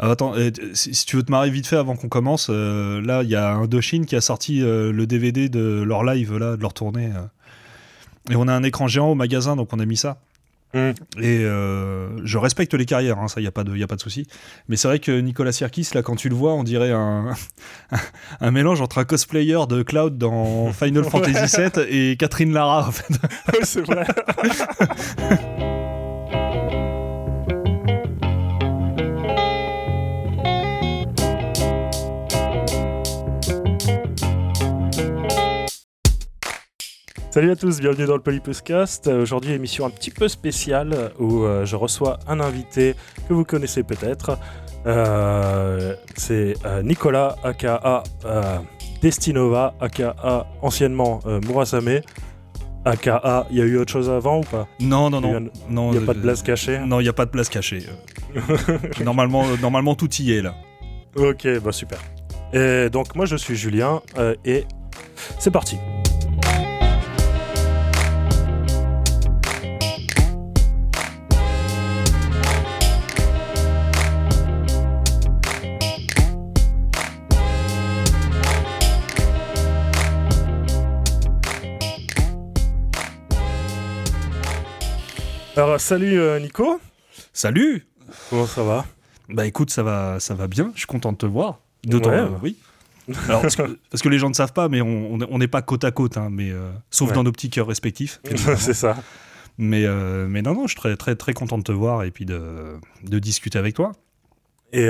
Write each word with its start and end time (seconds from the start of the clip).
Ah, 0.00 0.10
attends, 0.10 0.34
euh, 0.34 0.50
si, 0.72 1.06
tu 1.06 1.16
veux 1.16 1.22
te 1.22 1.30
marrer 1.30 1.50
vite 1.50 1.68
fait 1.68 1.76
avant 1.76 1.94
qu'on 1.94 2.08
commence, 2.08 2.48
euh, 2.50 3.00
là, 3.00 3.22
il 3.22 3.28
y 3.30 3.36
a 3.36 3.52
Indochine 3.52 4.06
qui 4.06 4.16
a 4.16 4.20
sorti 4.20 4.60
euh, 4.60 4.90
le 4.92 5.06
DVD 5.06 5.48
de 5.48 5.82
leur 5.82 6.02
live, 6.02 6.36
là, 6.36 6.56
de 6.56 6.62
leur 6.62 6.74
tournée. 6.74 7.12
euh. 7.14 8.32
Et 8.32 8.36
on 8.36 8.48
a 8.48 8.52
un 8.52 8.64
écran 8.64 8.88
géant 8.88 9.10
au 9.10 9.14
magasin, 9.14 9.54
donc 9.54 9.72
on 9.72 9.78
a 9.78 9.84
mis 9.84 9.96
ça. 9.96 10.18
Mm. 10.72 10.90
Et 11.22 11.42
je 12.24 12.38
respecte 12.38 12.74
les 12.74 12.86
carrières, 12.86 13.20
hein, 13.20 13.28
ça, 13.28 13.38
il 13.38 13.44
n'y 13.44 13.48
a 13.48 13.52
pas 13.52 13.62
de, 13.62 13.76
y 13.76 13.82
a 13.84 13.86
pas 13.86 13.94
de 13.94 14.00
souci. 14.00 14.26
Mais 14.68 14.76
c'est 14.76 14.88
vrai 14.88 14.98
que 14.98 15.20
Nicolas 15.20 15.52
Sirkis, 15.52 15.90
là, 15.94 16.02
quand 16.02 16.16
tu 16.16 16.28
le 16.28 16.34
vois, 16.34 16.54
on 16.54 16.64
dirait 16.64 16.90
un, 16.90 17.34
un 18.40 18.50
mélange 18.50 18.80
entre 18.80 18.98
un 18.98 19.04
cosplayer 19.04 19.60
de 19.68 19.82
Cloud 19.82 20.18
dans 20.18 20.72
Final 20.72 21.04
Fantasy 21.10 21.56
VII 21.56 21.84
et 21.88 22.16
Catherine 22.16 22.52
Lara, 22.52 22.88
en 22.88 22.92
fait. 22.92 23.14
c'est 23.62 23.82
vrai. 23.82 24.04
Salut 37.34 37.50
à 37.50 37.56
tous, 37.56 37.80
bienvenue 37.80 38.06
dans 38.06 38.14
le 38.14 38.22
Polypuscast. 38.22 39.08
Euh, 39.08 39.22
Aujourd'hui, 39.22 39.50
émission 39.54 39.84
un 39.84 39.90
petit 39.90 40.12
peu 40.12 40.28
spéciale 40.28 41.10
où 41.18 41.42
euh, 41.42 41.64
je 41.64 41.74
reçois 41.74 42.20
un 42.28 42.38
invité 42.38 42.94
que 43.28 43.34
vous 43.34 43.44
connaissez 43.44 43.82
peut-être. 43.82 44.38
Euh, 44.86 45.96
C'est 46.14 46.54
Nicolas, 46.84 47.34
aka 47.42 48.04
euh, 48.24 48.58
Destinova, 49.02 49.74
aka 49.80 50.46
anciennement 50.62 51.18
euh, 51.26 51.40
Murasame, 51.40 52.02
aka 52.84 53.48
il 53.50 53.58
y 53.58 53.62
a 53.62 53.64
eu 53.64 53.78
autre 53.78 53.90
chose 53.90 54.08
avant 54.08 54.38
ou 54.38 54.44
pas? 54.44 54.68
Non, 54.78 55.10
non, 55.10 55.20
non. 55.20 55.90
Il 55.90 55.98
n'y 55.98 56.04
a 56.04 56.06
pas 56.06 56.14
de 56.14 56.20
place 56.20 56.40
cachée? 56.40 56.78
Non, 56.78 57.00
il 57.00 57.02
n'y 57.02 57.08
a 57.08 57.12
pas 57.12 57.26
de 57.26 57.30
place 57.30 57.48
cachée. 57.48 57.80
Normalement, 59.02 59.44
normalement, 59.60 59.96
tout 59.96 60.12
y 60.20 60.34
est, 60.34 60.40
là. 60.40 60.54
Ok, 61.16 61.48
bah 61.64 61.72
super. 61.72 61.98
Et 62.52 62.90
donc 62.90 63.16
moi 63.16 63.26
je 63.26 63.34
suis 63.34 63.56
Julien 63.56 64.02
et 64.44 64.66
c'est 65.40 65.50
parti. 65.50 65.78
Alors 85.56 85.80
salut 85.80 86.18
euh, 86.20 86.38
Nico, 86.40 86.80
Salut 87.32 87.86
comment 88.30 88.46
ça 88.46 88.62
va? 88.62 88.84
Bah 89.28 89.46
écoute, 89.46 89.70
ça 89.70 89.82
va, 89.82 90.20
ça 90.20 90.34
va 90.34 90.46
bien, 90.46 90.70
je 90.74 90.80
suis 90.80 90.86
content 90.86 91.12
de 91.12 91.16
te 91.16 91.26
voir. 91.26 91.60
D'autant, 91.84 92.10
Ouais. 92.10 92.16
euh, 92.18 92.28
oui. 92.42 92.56
Alors, 93.28 93.42
parce 93.42 93.56
que, 93.56 93.78
parce 93.90 94.02
que 94.02 94.08
les 94.08 94.18
gens 94.18 94.28
ne 94.28 94.34
savent 94.34 94.52
pas, 94.52 94.68
mais 94.68 94.80
on 94.82 95.38
n'est 95.38 95.48
pas 95.48 95.62
côte 95.62 95.84
à 95.84 95.90
côte, 95.90 96.16
hein, 96.16 96.28
mais, 96.30 96.50
euh, 96.50 96.70
sauf 96.90 97.08
Ouais. 97.08 97.14
dans 97.14 97.22
nos 97.24 97.32
petits 97.32 97.50
cœurs 97.50 97.66
respectifs. 97.66 98.20
C'est 98.58 98.74
ça. 98.74 98.96
mais, 99.58 99.86
mais 100.28 100.42
non, 100.42 100.54
non, 100.54 100.62
je 100.66 100.72
suis 100.72 100.76
très, 100.80 100.96
très, 100.96 101.14
très 101.16 101.32
content 101.32 101.56
de 101.58 101.62
te 101.62 101.72
voir 101.72 102.02
et 102.04 102.10
puis 102.10 102.26
de, 102.26 102.76
de 103.02 103.18
discuter 103.18 103.58
avec 103.58 103.74
toi. 103.74 103.92
Et 104.72 104.88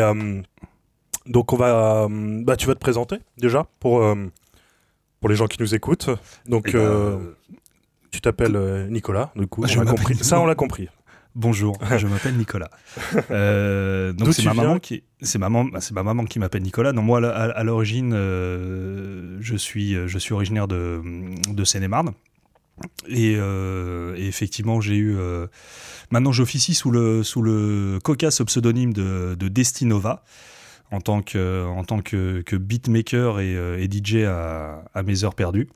donc 1.26 1.52
on 1.52 1.56
va, 1.56 2.06
bah 2.10 2.56
tu 2.56 2.66
vas 2.66 2.74
te 2.74 2.80
présenter 2.80 3.18
déjà 3.38 3.66
pour 3.80 4.02
pour 5.20 5.28
les 5.28 5.36
gens 5.36 5.46
qui 5.46 5.60
nous 5.60 5.74
écoutent. 5.74 6.08
Donc 6.46 6.68
Eh 6.68 6.72
ben, 6.72 7.20
tu 8.14 8.20
t'appelles 8.20 8.54
euh, 8.54 8.86
Nicolas, 8.88 9.32
du 9.34 9.48
coup. 9.48 9.66
Je 9.66 9.76
on 9.76 9.84
compris. 9.84 10.14
Ça 10.16 10.40
on 10.40 10.46
l'a 10.46 10.54
compris. 10.54 10.88
Bonjour, 11.34 11.76
je 11.98 12.06
m'appelle 12.06 12.36
Nicolas. 12.36 12.70
Euh, 13.32 14.12
donc 14.12 14.32
c'est 14.32 14.44
ma 14.44 14.54
maman 14.54 14.78
qui, 14.78 15.02
c'est 15.20 15.38
maman, 15.38 15.64
ma 15.64 16.02
maman 16.04 16.24
qui 16.24 16.38
m'appelle 16.38 16.62
Nicolas. 16.62 16.92
Non, 16.92 17.02
moi 17.02 17.18
à, 17.28 17.64
l'origine, 17.64 18.12
euh, 18.14 19.36
je 19.40 19.56
suis, 19.56 19.94
je 20.06 20.18
suis 20.18 20.32
originaire 20.32 20.68
de, 20.68 21.02
de 21.48 21.64
Seine-et-Marne. 21.64 22.12
Et, 23.08 23.34
euh, 23.36 24.14
et 24.16 24.26
effectivement, 24.26 24.80
j'ai 24.80 24.94
eu. 24.94 25.16
euh, 25.16 25.48
maintenant, 26.12 26.30
j'officie 26.30 26.74
sous 26.74 26.92
le, 26.92 27.24
sous 27.24 27.42
le 27.42 27.98
cocasse 28.02 28.42
pseudonyme 28.46 28.92
de, 28.92 29.34
de 29.34 29.48
Destinova 29.48 30.22
en 30.92 31.00
tant 31.00 31.20
que, 31.20 31.66
en 31.66 31.82
tant 31.82 32.00
que, 32.00 32.42
que 32.42 32.54
beatmaker 32.54 33.40
et, 33.40 33.56
euh, 33.56 33.78
et 33.80 33.88
DJ 33.90 34.24
à, 34.24 34.84
à 34.94 35.02
mes 35.02 35.24
heures 35.24 35.34
perdues. 35.34 35.68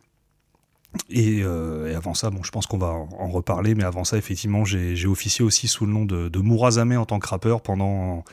Et, 1.10 1.40
euh, 1.42 1.90
et 1.90 1.94
avant 1.94 2.14
ça, 2.14 2.30
bon, 2.30 2.42
je 2.42 2.50
pense 2.50 2.66
qu'on 2.66 2.78
va 2.78 2.88
en, 2.88 3.28
reparler, 3.28 3.74
mais 3.74 3.84
avant 3.84 4.04
ça, 4.04 4.16
effectivement, 4.16 4.64
j'ai 4.64 5.06
officié 5.06 5.44
aussi 5.44 5.68
sous 5.68 5.86
le 5.86 5.92
nom 5.92 6.04
de, 6.04 6.38
Murazame 6.38 6.92
en 6.92 7.06
tant 7.06 7.18
que 7.18 7.28
rappeur 7.28 7.60
pendant, 7.60 8.24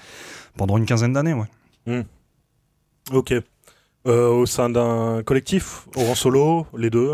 pendant 0.57 0.77
une 0.77 0.85
quinzaine 0.85 1.13
d'années. 1.13 1.33
Ouais. 1.33 2.05
Ok. 3.11 3.33
Euh, 4.07 4.29
au 4.29 4.45
sein 4.45 4.69
d'un 4.69 5.23
collectif 5.23 5.87
ou 5.95 6.01
en 6.01 6.15
solo, 6.15 6.67
les 6.77 6.89
deux? 6.89 7.13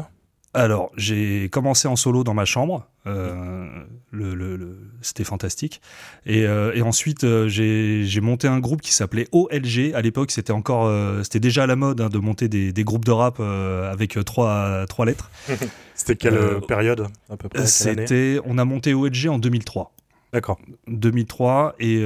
Alors, 0.54 0.92
j'ai 0.98 1.48
commencé 1.50 1.88
en 1.88 1.96
solo 1.96 2.24
dans 2.26 2.34
ma 2.34 2.44
chambre. 2.46 2.86
euh, 3.08 3.66
le, 4.12 4.36
le- 4.36 4.58
le- 4.58 4.78
C'était 5.02 5.24
fantastique. 5.24 5.82
Et, 6.26 6.46
euh, 6.46 6.74
et 6.76 6.82
ensuite, 6.82 7.24
euh, 7.24 7.48
j'ai 7.48 8.04
j'ai 8.04 8.20
monté 8.22 8.48
un 8.50 8.60
groupe 8.60 8.82
qui 8.82 8.94
s'appelait 8.94 9.28
OLG. 9.32 9.94
À 9.96 10.02
l'époque, 10.02 10.30
c'était 10.32 10.52
encore, 10.52 10.92
c'était 11.24 11.40
déjà 11.40 11.64
à 11.64 11.68
la 11.68 11.78
mode 11.78 12.02
hein, 12.02 12.10
de 12.10 12.18
monter 12.18 12.50
des, 12.50 12.74
des 12.74 12.84
groupes 12.84 13.06
de 13.06 13.12
rap 13.12 13.40
avec 13.40 14.20
trois, 14.26 14.86
trois 14.88 15.06
lettres. 15.06 15.32
C'était 15.96 16.16
quelle 16.16 16.60
période 16.68 17.08
à 17.30 17.38
peu 17.38 17.48
près 17.48 17.66
C'était, 17.68 18.40
on 18.46 18.58
a 18.58 18.66
monté 18.66 18.94
OLG 18.94 19.28
en 19.30 19.40
2003. 19.40 19.94
D'accord. 20.34 20.60
2003 20.88 21.76
et, 21.80 22.02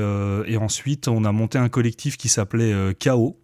et 0.47 0.57
ensuite 0.57 1.07
on 1.07 1.23
a 1.25 1.31
monté 1.31 1.57
un 1.57 1.69
collectif 1.69 2.17
qui 2.17 2.27
s'appelait 2.29 2.73
KO, 3.03 3.37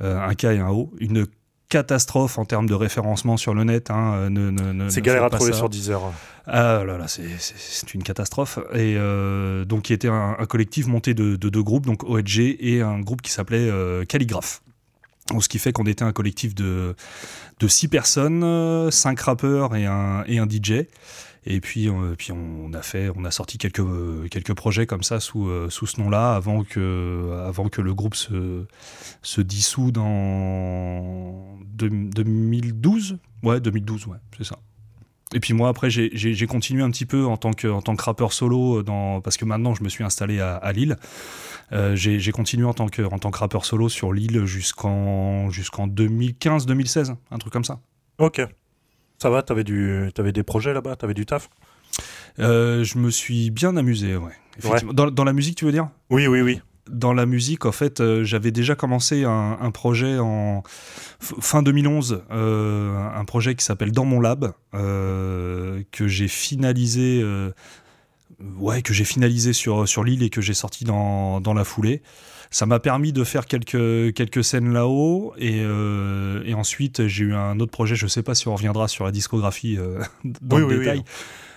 un 0.00 0.34
K 0.34 0.44
et 0.44 0.58
un 0.58 0.70
O, 0.70 0.92
une 1.00 1.26
catastrophe 1.68 2.38
en 2.38 2.44
termes 2.44 2.66
de 2.66 2.74
référencement 2.74 3.36
sur 3.36 3.54
le 3.54 3.64
net. 3.64 3.90
hein, 3.90 4.14
euh, 4.14 4.30
ne- 4.30 4.50
ne- 4.50 4.72
ne- 4.72 4.88
C'est 4.88 5.02
galère 5.02 5.24
à 5.24 5.30
trouver 5.30 5.52
ça. 5.52 5.58
sur 5.58 5.68
Deezer. 5.68 6.00
Ah 6.46 6.82
là 6.86 6.96
là, 6.96 7.08
c'est- 7.08 7.94
une 7.94 8.02
catastrophe. 8.02 8.58
Et 8.74 8.94
euh, 8.96 9.64
donc 9.64 9.82
qui 9.82 9.92
était 9.92 10.08
un, 10.08 10.36
un 10.38 10.46
collectif 10.46 10.86
monté 10.86 11.12
de, 11.14 11.36
de 11.36 11.48
deux 11.48 11.62
groupes, 11.62 11.84
donc 11.86 12.04
OLG 12.04 12.56
et 12.60 12.80
un 12.80 13.00
groupe 13.00 13.20
qui 13.22 13.30
s'appelait 13.30 13.68
euh, 13.70 14.04
Calligraphe. 14.04 14.62
Donc, 15.30 15.44
ce 15.44 15.48
qui 15.50 15.58
fait 15.58 15.72
qu'on 15.72 15.84
était 15.84 16.04
un 16.04 16.12
collectif 16.12 16.54
de, 16.54 16.96
de 17.60 17.68
six 17.68 17.86
personnes, 17.88 18.42
euh, 18.42 18.90
cinq 18.90 19.20
rappeurs 19.20 19.76
et 19.76 19.84
un, 19.84 20.24
et 20.26 20.38
un 20.38 20.46
DJ. 20.48 20.86
Et 21.50 21.60
puis, 21.62 21.88
euh, 21.88 22.14
puis 22.16 22.30
on 22.30 22.70
a 22.74 22.82
fait, 22.82 23.10
on 23.16 23.24
a 23.24 23.30
sorti 23.30 23.56
quelques, 23.56 24.28
quelques 24.30 24.52
projets 24.52 24.84
comme 24.86 25.02
ça 25.02 25.18
sous, 25.18 25.48
euh, 25.48 25.70
sous 25.70 25.86
ce 25.86 25.98
nom-là 25.98 26.34
avant 26.34 26.62
que, 26.62 27.42
avant 27.46 27.70
que 27.70 27.80
le 27.80 27.94
groupe 27.94 28.14
se, 28.14 28.66
se 29.22 29.40
dissout 29.40 29.90
deux- 29.90 31.88
2012. 31.90 33.18
Ouais, 33.42 33.60
2012, 33.60 34.06
ouais, 34.08 34.18
c'est 34.36 34.44
ça. 34.44 34.58
Et 35.34 35.40
puis 35.40 35.54
moi 35.54 35.68
après 35.70 35.88
j'ai- 35.90 36.46
continué 36.46 36.82
un 36.82 36.90
petit 36.90 37.06
peu 37.06 37.24
en 37.26 37.36
tant 37.38 37.52
que, 37.52 37.68
en 37.68 37.80
tant 37.82 37.96
que 37.96 38.02
rappeur 38.02 38.32
solo 38.34 38.82
dans, 38.82 39.20
parce 39.22 39.36
que 39.38 39.44
maintenant 39.46 39.74
je 39.74 39.82
me 39.82 39.88
suis 39.88 40.04
installé 40.04 40.40
à, 40.40 40.72
Lille. 40.72 40.96
Euh, 41.72 41.94
j'ai 41.96 42.18
j'ai 42.18 42.32
continué 42.32 42.64
en 42.66 42.72
tant 42.74 42.88
que, 42.88 43.02
en 43.02 43.18
tant 43.18 43.30
que 43.30 43.38
rappeur 43.38 43.64
solo 43.66 43.88
sur 43.90 44.12
Lille 44.12 44.44
jusqu'en 44.46 45.48
jusqu'en 45.50 45.86
2015-2016, 45.86 47.14
un 47.30 47.38
truc 47.38 47.52
comme 47.52 47.64
ça. 47.64 47.80
Ok. 48.18 48.40
Ça 49.18 49.30
va, 49.30 49.42
t'avais 49.42 49.64
du, 49.64 50.10
t'avais 50.14 50.32
des 50.32 50.42
projets 50.42 50.72
là-bas, 50.72 50.96
t'avais 50.96 51.14
du 51.14 51.26
taf? 51.26 51.50
Euh, 52.38 52.84
je 52.84 52.98
me 52.98 53.10
suis 53.10 53.50
bien 53.50 53.76
amusé, 53.76 54.16
ouais. 54.16 54.32
effectivement. 54.58 54.92
Dans, 54.92 55.10
dans 55.10 55.24
la 55.24 55.32
musique, 55.32 55.56
tu 55.56 55.64
veux 55.64 55.72
dire? 55.72 55.88
Oui, 56.10 56.26
oui, 56.28 56.40
oui. 56.40 56.60
Dans 56.88 57.12
la 57.12 57.26
musique, 57.26 57.66
en 57.66 57.72
fait, 57.72 58.00
euh, 58.00 58.24
j'avais 58.24 58.50
déjà 58.50 58.74
commencé 58.74 59.24
un, 59.24 59.58
un 59.60 59.70
projet 59.72 60.18
en 60.18 60.62
fin 61.18 61.62
2011, 61.62 62.22
euh, 62.30 62.96
un 62.96 63.24
projet 63.24 63.54
qui 63.56 63.64
s'appelle 63.64 63.92
Dans 63.92 64.04
mon 64.04 64.20
lab, 64.20 64.52
que 64.72 65.82
j'ai 66.06 66.28
finalisé, 66.28 67.22
ouais, 68.58 68.82
que 68.82 68.94
j'ai 68.94 69.04
finalisé 69.04 69.52
sur 69.52 69.88
sur 69.88 70.04
l'île 70.04 70.22
et 70.22 70.30
que 70.30 70.40
j'ai 70.40 70.54
sorti 70.54 70.84
dans, 70.84 71.40
dans 71.40 71.54
la 71.54 71.64
foulée. 71.64 72.02
Ça 72.50 72.64
m'a 72.66 72.80
permis 72.80 73.12
de 73.12 73.24
faire 73.24 73.44
quelques 73.46 74.14
quelques 74.14 74.42
scènes 74.42 74.72
là-haut 74.72 75.34
et, 75.36 75.60
euh, 75.62 76.42
et 76.46 76.54
ensuite 76.54 77.06
j'ai 77.06 77.24
eu 77.24 77.34
un 77.34 77.60
autre 77.60 77.70
projet. 77.72 77.94
Je 77.94 78.06
sais 78.06 78.22
pas 78.22 78.34
si 78.34 78.48
on 78.48 78.54
reviendra 78.54 78.88
sur 78.88 79.04
la 79.04 79.10
discographie 79.12 79.76
euh, 79.78 80.00
dans 80.40 80.56
Oui, 80.56 80.62
le 80.62 80.66
oui, 80.68 80.74
oui. 80.74 80.78
détail. 80.80 81.04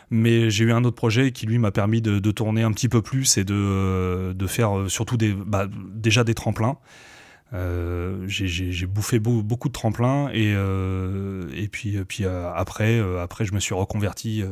Mais 0.10 0.50
j'ai 0.50 0.66
eu 0.66 0.74
un 0.74 0.84
autre 0.84 0.98
projet 0.98 1.32
qui 1.32 1.46
lui 1.46 1.58
m'a 1.58 1.72
permis 1.72 2.02
de, 2.02 2.20
de 2.20 2.32
tourner 2.32 2.64
un 2.64 2.74
petit 2.74 2.90
peu 2.90 3.02
plus 3.02 3.38
et 3.38 3.46
de, 3.46 3.54
euh, 3.56 4.34
de 4.34 4.48
faire 4.48 4.72
surtout 4.90 5.16
des, 5.16 5.32
bah, 5.34 5.68
déjà 5.94 6.26
des 6.26 6.34
tremplins. 6.34 6.78
Euh, 7.54 8.24
j'ai- 8.28 8.86
bouffé 8.86 9.20
beau- 9.20 9.42
beaucoup 9.44 9.68
de 9.70 9.74
tremplins 9.74 10.30
et, 10.34 10.54
euh, 10.56 11.48
et 11.56 11.68
puis, 11.70 11.98
puis 12.06 12.26
euh, 12.26 12.52
après, 12.54 13.00
après, 13.22 13.46
je 13.46 13.54
me 13.54 13.60
suis 13.62 13.74
reconverti 13.74 14.44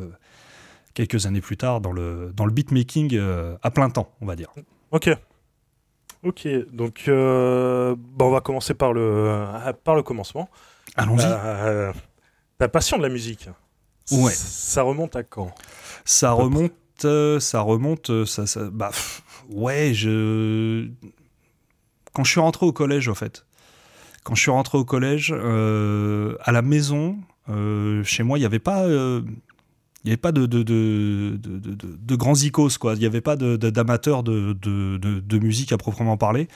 quelques 0.93 1.25
années 1.25 1.41
plus 1.41 1.57
tard 1.57 1.81
dans 1.81 1.91
le, 1.91 2.31
dans 2.33 2.45
le 2.45 2.51
beatmaking 2.53 3.19
à 3.61 3.71
plein 3.71 3.89
temps, 3.89 4.13
on 4.21 4.25
va 4.25 4.35
dire. 4.37 4.53
Ok. 4.91 5.09
Ok, 6.23 6.47
donc 6.73 7.03
euh, 7.07 7.95
bon, 7.97 8.25
on 8.27 8.31
va 8.31 8.41
commencer 8.41 8.73
par 8.73 8.91
le, 8.93 9.01
euh, 9.01 9.73
par 9.83 9.95
le 9.95 10.03
commencement. 10.03 10.49
Allons-y. 10.95 11.23
Euh, 11.25 11.93
ta 12.57 12.67
passion 12.67 12.97
de 12.97 13.03
la 13.03 13.09
musique, 13.09 13.47
Ouais. 14.11 14.31
ça 14.33 14.81
remonte 14.81 15.15
à 15.15 15.23
quand? 15.23 15.53
Ça 16.03 16.31
remonte, 16.31 16.73
ça 17.39 17.61
remonte, 17.61 18.25
ça, 18.25 18.45
ça- 18.47 18.69
bah, 18.69 18.89
pff, 18.89 19.23
ouais, 19.49 19.93
je, 19.93 20.89
quand 22.13 22.23
je 22.25 22.31
suis 22.31 22.39
rentré 22.41 22.65
au 22.65 22.73
collège, 22.73 23.07
en 23.07 23.15
fait, 23.15 23.45
quand 24.23 24.35
je 24.35 24.41
suis 24.41 24.51
rentré 24.51 24.77
au 24.77 24.83
collège, 24.83 25.31
à 25.31 26.51
la 26.51 26.61
maison, 26.61 27.17
chez 28.03 28.23
moi, 28.23 28.37
il 28.37 28.41
n'y 28.41 28.45
avait 28.45 28.59
pas 28.59 28.85
il 30.03 30.07
n'y 30.07 30.11
avait 30.11 30.17
pas 30.17 30.31
de, 30.31 30.45
de, 30.45 30.63
de, 30.63 31.37
de, 31.37 32.15
grands 32.15 32.35
icos, 32.35 32.77
quoi. 32.77 32.93
Il 32.93 32.99
n'y 32.99 33.05
avait 33.05 33.19
pas 33.21 33.35
d'amateurs 33.35 34.23
de, 34.23 35.39
musique 35.39 35.73
à 35.73 35.77
proprement 35.77 36.15
parler. 36.15 36.47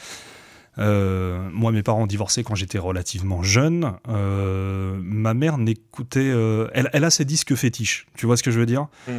Euh, 0.80 1.50
moi, 1.52 1.72
mes 1.72 1.84
parents 1.84 2.04
ont 2.04 2.08
divorcé 2.08 2.44
quand 2.44 2.56
j'étais 2.56 2.80
relativement 2.80 3.44
jeune. 3.44 3.94
Euh, 4.08 4.98
ma 5.02 5.34
mère 5.34 5.58
n'écoutait. 5.58 6.32
Euh, 6.32 6.70
elle, 6.74 6.90
elle, 6.94 7.04
a 7.04 7.10
ses 7.10 7.26
disques 7.26 7.54
fétiches. 7.56 8.08
Tu 8.16 8.26
vois 8.26 8.38
ce 8.38 8.44
que 8.44 8.52
je 8.52 8.60
veux 8.60 8.66
dire 8.66 8.88
mm. 9.08 9.12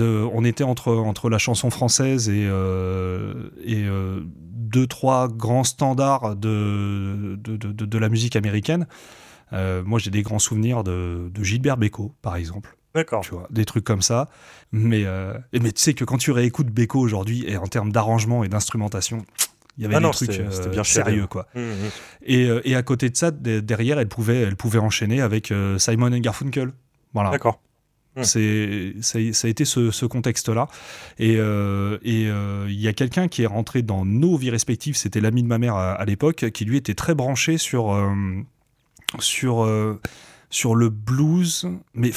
On 0.00 0.44
était 0.44 0.64
entre, 0.64 0.92
entre 0.92 1.30
la 1.30 1.38
chanson 1.38 1.70
française 1.70 2.28
et, 2.28 2.48
et 3.64 3.86
deux, 4.32 4.86
trois 4.88 5.28
grands 5.28 5.62
standards 5.62 6.34
de, 6.34 7.36
de, 7.36 7.98
la 7.98 8.08
musique 8.08 8.34
américaine. 8.34 8.88
moi, 9.52 10.00
j'ai 10.00 10.10
des 10.10 10.22
grands 10.22 10.40
souvenirs 10.40 10.82
de, 10.82 11.30
Gilbert 11.42 11.76
Bécaud, 11.76 12.12
par 12.22 12.34
exemple. 12.34 12.77
D'accord. 12.94 13.20
Tu 13.22 13.30
vois, 13.30 13.46
des 13.50 13.64
trucs 13.64 13.84
comme 13.84 14.02
ça. 14.02 14.28
Mais, 14.72 15.04
mais 15.52 15.72
tu 15.72 15.80
sais 15.80 15.94
que 15.94 16.04
quand 16.04 16.18
tu 16.18 16.30
réécoutes 16.30 16.68
Bécaud 16.68 17.00
aujourd'hui, 17.00 17.44
et 17.46 17.56
en 17.56 17.66
termes 17.66 17.92
d'arrangement 17.92 18.44
et 18.44 18.48
d'instrumentation, 18.48 19.24
il 19.78 19.82
y 19.82 19.84
avait 19.86 19.94
ah 19.94 20.00
des 20.00 20.10
trucs 20.10 20.40
euh, 20.40 20.68
bien 20.70 20.82
sérieux, 20.82 21.28
quoi. 21.28 21.46
Mmh, 21.54 21.60
mmh. 21.60 21.74
Et, 22.24 22.46
euh, 22.46 22.60
et, 22.64 22.74
à 22.74 22.82
côté 22.82 23.10
de 23.10 23.16
ça, 23.16 23.30
derrière, 23.30 24.00
elle 24.00 24.08
pouvait, 24.08 24.40
elle 24.40 24.56
pouvait 24.56 24.80
enchaîner 24.80 25.20
avec 25.20 25.52
euh, 25.52 25.78
Simon 25.78 26.12
and 26.12 26.18
Garfunkel. 26.18 26.72
Voilà. 27.14 27.30
D'accord. 27.30 27.60
Mmh. 28.16 28.24
C'est, 28.24 28.94
ça, 29.00 29.18
a 29.18 29.48
été 29.48 29.64
ce, 29.64 29.92
ce 29.92 30.04
contexte-là. 30.04 30.66
Et 31.20 31.34
il 31.34 32.80
y 32.80 32.88
a 32.88 32.92
quelqu'un 32.92 33.28
qui 33.28 33.42
est 33.42 33.46
rentré 33.46 33.82
dans 33.82 34.04
nos 34.04 34.36
vies 34.36 34.50
respectives, 34.50 34.96
c'était 34.96 35.20
l'ami 35.20 35.44
de 35.44 35.48
ma 35.48 35.58
mère 35.58 35.76
à, 35.76 36.04
l'époque, 36.04 36.50
qui 36.50 36.64
lui 36.64 36.76
était 36.76 36.94
très 36.94 37.14
branché 37.14 37.56
sur, 37.56 37.96
sur, 39.20 39.98
sur 40.50 40.74
le 40.74 40.88
blues. 40.88 41.68
Mais 41.94 42.10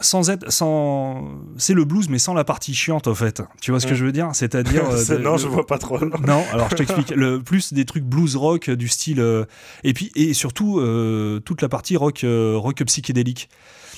sans 0.00 0.28
être 0.28 0.52
sans 0.52 1.40
c'est 1.56 1.72
le 1.72 1.84
blues 1.84 2.08
mais 2.08 2.18
sans 2.18 2.34
la 2.34 2.44
partie 2.44 2.74
chiante 2.74 3.06
en 3.06 3.14
fait. 3.14 3.42
Tu 3.60 3.70
vois 3.70 3.80
ce 3.80 3.86
que 3.86 3.94
je 3.94 4.04
veux 4.04 4.12
dire? 4.12 4.30
C'est-à-dire 4.34 4.84
euh, 4.90 5.18
non 5.18 5.36
je 5.36 5.48
vois 5.48 5.66
pas 5.66 5.78
trop 5.78 5.98
non. 5.98 6.44
Alors 6.52 6.68
je 6.70 6.76
t'explique. 6.76 7.10
Le 7.16 7.40
plus 7.40 7.72
des 7.72 7.84
trucs 7.84 8.04
blues 8.04 8.36
rock 8.36 8.70
du 8.70 8.88
style 8.88 9.20
euh, 9.20 9.44
et 9.84 9.94
puis 9.94 10.12
et 10.14 10.34
surtout 10.34 10.80
euh, 10.80 11.40
toute 11.40 11.62
la 11.62 11.68
partie 11.68 11.96
rock 11.96 12.24
rock 12.24 12.82
psychédélique. 12.84 13.48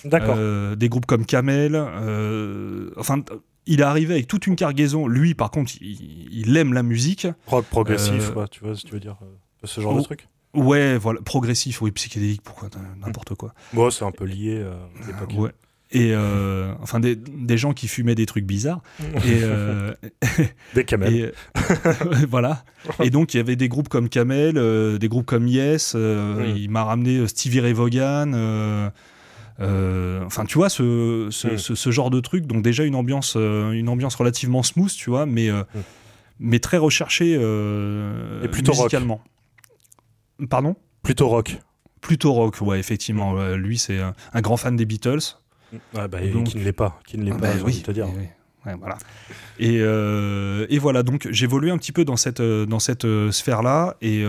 D'accord. 0.05 0.37
Des 0.77 0.89
groupes 0.89 1.07
comme 1.07 1.27
Camel 1.27 1.77
enfin 2.97 3.23
il 3.67 3.81
est 3.81 3.85
arrivé 3.85 4.15
avec 4.15 4.29
toute 4.29 4.47
une 4.47 4.57
cargaison. 4.57 5.09
Lui 5.09 5.35
par 5.35 5.51
contre 5.51 5.73
il, 5.81 6.57
aime 6.57 6.73
la 6.73 6.85
musique. 6.85 7.27
Rock 7.47 7.67
progressif 7.67 8.29
tu 8.29 8.33
vois 8.33 8.75
que 8.75 8.87
tu 8.87 8.93
veux 8.93 9.01
dire 9.01 9.17
ce 9.65 9.81
genre 9.81 9.97
de 9.97 10.03
truc? 10.03 10.29
Ouais, 10.55 10.97
voilà, 10.97 11.21
progressif, 11.21 11.83
oui, 11.83 11.91
psychédélique, 11.91 12.41
pourquoi 12.43 12.71
n'importe 13.05 13.35
quoi. 13.35 13.53
Bon, 13.75 13.91
c'est 13.91 14.07
un 14.07 14.11
peu 14.11 14.25
lié 14.25 14.65
à 15.03 15.07
l'époque. 15.07 15.33
Ouais 15.37 15.51
et 15.91 16.13
euh, 16.13 16.75
enfin 16.83 17.01
des, 17.01 17.17
des, 17.17 17.57
gens 17.57 17.73
qui 17.73 17.89
fumaient 17.89 18.15
des 18.15 18.27
trucs 18.27 18.45
bizarres. 18.45 18.83
Et 19.01 19.05
euh, 19.43 19.95
des 20.75 20.85
camels. 20.85 21.33
voilà. 22.29 22.65
Et 23.03 23.11
donc 23.11 23.33
il 23.33 23.39
y 23.39 23.41
avait 23.41 23.57
des 23.57 23.69
groupes 23.69 23.89
comme 23.89 24.09
Camel 24.09 24.59
euh, 24.59 24.99
des 24.99 25.09
groupes 25.09 25.25
comme 25.25 25.49
Yes 25.49 25.95
mm. 25.95 26.57
il 26.57 26.71
m'a 26.71 26.85
ramené 26.85 27.27
Stevie 27.27 27.61
Ray 27.61 27.73
Vaughan 27.73 28.91
enfin 29.59 30.45
tu 30.45 30.59
vois 30.59 30.69
ce, 30.69 31.29
ce, 31.31 31.49
mm. 31.49 31.59
ce, 31.59 31.91
genre 31.91 32.11
de 32.11 32.21
truc. 32.21 32.47
Donc 32.47 32.63
déjà 32.63 32.85
une 32.85 32.95
ambiance 32.95 33.35
une 33.37 33.89
ambiance 33.89 34.15
relativement 34.15 34.63
smooth 34.63 34.93
tu 34.93 35.09
vois 35.09 35.25
mais 35.25 35.51
mm. 35.51 35.65
mais 36.39 36.59
très 36.59 36.77
recherchée 36.77 37.33
et 37.33 38.49
plutôt 38.49 38.73
musicalement. 38.73 39.23
Pardon? 40.51 40.77
Plutôt 41.03 41.29
rock. 41.29 41.57
Plutôt 42.03 42.35
rock 42.35 42.61
ouais 42.61 42.79
effectivement. 42.79 43.55
Lui 43.55 43.79
c'est 43.79 43.99
un 44.01 44.41
grand 44.43 44.59
fan 44.59 44.77
des 44.77 44.85
Beatles 44.85 45.39
bah, 45.93 46.09
qui 46.45 46.57
ne 46.57 46.65
l'est 46.65 46.73
pas, 46.73 47.01
qui 47.07 47.19
ne 47.19 47.25
l'est 47.25 47.33
ah, 47.33 47.39
pas, 47.39 47.55
bah, 47.55 47.63
oui, 47.65 47.83
te 47.83 47.91
dire. 47.91 48.07
voilà. 48.65 48.99
Et, 49.59 49.79
euh, 49.81 50.67
et, 50.69 50.79
voilà, 50.79 51.03
donc 51.03 51.29
j'évoluais 51.31 51.71
un 51.71 51.79
petit 51.79 51.93
peu 51.93 52.05
dans 52.05 52.17
cette, 52.17 52.41
euh, 52.41 52.67
dans 52.67 52.79
cette 52.79 53.05
euh, 53.05 53.31
sphère-là. 53.31 53.97
Et, 54.01 54.25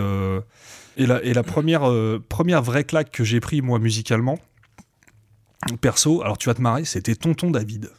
et, 0.96 1.06
la, 1.06 1.22
et 1.22 1.32
la 1.32 1.42
première, 1.42 1.90
première 2.28 2.62
vraie 2.62 2.84
claque 2.84 3.10
que 3.10 3.24
j'ai 3.24 3.40
pris, 3.40 3.62
moi, 3.62 3.78
musicalement, 3.78 4.38
perso, 5.80 6.22
alors 6.22 6.38
tu 6.38 6.48
vas 6.48 6.54
te 6.54 6.62
marrer, 6.62 6.84
c'était 6.84 7.14
Tonton 7.14 7.50
David. 7.50 7.90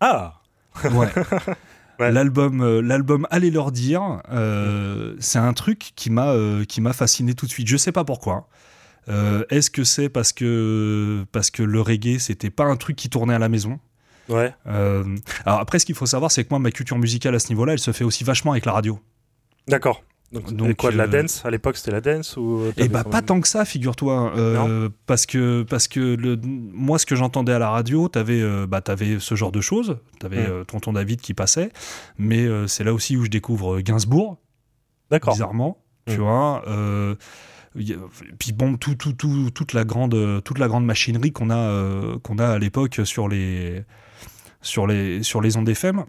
Ah 0.00 0.40
Ouais. 0.92 1.08
L'album, 1.98 2.80
l'album 2.80 3.26
Allez 3.30 3.50
leur 3.50 3.72
dire, 3.72 4.20
c'est 5.18 5.38
un 5.38 5.52
truc 5.54 5.92
qui 5.96 6.10
m'a, 6.10 6.34
qui 6.68 6.82
m'a 6.82 6.92
fasciné 6.92 7.32
tout 7.32 7.46
de 7.46 7.50
suite. 7.50 7.66
Je 7.68 7.78
sais 7.78 7.90
pas 7.90 8.04
pourquoi. 8.04 8.48
Euh, 9.08 9.44
est-ce 9.50 9.70
que 9.70 9.84
c'est 9.84 10.08
parce 10.08 10.32
que, 10.32 11.24
parce 11.32 11.50
que 11.50 11.62
le 11.62 11.80
reggae, 11.80 12.18
c'était 12.18 12.50
pas 12.50 12.64
un 12.64 12.76
truc 12.76 12.96
qui 12.96 13.08
tournait 13.08 13.34
à 13.34 13.38
la 13.38 13.48
maison? 13.48 13.78
Ouais. 14.28 14.52
Euh, 14.66 15.04
alors 15.44 15.60
après, 15.60 15.78
ce 15.78 15.86
qu'il 15.86 15.94
faut 15.94 16.06
savoir, 16.06 16.30
c'est 16.30 16.44
que 16.44 16.48
moi, 16.50 16.58
ma 16.58 16.70
culture 16.70 16.98
musicale 16.98 17.34
à 17.34 17.38
ce 17.38 17.48
niveau-là, 17.48 17.74
elle 17.74 17.78
se 17.78 17.92
fait 17.92 18.04
aussi 18.04 18.24
vachement 18.24 18.52
avec 18.52 18.66
la 18.66 18.72
radio. 18.72 18.98
D'accord. 19.68 20.02
Donc, 20.32 20.76
quoi 20.76 20.90
de 20.90 20.96
la 20.96 21.04
euh, 21.04 21.22
dance? 21.22 21.44
À 21.44 21.50
l'époque 21.50 21.76
c'était 21.76 21.92
la 21.92 22.00
dance 22.00 22.36
ou 22.36 22.72
Eh 22.76 22.88
bah 22.88 23.04
pas 23.04 23.22
tant 23.22 23.40
que 23.40 23.46
ça 23.46 23.64
figure-toi 23.64 24.32
parce 25.06 25.24
que 25.24 25.62
parce 25.62 25.86
que 25.86 26.00
le, 26.00 26.36
moi 26.42 26.98
ce 26.98 27.06
que 27.06 27.14
j'entendais 27.14 27.52
à 27.52 27.60
la 27.60 27.70
radio 27.70 28.08
t'avais 28.08 28.42
bah 28.66 28.82
avais 28.88 29.18
ce 29.20 29.36
genre 29.36 29.52
de 29.52 29.60
choses 29.60 29.98
t'avais 30.18 30.48
hmm. 30.48 30.64
tonton 30.64 30.92
David 30.92 31.20
qui 31.20 31.32
passait 31.32 31.70
mais 32.18 32.44
c'est 32.66 32.82
là 32.82 32.92
aussi 32.92 33.16
où 33.16 33.24
je 33.24 33.30
découvre 33.30 33.80
Gainsbourg 33.80 34.36
d'accord 35.12 35.34
bizarrement 35.34 35.78
tu 36.08 36.18
hmm. 36.18 36.20
vois 36.20 36.64
puis 38.38 38.52
bon, 38.52 38.76
tout, 38.76 38.94
tout, 38.94 39.12
tout, 39.12 39.50
toute, 39.50 39.72
la 39.72 39.84
grande, 39.84 40.42
toute 40.44 40.58
la 40.58 40.68
grande 40.68 40.84
machinerie 40.84 41.32
qu'on 41.32 41.50
a, 41.50 41.56
euh, 41.56 42.18
qu'on 42.20 42.38
a 42.38 42.48
à 42.48 42.58
l'époque 42.58 43.00
sur 43.04 43.28
les, 43.28 43.84
sur, 44.62 44.86
les, 44.86 45.22
sur 45.22 45.40
les 45.40 45.56
ondes 45.56 45.68
FM. 45.68 46.04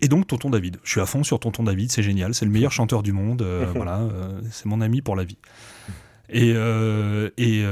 Et 0.00 0.08
donc 0.08 0.26
Tonton 0.26 0.50
David. 0.50 0.78
Je 0.82 0.90
suis 0.90 1.00
à 1.00 1.06
fond 1.06 1.22
sur 1.22 1.38
Tonton 1.38 1.62
David, 1.62 1.92
c'est 1.92 2.02
génial, 2.02 2.34
c'est 2.34 2.44
le 2.44 2.50
meilleur 2.50 2.72
chanteur 2.72 3.02
du 3.02 3.12
monde, 3.12 3.42
euh, 3.42 3.70
voilà, 3.74 4.00
euh, 4.00 4.40
c'est 4.50 4.66
mon 4.66 4.80
ami 4.80 5.02
pour 5.02 5.14
la 5.14 5.24
vie. 5.24 5.38
Et, 6.28 6.50
et, 7.36 7.64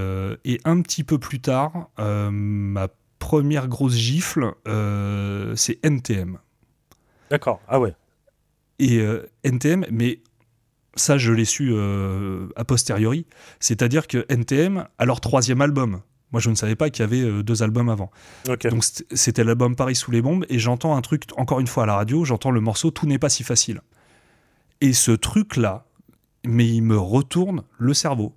et, 0.44 0.60
un 0.66 0.82
petit 0.82 1.02
peu 1.02 1.18
plus 1.18 1.40
tard, 1.40 1.88
ma 1.96 2.88
première 3.18 3.68
grosse 3.68 3.94
gifle, 3.94 4.52
c'est 5.56 5.82
NTM. 5.82 6.38
D'accord, 7.30 7.60
ah 7.68 7.80
ouais. 7.80 7.94
Et 8.78 9.02
NTM, 9.44 9.86
mais 9.90 10.20
ça, 10.96 11.18
je 11.18 11.32
l'ai 11.32 11.44
su 11.44 11.70
euh, 11.72 12.48
a 12.56 12.64
posteriori. 12.64 13.26
C'est-à-dire 13.60 14.06
que 14.06 14.26
NTM 14.28 14.86
a 14.98 15.04
leur 15.04 15.20
troisième 15.20 15.60
album. 15.60 16.00
Moi, 16.32 16.40
je 16.40 16.50
ne 16.50 16.54
savais 16.54 16.76
pas 16.76 16.90
qu'il 16.90 17.02
y 17.02 17.04
avait 17.04 17.22
euh, 17.22 17.42
deux 17.42 17.62
albums 17.62 17.88
avant. 17.88 18.10
Donc, 18.44 18.84
c'était 19.12 19.44
l'album 19.44 19.76
Paris 19.76 19.94
sous 19.94 20.10
les 20.10 20.22
bombes. 20.22 20.44
Et 20.48 20.58
j'entends 20.58 20.96
un 20.96 21.00
truc, 21.00 21.24
encore 21.36 21.60
une 21.60 21.66
fois 21.66 21.84
à 21.84 21.86
la 21.86 21.94
radio, 21.94 22.24
j'entends 22.24 22.50
le 22.50 22.60
morceau 22.60 22.90
Tout 22.90 23.06
n'est 23.06 23.18
pas 23.18 23.28
si 23.28 23.44
facile. 23.44 23.80
Et 24.80 24.92
ce 24.92 25.12
truc-là, 25.12 25.86
mais 26.44 26.66
il 26.66 26.82
me 26.82 26.98
retourne 26.98 27.62
le 27.78 27.94
cerveau. 27.94 28.34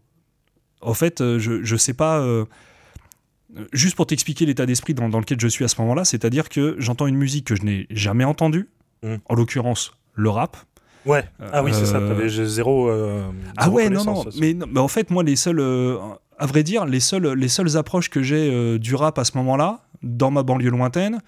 En 0.81 0.93
fait, 0.93 1.21
euh, 1.21 1.39
je 1.39 1.73
ne 1.73 1.77
sais 1.77 1.93
pas. 1.93 2.23
juste 3.71 3.95
pour 3.95 4.07
t'expliquer 4.07 4.45
l'état 4.45 4.65
d'esprit 4.65 4.93
dans, 4.93 5.07
lequel 5.07 5.39
je 5.39 5.47
suis 5.47 5.63
à 5.63 5.67
ce 5.67 5.79
moment-là, 5.81 6.05
c'est-à-dire 6.05 6.49
que 6.49 6.75
j'entends 6.79 7.07
une 7.07 7.17
musique 7.17 7.47
que 7.47 7.55
je 7.55 7.63
n'ai 7.63 7.87
jamais 7.89 8.25
entendue, 8.25 8.69
mmh. 9.03 9.15
en 9.25 9.35
l'occurrence 9.35 9.93
le 10.15 10.29
rap, 10.29 10.57
Ouais. 11.05 11.23
Ah 11.51 11.63
oui, 11.63 11.71
c'est 11.73 11.85
ça. 11.85 11.99
T'avais 11.99 12.25
euh, 12.25 12.45
zéro. 12.45 12.89
Euh, 12.89 13.23
ah 13.57 13.69
ouais, 13.69 13.89
non, 13.89 14.03
non. 14.03 14.25
Mais, 14.39 14.53
mais, 14.53 14.79
en 14.79 14.87
fait, 14.87 15.09
moi, 15.09 15.23
les 15.23 15.35
seuls, 15.35 15.59
euh, 15.59 15.97
à 16.37 16.45
vrai 16.45 16.63
dire, 16.63 16.85
les 16.85 16.99
seules, 16.99 17.27
les 17.33 17.47
seules 17.47 17.77
approches 17.77 18.09
que 18.09 18.21
j'ai 18.21 18.79
du 18.79 18.95
rap 18.95 19.17
à 19.19 19.23
ce 19.23 19.37
moment-là, 19.37 19.81
dans 20.01 20.31
ma 20.31 20.43
banlieue 20.43 20.69
lointaine, 20.69 21.21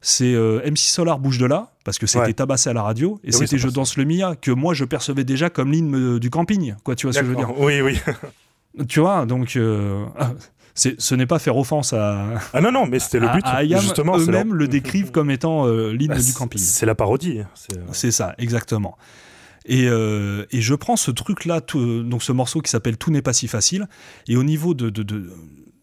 c'est 0.00 0.34
MC 0.34 0.78
Solar 0.78 1.18
bouge 1.18 1.38
de 1.38 1.46
là, 1.46 1.72
parce 1.84 1.98
que 1.98 2.06
c'était 2.06 2.32
tabassé 2.32 2.70
à 2.70 2.72
la 2.72 2.82
radio, 2.82 3.20
et, 3.24 3.32
c'était 3.32 3.58
Je 3.58 3.68
danse 3.68 3.96
le 3.96 4.04
Mia, 4.04 4.36
que 4.36 4.50
moi 4.50 4.74
je 4.74 4.84
percevais 4.84 5.24
déjà 5.24 5.50
comme 5.50 5.72
l'hymne 5.72 6.18
du 6.18 6.30
camping, 6.30 6.74
quoi, 6.84 6.94
tu 6.94 7.06
vois 7.06 7.12
ce 7.12 7.20
que 7.20 7.24
je 7.24 7.30
veux 7.30 7.36
dire 7.36 7.52
Oui, 7.58 7.80
oui. 7.80 8.00
tu 8.88 9.00
vois, 9.00 9.26
donc. 9.26 9.58
Ah, 10.18 10.32
ce 10.78 11.14
n'est 11.14 11.26
pas 11.26 11.38
faire 11.38 11.56
offense 11.56 11.92
à. 11.92 12.40
Ah 12.52 12.60
non, 12.60 12.70
non, 12.70 12.86
mais 12.86 12.98
c'était 12.98 13.18
le 13.18 13.28
but. 13.28 13.44
À, 13.44 13.64
justement, 13.64 14.16
eux-mêmes 14.18 14.54
le 14.54 14.68
décrivent 14.68 15.10
comme 15.10 15.30
étant 15.30 15.66
euh, 15.66 15.92
l'hymne 15.92 16.14
bah, 16.14 16.20
du 16.20 16.32
camping. 16.32 16.60
C'est 16.60 16.86
la 16.86 16.94
parodie. 16.94 17.40
Hein, 17.40 17.48
euh. 17.76 17.80
C'est 17.92 18.10
ça, 18.12 18.34
exactement. 18.38 18.96
Et, 19.66 19.86
euh, 19.88 20.46
et, 20.50 20.62
je 20.62 20.74
prends 20.74 20.96
ce 20.96 21.10
truc-là, 21.10 21.60
donc 21.60 22.22
ce 22.22 22.32
morceau 22.32 22.60
qui 22.62 22.70
s'appelle 22.70 22.96
Tout 22.96 23.10
n'est 23.10 23.22
pas 23.22 23.34
si 23.34 23.48
facile, 23.48 23.86
et 24.26 24.36
au 24.36 24.44
niveau 24.44 24.72
de, 24.72 24.88
de, 24.88 25.02
de, 25.02 25.30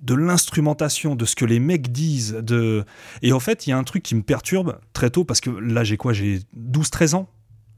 de 0.02 0.16
l'instrumentation, 0.16 1.16
de 1.16 1.26
ce 1.26 1.36
que 1.36 1.46
les 1.46 1.60
mecs 1.60 1.92
disent, 1.92 2.34
de... 2.42 2.84
et 3.22 3.32
en 3.32 3.40
fait, 3.40 3.68
il 3.68 3.70
y 3.70 3.74
a 3.74 3.78
un 3.78 3.84
truc 3.84 4.02
qui 4.02 4.16
me 4.16 4.24
perturbe 4.24 4.80
très 4.94 5.12
tôt, 5.12 5.24
parce 5.24 5.40
que 5.40 5.52
là, 5.52 5.84
j'ai 5.84 5.98
quoi? 5.98 6.14
J'ai 6.14 6.40
12-13 6.58 7.16
ans 7.16 7.30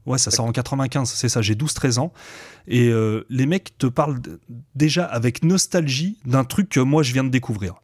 Ouais, 0.08 0.18
ça 0.18 0.30
sort 0.30 0.46
en 0.46 0.52
95, 0.52 1.10
c'est 1.10 1.28
ça, 1.28 1.42
j'ai 1.42 1.54
12-13 1.54 1.98
ans. 1.98 2.12
Et 2.66 2.88
euh, 2.88 3.24
les 3.28 3.44
mecs 3.44 3.76
te 3.76 3.86
parlent 3.86 4.20
déjà 4.74 5.04
avec 5.04 5.44
nostalgie 5.44 6.18
d'un 6.24 6.44
truc 6.44 6.70
que 6.70 6.80
moi 6.80 7.02
je 7.02 7.12
viens 7.12 7.24
de 7.24 7.28
découvrir. 7.28 7.74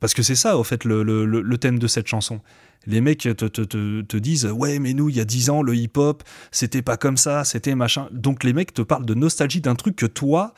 Parce 0.00 0.14
que 0.14 0.22
c'est 0.22 0.34
ça, 0.34 0.56
au 0.56 0.64
fait, 0.64 0.84
le, 0.84 1.02
le, 1.02 1.26
le, 1.26 1.58
thème 1.58 1.78
de 1.78 1.86
cette 1.86 2.06
chanson. 2.06 2.40
Les 2.86 3.02
mecs 3.02 3.20
te, 3.20 3.32
te, 3.32 3.60
te, 3.60 4.00
te 4.00 4.16
disent 4.16 4.46
Ouais, 4.46 4.78
mais 4.78 4.94
nous, 4.94 5.10
il 5.10 5.16
y 5.16 5.20
a 5.20 5.26
10 5.26 5.50
ans, 5.50 5.62
le 5.62 5.76
hip-hop, 5.76 6.22
c'était 6.50 6.80
pas 6.80 6.96
comme 6.96 7.18
ça, 7.18 7.44
c'était 7.44 7.74
machin. 7.74 8.08
Donc 8.10 8.42
les 8.42 8.54
mecs 8.54 8.72
te 8.72 8.80
parlent 8.80 9.04
de 9.04 9.12
nostalgie 9.12 9.60
d'un 9.60 9.74
truc 9.74 9.96
que 9.96 10.06
toi, 10.06 10.54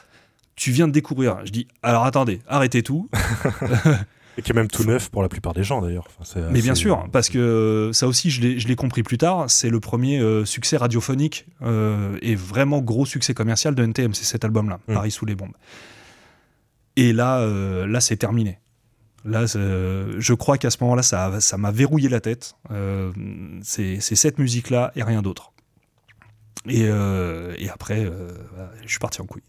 tu 0.54 0.70
viens 0.70 0.86
de 0.86 0.92
découvrir. 0.92 1.44
Je 1.44 1.50
dis 1.50 1.66
Alors 1.82 2.04
attendez, 2.04 2.40
arrêtez 2.46 2.84
tout. 2.84 3.10
Et 4.38 4.42
qui 4.42 4.52
est 4.52 4.54
même 4.54 4.68
tout 4.68 4.84
neuf 4.84 5.10
pour 5.10 5.22
la 5.22 5.28
plupart 5.28 5.52
des 5.52 5.64
gens 5.64 5.82
d'ailleurs. 5.82 6.06
mais 6.50 6.62
bien 6.62 6.74
sûr, 6.74 7.06
parce 7.12 7.28
que 7.28 7.90
ça 7.92 8.06
aussi, 8.06 8.30
je 8.30 8.66
l'ai 8.68 8.76
compris 8.76 9.02
plus 9.02 9.18
tard, 9.18 9.50
c'est 9.50 9.70
le 9.70 9.80
premier 9.80 10.20
euh, 10.20 10.44
succès 10.44 10.76
radiophonique 10.76 11.46
euh, 11.62 12.16
et 12.22 12.34
vraiment 12.34 12.80
gros 12.80 13.04
succès 13.04 13.34
commercial 13.34 13.74
de 13.74 13.82
NTM, 13.82 14.14
c'est 14.14 14.24
cet 14.24 14.44
album-là, 14.44 14.80
mm. 14.88 14.94
Paris 14.94 15.10
sous 15.10 15.26
les 15.26 15.34
bombes. 15.34 15.54
Et 16.96 17.12
là, 17.12 17.40
euh, 17.40 17.86
là 17.86 18.00
c'est 18.00 18.16
terminé. 18.16 18.58
Là, 19.24 19.46
je 19.46 20.34
crois 20.34 20.58
qu'à 20.58 20.70
ce 20.70 20.78
moment-là, 20.80 21.02
ça, 21.02 21.40
ça 21.40 21.56
m'a 21.56 21.70
verrouillé 21.70 22.08
la 22.08 22.20
tête. 22.20 22.56
c'est 23.62 24.00
cette 24.00 24.38
musique-là 24.38 24.90
et 24.96 25.04
rien 25.04 25.22
d'autre. 25.22 25.52
Et, 26.68 26.82
et, 26.82 27.70
après, 27.70 28.10
je 28.82 28.88
suis 28.88 28.98
parti 28.98 29.20
en 29.20 29.26
couille. 29.26 29.42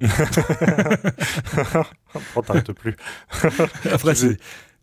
On 2.36 2.42
t'arrête 2.42 2.72
plus. 2.72 2.96
Après, 3.92 4.14
c'est 4.14 4.38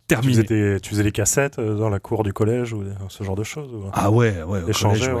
terminé. 0.06 0.44
Tu 0.80 0.90
faisais, 0.90 1.02
les 1.02 1.12
cassettes 1.12 1.58
euh, 1.58 1.76
dans 1.76 1.88
la 1.88 2.00
cour 2.00 2.24
du 2.24 2.32
collège 2.32 2.72
ou 2.72 2.84
ce 3.08 3.24
genre 3.24 3.36
de 3.36 3.44
choses 3.44 3.70
Ah 3.92 4.10
ouais, 4.10 4.42
ouais, 4.42 4.62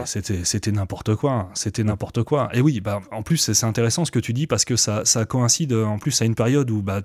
c'était, 0.04 0.44
c'était 0.44 0.72
n'importe 0.72 1.14
quoi. 1.14 1.32
Hein. 1.32 1.48
C'était 1.54 1.84
n'importe 1.84 2.22
quoi. 2.22 2.48
Et 2.52 2.60
oui, 2.60 2.80
bah, 2.80 3.00
en 3.12 3.22
plus, 3.22 3.36
c'est 3.36 3.66
intéressant 3.66 4.04
ce 4.04 4.10
que 4.10 4.18
tu 4.18 4.32
dis 4.32 4.46
parce 4.46 4.64
que 4.64 4.76
ça, 4.76 5.04
ça 5.04 5.24
coïncide 5.24 5.72
en 5.72 5.98
plus 5.98 6.20
à 6.22 6.24
une 6.24 6.34
période 6.34 6.70
où 6.70 6.82
bah, 6.82 7.00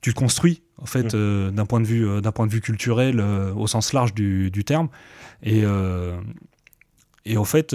tu, 0.00 0.14
te 0.14 0.18
construis, 0.18 0.62
en 0.80 0.86
fait, 0.86 1.14
mm. 1.14 1.16
euh, 1.16 1.50
d'un, 1.50 1.66
point 1.66 1.80
de 1.80 1.86
vue, 1.86 2.06
euh, 2.06 2.20
d'un 2.20 2.32
point 2.32 2.46
de 2.46 2.52
vue 2.52 2.60
culturel 2.60 3.20
au 3.20 3.66
sens 3.66 3.92
large 3.92 4.14
du, 4.14 4.50
du 4.50 4.64
terme. 4.64 4.88
Et. 5.42 5.64
Et 7.26 7.38
en 7.38 7.44
fait, 7.44 7.74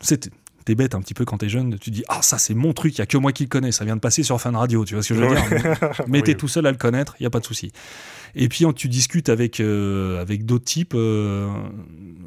c'était 0.00 0.28
t'es 0.64 0.74
bête 0.74 0.94
un 0.94 1.00
petit 1.00 1.14
peu 1.14 1.24
quand 1.24 1.38
t'es 1.38 1.48
jeune, 1.48 1.78
tu 1.78 1.90
dis 1.90 2.04
ah 2.08 2.22
ça 2.22 2.38
c'est 2.38 2.54
mon 2.54 2.72
truc, 2.72 2.94
il 2.96 2.98
y 2.98 3.02
a 3.02 3.06
que 3.06 3.16
moi 3.16 3.32
qui 3.32 3.44
le 3.44 3.48
connais, 3.48 3.72
ça 3.72 3.84
vient 3.84 3.96
de 3.96 4.00
passer 4.00 4.22
sur 4.22 4.40
Fan 4.40 4.56
Radio, 4.56 4.84
tu 4.84 4.94
vois 4.94 5.02
ce 5.02 5.10
que 5.10 5.14
je 5.14 5.20
veux 5.20 5.34
dire 5.34 5.80
Mais 6.08 6.22
t'es 6.22 6.34
tout 6.34 6.48
seul 6.48 6.66
à 6.66 6.70
le 6.70 6.76
connaître, 6.76 7.16
il 7.20 7.24
y 7.24 7.26
a 7.26 7.30
pas 7.30 7.40
de 7.40 7.44
souci. 7.44 7.72
Et 8.34 8.48
puis 8.48 8.64
tu 8.74 8.88
discutes 8.88 9.28
avec 9.28 9.60
euh, 9.60 10.20
avec 10.20 10.44
d'autres 10.44 10.64
types 10.64 10.94
euh, 10.94 11.48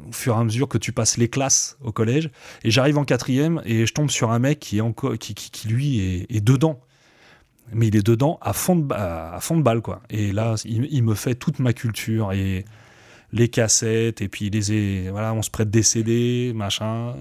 au 0.08 0.12
fur 0.12 0.34
et 0.34 0.38
à 0.38 0.44
mesure 0.44 0.68
que 0.68 0.78
tu 0.78 0.92
passes 0.92 1.16
les 1.16 1.28
classes 1.28 1.78
au 1.82 1.92
collège. 1.92 2.30
Et 2.62 2.70
j'arrive 2.70 2.98
en 2.98 3.04
quatrième 3.04 3.62
et 3.64 3.86
je 3.86 3.92
tombe 3.92 4.10
sur 4.10 4.30
un 4.30 4.38
mec 4.38 4.60
qui 4.60 4.78
est 4.78 4.82
encore 4.82 5.16
qui, 5.18 5.34
qui, 5.34 5.68
lui 5.68 6.26
est, 6.28 6.44
dedans. 6.44 6.80
Mais 7.72 7.86
il 7.88 7.96
est 7.96 8.06
dedans 8.06 8.38
à 8.42 8.52
fond 8.52 8.76
de, 8.76 8.92
à 8.92 9.38
fond 9.40 9.56
de 9.56 9.62
balle 9.62 9.80
quoi. 9.80 10.02
Et 10.10 10.32
là 10.32 10.56
il, 10.64 10.86
il 10.90 11.02
me 11.02 11.14
fait 11.14 11.34
toute 11.34 11.58
ma 11.58 11.72
culture 11.72 12.32
et 12.32 12.64
les 13.32 13.48
cassettes 13.48 14.20
et 14.20 14.28
puis 14.28 14.50
les 14.50 15.10
voilà 15.10 15.32
on 15.32 15.42
se 15.42 15.50
prête 15.50 15.70
des 15.70 15.82
CD 15.82 16.52
machin 16.54 17.14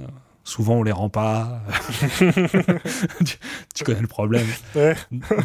Souvent, 0.45 0.75
on 0.75 0.83
les 0.83 0.91
rend 0.91 1.09
pas. 1.09 1.61
tu, 3.73 3.83
connais 3.85 4.01
le 4.01 4.07
problème. 4.07 4.47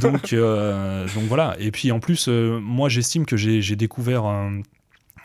donc, 0.00 0.32
euh, 0.32 1.06
donc 1.14 1.24
voilà. 1.24 1.56
Et 1.60 1.70
puis 1.70 1.92
en 1.92 2.00
plus, 2.00 2.26
euh, 2.28 2.58
moi, 2.58 2.88
j'estime 2.88 3.24
que 3.24 3.36
j'ai 3.36 3.76
découvert. 3.76 4.24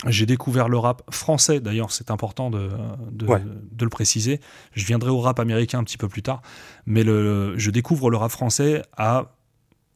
j'ai 0.06 0.28
découvert 0.28 0.70
le 0.70 0.78
rap 0.78 1.02
français, 1.10 1.60
d'ailleurs 1.60 1.92
c'est 1.92 2.12
important 2.12 2.52
de, 2.52 2.70
de, 3.12 3.26
le 3.84 3.90
préciser. 3.90 4.42
Je 4.74 4.86
viendrai 4.86 5.10
au 5.10 5.20
rap 5.20 5.40
américain 5.40 5.80
un 5.80 5.84
petit 5.84 5.98
peu 5.98 6.08
plus 6.08 6.22
tard, 6.22 6.44
mais 6.86 7.04
le, 7.04 7.58
je 7.58 7.72
découvre 7.72 8.12
le 8.12 8.18
rap 8.18 8.32
français 8.32 8.84
à 8.96 9.34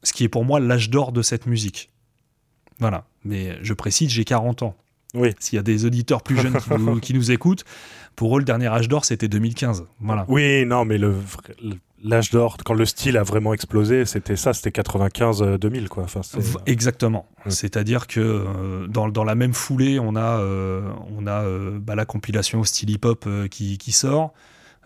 ce 0.02 0.12
qui 0.12 0.24
est 0.24 0.28
pour 0.28 0.44
moi 0.44 0.58
l'âge 0.58 0.90
d'or 0.90 1.12
de 1.12 1.22
cette 1.22 1.46
musique. 1.46 1.90
Voilà, 2.80 3.06
mais 3.24 3.58
je 3.62 3.74
précise, 3.74 4.10
j'ai 4.10 4.24
40 4.24 4.62
ans. 4.62 4.76
Oui. 5.14 5.34
S'il 5.38 5.56
y 5.56 5.60
a 5.60 5.62
des 5.62 5.84
auditeurs 5.84 6.22
plus 6.22 6.36
jeunes 6.36 6.58
qui 7.00 7.14
nous, 7.14 7.30
écoutent, 7.30 7.64
pour 8.16 8.36
eux, 8.36 8.40
le 8.40 8.44
dernier 8.44 8.66
âge 8.66 8.88
d'or, 8.88 9.04
c'était 9.04 9.28
2015. 9.28 9.84
Voilà. 10.00 10.24
Oui, 10.28 10.66
non, 10.66 10.84
mais 10.84 10.98
le, 10.98 11.14
l'âge 12.02 12.30
d'or, 12.30 12.56
quand 12.64 12.74
le 12.74 12.84
style 12.84 13.16
a 13.16 13.22
vraiment 13.22 13.54
explosé, 13.54 14.04
c'était 14.04 14.36
ça, 14.36 14.52
c'était 14.52 14.70
95-2000, 14.80 15.84
euh, 15.84 15.88
quoi. 15.88 16.04
Enfin, 16.04 16.20
Exactement. 16.66 17.26
C'est-à-dire 17.46 18.06
que 18.06 18.20
euh, 18.20 18.86
dans, 18.86 19.08
dans, 19.08 19.24
la 19.24 19.34
même 19.34 19.54
foulée, 19.54 19.98
on 19.98 20.16
a, 20.16 20.40
euh, 20.40 20.82
on 21.16 21.26
a 21.26 21.44
bah, 21.78 21.94
la 21.94 22.04
compilation 22.04 22.60
au 22.60 22.64
style 22.64 22.90
hip-hop 22.90 23.26
qui, 23.50 23.78
qui, 23.78 23.92
sort. 23.92 24.32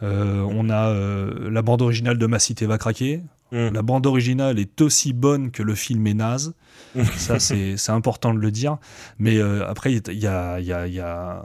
on 0.01 0.71
a 0.71 0.95
la 1.51 1.63
bande 1.63 1.83
originale 1.83 2.19
de 2.19 2.27
Ma 2.27 2.39
Cité 2.39 2.67
va 2.67 2.79
craquer. 2.79 3.23
Mm. 3.53 3.69
La 3.75 3.83
bande 3.83 4.07
originale 4.07 4.59
est 4.59 4.81
aussi 4.81 5.13
bonne 5.13 5.51
que 5.51 5.63
le 5.63 5.75
film 5.75 6.07
est 6.07 6.15
naze. 6.15 6.55
Ça, 7.17 7.39
c'est 7.39 7.77
important 7.89 8.35
de 8.35 8.39
le 8.39 8.51
dire. 8.51 8.79
Mais 9.19 9.37
euh, 9.37 9.69
après, 9.69 9.93
il 9.93 10.19
y 10.19 10.27
a, 10.27 10.59
y, 10.61 10.73
a, 10.73 10.87
y, 10.87 11.01
a, 11.01 11.45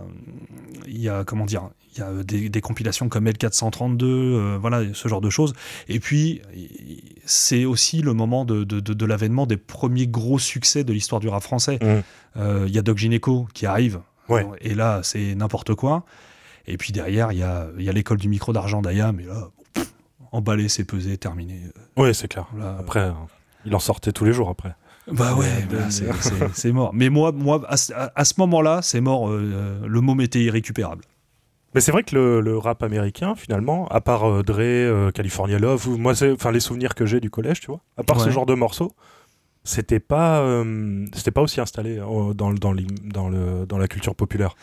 y 0.87 1.09
a, 1.09 1.23
comment 1.25 1.45
dire, 1.45 1.69
il 1.95 1.99
y 1.99 2.03
a 2.03 2.23
des, 2.23 2.61
compilations 2.61 3.09
comme 3.09 3.27
L432, 3.27 4.03
euh, 4.03 4.57
voilà, 4.59 4.83
ce 4.93 5.07
genre 5.07 5.21
de 5.21 5.29
choses. 5.29 5.53
Et 5.87 5.99
puis, 5.99 6.41
c'est 7.25 7.65
aussi 7.65 8.01
le 8.01 8.13
moment 8.13 8.45
de, 8.45 8.63
de, 8.63 8.79
de, 8.79 9.05
l'avènement 9.05 9.45
des 9.45 9.57
premiers 9.57 10.07
gros 10.07 10.39
succès 10.39 10.83
de 10.83 10.93
l'histoire 10.93 11.19
du 11.19 11.27
rap 11.27 11.43
français. 11.43 11.79
Mm. 11.81 12.39
Euh, 12.39 12.65
il 12.67 12.73
y 12.73 12.77
a 12.77 12.81
Doc 12.81 12.97
Gineco 12.97 13.47
qui 13.53 13.65
arrive. 13.65 13.99
Et 14.59 14.75
là, 14.75 14.99
c'est 15.03 15.35
n'importe 15.35 15.73
quoi. 15.73 16.03
Et 16.65 16.75
puis 16.75 16.91
derrière, 16.91 17.31
il 17.31 17.39
y 17.39 17.43
a, 17.43 17.69
y 17.77 17.87
a 17.87 17.93
l'école 17.93 18.17
du 18.17 18.27
micro 18.27 18.51
d'argent 18.51 18.81
d'Aya, 18.81 19.13
mais 19.13 19.23
là, 19.23 19.47
emballé, 20.31 20.69
c'est 20.69 20.83
pesé, 20.83 21.17
terminé. 21.17 21.61
Oui, 21.95 22.13
c'est 22.13 22.27
clair. 22.27 22.47
après, 22.79 23.11
il 23.65 23.75
en 23.75 23.79
sortait 23.79 24.11
tous 24.11 24.25
les 24.25 24.33
jours 24.33 24.49
après. 24.49 24.75
Bah 25.11 25.35
ouais, 25.35 25.65
bah, 25.71 25.89
c'est 26.53 26.71
mort. 26.71 26.91
Mais 26.93 27.09
moi, 27.09 27.31
moi 27.31 27.61
à, 27.67 27.77
ce 27.77 28.33
moment-là, 28.39 28.81
c'est 28.81 29.01
mort. 29.01 29.29
Euh, 29.29 29.79
le 29.85 30.01
môme 30.01 30.21
était 30.21 30.41
irrécupérable. 30.41 31.03
Mais 31.73 31.81
c'est 31.81 31.91
vrai 31.91 32.03
que 32.03 32.15
le, 32.15 32.57
rap 32.57 32.83
américain, 32.83 33.35
finalement, 33.35 33.87
à 33.87 34.01
part 34.01 34.25
euh, 34.25 34.41
Dre, 34.41 34.59
euh, 34.59 35.11
California 35.11 35.59
Love, 35.59 35.89
moi, 35.97 36.13
enfin 36.33 36.51
les 36.51 36.59
souvenirs 36.59 36.95
que 36.95 37.05
j'ai 37.05 37.19
du 37.19 37.29
collège, 37.29 37.61
tu 37.61 37.67
vois, 37.67 37.81
à 37.97 38.03
part 38.03 38.19
ce 38.19 38.29
genre 38.29 38.45
de 38.45 38.53
morceaux, 38.53 38.93
c'était 39.63 39.99
pas, 39.99 40.63
c'était 41.13 41.31
pas 41.31 41.41
aussi 41.41 41.59
installé 41.59 41.97
dans, 41.97 42.33
dans, 42.33 42.53
dans, 42.53 42.71
le, 43.29 43.65
dans 43.65 43.77
la 43.77 43.87
culture 43.87 44.15
populaire. 44.15 44.55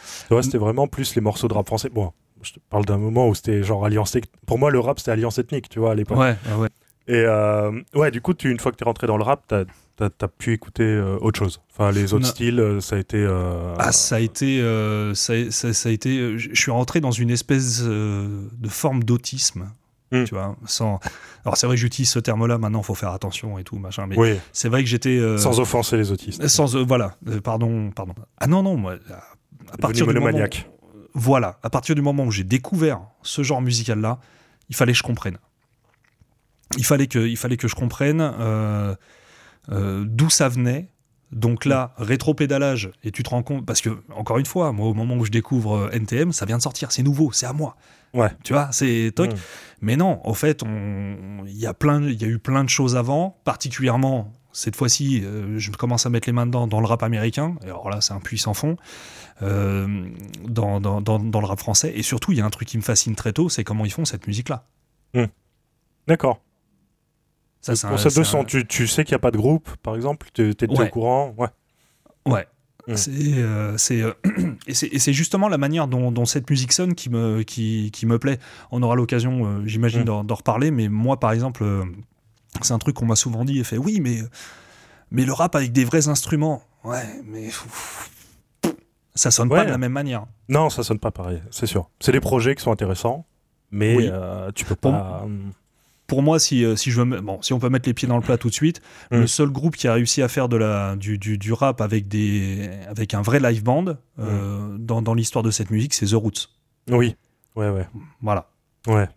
C'était 0.42 0.58
vraiment 0.58 0.88
plus 0.88 1.14
les 1.14 1.20
morceaux 1.20 1.48
de 1.48 1.54
rap 1.54 1.66
français. 1.66 1.90
Bon, 1.90 2.12
je 2.42 2.52
te 2.52 2.58
parle 2.70 2.84
d'un 2.84 2.98
moment 2.98 3.28
où 3.28 3.34
c'était 3.34 3.62
genre 3.62 3.84
alliance. 3.84 4.16
Pour 4.46 4.58
moi, 4.58 4.70
le 4.70 4.80
rap, 4.80 4.98
c'était 4.98 5.12
alliance 5.12 5.38
ethnique, 5.38 5.68
tu 5.68 5.78
vois, 5.78 5.92
à 5.92 5.94
l'époque. 5.94 6.18
Ouais, 6.18 6.36
ouais. 6.58 6.68
Et 7.06 7.26
ouais, 7.94 8.10
du 8.10 8.20
coup, 8.20 8.34
tu, 8.34 8.50
une 8.50 8.60
fois 8.60 8.72
que 8.72 8.76
tu 8.76 8.84
es 8.84 8.86
rentré 8.86 9.06
dans 9.06 9.16
le 9.16 9.24
rap, 9.24 9.42
tu 9.48 9.64
t'as 9.96 10.26
as 10.26 10.28
pu 10.28 10.52
écouter 10.52 10.84
euh, 10.84 11.18
autre 11.20 11.38
chose 11.38 11.60
Enfin, 11.72 11.90
les 11.90 12.14
autres 12.14 12.26
styles, 12.26 12.60
euh, 12.60 12.80
ça 12.80 12.96
a 12.96 12.98
été. 12.98 13.18
Euh, 13.18 13.74
ah, 13.78 13.92
ça 13.92 14.16
a 14.16 14.20
été. 14.20 14.60
Ça, 15.14 15.34
ça, 15.50 15.88
a 15.88 15.92
été. 15.92 16.38
Je 16.38 16.54
suis 16.54 16.70
rentré 16.70 17.00
dans 17.00 17.10
une 17.10 17.30
espèce 17.30 17.82
de 17.82 18.68
forme 18.68 19.02
d'autisme. 19.04 19.70
Hmm. 20.12 20.24
Tu 20.24 20.34
vois, 20.34 20.56
sans. 20.66 21.00
Alors 21.44 21.56
c'est 21.56 21.66
vrai 21.66 21.76
que 21.76 21.80
j'utilise 21.80 22.10
ce 22.10 22.18
terme-là. 22.18 22.58
Maintenant, 22.58 22.80
il 22.80 22.84
faut 22.84 22.94
faire 22.94 23.10
attention 23.10 23.58
et 23.58 23.64
tout 23.64 23.76
machin. 23.78 24.06
Mais 24.06 24.16
oui. 24.16 24.36
c'est 24.52 24.68
vrai 24.68 24.82
que 24.82 24.88
j'étais. 24.88 25.20
Sans 25.38 25.58
offenser 25.60 25.96
les 25.96 26.12
autistes. 26.12 26.46
Sans. 26.46 26.76
voilà. 26.84 27.16
pardon, 27.42 27.90
pardon. 27.90 28.14
Ah 28.38 28.46
non, 28.46 28.62
non, 28.62 28.76
moi. 28.76 28.96
À, 29.72 29.76
partir 29.78 30.06
du 30.06 30.14
moment. 30.14 30.30
Voilà. 31.14 31.58
À 31.62 31.70
partir 31.70 31.94
du 31.94 32.02
moment 32.02 32.24
où 32.24 32.30
j'ai 32.30 32.44
découvert 32.44 33.00
ce 33.22 33.42
genre 33.42 33.62
musical-là, 33.62 34.18
il 34.68 34.76
fallait 34.76 34.92
que 34.92 34.98
je 34.98 35.02
comprenne. 35.02 35.38
Il 36.76 36.84
fallait 36.84 37.06
que, 37.06 37.18
il 37.18 37.36
fallait 37.36 37.56
que 37.56 37.68
je 37.68 37.74
comprenne. 37.74 38.20
Euh, 39.70 40.04
d'où 40.06 40.30
ça 40.30 40.48
venait. 40.48 40.88
Donc 41.32 41.64
là, 41.64 41.94
rétro-pédalage, 41.96 42.90
et 43.02 43.10
tu 43.10 43.24
te 43.24 43.30
rends 43.30 43.42
compte, 43.42 43.66
parce 43.66 43.80
que, 43.80 43.90
encore 44.14 44.38
une 44.38 44.46
fois, 44.46 44.72
moi, 44.72 44.86
au 44.86 44.94
moment 44.94 45.16
où 45.16 45.24
je 45.24 45.32
découvre 45.32 45.76
euh, 45.76 45.90
NTM, 45.90 46.32
ça 46.32 46.46
vient 46.46 46.58
de 46.58 46.62
sortir, 46.62 46.92
c'est 46.92 47.02
nouveau, 47.02 47.32
c'est 47.32 47.46
à 47.46 47.52
moi. 47.52 47.76
Ouais. 48.12 48.30
Tu 48.44 48.52
vois, 48.52 48.68
c'est 48.70 49.10
toc. 49.16 49.32
Mm. 49.32 49.36
Mais 49.80 49.96
non, 49.96 50.20
au 50.24 50.34
fait, 50.34 50.62
il 50.62 51.58
y, 51.58 51.66
a 51.66 51.74
y 51.74 52.24
a 52.24 52.28
eu 52.28 52.38
plein 52.38 52.62
de 52.62 52.68
choses 52.68 52.94
avant, 52.94 53.40
particulièrement 53.42 54.32
cette 54.54 54.76
fois-ci, 54.76 55.20
euh, 55.22 55.58
je 55.58 55.70
commence 55.72 56.06
à 56.06 56.10
mettre 56.10 56.26
les 56.28 56.32
mains 56.32 56.46
dedans 56.46 56.66
dans 56.66 56.80
le 56.80 56.86
rap 56.86 57.02
américain. 57.02 57.56
Et 57.62 57.66
alors 57.66 57.90
là, 57.90 58.00
c'est 58.00 58.14
un 58.14 58.20
puissant 58.20 58.54
fond. 58.54 58.76
dans, 59.40 60.80
dans, 60.80 61.00
dans, 61.02 61.40
le 61.40 61.46
rap 61.46 61.58
français. 61.58 61.92
Et 61.94 62.02
surtout, 62.02 62.32
il 62.32 62.38
y 62.38 62.40
a 62.40 62.46
un 62.46 62.50
truc 62.50 62.68
qui 62.68 62.78
me 62.78 62.82
fascine 62.82 63.14
très 63.14 63.32
tôt, 63.32 63.48
c'est 63.48 63.64
comment 63.64 63.84
ils 63.84 63.92
font 63.92 64.06
cette 64.06 64.26
musique-là. 64.26 64.64
Mm. 65.12 65.24
D'accord 66.06 66.40
pour 67.72 67.98
cette 67.98 68.16
leçon, 68.16 68.44
tu, 68.44 68.66
tu, 68.66 68.86
sais 68.86 69.04
qu'il 69.04 69.12
n'y 69.12 69.16
a 69.16 69.20
pas 69.20 69.30
de 69.30 69.36
groupe, 69.36 69.68
par 69.82 69.96
exemple? 69.96 70.28
Tu 70.34 70.50
es, 70.50 70.68
au 70.68 70.86
courant? 70.88 71.34
Ouais. 71.38 71.48
Ouais. 72.26 72.46
Mm. 72.86 72.94
Euh, 73.38 73.76
euh, 73.90 74.12
et 74.66 74.74
c'est 74.74 75.12
justement 75.12 75.48
la 75.48 75.58
manière 75.58 75.88
dont, 75.88 76.24
cette 76.26 76.50
musique 76.50 76.72
sonne 76.72 76.94
qui 76.94 77.10
me, 77.10 77.42
qui, 77.42 77.90
qui 77.92 78.06
me 78.06 78.18
plaît. 78.18 78.38
On 78.70 78.82
aura 78.82 78.94
l'occasion, 78.94 79.46
euh, 79.46 79.62
j'imagine, 79.64 80.02
mm. 80.02 80.26
d'en 80.26 80.34
reparler, 80.34 80.70
mais 80.70 80.88
moi, 80.88 81.18
par 81.18 81.32
exemple, 81.32 81.64
c'est 82.62 82.72
un 82.74 82.78
truc 82.78 82.96
qu'on 82.96 83.06
m'a 83.06 83.16
souvent 83.16 83.44
dit 83.44 83.58
et 83.60 83.64
fait 83.64 83.78
oui, 83.78 84.00
mais, 84.00 84.18
mais 85.10 85.24
le 85.24 85.32
rap 85.32 85.54
avec 85.56 85.72
des 85.72 85.84
vrais 85.84 86.08
instruments, 86.08 86.62
ouais, 86.84 87.04
mais 87.26 87.50
ça 89.14 89.30
sonne 89.30 89.48
pas 89.48 89.64
de 89.64 89.70
la 89.70 89.78
même 89.78 89.92
manière. 89.92 90.26
Non, 90.48 90.70
ça 90.70 90.82
sonne 90.82 90.98
pas 90.98 91.10
pareil, 91.10 91.40
c'est 91.50 91.66
sûr. 91.66 91.88
C'est 92.00 92.12
des 92.12 92.20
projets 92.20 92.54
qui 92.54 92.62
sont 92.62 92.72
intéressants, 92.72 93.26
mais 93.70 94.10
tu 94.54 94.64
peux 94.64 94.76
pas. 94.76 95.24
pour 96.06 96.22
moi, 96.22 96.38
si, 96.38 96.64
si, 96.76 96.90
je 96.90 97.00
veux, 97.00 97.20
bon, 97.20 97.40
si 97.42 97.52
on 97.52 97.58
peut 97.58 97.70
mettre 97.70 97.88
les 97.88 97.94
pieds 97.94 98.06
dans 98.08 98.16
le 98.16 98.22
plat 98.22 98.36
tout 98.36 98.48
de 98.50 98.54
suite, 98.54 98.80
Mm. 99.10 99.20
le 99.20 99.26
seul 99.26 99.48
groupe 99.50 99.74
qui 99.76 99.88
a 99.88 99.94
réussi 99.94 100.20
à 100.22 100.28
faire 100.28 100.48
de 100.48 100.56
la, 100.56 100.96
du, 100.96 101.16
du, 101.18 101.38
du 101.38 101.52
rap 101.52 101.80
avec, 101.80 102.08
des, 102.08 102.68
avec 102.88 103.14
un 103.14 103.22
vrai 103.22 103.40
live 103.40 103.62
band 103.64 103.96
euh, 104.18 104.76
dans, 104.78 105.00
dans 105.02 105.14
l'histoire 105.14 105.42
de 105.42 105.50
cette 105.50 105.70
musique, 105.70 105.94
c'est 105.94 106.06
The 106.06 106.12
Roots. 106.14 106.50
Oui, 106.90 107.16
ouais, 107.56 107.70
ouais. 107.70 107.88
Voilà. 108.20 108.48
Ouais. 108.86 109.08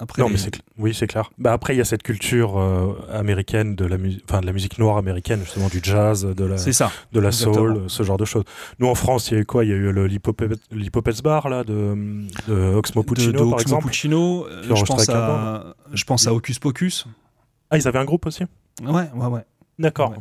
Après, 0.00 0.22
Non, 0.22 0.28
mais 0.28 0.36
c'est 0.36 0.54
cl- 0.54 0.60
oui, 0.78 0.94
c'est 0.94 1.08
clair. 1.08 1.30
Bah 1.38 1.52
après, 1.52 1.74
il 1.74 1.78
y 1.78 1.80
a 1.80 1.84
cette 1.84 2.04
culture 2.04 2.56
euh, 2.56 2.92
américaine 3.12 3.74
de 3.74 3.84
la 3.84 3.98
musique, 3.98 4.22
enfin 4.28 4.40
de 4.40 4.46
la 4.46 4.52
musique 4.52 4.78
noire 4.78 4.96
américaine, 4.96 5.40
justement 5.40 5.66
du 5.66 5.80
jazz, 5.82 6.24
de 6.24 6.44
la, 6.44 6.56
ça. 6.56 6.92
de 7.12 7.18
la 7.18 7.32
soul, 7.32 7.84
ce 7.88 8.02
genre 8.04 8.16
de 8.16 8.24
choses. 8.24 8.44
Nous 8.78 8.86
en 8.86 8.94
France, 8.94 9.30
il 9.30 9.34
y 9.34 9.36
a 9.38 9.40
eu 9.40 9.44
quoi? 9.44 9.64
Il 9.64 9.70
y 9.70 9.72
a 9.72 9.76
eu 9.76 9.92
l'Hippopets 10.06 11.22
Bar 11.24 11.48
là 11.48 11.64
de, 11.64 11.96
de 12.46 12.74
Oxmo 12.74 13.02
De- 13.02 13.06
Puccino 13.08 13.32
de 13.32 13.38
par 13.38 13.46
Oxmo 13.48 13.60
exemple. 13.60 13.86
Puccino, 13.86 14.46
euh, 14.46 14.62
je 14.62 14.84
pense 14.84 15.08
à, 15.08 15.74
je 15.92 16.04
pense 16.04 16.26
à 16.28 16.32
Hocus 16.34 16.60
Pocus. 16.60 17.06
Ah, 17.70 17.76
ils 17.76 17.88
avaient 17.88 17.98
un 17.98 18.04
groupe 18.04 18.26
aussi? 18.26 18.44
Ouais, 18.82 19.10
ouais, 19.14 19.26
ouais. 19.26 19.44
D'accord. 19.80 20.10
Ouais. 20.12 20.16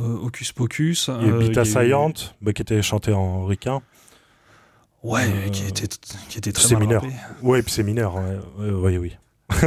Euh, 0.00 0.18
Hocus 0.18 0.52
Pocus. 0.52 1.08
Il 1.22 1.26
y 1.26 1.30
a 1.30 1.32
euh, 1.32 1.40
eu 1.40 1.48
Bita 1.48 1.50
il 1.52 1.54
y 1.54 1.58
a 1.58 1.62
eu- 1.62 1.72
Saillant, 1.72 2.12
bah, 2.42 2.52
qui 2.52 2.60
était 2.60 2.82
chanté 2.82 3.12
en 3.14 3.46
ricain. 3.46 3.80
Ouais, 5.04 5.22
Euh, 5.28 5.48
qui 5.50 5.64
était, 5.66 5.86
qui 6.28 6.38
était 6.38 6.52
très 6.52 6.66
c'est 6.68 6.76
mineur. 6.76 7.04
Ouais, 7.42 7.62
puis 7.62 7.72
c'est 7.72 7.82
mineur. 7.84 8.16
Ouais, 8.58 8.70
ouais, 8.70 8.98
oui. 8.98 9.16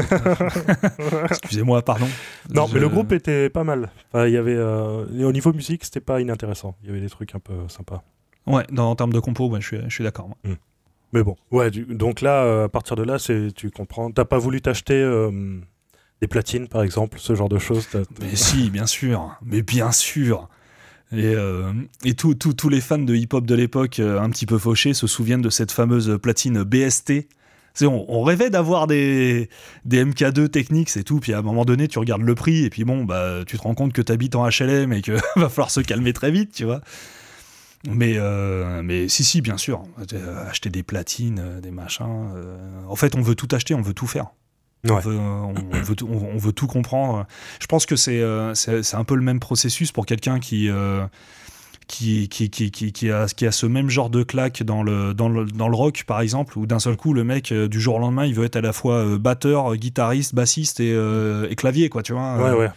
Excusez-moi, 1.29 1.81
pardon. 1.81 2.07
Non, 2.53 2.67
Je- 2.67 2.73
mais 2.75 2.79
le 2.79 2.89
groupe 2.89 3.11
était 3.13 3.49
pas 3.49 3.63
mal. 3.63 3.89
Enfin, 4.11 4.27
il 4.27 4.33
y 4.33 4.37
avait, 4.37 4.55
euh, 4.55 5.05
au 5.27 5.31
niveau 5.31 5.53
musique, 5.53 5.83
c'était 5.85 5.99
pas 5.99 6.21
inintéressant. 6.21 6.75
Il 6.83 6.87
y 6.87 6.91
avait 6.91 7.01
des 7.01 7.09
trucs 7.09 7.33
un 7.35 7.39
peu 7.39 7.53
sympas. 7.67 8.03
Ouais, 8.47 8.65
dans, 8.71 8.89
en 8.91 8.95
termes 8.95 9.13
de 9.13 9.19
compo, 9.19 9.47
ouais, 9.49 9.61
je 9.61 9.67
suis, 9.67 9.77
je 9.87 9.93
suis 9.93 10.03
d'accord. 10.03 10.27
moi. 10.27 10.55
Mais 11.13 11.23
bon, 11.23 11.35
ouais. 11.51 11.69
du- 11.71 11.83
donc 11.85 12.21
là, 12.21 12.43
euh, 12.43 12.65
à 12.65 12.69
partir 12.69 12.95
de 12.95 13.03
là, 13.03 13.19
c'est, 13.19 13.51
tu 13.53 13.69
comprends. 13.69 14.11
T'as 14.11 14.23
pas 14.25 14.37
voulu 14.37 14.61
t'acheter 14.61 14.93
euh, 14.93 15.59
des 16.21 16.27
platines, 16.27 16.67
par 16.69 16.83
exemple, 16.83 17.17
ce 17.19 17.35
genre 17.35 17.49
de 17.49 17.57
choses. 17.59 17.87
t'as- 17.91 18.05
t'as- 18.05 18.23
Mais 18.25 18.35
si, 18.35 18.69
bien 18.69 18.85
sûr. 18.85 19.37
Mais 19.43 19.61
bien 19.61 19.91
sûr. 19.91 20.47
Et, 21.13 21.25
euh, 21.25 21.73
tous 22.17 22.69
les 22.69 22.81
fans 22.81 22.97
de 22.97 23.15
hip-hop 23.15 23.45
de 23.45 23.55
l'époque, 23.55 23.99
euh, 23.99 24.19
un 24.19 24.29
petit 24.29 24.45
peu 24.45 24.57
fauchés, 24.57 24.93
se 24.93 25.07
souviennent 25.07 25.41
de 25.41 25.49
cette 25.49 25.71
fameuse 25.71 26.17
platine 26.21 26.63
BST. 26.63 27.27
C'est, 27.73 27.85
on, 27.85 28.05
on 28.11 28.23
rêvait 28.23 28.49
d'avoir 28.49 28.87
des, 28.87 29.49
des 29.85 30.03
MK2 30.03 30.49
techniques 30.49 30.95
et 30.97 31.03
tout, 31.03 31.19
puis 31.19 31.33
à 31.33 31.39
un 31.39 31.41
moment 31.41 31.65
donné, 31.65 31.87
tu 31.87 31.99
regardes 31.99 32.21
le 32.21 32.35
prix, 32.35 32.65
et 32.65 32.69
puis 32.69 32.83
bon, 32.83 33.05
bah, 33.05 33.43
tu 33.45 33.57
te 33.57 33.63
rends 33.63 33.75
compte 33.75 33.93
que 33.93 34.01
tu 34.01 34.11
habites 34.11 34.35
en 34.35 34.47
HLM 34.47 34.93
et 34.93 35.01
qu'il 35.01 35.13
va 35.35 35.49
falloir 35.49 35.71
se 35.71 35.81
calmer 35.81 36.13
très 36.13 36.31
vite, 36.31 36.53
tu 36.53 36.65
vois. 36.65 36.81
Mais, 37.89 38.13
euh, 38.17 38.81
mais 38.83 39.07
si, 39.07 39.23
si, 39.23 39.41
bien 39.41 39.57
sûr. 39.57 39.83
Acheter 40.47 40.69
des 40.69 40.83
platines, 40.83 41.59
des 41.61 41.71
machins. 41.71 42.29
En 42.87 42.95
fait, 42.95 43.15
on 43.15 43.21
veut 43.21 43.35
tout 43.35 43.47
acheter, 43.51 43.73
on 43.73 43.81
veut 43.81 43.95
tout 43.95 44.05
faire. 44.05 44.27
On, 44.89 44.99
veut, 44.99 45.17
on, 45.19 45.53
veut 45.83 45.95
tout, 45.95 46.07
on- 46.11 46.29
on 46.33 46.37
veut 46.37 46.53
tout 46.53 46.67
comprendre. 46.67 47.25
Je 47.59 47.67
pense 47.67 47.85
que 47.85 47.95
c'est 47.95 48.19
euh, 48.21 48.53
c'est 48.55 48.95
un 48.95 49.03
peu 49.03 49.15
le 49.15 49.21
même 49.21 49.39
processus 49.39 49.91
pour 49.91 50.05
quelqu'un 50.05 50.39
qui, 50.39 50.69
euh, 50.69 51.05
qui, 51.87 52.29
qui, 52.29 52.49
qui, 52.49 52.71
qui, 52.71 52.91
qui 52.91 53.11
a, 53.11 53.25
qui 53.27 53.45
a 53.45 53.51
ce 53.51 53.65
même 53.65 53.89
genre 53.89 54.09
de 54.09 54.23
claque 54.23 54.63
dans 54.63 54.81
le, 54.81 55.13
dans 55.13 55.27
le, 55.29 55.45
dans 55.45 55.67
le 55.67 55.75
rock, 55.75 56.03
par 56.07 56.21
exemple, 56.21 56.57
où 56.57 56.65
d'un 56.65 56.79
seul 56.79 56.95
coup, 56.95 57.13
le 57.13 57.23
mec, 57.23 57.51
euh, 57.51 57.67
du 57.67 57.81
jour 57.81 57.95
au 57.95 57.99
lendemain, 57.99 58.25
il 58.25 58.33
veut 58.33 58.45
être 58.45 58.55
à 58.55 58.61
la 58.61 58.73
fois 58.73 58.95
euh, 58.95 59.17
batteur, 59.17 59.75
guitariste, 59.75 60.33
bassiste 60.33 60.79
et, 60.79 60.91
euh, 60.93 61.47
et 61.49 61.55
clavier, 61.55 61.89
quoi, 61.89 62.01
tu 62.01 62.13
vois. 62.13 62.37
Ouais, 62.37 62.49
Euh, 62.49 62.57
ouais. 62.59 62.69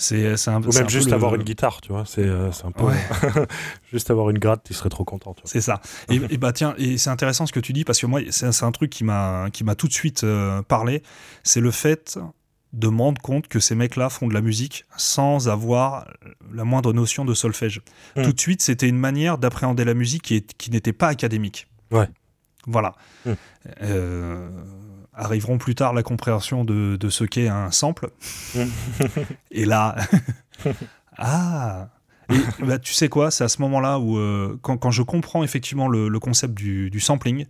C'est 0.00 0.36
c'est 0.36 0.50
un, 0.50 0.62
Ou 0.62 0.70
c'est 0.72 0.78
un 0.78 0.80
même 0.82 0.86
peu 0.86 0.92
juste 0.92 1.08
le- 1.08 1.14
avoir 1.14 1.34
une 1.34 1.42
guitare, 1.42 1.80
tu 1.80 1.90
vois. 1.92 2.04
C'est, 2.06 2.22
euh, 2.22 2.50
c'est 2.52 2.64
un 2.64 2.70
peu. 2.70 2.84
Ouais. 2.84 2.94
juste 3.92 4.10
avoir 4.10 4.30
une 4.30 4.38
gratte, 4.38 4.62
tu 4.64 4.72
serais 4.72 4.88
trop 4.88 5.04
content. 5.04 5.34
Tu 5.34 5.42
vois. 5.42 5.50
C'est 5.50 5.60
ça. 5.60 5.80
Et, 6.08 6.20
et 6.30 6.38
bah 6.38 6.52
tiens, 6.52 6.74
et 6.78 6.98
c'est 6.98 7.10
intéressant 7.10 7.46
ce 7.46 7.52
que 7.52 7.60
tu 7.60 7.72
dis 7.72 7.84
parce 7.84 8.00
que 8.00 8.06
moi, 8.06 8.20
c'est 8.30 8.62
un 8.64 8.72
truc 8.72 8.90
qui 8.90 9.04
m'a 9.04 9.48
qui 9.52 9.64
m'a 9.64 9.74
tout 9.74 9.88
de 9.88 9.92
suite 9.92 10.22
euh, 10.24 10.62
parlé. 10.62 11.02
C'est 11.42 11.60
le 11.60 11.70
fait 11.72 12.18
de 12.74 12.88
me 12.88 13.00
rendre 13.02 13.20
compte 13.22 13.48
que 13.48 13.60
ces 13.60 13.74
mecs-là 13.74 14.08
font 14.10 14.28
de 14.28 14.34
la 14.34 14.40
musique 14.42 14.84
sans 14.96 15.48
avoir 15.48 16.06
la 16.52 16.64
moindre 16.64 16.92
notion 16.92 17.24
de 17.24 17.32
solfège. 17.34 17.80
Mm. 18.16 18.22
Tout 18.22 18.32
de 18.34 18.40
suite, 18.40 18.62
c'était 18.62 18.88
une 18.88 18.98
manière 18.98 19.38
d'appréhender 19.38 19.84
la 19.84 19.94
musique 19.94 20.22
qui, 20.22 20.34
est- 20.36 20.56
qui 20.58 20.70
n'était 20.70 20.92
pas 20.92 21.08
académique. 21.08 21.66
Ouais. 21.90 22.08
Voilà. 22.66 22.94
Mm. 23.24 23.30
Euh, 23.82 24.48
arriveront 25.18 25.58
plus 25.58 25.74
tard 25.74 25.92
la 25.92 26.02
compréhension 26.02 26.64
de, 26.64 26.96
de 26.96 27.08
ce 27.10 27.24
qu'est 27.24 27.48
un 27.48 27.70
sample. 27.70 28.10
Et 29.50 29.64
là, 29.64 29.96
ah, 31.18 31.88
et 32.30 32.64
bah, 32.64 32.78
tu 32.78 32.92
sais 32.92 33.08
quoi, 33.08 33.30
c'est 33.30 33.44
à 33.44 33.48
ce 33.48 33.60
moment-là 33.62 33.98
où, 33.98 34.18
euh, 34.18 34.58
quand, 34.62 34.76
quand 34.76 34.90
je 34.90 35.02
comprends 35.02 35.42
effectivement 35.42 35.88
le, 35.88 36.08
le 36.08 36.20
concept 36.20 36.54
du, 36.54 36.90
du 36.90 37.00
sampling, 37.00 37.46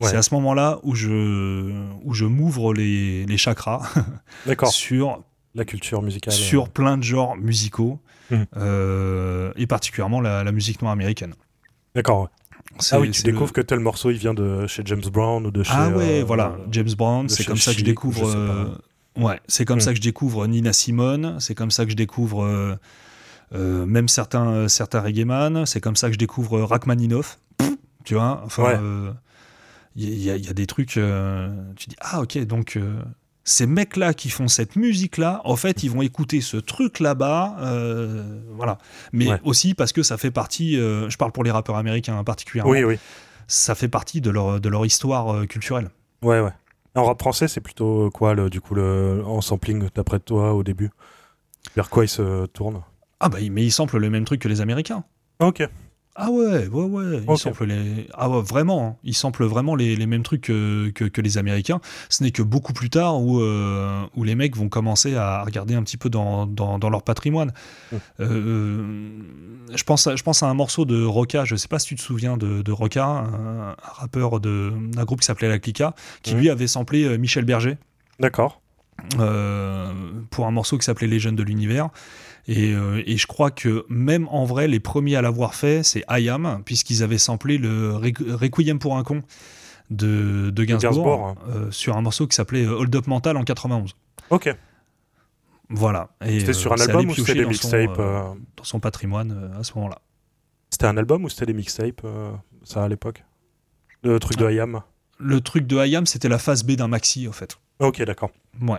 Ouais. 0.00 0.10
c'est 0.10 0.16
à 0.16 0.22
ce 0.22 0.32
moment-là 0.34 0.78
où 0.84 0.94
je, 0.94 1.72
où 2.04 2.14
je 2.14 2.24
m'ouvre 2.24 2.72
les, 2.72 3.26
les 3.26 3.36
chakras 3.36 3.82
sur, 4.70 5.24
La 5.56 5.64
culture 5.64 6.02
musicale. 6.02 6.32
sur 6.32 6.68
plein 6.68 6.96
de 6.96 7.02
genres 7.02 7.36
musicaux, 7.36 7.98
Mhm. 8.30 8.46
euh, 8.58 9.52
et 9.56 9.66
particulièrement 9.66 10.20
la, 10.20 10.44
la 10.44 10.52
musique 10.52 10.80
noire 10.82 10.92
américaine. 10.92 11.34
D'accord. 11.96 12.28
Ah 12.92 13.00
oui, 13.00 13.10
tu 13.10 13.22
le- 13.24 13.32
découvres 13.32 13.52
que 13.52 13.60
tel 13.60 13.80
morceau, 13.80 14.10
il 14.10 14.18
vient 14.18 14.34
de 14.34 14.66
chez 14.66 14.82
James 14.84 15.02
Brown 15.12 15.46
ou 15.46 15.50
de 15.50 15.62
chez. 15.62 15.72
Ah 15.74 15.88
ouais, 15.90 16.20
euh, 16.20 16.24
voilà, 16.24 16.48
euh, 16.58 16.66
James 16.70 16.92
Brown, 16.96 17.28
c'est 17.28 17.44
comme 17.44 17.56
ça 17.56 17.72
que 17.72 17.78
je 17.80 17.84
découvre. 17.84 18.30
je 18.30 18.36
euh, 18.36 18.64
Ouais, 19.16 19.40
c'est 19.48 19.64
comme 19.64 19.78
Hmm. 19.78 19.80
ça 19.80 19.90
que 19.90 19.96
je 19.96 20.02
découvre 20.02 20.46
Nina 20.46 20.72
Simone, 20.72 21.40
c'est 21.40 21.54
comme 21.54 21.70
ça 21.72 21.84
que 21.84 21.90
je 21.90 21.96
découvre 21.96 22.44
euh, 22.44 22.76
même 23.86 24.06
certains, 24.08 24.68
certains 24.68 25.00
c'est 25.66 25.80
comme 25.80 25.96
ça 25.96 26.06
que 26.08 26.12
je 26.12 26.18
découvre 26.18 26.60
Rachmaninoff, 26.60 27.38
tu 28.04 28.14
vois. 28.14 28.42
Enfin, 28.44 28.62
Ouais. 28.64 28.78
il 29.96 30.08
y, 30.10 30.24
y 30.26 30.48
a 30.48 30.52
des 30.52 30.66
trucs, 30.66 30.90
tu 30.90 31.88
dis, 31.88 31.96
ah 32.00 32.20
ok, 32.20 32.38
donc 32.46 32.78
ces 33.48 33.66
mecs-là 33.66 34.12
qui 34.12 34.28
font 34.28 34.46
cette 34.46 34.76
musique-là, 34.76 35.40
en 35.44 35.56
fait, 35.56 35.82
ils 35.82 35.90
vont 35.90 36.02
écouter 36.02 36.42
ce 36.42 36.58
truc 36.58 37.00
là-bas, 37.00 37.56
euh, 37.60 38.22
voilà. 38.54 38.76
Mais 39.12 39.28
Ouais. 39.28 39.40
aussi 39.42 39.72
parce 39.74 39.92
que 39.92 40.02
ça 40.02 40.18
fait 40.18 40.30
partie, 40.30 40.76
euh, 40.78 41.08
je 41.08 41.16
parle 41.16 41.32
pour 41.32 41.44
les 41.44 41.50
rappeurs 41.50 41.76
américains 41.76 42.18
hein, 42.18 42.24
particulièrement, 42.24 42.70
Oui, 42.70 42.84
oui. 42.84 42.98
ça 43.46 43.74
fait 43.74 43.88
partie 43.88 44.20
de 44.20 44.28
leur, 44.30 44.60
de 44.60 44.68
leur 44.68 44.84
histoire 44.84 45.34
euh, 45.34 45.46
culturelle. 45.46 45.88
Ouais, 46.22 46.40
ouais. 46.40 46.52
En 46.94 47.04
rap 47.04 47.20
français, 47.20 47.48
c'est 47.48 47.60
plutôt 47.62 48.10
quoi, 48.10 48.34
le, 48.34 48.50
du 48.50 48.60
coup, 48.60 48.74
le, 48.74 49.22
en 49.24 49.40
sampling, 49.40 49.88
d'après 49.94 50.18
toi, 50.20 50.52
au 50.52 50.62
début? 50.62 50.90
Vers 51.74 51.88
quoi 51.88 52.04
il 52.04 52.08
se 52.08 52.44
tourne 52.46 52.82
Ah 53.20 53.28
bah, 53.30 53.38
mais 53.50 53.64
ils 53.64 53.70
samplent 53.72 53.98
le 53.98 54.10
même 54.10 54.24
truc 54.24 54.42
que 54.42 54.48
les 54.48 54.60
Américains. 54.60 55.04
Ok. 55.40 55.62
Ah 56.20 56.32
ouais, 56.32 56.66
ouais, 56.66 56.84
ouais. 56.84 57.20
Ils 57.22 57.30
Ok. 57.30 57.38
samplent 57.38 57.64
les... 57.66 58.08
Ah 58.12 58.28
ouais, 58.28 58.42
vraiment. 58.42 58.84
hein. 58.88 58.96
Ils 59.04 59.14
samplent 59.14 59.44
vraiment 59.44 59.76
les, 59.76 59.94
les 59.94 60.06
mêmes 60.06 60.24
trucs 60.24 60.40
que, 60.40 60.90
que, 60.92 61.04
que 61.04 61.20
les 61.20 61.38
Américains. 61.38 61.80
Ce 62.08 62.24
n'est 62.24 62.32
que 62.32 62.42
beaucoup 62.42 62.72
plus 62.72 62.90
tard 62.90 63.20
où, 63.22 63.40
euh, 63.40 64.02
où 64.16 64.24
les 64.24 64.34
mecs 64.34 64.56
vont 64.56 64.68
commencer 64.68 65.14
à 65.14 65.44
regarder 65.44 65.74
un 65.76 65.82
petit 65.84 65.96
peu 65.96 66.10
dans, 66.10 66.44
dans, 66.46 66.80
dans 66.80 66.90
leur 66.90 67.04
patrimoine. 67.04 67.52
Mm. 67.92 67.96
Euh, 68.20 69.10
je, 69.74 69.84
pense 69.84 70.08
à, 70.08 70.16
je 70.16 70.22
pense 70.24 70.42
à 70.42 70.46
un 70.48 70.54
morceau 70.54 70.84
de 70.84 71.04
Roca, 71.04 71.44
je 71.44 71.54
sais 71.54 71.68
pas 71.68 71.78
si 71.78 71.86
tu 71.86 71.94
te 71.94 72.00
souviens 72.02 72.36
de, 72.36 72.62
de 72.62 72.72
Roca, 72.72 73.04
un, 73.04 73.70
un 73.70 73.76
rappeur 73.80 74.40
de- 74.40 74.72
d'un 74.92 75.04
groupe 75.04 75.20
qui 75.20 75.26
s'appelait 75.26 75.48
La 75.48 75.60
Clica, 75.60 75.94
qui 76.22 76.34
Mm. 76.34 76.38
lui 76.38 76.50
avait 76.50 76.66
samplé 76.66 77.04
euh, 77.04 77.16
Michel 77.16 77.44
Berger. 77.44 77.76
D'accord. 78.18 78.60
euh, 79.20 79.92
pour 80.30 80.46
un 80.46 80.50
morceau 80.50 80.76
qui 80.78 80.84
s'appelait 80.84 81.06
Les 81.06 81.20
Jeunes 81.20 81.36
de 81.36 81.42
l'Univers. 81.44 81.90
Et, 82.48 82.72
euh, 82.72 83.02
et 83.06 83.16
je 83.18 83.26
crois 83.26 83.50
que 83.50 83.84
même 83.90 84.26
en 84.28 84.44
vrai, 84.46 84.68
les 84.68 84.80
premiers 84.80 85.16
à 85.16 85.22
l'avoir 85.22 85.54
fait, 85.54 85.82
c'est 85.82 86.02
I 86.10 86.28
Am, 86.30 86.62
puisqu'ils 86.64 87.02
avaient 87.02 87.18
samplé 87.18 87.58
le 87.58 87.92
Requ- 87.92 88.32
Requiem 88.32 88.78
pour 88.78 88.96
un 88.96 89.02
con 89.04 89.22
de, 89.90 90.50
de 90.50 90.64
Gainsbourg, 90.64 91.26
hein. 91.26 91.34
euh, 91.50 91.70
sur 91.70 91.96
un 91.96 92.00
morceau 92.02 92.26
qui 92.26 92.34
s'appelait 92.34 92.64
euh, 92.64 92.72
Hold 92.78 92.94
Up 92.96 93.06
Mental 93.06 93.36
en 93.36 93.44
91. 93.44 93.94
Ok. 94.30 94.54
Voilà. 95.70 96.08
C'était 96.40 96.52
sur 96.54 96.72
un 96.72 96.76
album 96.80 97.10
ou 97.10 97.14
c'était 97.14 97.34
des 97.34 97.40
mixtapes 97.50 97.98
dans 98.56 98.64
son 98.64 98.80
patrimoine 98.80 99.52
à 99.58 99.62
ce 99.62 99.74
moment-là. 99.74 99.98
C'était 100.70 100.86
un 100.86 100.96
album 100.96 101.24
ou 101.24 101.28
c'était 101.28 101.46
des 101.46 101.52
mixtapes, 101.52 102.06
ça, 102.64 102.84
à 102.84 102.88
l'époque? 102.88 103.24
Le 104.02 104.18
truc 104.20 104.38
de 104.38 104.50
IAM 104.50 104.80
Le 105.18 105.40
truc 105.40 105.66
de 105.66 105.76
I 105.84 105.96
Am, 105.96 106.06
c'était 106.06 106.28
la 106.28 106.38
phase 106.38 106.62
B 106.64 106.72
d'un 106.72 106.88
maxi, 106.88 107.28
en 107.28 107.32
fait. 107.32 107.58
Ok, 107.80 108.02
d'accord. 108.02 108.30
Ouais. 108.62 108.78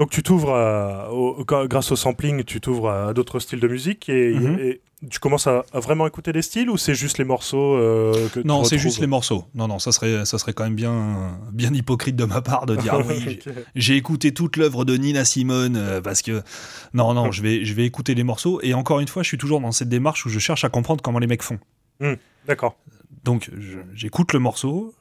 Donc 0.00 0.10
tu 0.10 0.22
t'ouvres, 0.22 1.08
au- 1.12 1.44
quand- 1.44 1.66
grâce 1.66 1.92
au 1.92 1.96
sampling, 1.96 2.42
tu 2.42 2.60
t'ouvres 2.60 2.90
à 2.90 3.14
d'autres 3.14 3.38
styles 3.38 3.60
de 3.60 3.68
musique 3.68 4.08
et, 4.08 4.32
Mhm. 4.34 4.58
et 4.58 4.80
tu 5.10 5.18
commences 5.18 5.46
à, 5.46 5.64
à 5.72 5.80
vraiment 5.80 6.06
écouter 6.06 6.32
des 6.32 6.40
styles 6.42 6.68
ou 6.70 6.76
c'est 6.78 6.94
juste 6.94 7.18
les 7.18 7.24
morceaux 7.24 7.74
euh, 7.76 8.28
que 8.30 8.40
Non, 8.40 8.62
tu 8.62 8.70
c'est 8.70 8.78
juste 8.78 8.98
les 9.00 9.06
morceaux. 9.06 9.44
Non, 9.54 9.68
non, 9.68 9.78
ça 9.78 9.92
serait, 9.92 10.24
ça 10.24 10.38
serait 10.38 10.52
quand 10.54 10.64
même 10.64 10.74
bien, 10.74 11.38
bien 11.52 11.72
hypocrite 11.74 12.16
de 12.16 12.24
ma 12.24 12.40
part 12.40 12.64
de 12.66 12.76
dire 12.76 12.94
ah 12.98 13.02
oui, 13.06 13.38
j'ai- 13.76 13.96
écouté 13.96 14.32
toute 14.32 14.56
l'œuvre 14.56 14.84
de 14.86 14.96
Nina 14.96 15.24
Simone 15.26 15.76
euh, 15.76 16.00
parce 16.00 16.22
que 16.22 16.42
non 16.94 17.12
non 17.14 17.30
je 17.32 17.42
vais 17.42 17.64
je 17.66 17.74
vais 17.74 17.84
écouter 17.84 18.14
les 18.14 18.24
morceaux 18.24 18.58
et 18.62 18.72
encore 18.72 19.00
une 19.00 19.08
fois 19.08 19.22
je 19.22 19.28
suis 19.28 19.38
toujours 19.38 19.60
dans 19.60 19.72
cette 19.72 19.90
démarche 19.90 20.24
où 20.24 20.30
je 20.30 20.38
cherche 20.38 20.64
à 20.64 20.70
comprendre 20.70 21.02
comment 21.02 21.18
les 21.18 21.26
mecs 21.26 21.42
font 21.42 21.58
D'accord. 22.46 22.76
donc 23.24 23.50
je- 23.58 23.78
j'écoute 23.94 24.32
le 24.32 24.38
morceau 24.38 24.94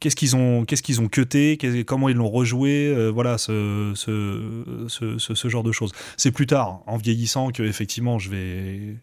qu'est-ce 0.00 0.16
qu'ils 0.16 0.36
ont 0.36 0.64
qu'est-ce 0.64 0.82
qu'ils 0.82 1.00
ont 1.00 1.08
cuté 1.08 1.58
comment 1.86 2.08
ils 2.08 2.16
l'ont 2.16 2.30
rejoué 2.30 2.86
euh, 2.88 3.08
voilà 3.10 3.36
ce 3.38 3.92
ce, 3.94 4.64
ce, 4.88 5.18
ce- 5.18 5.34
ce 5.34 5.48
genre 5.48 5.62
de 5.64 5.72
choses 5.72 5.92
c'est 6.16 6.30
plus 6.30 6.46
tard 6.46 6.80
en 6.86 6.96
vieillissant 6.96 7.50
que 7.50 7.62
effectivement 7.62 8.18
je 8.18 8.30
vais 8.30 8.96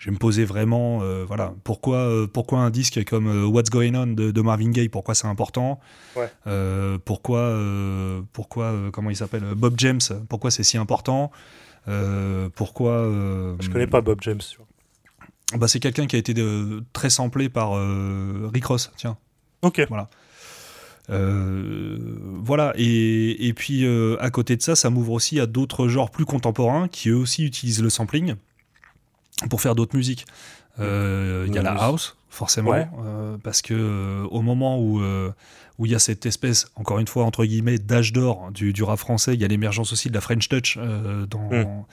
je 0.00 0.04
vais 0.06 0.12
me 0.12 0.16
poser 0.18 0.44
vraiment, 0.44 1.00
euh, 1.02 1.24
voilà, 1.26 1.52
pourquoi, 1.64 1.96
euh, 1.96 2.28
pourquoi 2.28 2.60
un 2.60 2.70
disque 2.70 3.02
comme 3.04 3.26
What's 3.52 3.68
Going 3.68 3.96
On 3.96 4.06
de, 4.06 4.40
Marvin 4.42 4.70
Gaye, 4.70 4.88
pourquoi 4.88 5.16
c'est 5.16 5.26
important? 5.26 5.80
Ouais. 6.14 6.30
Pourquoi, 7.04 7.52
pourquoi 8.32 8.76
comment 8.92 9.10
il 9.10 9.16
s'appelle 9.16 9.42
Bob 9.56 9.74
James, 9.78 9.98
pourquoi 10.28 10.52
c'est 10.52 10.62
si 10.62 10.78
important? 10.78 11.32
Pourquoi 12.54 13.10
Je 13.60 13.68
connais 13.70 13.86
pas 13.88 14.00
Bob 14.00 14.18
James. 14.22 14.40
Bah, 15.56 15.66
c'est 15.66 15.80
quelqu'un 15.80 16.06
qui 16.06 16.14
a 16.14 16.18
été 16.20 16.32
très 16.92 17.10
samplé 17.10 17.48
par 17.48 17.72
Rick 18.52 18.66
Ross, 18.66 18.92
tiens. 18.96 19.16
Ok. 19.62 19.84
Voilà. 19.88 20.08
Voilà, 21.08 22.72
et, 22.76 23.48
et 23.48 23.52
puis 23.54 23.86
à 24.20 24.30
côté 24.30 24.56
de 24.56 24.62
ça, 24.62 24.76
ça 24.76 24.90
m'ouvre 24.90 25.12
aussi 25.12 25.40
à 25.40 25.46
d'autres 25.46 25.88
genres 25.88 26.10
plus 26.10 26.24
contemporains 26.24 26.88
qui 26.88 27.08
eux 27.08 27.16
aussi 27.16 27.44
utilisent 27.44 27.82
le 27.82 27.90
sampling 27.90 28.34
pour 29.48 29.60
faire 29.60 29.74
d'autres 29.74 29.96
musiques. 29.96 30.26
Euh, 30.80 31.44
il 31.48 31.54
y 31.54 31.58
a 31.58 31.62
la 31.62 31.72
house, 31.72 32.16
forcément, 32.30 32.72
euh, 32.74 33.36
parce 33.42 33.62
que 33.62 33.74
euh, 33.74 34.26
au 34.30 34.42
moment 34.42 34.78
où 34.78 35.00
où 35.78 35.86
il 35.86 35.92
y 35.92 35.94
a 35.94 36.00
cette 36.00 36.26
espèce, 36.26 36.66
encore 36.74 36.98
une 36.98 37.06
fois 37.06 37.24
entre 37.24 37.44
guillemets, 37.44 37.78
d'âge 37.78 38.12
d'or 38.12 38.50
du, 38.50 38.72
du, 38.72 38.82
rap 38.82 38.98
français, 38.98 39.34
il 39.34 39.40
y 39.40 39.44
a 39.44 39.48
l'émergence 39.48 39.92
aussi 39.92 40.08
de 40.08 40.14
la 40.14 40.20
French 40.20 40.48
Touch 40.48 40.76
dans, 40.76 41.50
mm. 41.50 41.84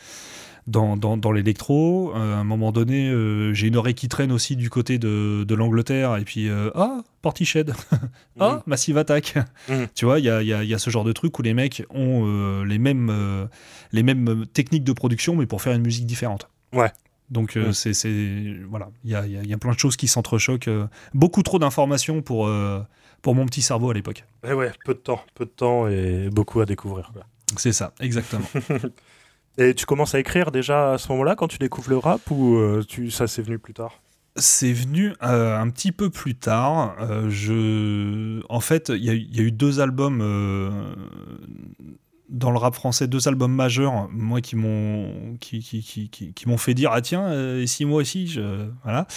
Dans, 0.67 0.97
dans, 0.97 1.17
dans 1.17 1.31
l'électro. 1.31 2.11
à 2.15 2.19
un 2.19 2.43
moment 2.43 2.71
donné, 2.71 3.11
j'ai 3.53 3.67
une 3.67 3.75
oreille 3.75 3.93
qui 3.93 4.07
traîne 4.07 4.31
aussi 4.31 4.55
du 4.55 4.69
côté 4.69 4.97
de, 4.97 5.43
de 5.43 5.55
l'Angleterre, 5.55 6.17
et 6.17 6.23
puis 6.23 6.49
ah, 6.49 7.03
Portiched, 7.21 7.73
ah, 8.39 8.55
mm. 8.55 8.61
Massive 8.65 8.97
Attack. 8.97 9.35
Mm. 9.69 9.85
Tu 9.95 10.05
vois, 10.05 10.19
il 10.19 10.25
y 10.25 10.29
a, 10.29 10.41
y, 10.41 10.53
a, 10.53 10.63
y 10.63 10.73
a, 10.73 10.79
ce 10.79 10.89
genre 10.89 11.03
de 11.03 11.13
truc 11.13 11.37
où 11.39 11.41
les 11.41 11.53
mecs 11.53 11.83
ont 11.89 12.63
les, 12.63 12.79
mêmes, 12.79 13.47
les 13.91 14.03
mêmes 14.03 14.45
techniques 14.53 14.83
de 14.83 14.93
production, 14.93 15.35
mais 15.35 15.45
pour 15.45 15.61
faire 15.61 15.73
une 15.73 15.83
musique 15.83 16.05
différente. 16.05 16.49
Ouais. 16.73 16.91
Donc 17.29 17.57
euh, 17.57 17.71
c'est 17.71 18.13
voilà, 18.69 18.89
il 19.03 19.11
y 19.11 19.15
a, 19.15 19.25
y 19.25 19.53
a, 19.53 19.57
plein 19.57 19.71
de 19.71 19.79
choses 19.79 19.97
qui 19.97 20.07
s'entrechoquent. 20.07 20.67
Euh, 20.67 20.87
beaucoup 21.13 21.41
trop 21.41 21.57
d'informations 21.57 22.21
pour 22.21 22.47
euh, 22.47 22.81
pour 23.21 23.33
mon 23.33 23.45
petit 23.45 23.61
cerveau 23.61 23.89
à 23.89 23.93
l'époque. 23.93 24.23
Et 24.43 24.49
eh 24.49 24.53
ouais, 24.53 24.71
peu 24.85 24.93
de 24.93 24.99
temps, 24.99 25.21
peu 25.33 25.45
de 25.45 25.49
temps 25.49 25.87
et 25.87 26.29
beaucoup 26.29 26.59
à 26.59 26.65
découvrir. 26.65 27.11
C'est 27.57 27.73
ça, 27.73 27.93
exactement. 27.99 28.45
et 29.57 29.73
tu 29.73 29.85
commences 29.85 30.15
à 30.15 30.19
écrire 30.19 30.51
déjà 30.51 30.93
à 30.93 30.97
ce 30.97 31.11
moment-là 31.11 31.35
quand 31.35 31.47
tu 31.47 31.57
découvres 31.57 31.89
le 31.89 31.97
rap 31.97 32.21
ou 32.31 32.59
tu 32.87 33.11
ça 33.11 33.27
c'est 33.27 33.41
venu 33.41 33.59
plus 33.59 33.73
tard? 33.73 34.01
C'est 34.37 34.73
venu 34.73 35.13
un 35.21 35.69
petit 35.69 35.93
peu 35.93 36.09
plus 36.09 36.35
tard. 36.35 36.97
je... 37.29 38.41
En 38.49 38.59
fait, 38.59 38.89
il 38.89 39.03
y, 39.03 39.39
a 39.39 39.43
eu 39.43 39.51
deux 39.51 39.79
albums 39.79 40.21
dans 42.29 42.51
le 42.51 42.57
rap 42.57 42.73
français 42.73 43.07
deux 43.07 43.27
albums 43.27 43.53
majeurs, 43.53 44.09
moi 44.11 44.41
qui 44.41 44.55
m'ont 44.55 45.37
qui, 45.39 45.59
qui, 45.59 45.81
qui, 46.09 46.33
qui 46.33 46.49
m'ont 46.49 46.57
fait 46.57 46.73
dire 46.73 46.91
ah 46.91 47.01
tiens 47.01 47.27
euh, 47.27 47.61
et 47.61 47.67
si 47.67 47.85
moi 47.85 48.01
aussi 48.01 48.27
je 48.27 48.67
voilà 48.83 49.07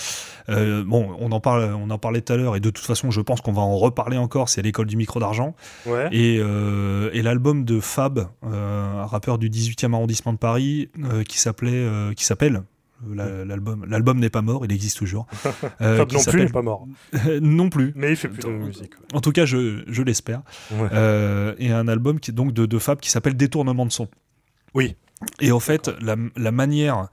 euh, 0.48 0.84
bon 0.84 1.16
on 1.18 1.32
en 1.32 1.40
parle 1.40 1.74
on 1.74 1.90
en 1.90 1.98
parlait 1.98 2.20
tout 2.20 2.32
à 2.32 2.36
l'heure 2.36 2.56
et 2.56 2.60
de 2.60 2.70
toute 2.70 2.84
façon 2.84 3.10
je 3.10 3.20
pense 3.20 3.40
qu'on 3.40 3.52
va 3.52 3.62
en 3.62 3.76
reparler 3.76 4.18
encore 4.18 4.48
c'est 4.48 4.62
l'école 4.62 4.86
du 4.86 4.96
micro 4.96 5.20
d'argent 5.20 5.54
ouais. 5.86 6.08
et, 6.12 6.38
euh, 6.40 7.10
et 7.12 7.22
l'album 7.22 7.64
de 7.64 7.80
Fab 7.80 8.28
un 8.42 9.06
rappeur 9.06 9.38
du 9.38 9.48
18e 9.48 9.94
arrondissement 9.94 10.32
de 10.32 10.38
Paris 10.38 10.90
qui 11.28 11.38
s'appelait 11.38 12.14
qui 12.14 12.24
s'appelle 12.24 12.62
L'album, 13.06 13.84
l'album 13.88 14.18
n'est 14.18 14.30
pas 14.30 14.42
mort, 14.42 14.64
il 14.64 14.72
existe 14.72 14.98
toujours. 14.98 15.26
Euh, 15.80 16.04
non 16.06 16.24
plus 16.24 16.40
n'est 16.40 16.48
pas 16.48 16.62
mort. 16.62 16.86
non 17.40 17.70
plus. 17.70 17.92
Mais 17.94 18.10
il 18.10 18.16
fait 18.16 18.28
plus 18.28 18.42
de 18.42 18.48
musique. 18.48 18.92
En 19.12 19.20
tout 19.20 19.30
cas, 19.32 19.44
je, 19.44 19.84
je 19.86 20.02
l'espère. 20.02 20.42
Euh, 20.72 21.54
et 21.58 21.70
un 21.70 21.86
album 21.86 22.18
qui 22.18 22.30
est 22.32 22.34
donc 22.34 22.52
de, 22.52 22.66
de 22.66 22.78
Fab 22.78 22.98
qui 22.98 23.10
s'appelle 23.10 23.36
Détournement 23.36 23.86
de 23.86 23.92
son. 23.92 24.08
Oui. 24.74 24.96
Et 25.40 25.52
en 25.52 25.60
fait, 25.60 25.90
la, 26.00 26.16
la 26.36 26.50
manière 26.50 27.08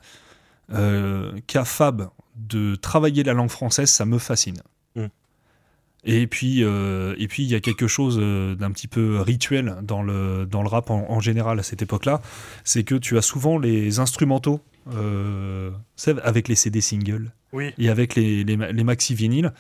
euh, 0.74 1.32
qu'a 1.48 1.66
Fab 1.66 2.10
de 2.36 2.76
travailler 2.76 3.24
la 3.24 3.34
langue 3.34 3.50
française, 3.50 3.90
ça 3.90 4.06
me 4.06 4.18
fascine. 4.18 4.62
Mm. 4.96 5.06
Et 6.06 6.28
puis, 6.28 6.64
euh, 6.64 7.16
et 7.18 7.28
puis 7.28 7.44
il 7.44 7.50
y 7.50 7.56
a 7.56 7.60
quelque 7.60 7.88
chose 7.88 8.18
d'un 8.18 8.72
petit 8.72 8.88
peu 8.88 9.20
rituel 9.22 9.76
dans 9.84 10.02
le, 10.02 10.46
dans 10.46 10.62
le 10.64 10.68
rap 10.68 10.90
en, 10.90 11.10
en 11.10 11.20
général 11.20 11.60
à 11.60 11.64
cette 11.64 11.82
époque-là, 11.82 12.22
c'est 12.64 12.84
que 12.84 12.96
tu 12.96 13.18
as 13.18 13.22
souvent 13.22 13.58
les 13.60 14.00
instrumentaux 14.00 14.60
euh, 14.94 15.72
avec 16.24 16.48
les 16.48 16.56
CD 16.56 16.80
singles 16.80 17.32
oui. 17.54 17.74
et 17.78 17.90
avec 17.90 18.16
les, 18.16 18.44
les, 18.44 18.84
maxi 18.84 19.16
vinyles, 19.16 19.52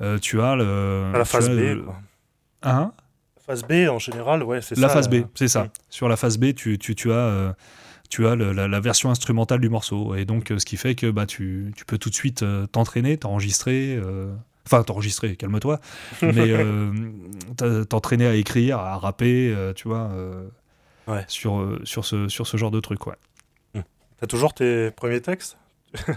euh, 0.00 0.18
tu 0.18 0.40
as 0.42 0.56
le. 0.56 1.10
la 1.12 1.24
phase 1.24 1.48
B. 1.48 1.82
Hein? 2.62 2.92
La 3.36 3.42
phase 3.42 3.62
B 3.62 3.88
en 3.88 3.98
général, 3.98 4.42
ouais, 4.42 4.60
c'est 4.60 4.74
ça. 4.74 4.80
La 4.80 4.88
phase 4.88 5.08
B, 5.08 5.24
c'est 5.34 5.48
ça. 5.48 5.68
Sur 5.88 6.08
la 6.08 6.16
phase 6.16 6.38
B, 6.38 6.54
tu, 6.54 6.78
tu, 6.78 6.94
tu 6.94 7.12
as. 7.12 7.16
Euh, 7.16 7.52
tu 8.10 8.26
as 8.28 8.36
la, 8.36 8.80
version 8.80 9.10
instrumentale 9.10 9.60
du 9.60 9.68
morceau. 9.68 10.14
Et 10.14 10.24
donc, 10.24 10.52
ce 10.56 10.64
qui 10.64 10.76
fait 10.76 10.94
que 10.94 11.10
bah, 11.10 11.26
tu, 11.26 11.72
tu 11.74 11.84
peux 11.84 11.98
tout 11.98 12.10
de 12.10 12.14
suite 12.14 12.44
t'entraîner, 12.70 13.16
t'enregistrer. 13.16 13.98
Enfin, 14.66 14.84
t'enregistrer, 14.84 15.34
calme-toi. 15.34 15.80
mais 16.22 16.54
t'entraîner 17.88 18.26
à 18.26 18.34
écrire, 18.34 18.78
à 18.78 18.98
rapper, 18.98 19.52
tu 19.74 19.88
vois, 19.88 20.10
ouais. 21.08 21.24
sur, 21.26 21.76
sur, 21.82 22.04
ce, 22.04 22.28
sur 22.28 22.46
ce 22.46 22.56
genre 22.56 22.70
de 22.70 22.78
truc, 22.78 23.04
ouais. 23.08 23.16
T'as 24.24 24.28
toujours 24.28 24.54
tes 24.54 24.90
premiers 24.90 25.20
textes 25.20 25.58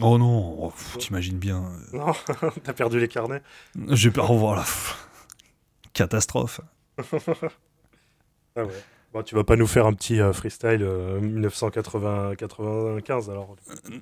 Oh 0.00 0.16
non, 0.16 0.56
oh, 0.62 0.72
t'imagines 0.96 1.38
bien. 1.38 1.64
Euh. 1.92 1.98
Non, 1.98 2.12
t'as 2.62 2.72
perdu 2.72 3.00
les 3.00 3.08
carnets. 3.08 3.42
J'ai 3.88 4.12
perdu, 4.12 4.30
oh, 4.32 4.38
voilà. 4.38 4.64
Catastrophe. 5.92 6.60
ah 8.54 8.64
ouais. 8.64 8.84
Bon, 9.12 9.24
tu 9.24 9.34
vas 9.34 9.42
pas 9.42 9.56
nous 9.56 9.66
faire 9.66 9.86
un 9.86 9.92
petit 9.92 10.20
euh, 10.20 10.32
freestyle 10.32 10.86
1995 11.20 13.28
euh, 13.28 13.32
alors 13.32 13.56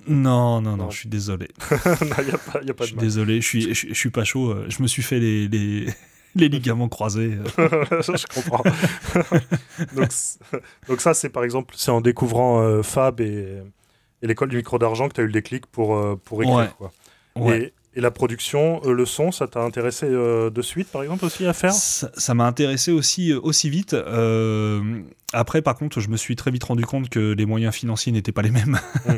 Non, 0.06 0.60
non, 0.60 0.76
non, 0.76 0.90
je 0.90 0.98
suis 0.98 1.08
désolé. 1.08 1.48
Il 1.70 2.34
a 2.34 2.36
pas, 2.36 2.62
y 2.62 2.70
a 2.70 2.74
pas 2.74 2.84
je 2.84 2.88
suis 2.88 2.96
désolé, 2.96 3.40
je 3.40 3.46
suis, 3.46 3.74
je, 3.74 3.94
suis 3.94 4.10
pas 4.10 4.24
chaud. 4.24 4.54
Je 4.68 4.82
me 4.82 4.86
suis 4.86 5.02
fait 5.02 5.18
les, 5.18 5.48
les, 5.48 5.86
les 6.36 6.48
ligaments 6.48 6.88
croisés. 6.88 7.32
je 7.58 8.34
comprends. 8.34 8.62
donc, 9.94 10.08
donc, 10.88 11.00
ça, 11.00 11.14
c'est 11.14 11.28
par 11.28 11.44
exemple, 11.44 11.74
c'est 11.76 11.90
en 11.90 12.00
découvrant 12.00 12.60
euh, 12.60 12.82
Fab 12.82 13.20
et, 13.20 13.62
et 14.22 14.26
l'école 14.26 14.48
du 14.48 14.56
micro 14.56 14.78
d'argent 14.78 15.08
que 15.08 15.14
tu 15.14 15.20
as 15.20 15.24
eu 15.24 15.28
le 15.28 15.32
déclic 15.32 15.66
pour, 15.66 15.96
euh, 15.96 16.20
pour 16.24 16.42
écrire. 16.42 16.76
Quoi. 16.76 16.92
Et, 17.54 17.72
et, 17.94 18.00
la 18.00 18.10
production, 18.10 18.80
euh, 18.84 18.92
le 18.92 19.06
son, 19.06 19.32
ça 19.32 19.46
t'a 19.46 19.60
intéressé 19.60 20.06
de 20.08 20.62
suite, 20.62 20.88
par 20.88 21.02
exemple, 21.02 21.24
aussi 21.24 21.46
à 21.46 21.52
faire? 21.52 21.72
Ça 21.72 22.34
m'a 22.34 22.46
intéressé 22.46 22.92
aussi, 22.92 23.32
aussi 23.32 23.70
vite. 23.70 23.96
après, 25.32 25.62
par 25.62 25.74
contre, 25.76 26.00
je 26.00 26.08
me 26.08 26.16
suis 26.16 26.36
très 26.36 26.50
vite 26.50 26.64
rendu 26.64 26.84
compte 26.84 27.08
que 27.08 27.32
les 27.32 27.46
moyens 27.46 27.74
financiers 27.74 28.12
n'étaient 28.12 28.32
pas 28.32 28.42
les 28.42 28.50
mêmes. 28.50 28.78
Mm. 29.06 29.12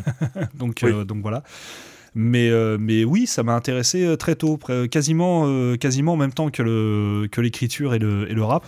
donc, 0.55 0.85
donc 0.85 1.23
voilà. 1.23 1.43
Mais, 2.21 2.51
euh, 2.51 2.79
mais 2.81 3.05
oui, 3.05 3.29
ça 3.29 3.45
m'a 3.45 3.55
intéressé 3.55 4.05
euh, 4.05 4.17
très 4.17 4.35
tôt, 4.35 4.59
quasiment, 4.91 5.45
euh, 5.47 5.77
quasiment 5.77 6.15
en 6.15 6.17
même 6.17 6.33
temps 6.33 6.51
que, 6.51 6.65
le, 6.65 7.29
que 7.31 7.41
l'écriture 7.41 7.95
et 7.95 8.01
le, 8.01 8.29
et 8.29 8.35
le 8.35 8.43
rap. 8.43 8.67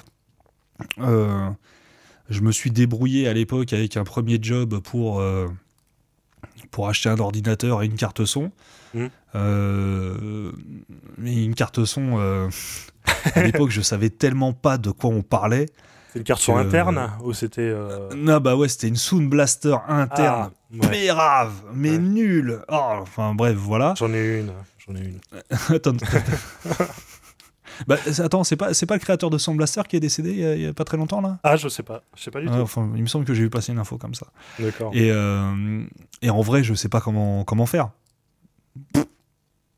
je 0.97 2.41
me 2.43 2.53
suis 2.53 2.71
débrouillé 2.71 3.27
à 3.27 3.33
l'époque 3.33 3.73
avec 3.73 3.97
un 3.97 4.05
premier 4.05 4.39
job 4.41 4.79
pour, 4.79 5.21
pour 6.71 6.89
acheter 6.89 7.09
un 7.09 7.19
ordinateur 7.19 7.83
et 7.83 7.87
une 7.87 7.97
carte 7.97 8.25
son. 8.25 8.53
Mmh. 8.95 9.07
mais 11.19 11.45
une 11.45 11.57
carte 11.57 11.85
son, 11.85 12.21
à 13.35 13.43
l'époque, 13.43 13.71
je 13.71 13.81
savais 13.81 14.11
tellement 14.11 14.53
pas 14.53 14.79
de 14.79 14.93
quoi 14.93 15.11
on 15.11 15.23
parlait. 15.23 15.67
C'est 16.13 16.19
une 16.19 16.25
carte 16.25 16.41
son 16.41 16.57
interne 16.57 17.11
ou 17.23 17.33
c'était. 17.33 17.73
Non, 18.17 18.41
bah 18.41 18.57
ouais, 18.57 18.69
c'était 18.69 18.89
une 18.89 18.97
Sound 18.97 19.29
Blaster 19.29 19.77
interne. 19.89 20.51
Ah. 20.53 20.87
Mais 20.91 21.11
rave, 21.11 21.53
mais 21.75 21.99
nul. 21.99 22.61
Oh, 22.69 22.99
enfin 23.01 23.35
bref, 23.35 23.57
voilà. 23.57 23.95
J'en 23.99 24.13
ai 24.13 24.41
une, 24.41 24.53
j'en 24.79 24.95
ai 24.95 25.01
une. 25.01 25.21
attends, 25.75 25.93
bah, 27.89 27.97
attends, 28.19 28.45
c'est 28.45 28.57
pas 28.57 28.73
c'est 28.73 28.87
pas 28.87 28.95
le 28.95 29.01
créateur 29.01 29.31
de 29.31 29.39
Sound 29.39 29.57
Blaster 29.57 29.83
qui 29.89 29.97
est 29.97 30.01
décédé 30.01 30.31
il 30.31 30.63
y, 30.63 30.67
a, 30.67 30.73
pas 30.73 30.85
très 30.85 30.97
longtemps 30.97 31.21
là? 31.21 31.39
Ah, 31.43 31.57
je 31.57 31.69
sais 31.69 31.83
pas, 31.83 32.03
je 32.17 32.23
sais 32.23 32.31
pas 32.31 32.41
du 32.41 32.47
tout. 32.47 32.53
Enfin, 32.53 32.89
il 32.95 33.03
me 33.03 33.09
semble 33.09 33.25
que 33.25 33.35
j'ai 33.35 33.43
vu 33.43 33.51
passer 33.51 33.73
une 33.73 33.79
info 33.79 33.99
comme 33.99 34.15
ça. 34.15 34.27
D'accord. 34.61 34.93
Et 34.95 35.11
euh, 35.11 35.85
et 36.23 36.31
en 36.31 36.41
vrai, 36.41 36.63
je 36.63 36.75
sais 36.75 36.89
pas 36.89 37.01
comment 37.01 37.43
comment 37.45 37.67
faire. 37.67 37.91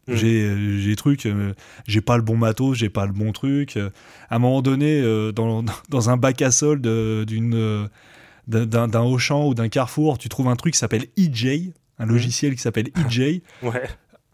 J'ai 0.08 0.80
j'ai 0.80 0.96
truc, 0.96 1.26
euh, 1.26 1.54
j'ai 1.86 2.00
pas 2.00 2.16
le 2.16 2.22
bon 2.22 2.36
matos, 2.36 2.76
j'ai 2.76 2.88
pas 2.88 3.06
le 3.06 3.12
bon 3.12 3.32
truc. 3.32 3.76
À 3.76 4.36
un 4.36 4.38
moment 4.38 4.62
donné, 4.62 5.00
euh, 5.00 5.32
dans, 5.32 5.64
dans 5.88 6.10
un 6.10 6.16
bac 6.16 6.42
à 6.42 6.50
solde 6.50 6.86
d'une 7.26 7.88
d'un 8.48 9.02
Auchan 9.02 9.46
ou 9.46 9.54
d'un 9.54 9.68
Carrefour, 9.68 10.18
tu 10.18 10.28
trouves 10.28 10.48
un 10.48 10.56
truc 10.56 10.74
qui 10.74 10.78
s'appelle 10.78 11.06
EJ, 11.16 11.72
un 11.98 12.06
mhm. 12.06 12.12
logiciel 12.12 12.54
qui 12.54 12.60
s'appelle 12.60 12.88
EJ. 13.06 13.42
ouais. 13.62 13.82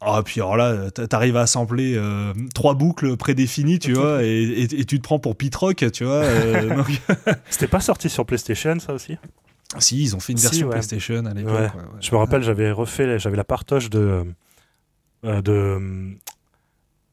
Ah, 0.01 0.23
puis 0.25 0.41
alors 0.41 0.57
là, 0.57 0.91
t'arrives 0.91 1.37
à 1.37 1.43
assembler 1.43 1.95
euh, 1.97 2.33
trois 2.55 2.75
boucles 2.75 3.17
prédéfinies, 3.17 3.81
tu 3.81 3.93
vois, 3.95 4.23
et, 4.23 4.69
tu 4.69 4.99
te 4.99 5.03
prends 5.03 5.19
pour 5.19 5.37
Pitrock, 5.37 5.91
tu 5.93 6.05
vois. 6.05 6.23
Euh, 6.23 6.83
C'était 7.51 7.67
pas 7.67 7.81
sorti 7.81 8.09
sur 8.09 8.25
PlayStation, 8.25 8.79
ça 8.79 8.93
aussi? 8.95 9.17
Si, 9.79 10.01
ils 10.01 10.17
ont 10.17 10.21
fait 10.21 10.33
une 10.33 10.39
version 10.39 10.69
PlayStation 10.71 11.27
à 11.27 11.35
l'époque. 11.35 11.73
Je 12.01 12.13
me 12.13 12.17
rappelle, 12.17 12.43
j'avais 12.43 12.71
refait, 12.71 13.19
j'avais 13.19 13.37
la 13.37 13.45
partoche 13.45 13.91
de. 13.91 14.25
Euh, 15.25 15.41
de 15.43 16.17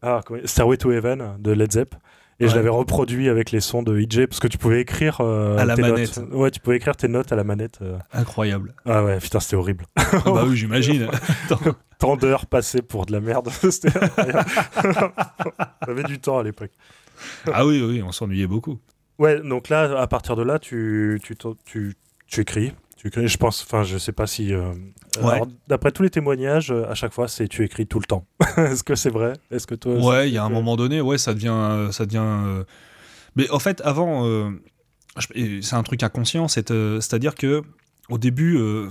ah, 0.01 0.21
Stairway 0.45 0.77
to 0.77 0.91
Heaven 0.91 1.37
de 1.39 1.51
Led 1.51 1.71
Zepp. 1.71 1.95
Et 2.41 2.49
je 2.49 2.55
l'avais 2.55 2.67
reproduit 2.69 3.29
avec 3.29 3.51
les 3.51 3.61
sons 3.61 3.81
de 3.81 3.97
EJ 3.97 4.27
parce 4.27 4.41
que 4.41 4.47
tu 4.49 4.57
pouvais 4.57 4.81
écrire 4.81 5.21
euh, 5.21 5.57
À 5.57 5.63
la 5.63 5.75
tes 5.75 5.81
manette. 5.83 6.17
notes. 6.17 6.33
Ouais, 6.33 6.51
tu 6.51 6.59
pouvais 6.59 6.75
écrire 6.75 6.97
tes 6.97 7.07
notes 7.07 7.31
à 7.31 7.35
la 7.37 7.45
manette. 7.45 7.79
euh. 7.81 7.97
Incroyable. 8.11 8.75
Ah 8.85 9.05
ouais, 9.05 9.19
putain, 9.19 9.39
c'était 9.39 9.55
horrible. 9.55 9.85
Ah 9.95 10.03
bah 10.25 10.43
oui, 10.45 10.55
j'imagine. 10.57 11.07
Tant 11.97 12.17
d'heures 12.17 12.45
passées 12.45 12.81
pour 12.81 13.05
de 13.05 13.13
la 13.13 13.21
merde. 13.21 13.49
C'était. 13.71 13.89
J'avais 15.87 16.03
du 16.03 16.19
temps 16.19 16.39
à 16.39 16.43
l'époque. 16.43 16.71
ah 17.51 17.65
oui, 17.65 17.81
oui, 17.81 18.03
on 18.03 18.11
s'ennuyait 18.11 18.47
beaucoup. 18.47 18.79
Ouais, 19.17 19.39
donc 19.41 19.69
là, 19.69 19.97
à 19.99 20.07
partir 20.07 20.35
de 20.35 20.43
là, 20.43 20.59
tu, 20.59 21.19
tu, 21.23 21.35
tu, 21.65 21.95
tu 22.27 22.41
écris. 22.41 22.73
Tu 22.97 23.07
écris, 23.07 23.27
je 23.29 23.37
pense, 23.37 23.63
enfin, 23.63 23.83
je 23.83 23.97
sais 23.97 24.11
pas 24.11 24.27
si. 24.27 24.53
euh, 24.53 24.73
Ouais. 25.23 25.41
D'après 25.67 25.91
tous 25.91 26.04
les 26.04 26.10
témoignages, 26.10 26.71
euh, 26.71 26.89
à 26.89 26.95
chaque 26.95 27.13
fois, 27.13 27.28
c'est 27.28 27.47
tu 27.47 27.63
écris 27.63 27.88
tout 27.88 27.99
le 27.99 28.06
temps. 28.06 28.25
Est-ce 28.58 28.84
que 28.84 28.95
c'est 28.95 29.10
vrai? 29.10 29.34
Est-ce 29.51 29.67
que 29.67 29.75
toi. 29.75 29.93
Ouais, 29.95 30.30
il 30.30 30.34
y 30.34 30.38
a 30.38 30.43
un 30.43 30.49
moment 30.49 30.75
donné, 30.75 31.01
ouais, 31.01 31.17
ça 31.17 31.34
devient, 31.34 31.49
euh, 31.54 31.91
ça 31.91 32.06
devient. 32.06 32.17
euh, 32.23 32.63
Mais 33.36 33.49
en 33.49 33.60
fait, 33.60 33.82
avant, 33.86 34.25
euh, 34.28 34.49
c'est 35.62 35.73
un 35.75 35.84
truc 35.84 36.04
inconscient, 36.04 36.47
c'est, 36.47 36.69
c'est-à-dire 36.69 37.36
que 37.36 37.62
au 38.10 38.17
début, 38.17 38.58
euh, 38.58 38.89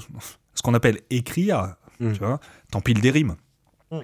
ce 0.54 0.62
qu'on 0.62 0.74
appelle 0.74 1.00
écrire, 1.10 1.74
Mm. 2.00 2.12
tu 2.12 2.18
vois, 2.18 2.40
t'empiles 2.72 3.00
des 3.00 3.10
rimes. 3.12 3.36
Mm. 3.92 3.98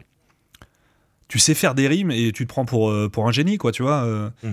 Tu 1.28 1.38
sais 1.38 1.54
faire 1.54 1.74
des 1.74 1.88
rimes 1.88 2.10
et 2.10 2.32
tu 2.32 2.44
te 2.46 2.48
prends 2.48 2.64
pour 2.64 2.92
pour 3.10 3.26
un 3.28 3.32
génie, 3.32 3.58
quoi, 3.58 3.72
tu 3.72 3.82
vois. 3.82 4.04
euh, 4.04 4.30
Mm. 4.42 4.52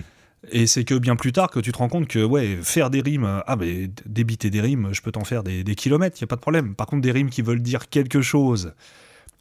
Et 0.52 0.68
c'est 0.68 0.84
que 0.84 0.96
bien 0.96 1.16
plus 1.16 1.34
tard 1.34 1.50
que 1.50 1.60
tu 1.60 1.72
te 1.72 1.78
rends 1.78 1.90
compte 1.90 2.08
que 2.08 2.24
ouais, 2.24 2.60
faire 2.62 2.90
des 2.90 3.02
rimes, 3.02 3.26
euh, 3.26 3.40
ah 3.48 3.58
débiter 4.06 4.50
des 4.50 4.62
rimes, 4.62 4.90
je 4.92 5.02
peux 5.02 5.12
t'en 5.12 5.24
faire 5.24 5.44
des, 5.44 5.64
des 5.64 5.76
kilomètres, 5.76 6.18
y 6.22 6.24
a 6.24 6.28
pas 6.28 6.36
de 6.36 6.42
problème. 6.42 6.76
Par 6.76 6.88
contre, 6.88 7.02
des 7.02 7.12
rimes 7.12 7.30
qui 7.30 7.42
veulent 7.42 7.62
dire 7.62 7.90
quelque 7.90 8.22
chose, 8.22 8.74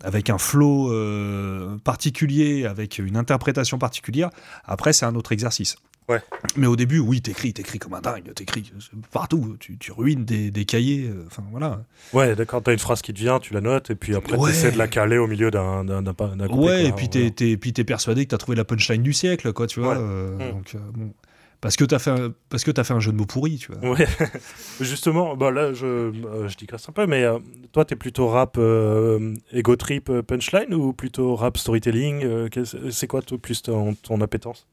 avec 0.03 0.31
un 0.31 0.39
flow 0.39 0.93
euh, 0.93 1.77
particulier, 1.79 2.67
avec 2.67 2.99
une 2.99 3.17
interprétation 3.17 3.79
particulière, 3.79 4.31
après 4.65 4.93
c'est 4.93 5.07
un 5.07 5.15
autre 5.15 5.33
exercice. 5.33 5.77
Ouais. 6.09 6.21
Mais 6.57 6.67
au 6.69 6.77
début, 6.77 7.01
oui, 7.01 7.21
t'écris, 7.21 7.53
t'écris 7.53 7.79
comme 7.81 7.95
un 7.95 8.01
dingue, 8.01 8.33
t'écris 8.35 8.71
partout, 9.13 9.57
tu, 9.59 9.77
tu 9.77 9.91
ruines 9.91 10.25
des, 10.25 10.51
des 10.53 10.65
cahiers, 10.65 11.09
euh, 11.09 11.25
enfin 11.27 11.43
voilà. 11.51 11.83
Ouais, 12.13 12.37
d'accord, 12.37 12.63
t'as 12.63 12.73
une 12.73 12.79
phrase 12.79 13.03
qui 13.03 13.13
te 13.13 13.19
vient, 13.19 13.41
tu 13.41 13.53
la 13.55 13.61
notes, 13.61 13.91
et 13.91 13.97
puis 13.97 14.15
après, 14.15 14.37
Ouais. 14.37 14.51
t'essaies 14.51 14.71
de 14.73 14.79
la 14.79 14.87
caler 14.89 15.19
au 15.19 15.27
milieu 15.27 15.51
d'un 15.51 15.85
d'un- 15.85 16.03
Ouais, 16.05 16.47
quoi, 16.49 16.79
et 16.81 16.93
puis 16.93 17.09
voilà. 17.13 17.31
t'es, 17.31 17.57
t'es 17.73 17.85
persuadé 17.85 18.25
que 18.25 18.31
t'as 18.31 18.39
trouvé 18.39 18.57
la 18.57 18.65
punchline 18.65 19.03
du 19.03 19.13
siècle, 19.13 19.53
quoi, 19.53 19.67
tu 19.67 19.81
vois. 19.81 19.95
Ouais. 19.95 20.01
euh, 20.01 20.37
Mm. 20.37 20.53
donc, 20.53 20.75
euh, 20.75 20.79
bon. 20.95 21.13
Parce 21.61 21.75
que 21.77 21.85
t'as 21.85 21.99
fait, 21.99 22.11
un, 22.11 22.33
parce 22.51 22.63
que 22.65 22.71
t'as 22.71 22.85
fait 22.85 22.93
un 22.93 23.01
jeu 23.01 23.11
de 23.13 23.17
mots 23.17 23.25
pourri, 23.27 23.57
tu 23.57 23.73
vois. 23.73 23.91
Ouais, 23.93 24.07
justement, 24.81 25.37
bah 25.37 25.51
là 25.51 25.73
je, 25.73 25.87
euh, 25.87 26.49
je 26.49 26.57
digresse 26.57 26.89
un 26.89 26.93
peu, 26.93 27.07
mais 27.07 27.25
euh, 27.25 27.39
toi 27.73 27.85
t'es 27.85 27.97
plutôt 27.97 28.29
rap 28.29 28.57
euh, 28.59 29.35
ego 29.53 29.75
trip 29.77 30.11
euh, 30.11 30.23
punchline 30.23 30.75
ou 30.75 30.93
plutôt 30.93 31.35
rap 31.35 31.57
storytelling 31.57 32.23
euh, 32.25 32.49
C'est 32.91 33.07
quoi 33.07 33.23
toi, 33.23 33.39
plus 33.39 33.63
ton, 33.63 33.95
ton 33.95 34.21
appétence? 34.21 34.67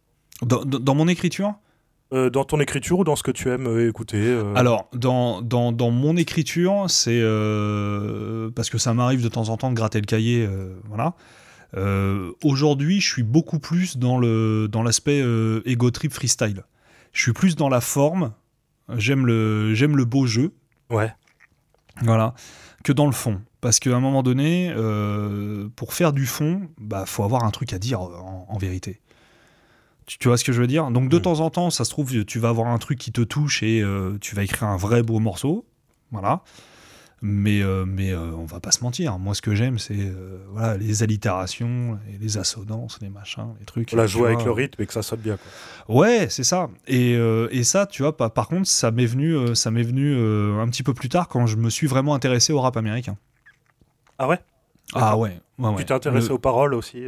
Dans, 0.46 0.96
mon 0.96 1.08
écriture, 1.08 1.56
Euh, 2.14 2.30
Dans 2.30 2.44
ton 2.46 2.60
écriture 2.60 3.00
ou 3.00 3.04
dans 3.04 3.16
ce 3.16 3.24
que 3.24 3.32
tu 3.32 3.50
aimes 3.50 3.68
euh, 3.68 3.90
écouter 3.90 4.22
euh, 4.22 4.54
Alors, 4.56 4.88
dans, 4.94 5.42
dans, 5.42 5.72
dans 5.72 5.90
mon 5.90 6.16
écriture, 6.18 6.86
c'est 6.88 7.22
parce 8.56 8.70
que 8.70 8.78
ça 8.78 8.94
m'arrive 8.94 9.24
de 9.24 9.30
temps 9.30 9.50
en 9.50 9.58
temps 9.58 9.70
de 9.70 9.76
gratter 9.76 10.00
le 10.00 10.06
cahier, 10.06 10.48
voilà. 10.88 11.16
Aujourd'hui, 12.44 13.02
je 13.02 13.12
suis 13.12 13.24
beaucoup 13.24 13.60
plus 13.60 13.98
dans 13.98 14.18
le 14.20 14.68
dans 14.72 14.84
l'aspect 14.84 15.24
ego 15.66 15.90
trip 15.92 16.14
freestyle. 16.14 16.64
Je 17.14 17.22
suis 17.22 17.34
plus 17.34 17.56
dans 17.56 17.70
la 17.70 17.82
forme. 17.82 18.34
J'aime 18.98 19.26
le 19.26 19.74
j'aime 19.74 19.96
le 19.98 20.06
beau 20.06 20.26
jeu, 20.26 20.52
Ouais, 20.90 21.12
voilà, 22.02 22.34
que 22.84 22.92
dans 22.92 23.06
le 23.06 23.12
fond. 23.12 23.42
Parce 23.62 23.80
qu'à 23.80 23.96
un 23.96 24.00
moment 24.02 24.24
donné, 24.24 24.72
pour 25.76 25.94
faire 25.94 26.14
du 26.14 26.26
fond, 26.28 26.70
bah 26.80 27.06
faut 27.08 27.24
avoir 27.24 27.44
un 27.44 27.52
truc 27.52 27.74
à 27.74 27.80
dire 27.80 28.02
en, 28.02 28.46
en 28.50 28.58
vérité. 28.58 29.00
Tu, 30.06 30.18
tu 30.18 30.28
vois 30.28 30.38
ce 30.38 30.44
que 30.44 30.52
je 30.52 30.60
veux 30.62 30.68
dire? 30.68 30.90
Donc 30.92 31.10
de 31.10 31.18
Mm. 31.18 31.22
temps 31.22 31.40
en 31.40 31.50
temps, 31.50 31.70
ça 31.70 31.86
se 31.86 31.90
trouve, 31.90 32.26
tu 32.26 32.40
vas 32.40 32.50
avoir 32.50 32.68
un 32.68 32.78
truc 32.78 33.00
qui 33.00 33.12
te 33.12 33.22
touche 33.22 33.64
et 33.64 33.82
euh, 33.82 34.18
tu 34.20 34.36
vas 34.36 34.44
écrire 34.44 34.68
un 34.68 34.78
vrai 34.78 35.02
beau 35.04 35.20
morceau, 35.20 35.66
voilà. 36.12 36.42
Mais 37.26 37.62
euh, 37.62 37.86
mais 37.86 38.12
euh, 38.12 38.32
on 38.36 38.44
va 38.44 38.60
pas 38.60 38.72
se 38.72 38.84
mentir. 38.84 39.18
Moi, 39.18 39.34
ce 39.34 39.42
que 39.42 39.56
j'aime, 39.56 39.80
c'est 39.80 39.96
euh, 39.98 40.44
voilà 40.52 40.76
les 40.76 41.04
allitérations, 41.04 41.98
et 42.12 42.18
les 42.18 42.38
assonances, 42.38 43.00
les 43.02 43.08
machins, 43.10 43.54
les 43.62 43.66
trucs. 43.66 43.94
la 43.94 44.08
jouer 44.08 44.34
avec 44.34 44.44
le 44.44 44.52
rythme 44.52 44.82
et 44.82 44.86
que 44.86 44.92
ça 44.92 45.04
sonne 45.04 45.22
bien. 45.22 45.38
Quoi. 45.38 45.96
Ouais, 45.96 46.28
c'est 46.30 46.44
ça. 46.44 46.70
Et, 46.86 47.14
et 47.14 47.64
ça, 47.64 47.86
tu 47.86 48.02
vois, 48.02 48.18
par, 48.18 48.32
par 48.32 48.50
contre, 48.50 48.68
ça 48.68 48.92
m'est 48.92 49.06
venu, 49.06 49.56
ça 49.56 49.72
m'est 49.72 49.84
venu 49.84 50.14
un 50.60 50.68
petit 50.68 50.84
peu 50.84 50.94
plus 50.94 51.08
tard 51.08 51.30
quand 51.30 51.46
je 51.46 51.56
me 51.56 51.70
suis 51.70 51.88
vraiment 51.88 52.14
intéressé 52.14 52.52
au 52.52 52.60
rap 52.60 52.76
américain. 52.76 53.16
Ah 54.20 54.28
ouais? 54.28 54.40
Ah 54.94 55.16
ouais. 55.18 55.40
ouais, 55.60 55.70
ouais. 55.70 55.76
Tu 55.78 55.86
t'es 55.86 55.94
intéressé 55.94 56.28
Le- 56.28 56.34
aux 56.34 56.40
paroles 56.40 56.74
aussi 56.74 57.06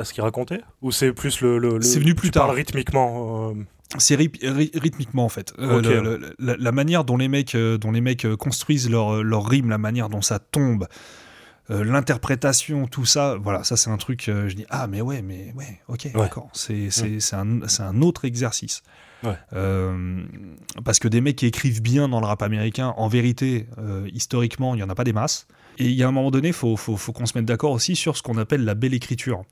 à 0.00 0.04
ce 0.04 0.12
qu'il 0.12 0.22
racontait 0.22 0.60
Ou 0.82 0.90
c'est 0.92 1.12
plus 1.12 1.40
le. 1.40 1.58
le- 1.58 1.76
le- 1.76 1.82
C'est 1.82 2.00
venu 2.00 2.14
plus 2.14 2.28
tu 2.28 2.32
tard. 2.32 2.46
parles 2.46 2.56
rythmiquement 2.56 3.50
euh, 3.50 3.54
C'est 3.98 4.16
ryth- 4.16 4.44
ry- 4.44 4.70
rythmiquement 4.74 5.24
en 5.24 5.28
fait. 5.28 5.52
Euh, 5.58 5.80
le- 5.82 6.34
la, 6.38 6.56
la 6.56 6.72
manière 6.72 7.04
dont 7.04 7.16
les 7.16 7.28
mecs, 7.28 7.54
euh, 7.54 7.78
dont 7.78 7.92
les 7.92 8.00
mecs 8.00 8.24
euh, 8.24 8.36
construisent 8.36 8.88
leur, 8.90 9.22
leur 9.22 9.46
rime, 9.46 9.68
la 9.70 9.78
manière 9.78 10.08
dont 10.08 10.22
ça 10.22 10.38
tombe, 10.38 10.86
euh, 11.70 11.84
l'interprétation, 11.84 12.86
tout 12.86 13.04
ça, 13.04 13.36
voilà, 13.40 13.62
ça 13.64 13.76
c'est 13.76 13.90
un 13.90 13.96
truc. 13.96 14.28
euh, 14.28 14.48
je 14.48 14.56
dis 14.56 14.66
ah 14.70 14.86
mais 14.88 15.00
ouais, 15.00 15.22
mais 15.22 15.52
ouais, 15.56 15.80
ok, 15.88 16.10
d'accord. 16.14 16.48
C'est 16.52 16.90
c'est 16.90 17.36
un, 17.36 17.60
un 17.78 18.02
autre 18.02 18.24
exercice. 18.24 18.82
Ouais. 19.22 19.34
Euh, 19.52 20.22
parce 20.84 20.98
que 20.98 21.06
des 21.06 21.20
mecs 21.20 21.36
qui 21.36 21.44
écrivent 21.46 21.82
bien 21.82 22.08
dans 22.08 22.20
le 22.20 22.26
rap 22.26 22.42
américain, 22.42 22.94
en 22.96 23.06
vérité, 23.06 23.66
historiquement, 24.14 24.74
il 24.74 24.80
y 24.80 24.82
en 24.82 24.88
a 24.88 24.94
pas 24.94 25.04
des 25.04 25.12
masses. 25.12 25.46
Et 25.78 25.84
il 25.86 25.92
y 25.94 26.02
a 26.02 26.08
un 26.08 26.12
moment 26.12 26.30
donné, 26.30 26.48
il 26.48 26.54
faut, 26.54 26.76
faut, 26.76 26.96
faut 26.96 27.12
qu'on 27.12 27.26
se 27.26 27.36
mette 27.38 27.44
d'accord 27.46 27.72
aussi 27.72 27.96
sur 27.96 28.16
ce 28.16 28.22
qu'on 28.22 28.36
appelle 28.38 28.64
la 28.64 28.74
belle 28.74 28.92
écriture. 28.94 29.44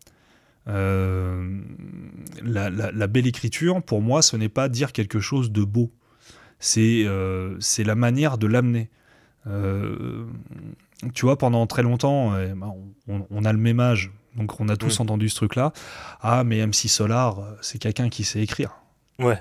Euh, 0.68 1.60
la, 2.44 2.70
la- 2.70 2.92
la 2.92 3.06
belle 3.06 3.26
écriture, 3.26 3.82
pour 3.82 4.00
moi, 4.02 4.22
ce 4.22 4.36
n'est 4.36 4.48
pas 4.48 4.68
dire 4.68 4.92
quelque 4.92 5.20
chose 5.20 5.50
de 5.50 5.64
beau. 5.64 5.90
C'est 6.60 7.04
euh, 7.06 7.56
c'est 7.60 7.84
la 7.84 7.94
manière 7.94 8.36
de 8.38 8.46
l'amener. 8.46 8.90
Euh, 9.46 10.26
tu 11.14 11.24
vois, 11.26 11.38
pendant 11.38 11.66
très 11.66 11.82
longtemps, 11.82 12.32
bah, 12.56 12.70
on, 13.06 13.26
on 13.30 13.44
a 13.44 13.52
le 13.52 13.58
même 13.58 13.80
âge, 13.80 14.10
donc 14.36 14.60
on 14.60 14.68
a 14.68 14.76
tous 14.76 14.98
entendu 15.00 15.28
ce 15.28 15.36
truc-là. 15.36 15.72
Ah, 16.20 16.42
mais 16.44 16.60
MC 16.66 16.88
Solar, 16.88 17.40
c'est 17.60 17.78
quelqu'un 17.78 18.08
qui 18.08 18.24
sait 18.24 18.40
écrire. 18.42 18.72
Ouais. 19.18 19.38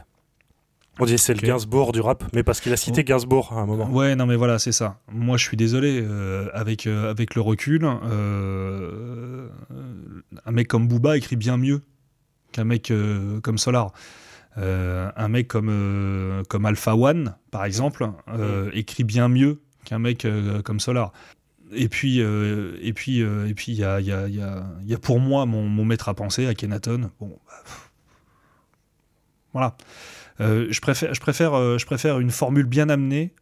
On 1.00 1.06
dit 1.06 1.18
c'est 1.18 1.34
le 1.34 1.42
Gainsbourg 1.42 1.92
du 1.92 2.02
rap, 2.02 2.24
mais 2.34 2.44
parce 2.44 2.60
qu'il 2.60 2.74
a 2.74 2.78
cité 2.78 3.04
Gainsbourg 3.04 3.54
à 3.54 3.62
un 3.62 3.66
moment. 3.66 3.90
Ouais, 3.90 4.16
non, 4.16 4.26
mais 4.26 4.36
voilà, 4.36 4.58
c'est 4.58 4.72
ça. 4.72 5.00
Moi, 5.12 5.38
je 5.38 5.44
suis 5.44 5.58
désolé, 5.58 6.02
euh, 6.02 6.50
avec, 6.54 6.88
euh, 6.88 7.12
avec 7.12 7.36
le 7.36 7.42
recul, 7.42 7.86
euh, 7.86 9.48
un 10.46 10.52
mec 10.52 10.68
comme 10.68 10.88
Booba 10.88 11.18
écrit 11.18 11.36
bien 11.36 11.58
mieux 11.58 11.82
qu'un 12.52 12.64
mec 12.64 12.92
comme 13.44 13.58
Solar. 13.58 13.92
Un 14.56 15.28
mec 15.28 15.48
comme, 15.48 16.44
comme 16.50 16.66
Alpha 16.66 16.96
One, 16.96 17.36
par 17.52 17.66
exemple, 17.66 18.10
écrit 18.74 19.04
bien 19.04 19.28
mieux 19.28 19.62
qu'un 19.86 20.00
mec 20.00 20.28
comme 20.64 20.80
Solar. 20.80 21.14
Et 21.74 21.90
puis, 21.90 22.22
euh, 22.22 22.78
et 22.82 22.94
puis, 22.94 23.20
et 23.20 23.54
puis, 23.54 23.74
il 23.74 23.78
y 23.78 23.84
a, 23.84 24.00
il 24.00 24.08
y, 24.08 24.12
a, 24.12 24.28
il 24.28 24.36
y, 24.36 24.42
a, 24.42 24.64
il 24.82 24.88
y 24.88 24.94
a 24.94 24.98
pour 24.98 25.20
moi 25.20 25.46
mon, 25.46 25.68
mon 25.68 25.84
maître 25.84 26.08
à 26.08 26.14
penser, 26.14 26.48
Akhenaton. 26.48 27.12
Bon, 27.20 27.38
bah, 27.46 27.54
voilà. 29.52 29.76
Euh, 30.40 30.68
je 30.70 30.82
préfère, 30.82 31.14
je 31.14 31.20
préfère, 31.20 31.54
euh, 31.54 31.78
je 31.78 31.86
préfère 31.86 32.20
une 32.20 32.32
formule 32.32 32.66
bien 32.66 32.90
amenée 32.90 33.34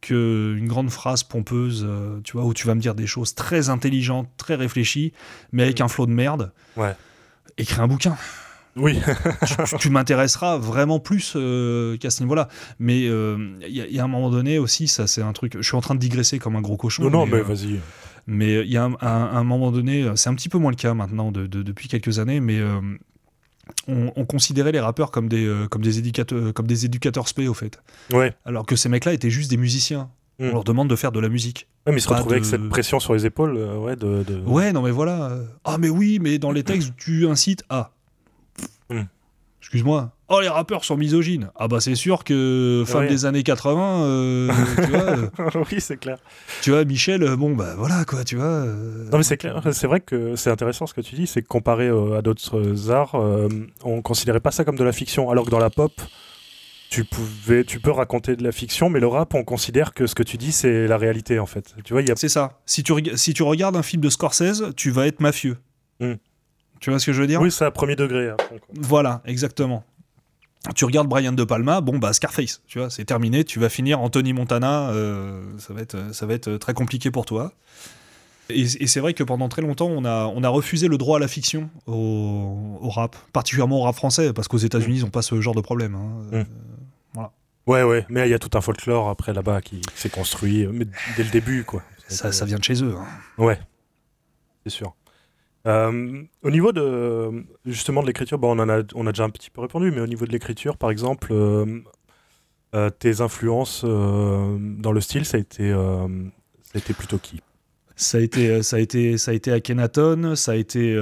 que 0.00 0.54
une 0.58 0.68
grande 0.68 0.90
phrase 0.90 1.22
pompeuse, 1.22 1.84
euh, 1.86 2.20
tu 2.24 2.32
vois, 2.32 2.44
où 2.44 2.54
tu 2.54 2.66
vas 2.66 2.74
me 2.74 2.80
dire 2.80 2.94
des 2.94 3.06
choses 3.06 3.34
très 3.34 3.68
intelligentes, 3.68 4.28
très 4.36 4.54
réfléchies, 4.54 5.12
mais 5.52 5.62
avec 5.64 5.80
un 5.80 5.88
flot 5.88 6.06
de 6.06 6.12
merde. 6.12 6.52
Ouais. 6.76 6.94
Écris 7.58 7.80
un 7.80 7.86
bouquin. 7.86 8.16
Oui, 8.74 8.98
tu, 9.80 9.90
m'intéresseras 9.90 10.56
vraiment 10.56 10.98
plus 10.98 11.34
euh, 11.36 11.98
qu'à 11.98 12.08
ce 12.08 12.22
niveau-là. 12.22 12.48
Mais 12.78 13.06
euh, 13.06 13.54
il 13.68 13.76
y, 13.76 13.82
a- 13.82 13.86
il 13.86 13.94
y 13.94 13.98
a 14.00 14.04
un 14.04 14.08
moment 14.08 14.30
donné 14.30 14.58
aussi, 14.58 14.88
ça 14.88 15.06
c'est 15.06 15.20
un 15.20 15.34
truc. 15.34 15.56
Je 15.58 15.62
suis 15.62 15.76
en 15.76 15.82
train 15.82 15.94
de 15.94 16.00
digresser 16.00 16.38
comme 16.38 16.56
un 16.56 16.62
gros 16.62 16.78
cochon. 16.78 17.02
non, 17.04 17.10
non, 17.10 17.26
mais, 17.26 17.32
mais 17.32 17.38
euh, 17.40 17.42
vas-y. 17.42 17.80
mais 18.26 18.60
il 18.64 18.72
y 18.72 18.78
a 18.78 18.84
un, 18.84 18.94
un- 19.02 19.36
un 19.36 19.44
moment 19.44 19.70
donné, 19.72 20.10
c'est 20.16 20.30
un 20.30 20.34
petit 20.34 20.48
peu 20.48 20.56
moins 20.56 20.70
le 20.70 20.76
cas 20.76 20.94
maintenant 20.94 21.30
de- 21.32 21.46
de- 21.46 21.62
depuis 21.62 21.88
quelques 21.88 22.18
années, 22.18 22.40
mais 22.40 22.60
on, 23.88 24.12
on 24.16 24.24
considérait 24.24 24.72
les 24.72 24.80
rappeurs 24.80 25.10
comme 25.10 25.28
des, 25.28 25.44
euh, 25.44 25.66
comme 25.68 25.82
des, 25.82 25.98
éducateurs, 25.98 26.52
comme 26.54 26.66
des 26.66 26.84
éducateurs 26.84 27.28
spé 27.28 27.48
au 27.48 27.54
fait. 27.54 27.80
Ouais. 28.12 28.34
Alors 28.44 28.66
que 28.66 28.76
ces 28.76 28.88
mecs-là 28.88 29.12
étaient 29.12 29.30
juste 29.30 29.50
des 29.50 29.56
musiciens. 29.56 30.10
Mm. 30.38 30.48
On 30.48 30.52
leur 30.52 30.64
demande 30.64 30.88
de 30.88 30.96
faire 30.96 31.12
de 31.12 31.20
la 31.20 31.28
musique. 31.28 31.68
Ouais, 31.86 31.92
mais 31.92 31.98
il 31.98 32.02
se 32.02 32.08
Pas 32.08 32.14
retrouvait 32.16 32.36
avec 32.36 32.46
cette 32.46 32.68
pression 32.68 33.00
sur 33.00 33.14
les 33.14 33.26
épaules, 33.26 33.56
euh, 33.56 33.76
ouais, 33.78 33.96
de. 33.96 34.22
de- 34.22 34.40
Ouais, 34.46 34.72
non 34.72 34.82
mais 34.82 34.90
voilà. 34.90 35.36
Ah 35.64 35.78
mais 35.78 35.88
oui, 35.88 36.18
mais 36.20 36.38
dans 36.38 36.52
les 36.52 36.62
textes, 36.62 36.92
tu 36.96 37.26
incites 37.26 37.64
à... 37.68 37.90
Mm. 38.88 39.02
Excuse-moi. 39.60 40.12
Oh, 40.34 40.40
les 40.40 40.48
rappeurs 40.48 40.82
sont 40.84 40.96
misogynes. 40.96 41.50
Ah 41.56 41.68
bah 41.68 41.78
c'est 41.80 41.94
sûr 41.94 42.24
que 42.24 42.84
femme 42.86 43.02
Ouais. 43.02 43.08
des 43.08 43.26
années 43.26 43.42
80, 43.42 44.04
euh, 44.04 44.50
tu, 44.76 44.90
vois, 44.90 45.00
euh, 45.00 45.64
oui, 45.72 45.78
c'est 45.80 45.98
clair. 45.98 46.16
tu 46.62 46.70
vois, 46.70 46.84
Michel, 46.86 47.22
euh, 47.22 47.36
bon 47.36 47.54
bah 47.54 47.74
voilà 47.76 48.04
quoi, 48.06 48.24
tu 48.24 48.36
vois. 48.36 48.44
euh, 48.46 49.10
Non, 49.10 49.18
mais 49.18 49.24
c'est 49.24 49.36
clair. 49.36 49.60
C'est 49.72 49.86
vrai 49.86 50.00
que 50.00 50.34
c'est 50.36 50.50
intéressant 50.50 50.86
ce 50.86 50.94
que 50.94 51.02
tu 51.02 51.16
dis, 51.16 51.26
c'est 51.26 51.42
que 51.42 51.48
comparé 51.48 51.88
à 51.88 52.22
d'autres 52.22 52.90
arts, 52.90 53.14
on 53.84 54.00
considérait 54.00 54.40
pas 54.40 54.50
ça 54.52 54.64
comme 54.64 54.76
de 54.76 54.84
la 54.84 54.92
fiction, 54.92 55.28
alors 55.30 55.44
que 55.44 55.50
dans 55.50 55.58
la 55.58 55.68
pop, 55.70 55.92
tu 56.88 57.04
pouvais, 57.04 57.64
tu 57.64 57.78
peux 57.80 57.90
raconter 57.90 58.34
de 58.36 58.42
la 58.44 58.52
fiction, 58.52 58.88
mais 58.90 59.00
le 59.00 59.08
rap, 59.08 59.34
on 59.34 59.44
considère 59.44 59.92
que 59.92 60.06
ce 60.06 60.14
que 60.14 60.22
tu 60.22 60.36
dis, 60.38 60.52
c'est 60.52 60.86
la 60.86 60.96
réalité 60.96 61.38
en 61.38 61.46
fait. 61.46 61.74
Tu 61.84 61.92
vois, 61.92 62.00
il 62.02 62.08
y 62.08 62.10
a 62.12 62.16
C'est 62.16 62.28
ça. 62.30 62.60
Si 62.64 62.82
tu, 62.82 62.92
si 63.16 63.34
tu 63.34 63.42
regardes 63.42 63.76
un 63.76 63.82
film 63.82 64.02
de 64.02 64.08
Scorsese, 64.08 64.64
tu 64.76 64.90
vas 64.90 65.06
être 65.06 65.20
mafieux. 65.20 65.58
Mm. 66.00 66.14
Tu 66.80 66.90
vois 66.90 66.98
ce 66.98 67.06
que 67.06 67.12
je 67.12 67.20
veux 67.20 67.28
dire? 67.28 67.40
Oui, 67.40 67.52
c'est 67.52 67.64
à 67.64 67.70
premier 67.70 67.94
degré. 67.94 68.32
Voilà, 68.74 69.22
exactement. 69.24 69.84
Tu 70.76 70.84
regardes 70.84 71.08
Brian 71.08 71.32
De 71.32 71.42
Palma, 71.44 71.80
bon 71.80 71.98
bah 71.98 72.12
Scarface, 72.12 72.62
tu 72.68 72.78
vois, 72.78 72.88
c'est 72.88 73.04
terminé, 73.04 73.42
tu 73.44 73.58
vas 73.58 73.68
finir 73.68 74.00
Anthony 74.00 74.32
Montana, 74.32 74.90
euh, 74.90 75.42
ça, 75.58 75.74
va 75.74 75.80
être, 75.80 76.14
ça 76.14 76.24
va 76.24 76.34
être 76.34 76.56
très 76.56 76.72
compliqué 76.72 77.10
pour 77.10 77.26
toi. 77.26 77.52
Et, 78.48 78.60
et 78.62 78.86
c'est 78.86 79.00
vrai 79.00 79.12
que 79.14 79.24
pendant 79.24 79.48
très 79.48 79.62
longtemps, 79.62 79.88
on 79.88 80.04
a, 80.04 80.26
on 80.26 80.44
a 80.44 80.48
refusé 80.48 80.86
le 80.86 80.98
droit 80.98 81.16
à 81.16 81.20
la 81.20 81.26
fiction 81.28 81.68
au, 81.86 82.78
au 82.80 82.90
rap, 82.90 83.16
particulièrement 83.32 83.80
au 83.80 83.82
rap 83.82 83.96
français, 83.96 84.32
parce 84.32 84.46
qu'aux 84.46 84.58
États-Unis, 84.58 84.98
ils 84.98 85.02
n'ont 85.02 85.10
pas 85.10 85.22
ce 85.22 85.40
genre 85.40 85.54
de 85.54 85.60
problème. 85.60 85.94
hein. 85.96 86.22
Mm. 86.30 86.34
Euh, 86.36 86.44
Ouais, 87.68 87.84
ouais, 87.84 88.04
mais 88.08 88.26
il 88.26 88.30
y 88.32 88.34
a 88.34 88.40
tout 88.40 88.50
un 88.58 88.60
folklore 88.60 89.08
après 89.08 89.32
là-bas 89.32 89.60
qui 89.60 89.82
s'est 89.94 90.10
construit 90.10 90.66
mais 90.66 90.84
dès 91.16 91.22
le 91.22 91.30
début, 91.30 91.62
quoi. 91.62 91.80
ça, 92.08 92.32
ça 92.32 92.44
vient 92.44 92.58
de 92.58 92.64
chez 92.64 92.82
eux. 92.82 92.96
hein. 92.98 93.06
Ouais, 93.38 93.60
c'est 94.64 94.70
sûr. 94.70 94.94
Euh, 95.66 96.22
au 96.42 96.50
niveau 96.50 96.72
de 96.72 97.44
l'écriture, 98.06 98.38
bon, 98.38 98.58
on 98.58 98.68
a, 98.68 99.12
déjà 99.12 99.24
un 99.24 99.30
petit 99.30 99.50
peu 99.50 99.60
répondu, 99.60 99.90
mais 99.90 100.00
au 100.00 100.06
niveau 100.06 100.26
de 100.26 100.32
l'écriture, 100.32 100.76
par 100.76 100.90
exemple, 100.90 101.28
euh, 101.32 101.80
euh, 102.74 102.90
tes 102.90 103.20
influences 103.20 103.84
dans 103.84 104.92
le 104.92 105.00
style, 105.00 105.24
ça 105.24 105.36
a 105.36 105.40
été, 105.40 105.72
plutôt 106.94 107.18
qui? 107.18 107.40
Ça 107.94 108.18
a 108.18 108.20
été, 108.20 108.62
ça 108.62 108.78
ça 109.18 109.30
a 109.30 109.34
été 109.34 109.52
Akhenaton, 109.52 110.34
ça 110.34 110.52
a 110.52 110.54
été 110.56 110.96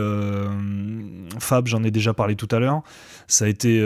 Fab, 1.38 1.66
j'en 1.66 1.82
ai 1.84 1.90
déjà 1.90 2.12
parlé 2.12 2.36
tout 2.36 2.48
à 2.50 2.58
l'heure. 2.58 2.82
Ça 3.28 3.46
a 3.46 3.48
été, 3.48 3.80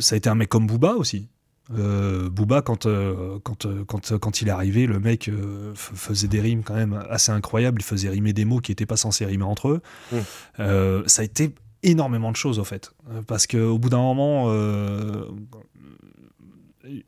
ça 0.00 0.14
a 0.14 0.16
été 0.18 0.28
un 0.28 0.34
mec 0.34 0.48
comme 0.48 0.66
Booba 0.66 0.94
aussi. 0.94 1.28
Euh, 1.76 2.30
Booba, 2.30 2.62
quand, 2.62 2.86
euh, 2.86 3.38
quand, 3.42 3.66
euh, 3.66 3.84
quand, 3.84 4.16
quand 4.18 4.40
il 4.40 4.48
est 4.48 4.52
arrivé, 4.52 4.86
le 4.86 5.00
mec 5.00 5.28
euh, 5.28 5.72
faisait 5.74 6.28
des 6.28 6.40
rimes 6.40 6.62
quand 6.62 6.74
même 6.74 7.04
assez 7.10 7.32
incroyables. 7.32 7.80
Il 7.80 7.84
faisait 7.84 8.08
rimer 8.08 8.32
des 8.32 8.44
mots 8.44 8.60
qui 8.60 8.70
n'étaient 8.70 8.86
pas 8.86 8.96
censés 8.96 9.24
rimer 9.24 9.44
entre 9.44 9.68
eux. 9.68 9.82
Mm. 10.12 10.16
Euh, 10.60 11.02
ça 11.06 11.22
a 11.22 11.24
été 11.24 11.54
énormément 11.82 12.30
de 12.30 12.36
choses, 12.36 12.58
au 12.58 12.64
fait. 12.64 12.92
Parce 13.26 13.46
qu'au 13.46 13.78
bout 13.78 13.88
d'un 13.88 13.98
moment, 13.98 14.52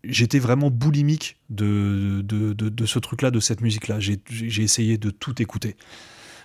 j'étais 0.04 0.38
vraiment 0.38 0.70
boulimique 0.70 1.36
de, 1.50 2.20
de, 2.22 2.52
de, 2.52 2.68
de 2.68 2.86
ce 2.86 2.98
truc-là, 2.98 3.30
de 3.30 3.40
cette 3.40 3.60
musique-là. 3.60 4.00
J'ai 4.00 4.20
j'ai 4.28 4.62
essayé 4.62 4.98
de 4.98 5.10
tout 5.10 5.40
écouter. 5.40 5.76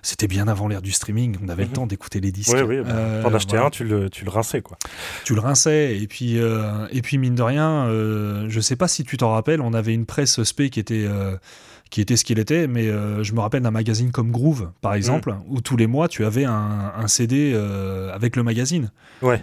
C'était 0.05 0.27
bien 0.27 0.47
avant 0.49 0.67
l'ère 0.67 0.81
du 0.81 0.91
streaming, 0.91 1.37
on 1.43 1.47
avait 1.49 1.63
Mhm. 1.63 1.69
le 1.69 1.73
temps 1.75 1.87
d'écouter 1.87 2.19
les 2.19 2.31
disques. 2.31 2.53
Oui, 2.53 2.61
oui, 2.61 2.81
bah, 2.83 2.89
Euh, 2.91 3.23
t'en 3.23 3.33
achetais 3.33 3.51
voilà. 3.51 3.67
un, 3.67 3.69
tu 3.69 3.83
le, 3.85 4.09
tu 4.09 4.25
le 4.25 4.29
rinçais, 4.29 4.61
quoi. 4.61 4.77
Tu 5.23 5.33
le 5.33 5.39
rinçais, 5.39 5.97
et 5.97 6.07
puis, 6.07 6.39
euh, 6.39 6.85
et 6.91 7.01
puis 7.01 7.17
mine 7.17 7.35
de 7.35 7.41
rien, 7.41 7.85
euh, 7.87 8.45
je 8.49 8.59
sais 8.59 8.75
pas 8.75 8.87
si 8.89 9.03
tu 9.05 9.15
t'en 9.17 9.31
rappelles, 9.31 9.61
on 9.61 9.73
avait 9.73 9.93
une 9.93 10.05
presse 10.05 10.43
spé 10.43 10.69
qui 10.69 10.79
était, 10.81 11.05
euh, 11.07 11.37
qui 11.89 12.01
était 12.01 12.17
ce 12.17 12.25
qu'il 12.25 12.37
était, 12.39 12.67
mais 12.67 12.87
euh, 12.89 13.23
je 13.23 13.33
me 13.33 13.39
rappelle 13.39 13.61
d'un 13.61 13.71
magazine 13.71 14.11
comme 14.11 14.31
Groove, 14.31 14.71
par 14.81 14.93
exemple, 14.93 15.35
où 15.47 15.61
tous 15.61 15.77
les 15.77 15.87
mois 15.87 16.07
tu 16.07 16.25
avais 16.25 16.43
un, 16.45 16.91
un 16.97 17.07
CD 17.07 17.53
euh, 17.55 18.11
avec 18.13 18.35
le 18.35 18.43
magazine. 18.43 18.91
Ouais. 19.21 19.41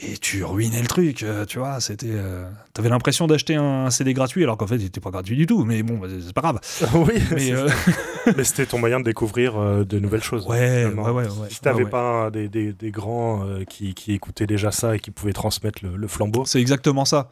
Et 0.00 0.16
tu 0.16 0.44
ruinais 0.44 0.80
le 0.80 0.86
truc, 0.86 1.24
euh, 1.24 1.44
tu 1.44 1.58
vois, 1.58 1.80
c'était... 1.80 2.06
euh, 2.10 2.48
T'avais 2.72 2.88
l'impression 2.88 3.26
d'acheter 3.26 3.56
un 3.56 3.90
CD 3.90 4.14
gratuit, 4.14 4.44
alors 4.44 4.56
qu'en 4.56 4.68
fait, 4.68 4.76
il 4.76 4.84
était 4.84 5.00
pas 5.00 5.10
gratuit 5.10 5.36
du 5.36 5.44
tout, 5.46 5.64
mais 5.64 5.82
bon, 5.82 5.98
bah, 5.98 6.06
c'est 6.24 6.32
pas 6.32 6.40
grave. 6.40 6.60
oui, 6.94 7.14
Mais, 7.34 7.50
euh, 7.52 7.68
mais 8.36 8.44
c'était 8.44 8.66
ton 8.66 8.78
moyen 8.78 9.00
de 9.00 9.04
découvrir 9.04 9.58
euh, 9.58 9.84
de 9.84 9.98
nouvelles 9.98 10.22
choses. 10.22 10.46
ouais, 10.46 10.84
ouais, 10.86 10.94
ouais, 10.94 11.10
ouais. 11.10 11.26
Si 11.50 11.60
t'avais 11.60 11.82
ouais, 11.82 11.90
pas 11.90 12.26
un- 12.26 12.30
des, 12.30 12.48
des, 12.48 12.72
des 12.72 12.90
grands 12.92 13.44
euh, 13.44 13.64
qui, 13.64 13.92
qui 13.94 14.12
écoutaient 14.12 14.46
déjà 14.46 14.70
ça 14.70 14.94
et 14.94 15.00
qui 15.00 15.10
pouvaient 15.10 15.32
transmettre 15.32 15.80
le, 15.84 15.96
le 15.96 16.06
flambeau. 16.08 16.44
C'est 16.44 16.60
exactement 16.60 17.04
ça. 17.04 17.28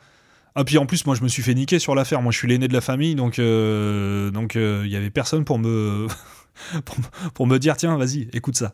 Ah 0.59 0.65
puis 0.65 0.79
en 0.79 0.87
plus 0.87 1.05
moi 1.05 1.15
je 1.15 1.23
me 1.23 1.29
suis 1.29 1.43
fait 1.43 1.53
niquer 1.55 1.79
sur 1.79 1.95
l'affaire. 1.95 2.23
Moi 2.23 2.33
je 2.33 2.39
suis 2.39 2.49
l'aîné 2.49 2.67
de 2.67 2.73
la 2.73 2.81
famille 2.81 3.15
donc 3.15 3.39
donc 3.39 4.55
il 4.55 4.89
y 4.89 4.97
avait 4.97 5.11
personne 5.11 5.45
pour 5.45 5.59
me 5.59 6.07
pour, 6.87 6.99
me- 6.99 7.31
pour 7.35 7.47
me 7.47 7.59
dire 7.59 7.77
tiens 7.77 7.99
vas-y 7.99 8.29
écoute 8.33 8.57
ça. 8.57 8.73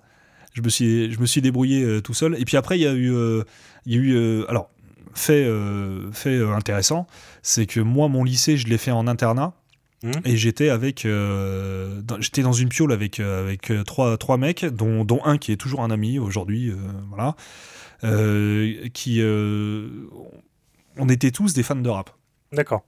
Je 0.54 0.62
me 0.62 0.68
suis 0.68 1.10
je 1.12 1.18
me 1.18 1.26
suis 1.26 1.40
débrouillé 1.42 2.00
tout 2.00 2.14
seul 2.14 2.36
et 2.40 2.44
puis 2.44 2.56
après 2.56 2.78
il 2.78 2.82
y 2.82 2.86
a 2.86 2.94
eu 2.94 3.12
il 3.86 3.92
y 3.94 3.96
a 3.96 4.00
eu 4.00 4.12
euh, 4.14 4.44
alors 4.50 4.70
fait 5.14 5.44
euh, 5.44 6.10
fait 6.12 6.36
euh, 6.36 6.54
intéressant 6.54 7.06
c'est 7.42 7.66
que 7.66 7.80
moi 7.80 8.08
mon 8.08 8.24
lycée 8.24 8.56
je 8.56 8.66
l'ai 8.68 8.78
fait 8.78 8.90
en 8.92 9.06
internat. 9.06 9.54
Mhm. 10.04 10.12
Et 10.24 10.36
j'étais 10.36 10.68
avec, 10.68 11.06
dans- 11.06 12.20
j'étais 12.20 12.42
dans 12.42 12.52
une 12.52 12.68
piole 12.68 12.90
avec 12.92 13.20
avec 13.20 13.72
trois 13.86 14.16
trois 14.18 14.36
mecs, 14.36 14.64
dont, 14.64 15.04
dont 15.04 15.20
un 15.24 15.38
qui 15.38 15.52
est 15.52 15.56
toujours 15.56 15.82
un 15.82 15.92
ami 15.92 16.18
aujourd'hui, 16.18 16.72
voilà, 17.08 17.36
qui 18.92 19.22
on 20.96 21.08
était 21.08 21.30
tous 21.30 21.54
des 21.54 21.62
fans 21.62 21.76
de 21.76 21.88
rap. 21.88 22.10
D'accord. 22.52 22.82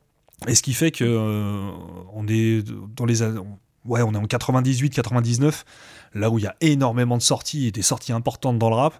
Et 0.49 0.55
ce 0.55 0.63
qui 0.63 0.75
fait 0.75 0.91
que 0.91 1.05
euh, 1.05 1.71
on 2.13 2.27
est 2.29 2.63
dans 2.97 3.05
les 3.07 3.23
ouais, 3.23 4.03
on 4.03 4.13
est 4.13 4.19
en 4.19 4.27
98 4.27 4.91
99 4.91 5.65
là 6.15 6.31
où 6.31 6.39
il 6.39 6.43
y 6.45 6.47
a 6.47 6.57
énormément 6.61 7.17
de 7.17 7.23
sorties 7.23 7.67
et 7.69 7.71
des 7.71 7.83
sorties 7.83 8.13
importantes 8.13 8.59
dans 8.59 8.69
le 8.71 8.77
rap. 8.77 8.95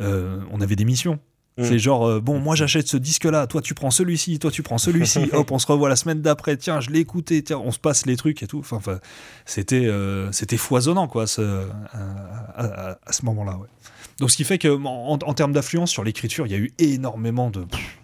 Euh, 0.00 0.40
on 0.50 0.60
avait 0.60 0.76
des 0.76 0.84
missions. 0.84 1.18
Mm. 1.58 1.64
C'est 1.64 1.78
genre, 1.78 2.06
euh, 2.06 2.20
bon, 2.20 2.38
moi 2.38 2.54
j'achète 2.54 2.86
ce 2.86 2.98
disque-là, 2.98 3.46
toi 3.46 3.62
tu 3.62 3.72
prends 3.72 3.90
celui-ci, 3.90 4.38
toi 4.38 4.50
tu 4.50 4.62
prends 4.62 4.76
celui-ci, 4.76 5.20
hop, 5.32 5.50
on 5.52 5.58
se 5.58 5.66
revoit 5.66 5.88
la 5.88 5.96
semaine 5.96 6.20
d'après, 6.20 6.56
tiens, 6.58 6.80
je 6.80 6.90
l'ai 6.90 6.98
écouté, 7.00 7.42
tiens, 7.42 7.58
on 7.64 7.70
se 7.70 7.78
passe 7.78 8.04
les 8.04 8.16
trucs 8.16 8.42
et 8.42 8.46
tout. 8.46 8.58
Enfin, 8.58 8.76
enfin, 8.76 8.98
c'était, 9.46 9.86
euh, 9.86 10.30
c'était 10.32 10.58
foisonnant, 10.58 11.08
quoi, 11.08 11.26
ce- 11.26 11.66
à, 11.92 12.62
à- 12.90 12.98
à 13.06 13.12
ce 13.12 13.24
moment-là, 13.24 13.56
ouais. 13.56 13.68
Donc, 14.20 14.30
ce 14.30 14.36
qui 14.36 14.44
fait 14.44 14.58
que, 14.58 14.68
en, 14.68 15.18
en 15.22 15.34
termes 15.34 15.52
d'affluence 15.52 15.90
sur 15.90 16.04
l'écriture, 16.04 16.46
il 16.46 16.52
y 16.52 16.54
a 16.54 16.58
eu 16.58 16.72
énormément 16.78 17.50
de. 17.50 17.64
pff, 17.64 17.98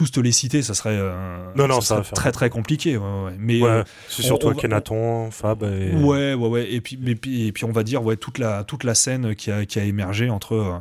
tous 0.00 0.10
te 0.12 0.20
les 0.20 0.32
citer, 0.32 0.62
ça 0.62 0.72
serait, 0.72 0.96
euh, 0.98 1.44
Non, 1.56 1.68
non, 1.68 1.80
ça 1.82 1.86
ça 1.88 1.94
va 1.96 2.00
serait 2.00 2.08
faire 2.08 2.16
très 2.16 2.32
très 2.32 2.48
compliqué. 2.50 2.96
ouais, 2.96 3.04
ouais. 3.24 3.32
Mais 3.38 3.60
Ouais, 3.60 3.68
euh, 3.68 3.84
c'est 4.08 4.22
surtout 4.22 4.46
on 4.46 4.52
va- 4.52 4.56
Kenaton, 4.60 5.30
Fab 5.30 5.62
et... 5.62 5.92
Ouais, 5.94 6.32
ouais, 6.32 6.48
ouais. 6.48 6.72
Et 6.72 6.80
puis, 6.80 6.98
et 7.06 7.52
puis 7.52 7.64
on 7.66 7.72
va 7.72 7.82
dire, 7.82 8.02
ouais, 8.02 8.16
toute 8.16 8.38
la, 8.38 8.64
toute 8.64 8.84
la 8.84 8.94
scène 8.94 9.34
qui 9.34 9.50
a, 9.50 9.66
qui 9.66 9.78
a 9.78 9.84
émergé 9.84 10.30
entre, 10.30 10.54
euh, 10.54 10.72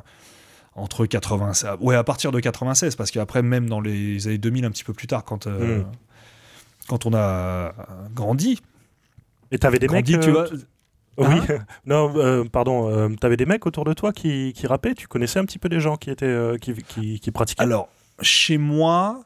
entre 0.75 1.05
96. 1.05 1.77
Ouais, 1.81 1.95
à 1.95 2.03
partir 2.05 2.31
de 2.31 2.39
96, 2.39 2.95
parce 2.95 3.11
qu'après, 3.11 3.41
même 3.41 3.67
dans 3.67 3.81
les 3.81 4.25
années 4.27 4.37
2000, 4.37 4.63
un 4.63 4.71
petit 4.71 4.85
peu 4.85 4.93
plus 4.93 5.07
tard, 5.07 5.25
quand, 5.25 5.47
euh, 5.47 5.79
Mm. 5.79 5.85
quand 6.87 7.05
on 7.05 7.13
a 7.13 7.73
grandi, 8.15 8.61
Et 9.51 9.57
t'avais 9.59 9.79
des 9.79 9.89
mecs... 9.89 10.05
grandi, 10.09 10.25
tu 10.25 10.31
vois. 10.31 10.45
Oui, 11.17 11.25
Hein 11.49 11.57
non, 11.85 12.13
euh, 12.15 12.45
pardon, 12.45 12.89
euh, 12.89 13.09
t'avais 13.19 13.35
des 13.35 13.45
mecs 13.45 13.65
autour 13.65 13.83
de 13.83 13.91
toi 13.91 14.13
qui, 14.13 14.53
qui 14.55 14.65
rappaient? 14.67 14.93
Tu 14.95 15.07
connaissais 15.09 15.39
un 15.39 15.43
petit 15.43 15.59
peu 15.59 15.67
des 15.67 15.81
gens 15.81 15.97
qui, 15.97 16.09
étaient, 16.09 16.25
euh, 16.25 16.57
qui, 16.57 16.73
qui, 16.87 17.19
qui 17.19 17.31
pratiquaient? 17.31 17.61
Alors, 17.61 17.89
chez 18.21 18.57
moi, 18.57 19.25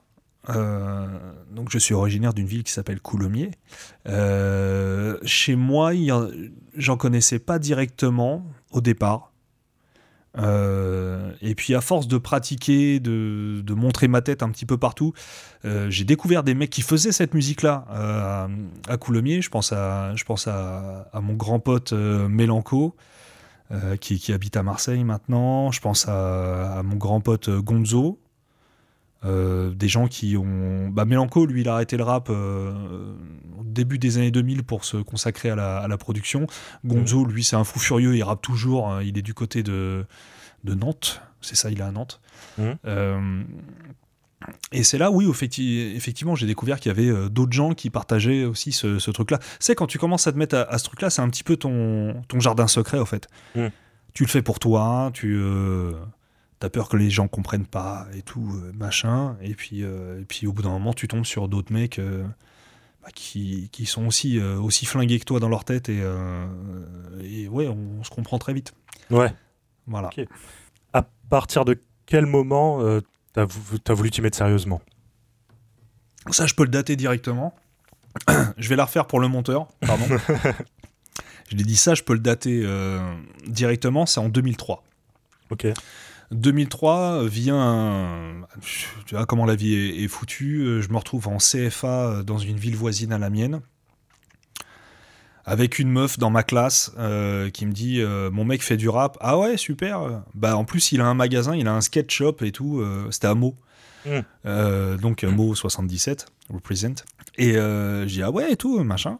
euh, 0.49 1.08
donc 1.51 1.69
je 1.71 1.77
suis 1.77 1.93
originaire 1.93 2.34
d'une 2.34 2.47
ville 2.47 2.63
qui 2.63 2.71
s'appelle 2.71 2.99
Coulommiers. 2.99 3.51
Euh, 4.08 5.17
chez 5.23 5.56
moi, 5.56 5.91
j'en 6.75 6.97
connaissais 6.97 7.39
pas 7.39 7.60
directement 7.60 8.45
au 8.71 8.82
départ. 8.82 9.32
Euh, 10.39 11.32
et 11.43 11.53
puis 11.53 11.75
à 11.75 11.82
force 11.82 12.08
de 12.08 12.17
pratiquer, 12.17 12.99
de, 12.99 13.73
montrer 13.75 14.08
ma 14.08 14.21
tête 14.21 14.41
un 14.41 14.49
petit 14.49 14.65
peu 14.65 14.77
partout, 14.77 15.13
j'ai 15.63 16.03
découvert 16.03 16.43
des 16.43 16.56
mecs 16.56 16.71
qui 16.71 16.82
faisaient 16.82 17.12
cette 17.12 17.34
musique-là 17.34 17.86
à 18.88 18.97
Coulommiers. 18.97 19.41
Je 19.41 19.49
pense 19.49 19.71
à, 19.71 20.13
mon 21.21 21.34
grand 21.34 21.60
pote 21.60 21.93
Mélanco, 21.93 22.95
qui, 24.01 24.34
habite 24.34 24.58
à 24.58 24.63
Marseille 24.63 25.03
maintenant. 25.03 25.71
Je 25.71 25.79
pense 25.79 26.08
à, 26.08 26.79
à 26.79 26.84
mon 26.84 26.95
grand 26.95 27.21
pote 27.21 27.49
Gonzo. 27.49 28.19
Euh, 29.25 29.69
des 29.73 29.88
gens 29.88 30.07
qui 30.07 30.36
ont. 30.36 30.89
Bah, 30.89 31.05
Mélanco, 31.05 31.45
lui, 31.45 31.62
il 31.62 31.69
a 31.69 31.75
arrêté 31.75 31.95
le 31.95 32.03
rap 32.03 32.27
euh, 32.29 32.73
au 33.57 33.63
début 33.63 33.97
des 33.97 34.17
années 34.17 34.31
2000 34.31 34.63
pour 34.63 34.83
se 34.83 34.97
consacrer 34.97 35.49
à 35.49 35.55
la, 35.55 35.77
à 35.77 35.88
la 35.88 35.97
production. 35.97 36.45
Gonzo, 36.83 37.23
lui, 37.25 37.43
c'est 37.43 37.55
un 37.55 37.63
fou 37.63 37.79
furieux, 37.79 38.15
il 38.17 38.23
rappe 38.23 38.41
toujours. 38.41 38.89
hein, 38.89 39.01
il 39.01 39.17
est 39.17 39.21
du 39.21 39.33
côté 39.33 39.63
de, 39.63 40.05
de 40.65 40.73
Nantes. 40.73 41.21
C'est 41.41 41.55
ça, 41.55 41.69
il 41.71 41.79
est 41.79 41.83
à 41.83 41.91
Nantes. 41.91 42.19
Euh, 42.86 43.43
et 44.73 44.83
c'est 44.83 44.97
là, 44.97 45.09
oui, 45.09 45.25
effecti- 45.25 45.95
effectivement, 45.95 46.36
j'ai 46.36 46.47
découvert 46.47 46.79
qu'il 46.79 46.89
y 46.89 46.91
avait 46.99 47.29
d'autres 47.29 47.53
gens 47.53 47.73
qui 47.73 47.89
partageaient 47.89 48.43
aussi 48.43 48.73
ce, 48.73 48.99
ce 48.99 49.09
truc-là. 49.12 49.39
C'est 49.59 49.73
quand 49.73 49.88
tu 49.88 49.97
commences 49.99 50.27
à 50.27 50.33
te 50.33 50.38
mettre 50.38 50.55
à, 50.57 50.63
à 50.63 50.77
ce 50.77 50.83
truc-là, 50.83 51.09
c'est 51.09 51.21
un 51.21 51.29
petit 51.29 51.43
peu 51.43 51.55
ton, 51.55 52.21
ton 52.27 52.41
jardin 52.41 52.67
secret, 52.67 52.99
en 52.99 53.05
fait. 53.05 53.29
Tu 54.13 54.23
le 54.23 54.29
fais 54.29 54.41
pour 54.41 54.59
toi, 54.59 55.12
tu 55.13 55.36
euh, 55.38 55.93
as 56.65 56.69
peur 56.69 56.89
que 56.89 56.97
les 56.97 57.10
gens 57.10 57.28
comprennent 57.28 57.65
pas 57.65 58.08
et 58.15 58.21
tout, 58.21 58.49
euh, 58.56 58.71
machin. 58.73 59.38
Et 59.41 59.54
puis, 59.56 59.84
euh, 59.84 60.21
et 60.21 60.26
puis 60.26 60.47
au 60.47 60.54
bout 60.54 60.62
d'un 60.62 60.69
moment, 60.71 60.93
tu 60.93 61.08
tombes 61.08 61.26
sur 61.26 61.47
d'autres 61.47 61.71
mecs 61.73 61.99
euh, 61.99 62.23
bah, 63.02 63.10
qui, 63.13 63.69
qui 63.71 63.86
sont 63.86 64.06
aussi, 64.06 64.39
aussi 64.39 64.86
flingués 64.86 65.19
que 65.19 65.26
toi 65.26 65.39
dans 65.39 65.49
leur 65.49 65.65
tête. 65.65 65.89
Et, 65.89 66.02
et 67.23 67.47
ouais, 67.47 67.67
on, 67.67 67.99
on 67.99 68.04
se 68.04 68.10
comprend 68.10 68.38
très 68.39 68.54
vite. 68.54 68.73
Ouais. 69.10 69.34
Voilà. 69.88 70.10
À 70.93 71.04
partir 71.30 71.65
de 71.65 71.80
quel 72.06 72.26
moment 72.26 72.80
t'as 73.34 73.45
vou- 73.45 73.78
t'as 73.80 73.93
voulu 73.93 74.12
t'y 74.12 74.21
mettre 74.21 74.38
sérieusement? 74.38 74.82
Ça, 76.32 76.45
je 76.45 76.54
peux 76.54 76.63
le 76.63 76.69
dater 76.69 76.95
directement. 76.95 77.54
je 78.58 78.69
vais 78.69 78.76
la 78.76 78.86
refaire 78.86 79.08
pour 79.08 79.19
le 79.19 79.28
monteur, 79.28 79.67
pardon. 79.82 80.06
je 81.51 81.55
l'ai 81.57 81.64
dit 81.64 81.76
ça, 81.76 81.95
je 81.95 82.03
peux 82.03 82.14
le 82.14 82.20
dater 82.20 82.61
euh, 82.64 83.01
directement, 83.47 84.05
c'est 84.05 84.20
en 84.20 84.30
2003. 84.30 84.84
Ok. 85.49 85.68
2003 86.34 87.25
vient, 87.27 88.45
tu 89.05 89.15
vois 89.15 89.25
comment 89.25 89.45
la 89.45 89.55
vie 89.55 89.73
est, 89.75 90.03
est 90.03 90.07
foutue. 90.07 90.61
euh, 90.61 90.81
Je 90.81 90.89
me 90.89 90.97
retrouve 90.97 91.27
en 91.27 91.38
CFA 91.38 91.88
euh, 91.88 92.23
dans 92.23 92.38
une 92.38 92.57
ville 92.57 92.75
voisine 92.75 93.11
à 93.13 93.17
la 93.17 93.29
mienne. 93.29 93.61
avec 95.45 95.77
une 95.79 95.89
meuf 95.89 96.17
dans 96.17 96.29
ma 96.29 96.43
classe 96.43 96.91
euh, 96.97 97.49
qui 97.49 97.65
me 97.65 97.73
dit 97.73 97.99
euh, 98.01 98.31
mon 98.31 98.45
mec 98.45 98.63
fait 98.63 98.77
du 98.77 98.88
rap 98.88 99.17
ah 99.19 99.38
ouais 99.38 99.57
super 99.57 100.23
bah 100.34 100.55
en 100.55 100.63
plus 100.63 100.93
il 100.93 101.01
a 101.01 101.05
un 101.05 101.13
magasin 101.13 101.53
il 101.55 101.67
a 101.67 101.73
un 101.73 101.81
sketch 101.81 102.15
shop 102.15 102.38
et 102.43 102.51
tout 102.53 102.79
euh, 102.79 103.07
c'était 103.11 103.27
à 103.27 103.36
Meaux 103.36 103.55
Mm. 104.05 104.97
donc 104.97 105.23
Meaux 105.23 105.55
77 105.55 106.25
represent 106.49 107.05
et 107.38 107.53
je 107.53 108.03
dis 108.05 108.21
ah 108.21 108.31
ouais 108.31 108.51
et 108.51 108.57
tout 108.57 108.84
machin 108.84 109.17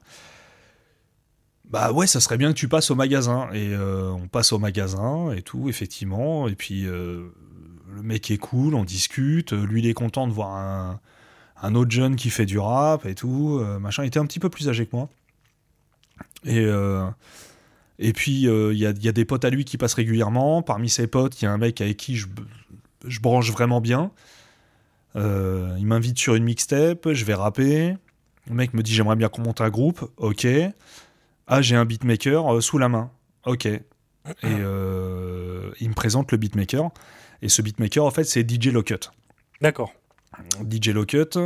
bah 1.74 1.92
ouais 1.92 2.08
ça 2.08 2.22
serait 2.22 2.38
bien 2.38 2.54
que 2.54 2.58
tu 2.58 2.70
passes 2.70 2.90
au 2.90 2.96
magasin 2.96 3.50
et 3.52 3.76
on 3.76 4.30
passe 4.30 4.54
au 4.54 4.60
magasin 4.60 5.34
et 5.34 5.42
tout 5.42 5.68
effectivement 5.68 6.48
et 6.48 6.56
puis 6.56 6.84
le 6.84 7.34
mec 8.02 8.32
est 8.32 8.38
cool 8.38 8.76
on 8.76 8.86
discute 8.86 9.52
lui 9.52 9.82
il 9.82 9.88
est 9.90 9.94
content 9.94 10.28
de 10.28 10.32
voir 10.34 11.00
un, 11.62 11.76
autre 11.76 11.92
jeune 11.92 12.16
qui 12.16 12.30
fait 12.30 12.46
du 12.46 12.60
rap 12.60 13.06
et 13.06 13.16
tout 13.16 13.60
machin 13.82 14.04
il 14.04 14.08
était 14.08 14.20
un 14.20 14.26
petit 14.26 14.40
peu 14.40 14.50
plus 14.50 14.70
âgé 14.70 14.86
que 14.86 14.96
moi 14.96 15.10
et, 16.46 16.60
euh, 16.60 17.06
et 18.00 18.14
puis, 18.14 18.48
euh, 18.48 18.74
il 18.74 18.80
y, 18.80 18.86
a, 18.86 18.92
y, 18.92 19.08
a, 19.08 19.12
des 19.12 19.26
potes 19.26 19.46
à 19.46 19.50
lui 19.50 19.66
qui 19.66 19.78
passent 19.78 19.94
régulièrement. 19.94 20.62
Parmi 20.62 20.90
ses 20.90 21.08
potes, 21.08 21.42
il 21.42 21.46
y 21.46 21.48
a 21.48 21.52
un 21.52 21.58
mec 21.58 21.80
avec 21.82 21.98
qui 21.98 22.16
je, 22.16 22.28
je 23.06 23.20
branche 23.20 23.52
vraiment 23.52 23.82
bien. 23.82 24.12
Euh, 25.16 25.76
il 25.78 25.86
m'invite 25.86 26.18
sur 26.18 26.36
une 26.36 26.44
mixtape, 26.44 27.14
je 27.14 27.26
vais 27.26 27.36
rapper. 27.36 27.96
Le 28.48 28.56
mec 28.56 28.74
me 28.74 28.82
dit 28.82 28.94
J'aimerais 28.94 29.16
bien 29.16 29.30
qu'on 29.30 29.44
monte 29.44 29.62
un 29.62 29.70
groupe. 29.70 30.10
Ok. 30.18 30.48
Ah, 31.48 31.62
j'ai 31.62 31.76
un 31.76 31.86
beatmaker 31.86 32.62
sous 32.62 32.78
la 32.78 32.90
main. 32.90 33.12
Ok. 33.46 33.66
Et 33.66 33.82
il 34.44 35.90
me 35.90 35.94
présente 35.94 36.32
le 36.32 36.38
beatmaker. 36.38 36.92
Et 37.42 37.50
ce 37.50 37.62
beatmaker, 37.62 38.06
en 38.06 38.12
fait, 38.12 38.24
c'est 38.24 38.50
DJ 38.50 38.68
Locut. 38.68 39.12
D'accord. 39.62 39.94
DJ 40.70 40.90
Locut, 40.90 41.38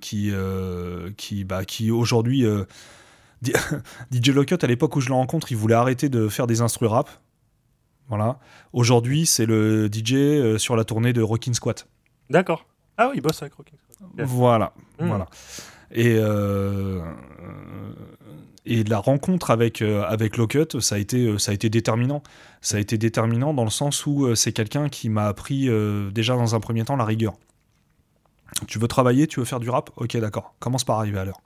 qui, 0.00 0.32
qui, 1.16 1.44
bah, 1.44 1.64
qui 1.64 1.90
aujourd'hui 1.90 2.46
DJ 4.12 4.28
Lockett, 4.34 4.64
à 4.64 4.66
l'époque 4.66 4.96
où 4.96 5.00
je 5.00 5.08
le 5.08 5.14
rencontre, 5.14 5.50
il 5.52 5.56
voulait 5.56 5.74
arrêter 5.74 6.08
de 6.08 6.28
faire 6.28 6.46
des 6.46 6.60
instrus 6.60 6.88
rap. 6.88 7.10
Voilà. 8.08 8.38
Aujourd'hui, 8.72 9.26
c'est 9.26 9.46
le 9.46 9.88
DJ 9.90 10.14
euh, 10.14 10.58
sur 10.58 10.76
la 10.76 10.84
tournée 10.84 11.12
de 11.12 11.22
Rockin' 11.22 11.54
Squat. 11.54 11.86
D'accord. 12.30 12.66
Ah 12.96 13.08
oui, 13.08 13.14
il 13.16 13.22
bosse 13.22 13.40
avec 13.42 13.54
Rockin' 13.54 13.76
Squat. 13.90 14.26
Voilà. 14.26 14.72
Hmm. 14.98 15.08
voilà. 15.08 15.26
Et, 15.90 16.16
euh, 16.18 17.00
et 18.66 18.84
la 18.84 18.98
rencontre 18.98 19.50
avec, 19.50 19.82
euh, 19.82 20.04
avec 20.04 20.36
Lockett, 20.36 20.80
ça 20.80 20.94
a, 20.94 20.98
été, 20.98 21.38
ça 21.38 21.50
a 21.50 21.54
été 21.54 21.68
déterminant. 21.70 22.22
Ça 22.60 22.78
a 22.78 22.80
été 22.80 22.98
déterminant 22.98 23.54
dans 23.54 23.64
le 23.64 23.70
sens 23.70 24.06
où 24.06 24.34
c'est 24.34 24.52
quelqu'un 24.52 24.88
qui 24.88 25.08
m'a 25.08 25.26
appris 25.26 25.68
déjà 26.12 26.34
dans 26.34 26.54
un 26.54 26.60
premier 26.60 26.84
temps 26.84 26.96
la 26.96 27.04
rigueur. 27.04 27.34
Tu 28.66 28.78
veux 28.78 28.88
travailler, 28.88 29.26
tu 29.26 29.40
veux 29.40 29.46
faire 29.46 29.60
du 29.60 29.68
rap? 29.68 29.90
Ok, 29.96 30.16
d'accord. 30.16 30.54
Commence 30.60 30.84
par 30.84 30.98
arriver 30.98 31.18
à 31.18 31.24
l'heure 31.24 31.40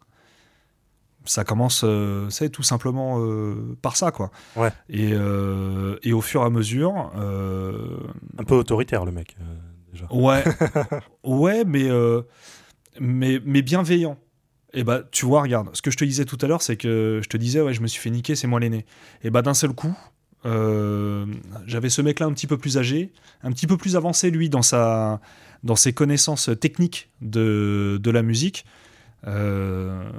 ça 1.28 1.44
commence, 1.44 1.82
euh, 1.84 2.28
c'est 2.30 2.50
tout 2.50 2.62
simplement 2.62 3.18
euh, 3.20 3.76
par 3.82 3.96
ça, 3.96 4.10
quoi. 4.10 4.30
Ouais. 4.56 4.70
Et, 4.88 5.10
euh, 5.12 5.98
et, 6.02 6.12
au 6.12 6.20
fur 6.20 6.42
et 6.42 6.44
à 6.44 6.50
mesure. 6.50 7.12
Un 7.14 8.44
peu 8.44 8.54
autoritaire, 8.54 9.04
le 9.04 9.12
mec, 9.12 9.36
déjà. 9.92 10.06
Ouais. 10.10 10.42
ouais, 11.24 11.64
mais, 11.64 11.88
mais, 13.00 13.40
mais 13.44 13.62
bienveillant. 13.62 14.16
Et 14.74 14.84
bah, 14.84 15.02
tu 15.10 15.24
vois, 15.24 15.42
regarde, 15.42 15.70
ce 15.74 15.82
que 15.82 15.90
je 15.90 15.96
te 15.96 16.04
disais 16.04 16.24
tout 16.24 16.38
à 16.42 16.46
l'heure, 16.46 16.62
c'est 16.62 16.76
que 16.76 17.20
je 17.22 17.28
te 17.28 17.36
disais, 17.36 17.60
ouais, 17.60 17.72
je 17.72 17.80
me 17.80 17.86
suis 17.86 18.00
fait 18.00 18.10
niquer, 18.10 18.36
c'est 18.36 18.46
moi 18.46 18.60
l'aîné. 18.60 18.84
Et 19.22 19.30
bah, 19.30 19.42
d'un 19.42 19.54
seul 19.54 19.72
coup, 19.72 19.96
j'avais 20.44 21.88
ce 21.88 22.02
mec-là 22.02 22.26
un 22.26 22.32
petit 22.32 22.46
peu 22.46 22.58
plus 22.58 22.78
âgé, 22.78 23.12
un 23.42 23.52
petit 23.52 23.66
peu 23.66 23.76
plus 23.76 23.96
avancé, 23.96 24.30
lui, 24.30 24.50
dans, 24.50 24.62
sa, 24.62 25.20
dans 25.62 25.76
ses 25.76 25.92
connaissances 25.92 26.50
techniques 26.60 27.10
de, 27.22 27.98
de 28.02 28.10
la 28.10 28.22
musique. 28.22 28.66
Euh, 29.26 30.10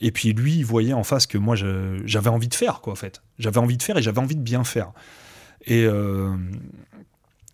et 0.00 0.10
puis 0.10 0.32
lui, 0.32 0.56
il 0.56 0.64
voyait 0.64 0.94
en 0.94 1.04
face 1.04 1.26
que 1.26 1.38
moi, 1.38 1.54
j'avais 1.56 2.30
envie 2.30 2.48
de 2.48 2.54
faire, 2.54 2.80
quoi, 2.80 2.92
en 2.92 2.96
fait. 2.96 3.22
J'avais 3.38 3.58
envie 3.58 3.76
de 3.76 3.82
faire 3.82 3.96
et 3.98 4.02
j'avais 4.02 4.20
envie 4.20 4.36
de 4.36 4.42
bien 4.42 4.64
faire. 4.64 4.92
Et, 5.64 5.84
euh, 5.84 6.34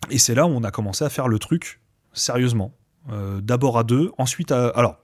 et 0.09 0.17
c'est 0.17 0.35
là 0.35 0.45
où 0.45 0.49
on 0.49 0.63
a 0.63 0.71
commencé 0.71 1.03
à 1.03 1.09
faire 1.09 1.27
le 1.27 1.39
truc 1.39 1.79
sérieusement. 2.13 2.73
Euh, 3.11 3.41
d'abord 3.41 3.77
à 3.77 3.83
deux, 3.83 4.11
ensuite 4.17 4.51
à. 4.51 4.69
Alors, 4.69 4.98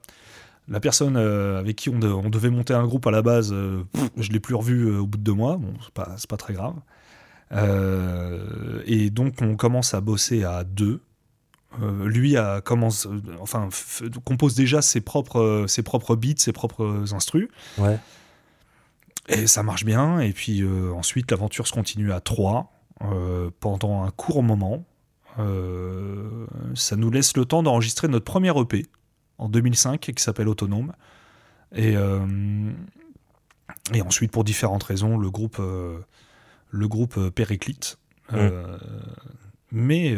la 0.68 0.80
personne 0.80 1.16
avec 1.16 1.76
qui 1.76 1.90
on, 1.90 1.98
devait 1.98 2.50
monter 2.50 2.74
un 2.74 2.86
groupe 2.86 3.06
à 3.06 3.10
la 3.10 3.22
base, 3.22 3.52
je 3.52 4.32
l'ai 4.32 4.40
plus 4.40 4.54
revu 4.54 4.96
au 4.96 5.06
bout 5.06 5.18
de 5.18 5.22
deux 5.22 5.32
mois. 5.32 5.56
Bon, 5.56 5.72
c'est 5.82 5.92
pas, 5.92 6.16
pas 6.28 6.36
très 6.36 6.54
grave. 6.54 6.74
et 8.86 9.10
donc, 9.10 9.34
on 9.42 9.56
commence 9.56 9.94
à 9.94 10.00
bosser 10.00 10.44
à 10.44 10.64
deux. 10.64 11.00
Euh, 11.82 12.08
lui 12.08 12.36
a 12.36 12.60
commence, 12.60 13.06
euh, 13.06 13.20
enfin, 13.40 13.68
compose 14.24 14.54
déjà 14.54 14.82
ses 14.82 15.00
propres, 15.00 15.40
euh, 15.40 15.66
ses 15.66 15.82
propres 15.82 16.16
beats, 16.16 16.38
ses 16.38 16.52
propres 16.52 17.12
instrus. 17.12 17.48
Ouais. 17.78 17.98
Et 19.28 19.46
ça 19.46 19.62
marche 19.62 19.84
bien. 19.84 20.20
Et 20.20 20.32
puis 20.32 20.64
ensuite, 20.94 21.30
l'aventure 21.32 21.66
se 21.66 21.72
continue 21.72 22.12
à 22.12 22.20
trois 22.20 22.72
pendant 23.58 24.04
un 24.04 24.10
court 24.10 24.44
moment. 24.44 24.84
ça 25.36 26.96
nous 26.96 27.10
laisse 27.10 27.36
le 27.36 27.44
temps 27.44 27.64
d'enregistrer 27.64 28.06
notre 28.06 28.24
premier 28.24 28.56
EP 28.56 28.86
en 29.38 29.48
2005 29.48 30.00
qui 30.00 30.22
s'appelle 30.22 30.48
Autonome. 30.48 30.92
Et, 31.74 31.94
et 33.92 34.02
ensuite, 34.02 34.30
pour 34.30 34.44
différentes 34.44 34.84
raisons, 34.84 35.18
le 35.18 35.30
groupe, 35.30 35.58
le 35.58 36.88
groupe 36.88 37.28
périclite. 37.30 37.98
Mmh. 38.32 38.38
mais 39.70 40.16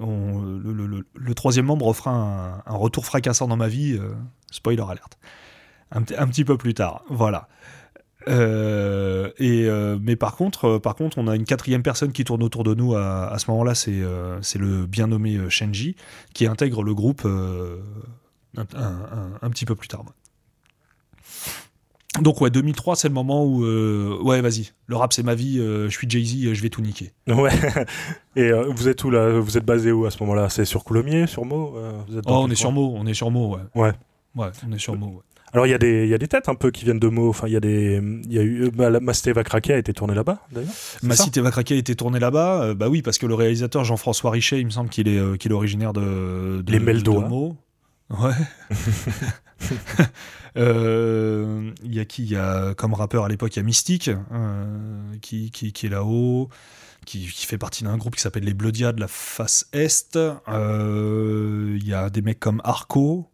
le, 0.00 1.34
troisième 1.34 1.66
membre 1.66 1.92
fera 1.92 2.62
un, 2.66 2.74
retour 2.74 3.04
fracassant 3.04 3.48
dans 3.48 3.56
ma 3.56 3.68
vie, 3.68 3.96
euh, 3.98 4.12
spoiler 4.50 4.82
alerte. 4.82 5.18
Un, 5.92 6.02
petit 6.02 6.44
peu 6.44 6.56
plus 6.56 6.72
tard, 6.72 7.02
voilà. 7.08 7.48
Euh, 8.28 9.30
et, 9.38 9.66
euh, 9.66 9.98
mais 10.00 10.16
par 10.16 10.36
contre, 10.36 10.78
par 10.78 10.94
contre, 10.94 11.18
on 11.18 11.26
a 11.26 11.36
une 11.36 11.44
quatrième 11.44 11.82
personne 11.82 12.12
qui 12.12 12.24
tourne 12.24 12.42
autour 12.42 12.64
de 12.64 12.74
nous 12.74 12.94
à, 12.94 13.34
ce 13.38 13.50
moment-là, 13.50 13.74
c'est 13.74 14.02
c'est 14.42 14.58
le 14.58 14.86
bien 14.86 15.06
nommé 15.06 15.38
Shenji, 15.48 15.96
qui 16.34 16.46
intègre 16.46 16.82
le 16.82 16.94
groupe 16.94 17.24
un, 17.24 18.66
un, 19.42 19.50
petit 19.50 19.64
peu 19.64 19.74
plus 19.74 19.88
tard. 19.88 20.04
Donc 22.20 22.40
ouais, 22.40 22.50
2003, 22.50 22.96
c'est 22.96 23.08
le 23.08 23.14
moment 23.14 23.44
où 23.44 23.64
euh, 23.64 24.18
ouais, 24.22 24.40
vas-y, 24.40 24.72
le 24.86 24.96
rap 24.96 25.12
c'est 25.12 25.22
ma 25.22 25.36
vie, 25.36 25.60
euh, 25.60 25.88
je 25.88 25.96
suis 25.96 26.10
Jay 26.10 26.24
Z, 26.24 26.44
euh, 26.44 26.54
je 26.54 26.62
vais 26.62 26.68
tout 26.68 26.82
niquer. 26.82 27.12
Ouais. 27.28 27.52
Et 28.36 28.50
vous 28.52 28.88
êtes 28.88 29.04
où 29.04 29.10
là? 29.10 29.38
Vous 29.38 29.56
êtes 29.56 29.64
basé 29.64 29.92
où 29.92 30.06
à 30.06 30.10
ce 30.10 30.20
moment-là? 30.22 30.48
C'est 30.48 30.64
sur 30.64 30.82
Coulommiers, 30.82 31.28
sur 31.28 31.44
Meaux 31.44 31.74
oh, 31.76 32.22
on 32.26 32.50
est 32.50 32.56
sur 32.56 32.72
Meaux, 32.72 32.94
on 32.96 33.06
est 33.06 33.14
sur 33.14 33.30
Meaux, 33.30 33.54
ouais. 33.54 33.62
Ouais. 33.74 33.92
Ouais, 34.34 34.48
on 34.66 34.72
est 34.72 34.78
sur 34.78 34.96
Meaux. 34.96 35.06
Ouais. 35.06 35.22
Alors 35.52 35.66
il 35.66 35.70
y, 35.70 35.74
a 35.74 35.78
des, 35.78 36.06
y 36.06 36.14
a 36.14 36.18
des 36.18 36.28
têtes 36.28 36.48
un 36.48 36.54
peu 36.54 36.70
qui 36.70 36.84
viennent 36.84 36.98
de 36.98 37.08
Meaux. 37.08 37.28
Enfin, 37.28 37.48
il 37.48 37.52
y 37.52 37.56
a 37.56 37.60
des, 37.60 38.00
il 38.24 38.32
y 38.32 38.38
a 38.38 38.42
eu 38.42 38.70
bah, 38.70 38.90
Ma 39.00 39.14
Cité 39.14 39.32
va 39.32 39.42
craquer 39.42 39.74
a 39.74 39.78
été 39.78 39.92
tourné 39.92 40.14
là-bas 40.14 40.38
d'ailleurs. 40.52 40.70
Ma 41.02 41.16
Cité 41.16 41.40
va 41.40 41.50
craquer 41.50 41.74
a 41.74 41.78
été 41.78 41.94
tourné 41.94 42.20
là-bas. 42.20 42.74
bah 42.74 42.88
oui, 42.88 43.02
parce 43.02 43.18
que 43.18 43.26
le 43.26 43.34
réalisateur 43.34 43.84
Jean-François 43.84 44.30
Richet, 44.30 44.60
il 44.60 44.66
me 44.66 44.70
semble 44.70 44.90
qu'il 44.90 45.08
est, 45.08 45.38
qu'il 45.38 45.50
est 45.50 45.54
originaire 45.54 45.92
de, 45.92 46.62
de 46.62 46.72
les 46.72 46.78
Meldois. 46.78 47.28
Ouais. 48.10 48.32
Euh, 50.56 51.70
il 51.84 51.94
y 51.94 52.00
a 52.00 52.04
qui? 52.04 52.24
Il 52.24 52.30
y 52.30 52.36
a 52.36 52.74
comme 52.74 52.92
rappeur 52.92 53.24
à 53.24 53.28
l'époque, 53.28 53.54
il 53.54 53.58
y 53.58 53.62
a 53.62 53.62
Mystique 53.62 54.10
euh, 54.32 55.16
qui, 55.20 55.52
qui, 55.52 55.86
est 55.86 55.88
là-haut. 55.88 56.48
Qui, 57.06 57.26
qui, 57.28 57.46
fait 57.46 57.56
partie 57.56 57.84
d'un 57.84 57.96
groupe 57.96 58.16
qui 58.16 58.20
s'appelle 58.20 58.42
les 58.42 58.52
Bloodia 58.52 58.90
de 58.92 59.00
la 59.00 59.06
face 59.06 59.68
Est. 59.72 60.16
Euh, 60.16 61.78
il 61.80 61.86
y 61.86 61.94
a 61.94 62.10
des 62.10 62.20
mecs 62.20 62.40
comme 62.40 62.60
Arco. 62.64 63.29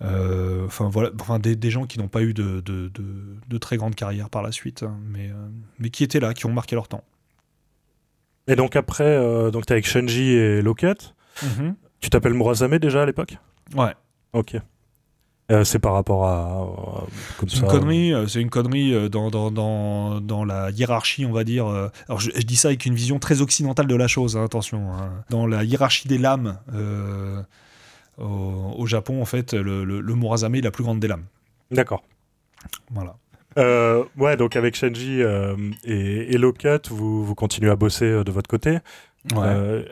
Enfin 0.00 0.88
voilà, 0.88 1.10
enfin, 1.20 1.38
des, 1.38 1.56
des 1.56 1.70
gens 1.70 1.86
qui 1.86 1.98
n'ont 1.98 2.08
pas 2.08 2.22
eu 2.22 2.34
de, 2.34 2.60
de, 2.60 2.90
de, 2.90 3.58
très 3.58 3.76
grande 3.76 3.94
carrière 3.94 4.28
par 4.28 4.42
la 4.42 4.52
suite, 4.52 4.82
hein, 4.82 4.96
mais, 5.08 5.30
mais 5.78 5.88
qui 5.88 6.04
étaient 6.04 6.20
là, 6.20 6.34
qui 6.34 6.46
ont 6.46 6.52
marqué 6.52 6.74
leur 6.74 6.88
temps. 6.88 7.04
Et 8.46 8.56
donc 8.56 8.76
après, 8.76 9.18
donc 9.50 9.64
es 9.70 9.72
avec 9.72 9.86
Shenji 9.86 10.32
et 10.32 10.60
Loket. 10.60 11.14
Mm-hmm. 11.42 11.74
Tu 12.00 12.10
t'appelles 12.10 12.34
Murazame 12.34 12.78
déjà 12.78 13.02
à 13.02 13.06
l'époque? 13.06 13.38
Ouais. 13.74 13.94
Ok. 14.34 14.56
Euh, 15.52 15.62
c'est 15.62 15.78
par 15.78 15.92
rapport 15.92 16.26
à. 16.26 16.66
c'est 17.46 17.58
une 17.58 17.66
connerie, 17.66 18.14
euh, 18.14 18.26
c'est 18.26 18.40
une 18.40 18.48
connerie 18.48 18.94
euh, 18.94 19.10
dans, 19.10 19.30
dans, 19.30 19.50
dans, 19.50 20.20
dans, 20.20 20.42
la 20.42 20.70
hiérarchie, 20.70 21.26
on 21.26 21.32
va 21.32 21.44
dire. 21.44 21.66
Alors 22.08 22.18
je, 22.18 22.30
dis 22.30 22.56
ça 22.56 22.68
avec 22.68 22.86
une 22.86 22.94
vision 22.94 23.18
très 23.18 23.42
occidentale 23.42 23.86
de 23.86 23.94
la 23.94 24.08
chose, 24.08 24.36
hein, 24.36 24.44
attention. 24.44 24.94
Hein. 24.94 25.10
Dans 25.28 25.46
la 25.46 25.62
hiérarchie 25.64 26.08
des 26.08 26.16
lames 26.16 26.58
au, 28.18 28.86
Japon, 28.86 29.20
en 29.20 29.24
fait, 29.24 29.54
le, 29.54 29.84
le, 29.84 30.00
le 30.00 30.14
Murazame 30.14 30.54
est 30.54 30.60
la 30.60 30.70
plus 30.70 30.84
grande 30.84 31.00
des 31.00 31.08
lames. 31.08 31.24
D'accord. 31.70 32.02
Voilà. 32.90 33.16
ouais, 34.16 34.36
donc 34.36 34.56
avec 34.56 34.76
Shenji 34.76 35.20
et, 35.84 36.34
et 36.34 36.38
Locut, 36.38 36.88
vous, 36.90 37.24
vous 37.24 37.34
continuez 37.34 37.70
à 37.70 37.76
bosser 37.76 38.24
de 38.24 38.30
votre 38.30 38.48
côté. 38.48 38.78
Ouais 39.34 39.84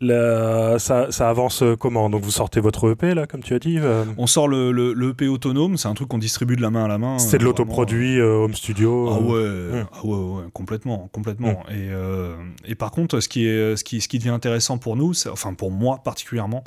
ça, 0.00 1.10
ça, 1.10 1.28
avance 1.28 1.64
comment? 1.78 2.08
Donc 2.10 2.22
vous 2.22 2.30
sortez 2.30 2.60
votre 2.60 2.90
EP 2.90 3.14
là, 3.14 3.26
comme 3.26 3.42
tu 3.42 3.54
as 3.54 3.58
dit 3.58 3.78
euh 3.78 4.04
On 4.16 4.26
sort 4.26 4.48
le, 4.48 4.72
le, 4.72 5.10
EP 5.10 5.26
autonome, 5.26 5.76
c'est 5.76 5.88
un 5.88 5.94
truc 5.94 6.08
qu'on 6.08 6.18
distribue 6.18 6.56
de 6.56 6.62
la 6.62 6.70
main 6.70 6.84
à 6.84 6.88
la 6.88 6.98
main. 6.98 7.18
C'est 7.18 7.38
de 7.38 7.44
l'autoproduit 7.44 8.18
euh, 8.18 8.44
home 8.44 8.54
studio. 8.54 9.08
Ah 9.10 9.20
ouais, 9.20 9.84
ah 9.92 10.06
ouais, 10.06 10.16
ouais, 10.16 10.44
complètement, 10.52 11.08
complètement. 11.12 11.64
Et, 11.70 11.90
euh, 11.90 12.36
et, 12.64 12.74
par 12.74 12.90
contre, 12.90 13.20
ce 13.20 13.28
qui 13.28 13.46
est, 13.46 13.76
ce 13.76 13.84
qui, 13.84 14.00
ce 14.00 14.08
qui 14.08 14.18
devient 14.18 14.30
intéressant 14.30 14.78
pour 14.78 14.96
nous, 14.96 15.12
enfin 15.30 15.54
pour 15.54 15.70
moi 15.70 16.00
particulièrement, 16.04 16.64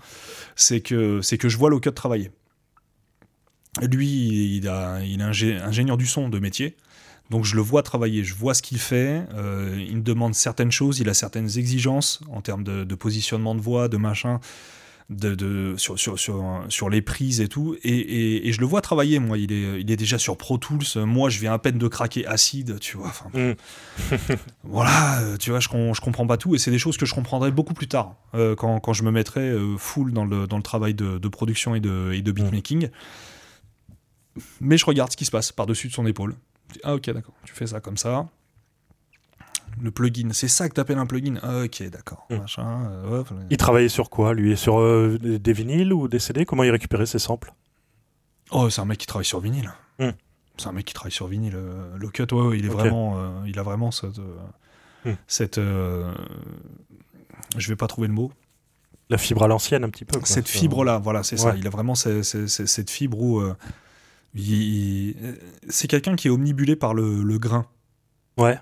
c'est 0.55 0.82
que 0.82 1.21
c'est 1.21 1.38
que 1.38 1.49
je 1.49 1.57
vois 1.57 1.69
Locut 1.69 1.91
travailler. 1.91 2.32
Lui, 3.82 4.57
il, 4.57 4.67
a, 4.67 4.99
il 5.01 5.21
est 5.21 5.57
ingénieur 5.61 5.95
du 5.95 6.05
son 6.05 6.27
de 6.27 6.39
métier. 6.39 6.75
Donc 7.32 7.45
je 7.45 7.55
le 7.55 7.61
vois 7.61 7.82
travailler, 7.82 8.25
je 8.25 8.36
vois 8.36 8.53
ce 8.53 8.61
qu'il 8.61 8.77
fait, 8.77 9.23
euh, 9.34 9.73
il 9.79 9.95
me 9.95 10.01
demande 10.01 10.36
certaines 10.36 10.69
choses, 10.69 10.99
il 10.99 11.07
a 11.07 11.13
certaines 11.13 11.57
exigences 11.57 12.19
en 12.29 12.41
termes 12.41 12.65
de, 12.65 12.95
positionnement 12.95 13.55
de 13.55 13.61
voix, 13.61 13.88
de 13.88 13.95
machin, 13.95 14.41
de, 15.09 15.73
sur, 15.77 15.97
sur, 15.97 16.19
sur, 16.67 16.89
les 16.89 17.01
prises 17.01 17.39
et 17.39 17.47
tout. 17.47 17.77
Et, 17.86 18.51
je 18.51 18.59
le 18.59 18.65
vois 18.65 18.82
travailler, 18.82 19.19
moi, 19.19 19.38
il 19.38 19.53
est, 19.53 19.79
il 19.79 19.89
est 19.89 19.95
déjà 19.95 20.17
sur 20.17 20.36
Pro 20.36 20.57
Tools, 20.57 20.84
moi 21.05 21.29
je 21.29 21.39
viens 21.39 21.53
à 21.53 21.57
peine 21.57 21.77
de 21.77 21.88
craquer 21.88 22.27
Acid, 22.27 22.82
tu 22.82 22.97
vois. 22.97 23.13
Mm. 23.34 23.53
voilà, 24.65 25.21
euh, 25.21 25.38
tu 25.38 25.51
vois, 25.51 25.61
je, 25.61 25.69
je 25.69 26.01
comprends 26.01 26.27
pas 26.27 26.36
tout, 26.36 26.53
et 26.53 26.57
c'est 26.57 26.71
des 26.71 26.79
choses 26.79 26.97
que 26.97 27.05
je 27.05 27.13
comprendrai 27.13 27.51
beaucoup 27.51 27.73
plus 27.73 27.88
tard, 27.88 28.17
euh, 28.36 28.55
quand, 28.55 28.82
quand, 28.82 28.91
je 28.91 29.03
me 29.03 29.11
mettrai 29.11 29.55
full 29.77 30.11
dans 30.11 30.25
le, 30.25 30.47
dans 30.47 30.57
le 30.57 30.63
travail 30.63 30.95
de, 30.95 31.27
production 31.29 31.75
et 31.75 31.79
de, 31.79 32.11
et 32.11 32.21
de 32.21 32.32
beatmaking. 32.34 32.89
Mais 34.59 34.77
je 34.77 34.86
regarde 34.86 35.13
ce 35.13 35.17
qui 35.17 35.23
se 35.23 35.32
passe 35.32 35.53
par-dessus 35.53 35.88
de 35.88 35.93
son 35.93 36.05
épaule. 36.05 36.36
Ah 36.84 36.95
ok, 36.95 37.09
d'accord, 37.11 37.34
tu 37.43 37.53
fais 37.53 37.67
ça 37.67 37.80
comme 37.80 37.97
ça. 37.97 38.28
Le 39.80 39.91
plugin, 39.91 40.30
c'est 40.34 40.47
ça 40.47 40.67
que 40.67 40.74
t'appelles 40.74 40.97
un 40.97 41.05
plugin? 41.05 41.36
Ah, 41.41 41.63
Ok, 41.63 41.84
d'accord. 41.89 42.28
Hmm. 42.30 42.39
Euh, 42.59 43.24
il 43.49 43.57
travaillait 43.57 43.89
sur 43.89 44.09
quoi, 44.09 44.34
lui? 44.34 44.57
Sur 44.57 44.80
euh, 44.80 45.17
des 45.22 45.53
vinyles 45.53 45.93
ou 45.93 46.07
des 46.07 46.19
CD 46.19 46.45
Comment 46.45 46.63
il 46.63 46.72
récupérait 46.72 47.05
ses 47.05 47.19
samples? 47.19 47.53
Oh, 48.51 48.69
c'est 48.69 48.82
un 48.82 48.86
mec 48.86 48.97
qui 48.97 49.07
travaille 49.07 49.26
sur 49.26 49.39
vinyle. 49.39 49.72
Hmm. 49.99 50.09
C'est 50.57 50.67
un 50.67 50.74
mec 50.74 50.86
qui 50.86 50.93
travaille 50.93 51.11
sur 51.11 51.28
vinyle. 51.28 51.53
Euh, 51.55 51.95
le 51.97 52.09
cut, 52.09 52.28
ouais, 52.34 52.59
il 52.59 52.65
est 52.65 52.69
vraiment, 52.69 53.45
il 53.45 53.57
a 53.57 53.63
vraiment 53.63 53.91
cette, 53.91 54.19
hmm. 55.05 55.13
cette 55.28 55.59
je 57.57 57.67
vais 57.67 57.76
pas 57.76 57.88
trouver 57.88 58.07
le 58.07 58.13
mot. 58.13 58.32
La 59.09 59.17
fibre 59.17 59.43
à 59.43 59.47
l'ancienne, 59.47 59.84
un 59.84 59.89
petit 59.89 60.05
peu. 60.05 60.19
Cette 60.24 60.47
fibre-là, 60.47 60.99
voilà, 60.99 61.24
c'est 61.24 61.38
ça. 61.38 61.55
Il 61.57 61.65
a 61.67 61.69
vraiment 61.69 61.95
cette 61.95 62.89
fibre 62.89 63.19
où 63.19 63.41
c'est 64.36 65.88
quelqu'un 65.88 66.15
qui 66.15 66.27
est 66.27 66.32
omnibulé 66.32 66.75
par 66.75 66.93
le, 66.93 67.38
grain. 67.38 67.65
Ouais. 68.38 68.57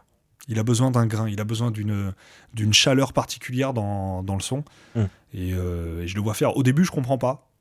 Il 0.47 0.57
a 0.57 0.63
besoin 0.63 0.89
d'un 0.89 1.05
grain, 1.05 1.29
il 1.29 1.39
a 1.39 1.43
besoin 1.43 1.69
d'une, 1.69 2.13
d'une 2.53 2.73
chaleur 2.73 3.13
particulière 3.13 3.73
dans, 3.73 4.23
dans 4.23 4.35
le 4.35 4.41
son. 4.41 4.63
Hmm. 4.95 5.05
Euh, 5.35 6.03
et, 6.03 6.07
je 6.07 6.15
le 6.15 6.21
vois 6.21 6.33
faire. 6.33 6.57
Au 6.57 6.63
début, 6.63 6.83
je 6.83 6.91
comprends 6.91 7.19
pas. 7.19 7.51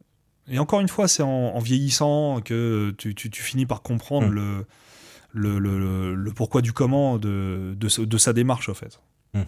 Et 0.50 0.58
encore 0.58 0.80
une 0.80 0.88
fois, 0.88 1.06
c'est 1.08 1.22
en, 1.22 1.58
vieillissant 1.58 2.40
que 2.40 2.94
tu, 2.96 3.14
tu, 3.14 3.42
finis 3.42 3.66
par 3.66 3.82
comprendre 3.82 4.28
hmm. 4.28 4.64
le, 5.34 5.58
le, 5.58 6.14
le, 6.14 6.32
pourquoi 6.32 6.62
du 6.62 6.72
comment 6.72 7.18
de, 7.18 7.76
de, 7.76 8.04
de 8.04 8.18
sa 8.18 8.32
démarche, 8.32 8.70
en 8.70 8.74
fait. 8.74 9.00
Hmm. 9.34 9.42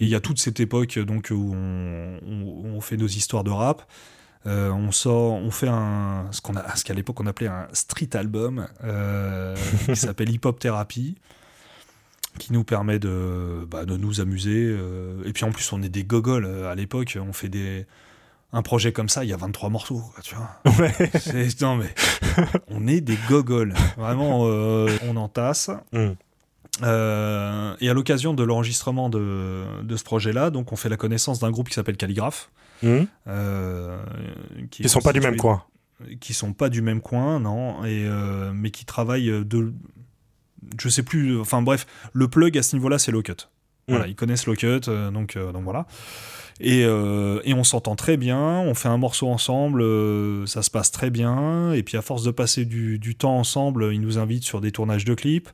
Et 0.00 0.06
il 0.06 0.08
y 0.08 0.16
a 0.16 0.20
toute 0.20 0.40
cette 0.40 0.58
époque 0.58 0.98
donc, 0.98 1.28
où 1.30 1.54
on, 1.54 2.18
on 2.64 2.80
fait 2.80 2.96
nos 2.96 3.06
histoires 3.06 3.44
de 3.44 3.50
rap. 3.50 3.88
Euh, 4.46 4.70
on 4.70 4.90
sort, 4.90 5.34
on 5.34 5.50
fait 5.50 5.68
un, 5.68 6.26
ce 6.32 6.40
qu'on 6.40 6.56
a, 6.56 6.74
ce 6.74 6.84
qu'à 6.84 6.94
l'époque 6.94 7.20
on 7.20 7.26
appelait 7.26 7.46
un 7.46 7.68
street 7.72 8.10
album, 8.14 8.66
euh, 8.82 9.56
qui 9.86 9.96
s'appelle 9.96 10.30
Hip 10.30 10.40
Hop 10.44 10.58
Therapy, 10.58 11.14
qui 12.38 12.52
nous 12.52 12.64
permet 12.64 12.98
de, 12.98 13.66
bah, 13.70 13.84
de 13.84 13.96
nous 13.96 14.20
amuser. 14.20 14.64
Euh, 14.66 15.22
et 15.24 15.32
puis 15.32 15.44
en 15.44 15.52
plus, 15.52 15.72
on 15.72 15.82
est 15.82 15.88
des 15.88 16.04
gogoles 16.04 16.46
à 16.66 16.74
l'époque. 16.74 17.16
On 17.20 17.32
fait 17.32 17.48
des, 17.48 17.86
un 18.52 18.62
projet 18.62 18.92
comme 18.92 19.08
ça, 19.08 19.22
il 19.22 19.30
y 19.30 19.32
a 19.32 19.36
23 19.36 19.68
morceaux, 19.68 20.02
tu 20.24 20.34
vois. 20.34 20.50
non 21.60 21.76
mais, 21.76 21.94
on 22.68 22.88
est 22.88 23.00
des 23.00 23.18
gogoles. 23.28 23.74
Vraiment, 23.96 24.40
on 24.40 25.16
entasse. 25.16 25.70
Mm. 25.92 26.12
et 26.82 27.88
à 27.88 27.94
l'occasion 27.94 28.34
de 28.34 28.42
l'enregistrement 28.42 29.08
de, 29.08 29.62
de, 29.82 29.96
ce 29.96 30.02
projet-là, 30.02 30.50
donc 30.50 30.72
on 30.72 30.76
fait 30.76 30.88
la 30.88 30.96
connaissance 30.96 31.38
d'un 31.38 31.52
groupe 31.52 31.68
qui 31.68 31.74
s'appelle 31.74 31.96
Calligraphe, 31.96 32.50
Mmh. 32.82 33.06
Euh, 33.28 34.02
qui, 34.70 34.88
sont 34.88 35.00
pas 35.00 35.12
du 35.12 35.20
même 35.20 35.36
coin. 35.36 35.62
Qui 36.20 36.34
sont 36.34 36.52
pas 36.52 36.68
du 36.68 36.82
même 36.82 37.00
coin, 37.00 37.40
non, 37.40 37.84
et, 37.84 38.04
euh, 38.04 38.52
mais 38.54 38.70
qui 38.70 38.84
travaillent 38.84 39.44
de. 39.44 39.72
Je 40.80 40.88
sais 40.88 41.02
plus, 41.02 41.40
enfin 41.40 41.62
bref, 41.62 41.86
le 42.12 42.28
plug 42.28 42.56
à 42.56 42.62
ce 42.62 42.76
niveau-là, 42.76 42.98
c'est 42.98 43.12
Low 43.12 43.22
Cut. 43.22 43.48
Voilà, 43.88 44.06
mmh. 44.06 44.10
ils 44.10 44.14
connaissent 44.14 44.46
Low 44.46 44.54
Cut, 44.54 44.82
euh, 44.88 45.10
donc, 45.10 45.36
donc 45.36 45.64
voilà. 45.64 45.86
Et, 46.60 46.82
et, 46.82 47.54
on 47.54 47.64
s'entend 47.64 47.96
très 47.96 48.16
bien, 48.16 48.38
on 48.38 48.74
fait 48.74 48.88
un 48.88 48.98
morceau 48.98 49.28
ensemble, 49.28 49.82
ça 50.46 50.62
se 50.62 50.70
passe 50.70 50.92
très 50.92 51.10
bien, 51.10 51.72
et 51.72 51.82
puis 51.82 51.96
à 51.96 52.02
force 52.02 52.22
de 52.22 52.30
passer 52.30 52.64
du, 52.64 53.00
du 53.00 53.16
temps 53.16 53.36
ensemble, 53.36 53.92
ils 53.92 54.00
nous 54.00 54.18
invitent 54.18 54.44
sur 54.44 54.60
des 54.60 54.70
tournages 54.70 55.04
de 55.04 55.14
clips, 55.14 55.48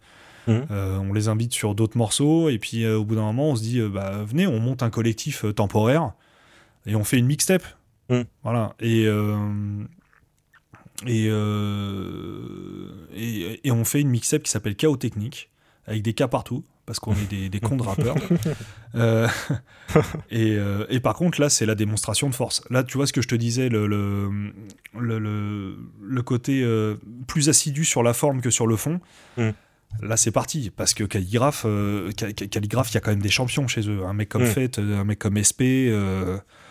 mmh. 0.48 0.52
on 0.70 1.12
les 1.14 1.28
invite 1.28 1.54
sur 1.54 1.74
d'autres 1.74 1.96
morceaux, 1.96 2.50
et 2.50 2.58
puis 2.58 2.86
au 2.86 3.04
bout 3.04 3.14
d'un 3.14 3.22
moment, 3.22 3.50
on 3.50 3.56
se 3.56 3.62
dit, 3.62 3.80
bah, 3.80 4.22
venez, 4.26 4.46
on 4.46 4.58
monte 4.58 4.82
un 4.82 4.90
collectif 4.90 5.46
temporaire, 5.54 6.12
et 6.86 6.94
on 6.96 7.04
fait 7.04 7.18
une 7.18 7.26
mixtape. 7.26 7.64
Mm. 8.08 8.22
Voilà. 8.42 8.74
Et, 8.80 9.06
euh, 9.06 9.36
euh, 11.06 12.88
et, 13.14 13.60
et, 13.66 13.70
on 13.70 13.84
fait 13.84 14.00
une 14.00 14.08
mixtape 14.08 14.42
qui 14.42 14.50
s'appelle 14.50 14.76
Chaos 14.76 14.96
Technique, 14.96 15.50
avec 15.86 16.02
des 16.02 16.14
cas 16.14 16.28
partout, 16.28 16.64
parce 16.86 16.98
qu'on 16.98 17.12
est 17.12 17.28
des, 17.28 17.48
des 17.48 17.60
cons 17.60 17.76
de 17.76 17.82
rappeurs. 17.82 18.16
Euh, 18.94 19.28
et, 20.30 20.56
et, 20.88 20.98
par 20.98 21.14
contre, 21.14 21.42
là, 21.42 21.50
c'est 21.50 21.66
la 21.66 21.74
démonstration 21.74 22.30
de 22.30 22.34
force. 22.34 22.62
Là, 22.70 22.82
tu 22.82 22.96
vois 22.96 23.06
ce 23.06 23.12
que 23.12 23.20
je 23.20 23.28
te 23.28 23.34
disais, 23.34 23.68
le, 23.68 23.86
le, 23.86 24.30
le, 24.98 25.76
le 26.00 26.22
côté 26.22 26.66
plus 27.26 27.50
assidu 27.50 27.84
sur 27.84 28.02
la 28.02 28.14
forme 28.14 28.40
que 28.40 28.48
sur 28.48 28.66
le 28.66 28.76
fond. 28.76 28.98
Mm. 29.36 29.50
Là, 30.02 30.16
c'est 30.16 30.30
parti, 30.30 30.70
parce 30.70 30.94
que 30.94 31.04
Calligraphe, 31.04 31.66
Calligraphe, 32.16 32.90
il 32.90 32.94
y 32.94 32.98
a 32.98 33.00
quand 33.00 33.10
même 33.10 33.22
des 33.22 33.30
champions 33.30 33.66
chez 33.66 33.88
eux. 33.88 34.04
Un 34.04 34.12
mec 34.12 34.28
comme 34.28 34.44
mm. 34.44 34.46
Fête, 34.46 34.78
un 34.78 35.04
mec 35.04 35.18
comme 35.18 35.42
SP. 35.42 35.90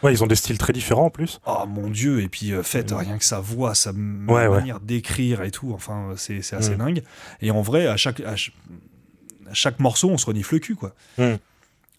Ouais, 0.04 0.14
ils 0.14 0.24
ont 0.24 0.28
des 0.28 0.36
styles 0.36 0.58
très 0.58 0.74
différents 0.74 1.06
en 1.06 1.10
plus. 1.10 1.40
Oh 1.46 1.66
mon 1.68 1.90
dieu, 1.90 2.22
et 2.22 2.28
puis 2.28 2.52
euh, 2.52 2.62
faites 2.62 2.92
rien 2.92 3.18
que 3.18 3.26
sa 3.26 3.40
voix, 3.40 3.74
sa 3.74 3.94
manière 3.94 4.80
d'écrire 4.80 5.42
et 5.42 5.52
tout, 5.52 5.72
enfin 5.74 6.14
c'est 6.16 6.54
assez 6.54 6.76
mm. 6.76 6.78
dingue. 6.78 7.04
Et 7.42 7.52
en 7.52 7.62
vrai, 7.62 7.88
à 7.88 7.98
chaque, 7.98 8.20
à 8.22 8.36
chaque, 9.54 9.80
morceau, 9.80 10.10
on 10.10 10.18
se 10.18 10.26
renifle 10.26 10.56
le 10.56 10.60
cul 10.60 10.76
quoi. 10.76 10.94
Mm. 11.18 11.36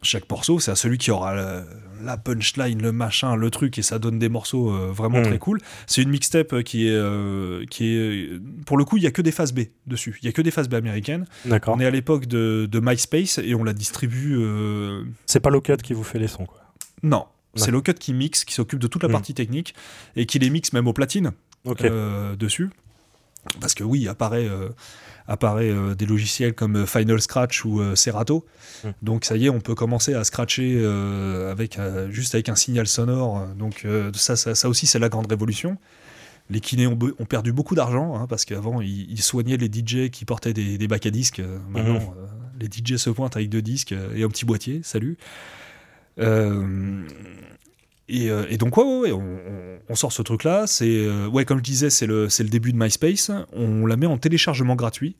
Chaque 0.02 0.30
morceau, 0.30 0.60
c'est 0.60 0.70
à 0.70 0.76
celui 0.76 0.96
qui 0.98 1.10
aura 1.10 1.64
la, 2.02 2.16
punchline, 2.16 2.80
le 2.80 2.92
machin, 2.92 3.36
le 3.36 3.50
truc, 3.50 3.78
et 3.78 3.82
ça 3.82 3.98
donne 3.98 4.18
des 4.18 4.28
morceaux 4.28 4.70
euh, 4.70 4.90
vraiment 4.92 5.20
mm. 5.20 5.24
très 5.24 5.38
cool. 5.38 5.60
C'est 5.86 6.02
une 6.02 6.10
mixtape 6.10 6.52
euh, 6.52 6.62
qui 6.62 6.88
est, 6.88 7.68
qui 7.70 7.86
est. 7.86 8.40
Pour 8.66 8.78
le 8.78 8.84
coup, 8.84 8.96
il 8.96 9.02
y 9.02 9.06
a 9.06 9.10
que 9.10 9.22
des 9.22 9.32
phases 9.32 9.52
B 9.52 9.60
dessus. 9.86 10.18
Il 10.22 10.26
y 10.26 10.28
a 10.28 10.32
que 10.32 10.42
des 10.42 10.50
phases 10.50 10.68
B 10.68 10.74
américaines. 10.74 11.26
D'accord. 11.44 11.74
On 11.76 11.80
est 11.80 11.86
à 11.86 11.90
l'époque 11.90 12.26
de, 12.26 12.68
de, 12.70 12.80
MySpace 12.80 13.38
et 13.38 13.54
on 13.54 13.64
la 13.64 13.72
distribue. 13.72 14.38
C'est 15.26 15.40
pas 15.40 15.50
Locut 15.50 15.76
qui 15.76 15.92
vous 15.92 16.04
fait 16.04 16.18
les 16.18 16.28
sons, 16.28 16.46
quoi. 16.46 16.62
Non, 17.02 17.26
c'est 17.54 17.70
Locut 17.70 17.94
qui 17.94 18.14
mixe, 18.14 18.44
qui 18.44 18.54
s'occupe 18.54 18.78
de 18.78 18.86
toute 18.86 19.02
la 19.02 19.08
hmm. 19.08 19.12
partie 19.12 19.34
technique 19.34 19.74
et 20.16 20.26
qui 20.26 20.38
les 20.38 20.50
mixe 20.50 20.72
même 20.72 20.86
au 20.86 20.92
platine 20.92 21.32
euh, 21.66 22.36
dessus. 22.36 22.70
Parce 23.60 23.74
que 23.74 23.84
oui, 23.84 24.08
apparaît, 24.08 24.48
euh, 24.48 24.68
apparaît 25.28 25.70
euh, 25.70 25.94
des 25.94 26.06
logiciels 26.06 26.54
comme 26.54 26.86
Final 26.86 27.20
Scratch 27.20 27.64
ou 27.64 27.80
Serato. 27.94 28.44
Hmm. 28.82 28.90
Donc 29.02 29.24
ça 29.24 29.36
y 29.36 29.46
est, 29.46 29.48
on 29.48 29.60
peut 29.60 29.74
commencer 29.74 30.14
à 30.14 30.24
scratcher 30.24 30.84
avec, 31.50 31.78
juste 32.10 32.34
avec 32.34 32.48
un 32.48 32.56
signal 32.56 32.86
sonore. 32.86 33.46
Donc 33.56 33.86
ça, 34.14 34.36
ça, 34.36 34.68
aussi, 34.68 34.86
c'est 34.86 34.98
la 34.98 35.08
grande 35.08 35.28
révolution. 35.28 35.76
Les 36.50 36.60
kinés 36.60 36.86
ont, 36.86 36.96
perdu 37.28 37.52
beaucoup 37.52 37.74
d'argent 37.74 38.16
hein, 38.16 38.26
parce 38.26 38.46
qu'avant, 38.46 38.80
ils, 38.80 39.20
soignaient 39.20 39.58
les 39.58 39.66
DJ 39.66 40.10
qui 40.10 40.24
portaient 40.24 40.54
des, 40.54 40.88
bacs 40.88 41.06
à 41.06 41.10
disques. 41.10 41.42
Maintenant, 41.68 42.00
hmm. 42.00 42.60
les 42.60 42.66
DJ 42.66 42.96
se 42.96 43.10
pointent 43.10 43.36
avec 43.36 43.50
deux 43.50 43.62
disques 43.62 43.94
et 44.14 44.22
un 44.22 44.28
petit 44.28 44.44
boîtier. 44.44 44.80
Salut. 44.82 45.18
Euh, 46.20 47.02
euh, 48.10 48.46
et, 48.48 48.56
donc, 48.56 48.76
ouais, 48.76 49.12
on, 49.12 49.94
sort 49.94 50.12
ce 50.12 50.22
truc-là. 50.22 50.66
C'est, 50.66 50.86
euh, 50.86 51.26
ouais, 51.26 51.44
comme 51.44 51.58
je 51.58 51.62
disais, 51.62 51.90
c'est 51.90 52.06
le, 52.06 52.24
le 52.26 52.48
début 52.48 52.72
de 52.72 52.78
MySpace. 52.78 53.30
On 53.52 53.86
la 53.86 53.96
met 53.96 54.06
en 54.06 54.18
téléchargement 54.18 54.76
gratuit. 54.76 55.16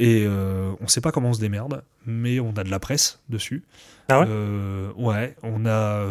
Et 0.00 0.26
on 0.28 0.86
sait 0.86 1.00
pas 1.00 1.10
comment 1.10 1.30
on 1.30 1.32
se 1.32 1.40
démerde, 1.40 1.82
mais 2.06 2.38
on 2.38 2.52
a 2.56 2.62
de 2.62 2.70
la 2.70 2.78
presse 2.78 3.18
dessus. 3.28 3.64
Ah 4.08 4.20
ouais? 4.20 4.26
Ouais, 4.96 5.34
on 5.42 5.66
a, 5.66 6.06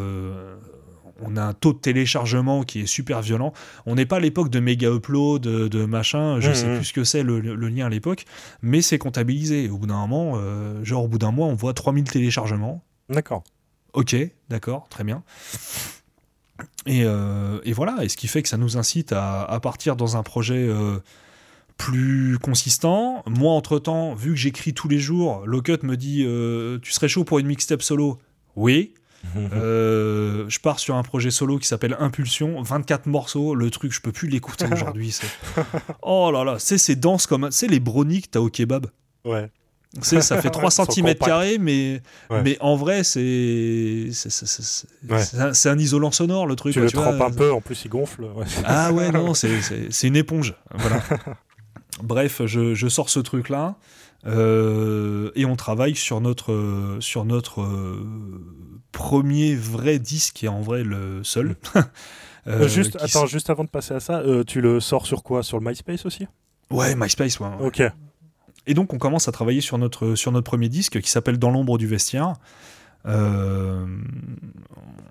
on 1.22 1.38
a 1.38 1.42
un 1.42 1.54
taux 1.54 1.72
de 1.72 1.78
téléchargement 1.78 2.64
qui 2.64 2.82
est 2.82 2.86
super 2.86 3.22
violent. 3.22 3.54
On 3.86 3.96
n'est 3.96 4.06
pas 4.06 4.18
à 4.18 4.20
l'époque 4.20 4.50
de 4.50 4.60
méga 4.60 4.90
upload, 4.90 5.44
de, 5.44 5.86
machin, 5.86 6.42
je 6.42 6.50
mmh, 6.50 6.54
sais 6.54 6.68
mmh. 6.68 6.76
plus 6.76 6.84
ce 6.84 6.94
que 6.94 7.06
c'est 7.06 7.24
le, 7.24 7.40
le, 7.40 7.70
lien 7.70 7.86
à 7.86 7.90
l'époque, 7.90 8.26
mais 8.62 8.82
c'est 8.82 8.98
comptabilisé. 8.98 9.70
Au 9.70 9.78
bout 9.78 9.88
d'un 9.88 10.06
moment, 10.06 10.38
genre 10.84 11.06
au 11.06 11.08
bout 11.08 11.18
d'un 11.18 11.32
mois, 11.32 11.48
on 11.48 11.56
voit 11.56 11.74
3000 11.74 12.04
téléchargements. 12.04 12.84
D'accord. 13.08 13.46
Ok, 13.94 14.16
d'accord, 14.50 14.88
très 14.90 15.06
bien. 15.06 15.24
Euh, 16.88 17.60
et, 17.64 17.74
voilà, 17.74 18.04
et 18.04 18.10
ce 18.10 18.18
qui 18.18 18.28
fait 18.28 18.42
que 18.42 18.50
ça 18.50 18.58
nous 18.58 18.78
incite 18.78 19.14
à, 19.14 19.60
partir 19.62 19.96
dans 19.96 20.18
un 20.18 20.24
projet 20.24 20.68
euh, 20.68 21.00
plus 21.78 22.38
consistant. 22.40 23.24
Moi, 23.28 23.52
entre-temps, 23.52 24.14
vu 24.14 24.32
que 24.32 24.38
j'écris 24.38 24.74
tous 24.74 24.88
les 24.88 25.00
jours, 25.00 25.46
Locut 25.46 25.80
me 25.84 25.96
dit 25.96 26.24
euh, 26.26 26.80
Tu 26.82 26.92
serais 26.92 27.08
chaud 27.08 27.24
pour 27.24 27.40
une 27.40 27.48
mixtape 27.48 27.82
solo? 27.82 28.20
Oui. 28.56 28.94
je 29.36 30.60
pars 30.60 30.80
sur 30.80 30.96
un 30.96 31.04
projet 31.04 31.32
solo 31.32 31.58
qui 31.58 31.68
s'appelle 31.68 31.98
Impulsion, 32.00 32.62
24 32.62 33.08
morceaux, 33.08 33.56
le 33.56 33.70
truc 33.72 33.92
je 33.92 34.00
peux 34.00 34.12
plus 34.12 34.30
l'écouter 34.30 34.66
aujourd'hui. 34.72 35.20
oh 36.02 36.32
là 36.32 36.44
là, 36.44 36.60
c'est 36.60 36.78
ces 36.78 36.96
danses 36.96 37.28
comme 37.28 37.50
c'est 37.52 37.68
les 37.68 37.80
brownies 37.80 38.22
que 38.22 38.30
t'as 38.30 38.40
au 38.40 38.50
kebab. 38.50 38.88
Ouais. 39.26 39.50
Ça 40.02 40.42
fait 40.42 40.50
3 40.50 40.64
Ouais, 40.64 40.70
ils 40.70 40.72
sont 40.72 40.86
cm 40.92 41.16
mais, 41.62 42.02
Ouais. 42.30 42.42
mais 42.44 42.58
en 42.60 42.76
vrai, 42.76 43.04
c'est, 43.04 44.10
Ouais. 45.10 45.24
un, 45.66 45.78
isolant 45.80 46.12
sonore, 46.12 46.46
le 46.48 46.56
truc. 46.56 46.74
Tu 46.74 46.80
quoi, 46.80 46.86
le 46.86 46.90
tu 46.92 46.98
vois. 46.98 47.06
trempes 47.08 47.22
un 47.22 47.32
peu, 47.32 47.52
en 47.52 47.62
plus 47.62 47.84
il 47.86 47.90
gonfle. 47.90 48.24
ouais. 48.24 48.46
Ah 48.66 48.92
ouais, 48.94 49.12
non, 49.12 49.34
c'est, 49.36 49.50
une 50.04 50.16
éponge. 50.16 50.56
Voilà. 50.74 51.02
Bref, 52.04 52.42
je, 52.46 52.76
je 52.76 52.88
sors 52.88 53.10
ce 53.10 53.20
truc-là. 53.20 53.76
euh, 54.26 55.32
et 55.36 55.46
on 55.46 55.56
travaille 55.56 55.96
sur 55.96 56.22
notre, 56.22 56.52
euh, 56.52 56.98
sur 57.02 57.26
notre 57.26 57.62
euh, 57.62 58.06
premier 58.92 59.56
vrai 59.56 60.00
disque, 60.00 60.36
qui 60.36 60.46
est 60.46 60.50
en 60.50 60.62
vrai 60.62 60.84
le 60.84 61.24
seul. 61.24 61.56
Euh, 61.76 61.82
Euh, 62.48 62.68
juste, 62.70 62.98
attends, 63.02 63.26
juste 63.26 63.50
avant 63.50 63.64
de 63.66 63.70
passer 63.70 63.94
à 63.94 64.00
ça, 64.00 64.24
tu 64.48 64.62
le 64.62 64.80
sors 64.80 65.06
sur 65.06 65.22
quoi? 65.24 65.44
Sur 65.44 65.60
le 65.60 65.70
MySpace 65.70 66.06
aussi? 66.06 66.28
Ouais, 66.72 66.96
MySpace, 66.96 67.40
ouais. 67.42 67.48
Ok. 67.60 67.82
Et 68.68 68.74
donc 68.74 68.94
on 68.94 68.98
commence 68.98 69.28
à 69.28 69.32
travailler 69.32 69.62
sur 69.62 69.78
notre, 69.78 70.16
sur 70.16 70.32
notre 70.32 70.44
premier 70.46 70.70
disque 70.70 71.02
qui 71.02 71.10
s'appelle 71.10 71.40
Dans 71.40 71.50
l'ombre 71.50 71.78
du 71.78 71.88
vestiaire. 71.88 72.34
Euh, 73.06 73.86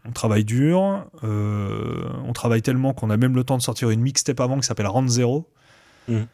on 0.04 0.12
travaille 0.12 0.44
dur, 0.44 1.06
euh, 1.24 2.04
on 2.24 2.32
travaille 2.32 2.60
tellement 2.62 2.92
qu'on 2.92 3.10
a 3.10 3.16
même 3.16 3.34
le 3.34 3.44
temps 3.44 3.56
de 3.56 3.62
sortir 3.62 3.90
une 3.90 4.00
mixtape 4.00 4.40
avant 4.40 4.58
qui 4.60 4.66
s'appelle 4.66 4.86
Round 4.86 5.08
Zero. 5.08 5.48
Mhm. 6.08 6.26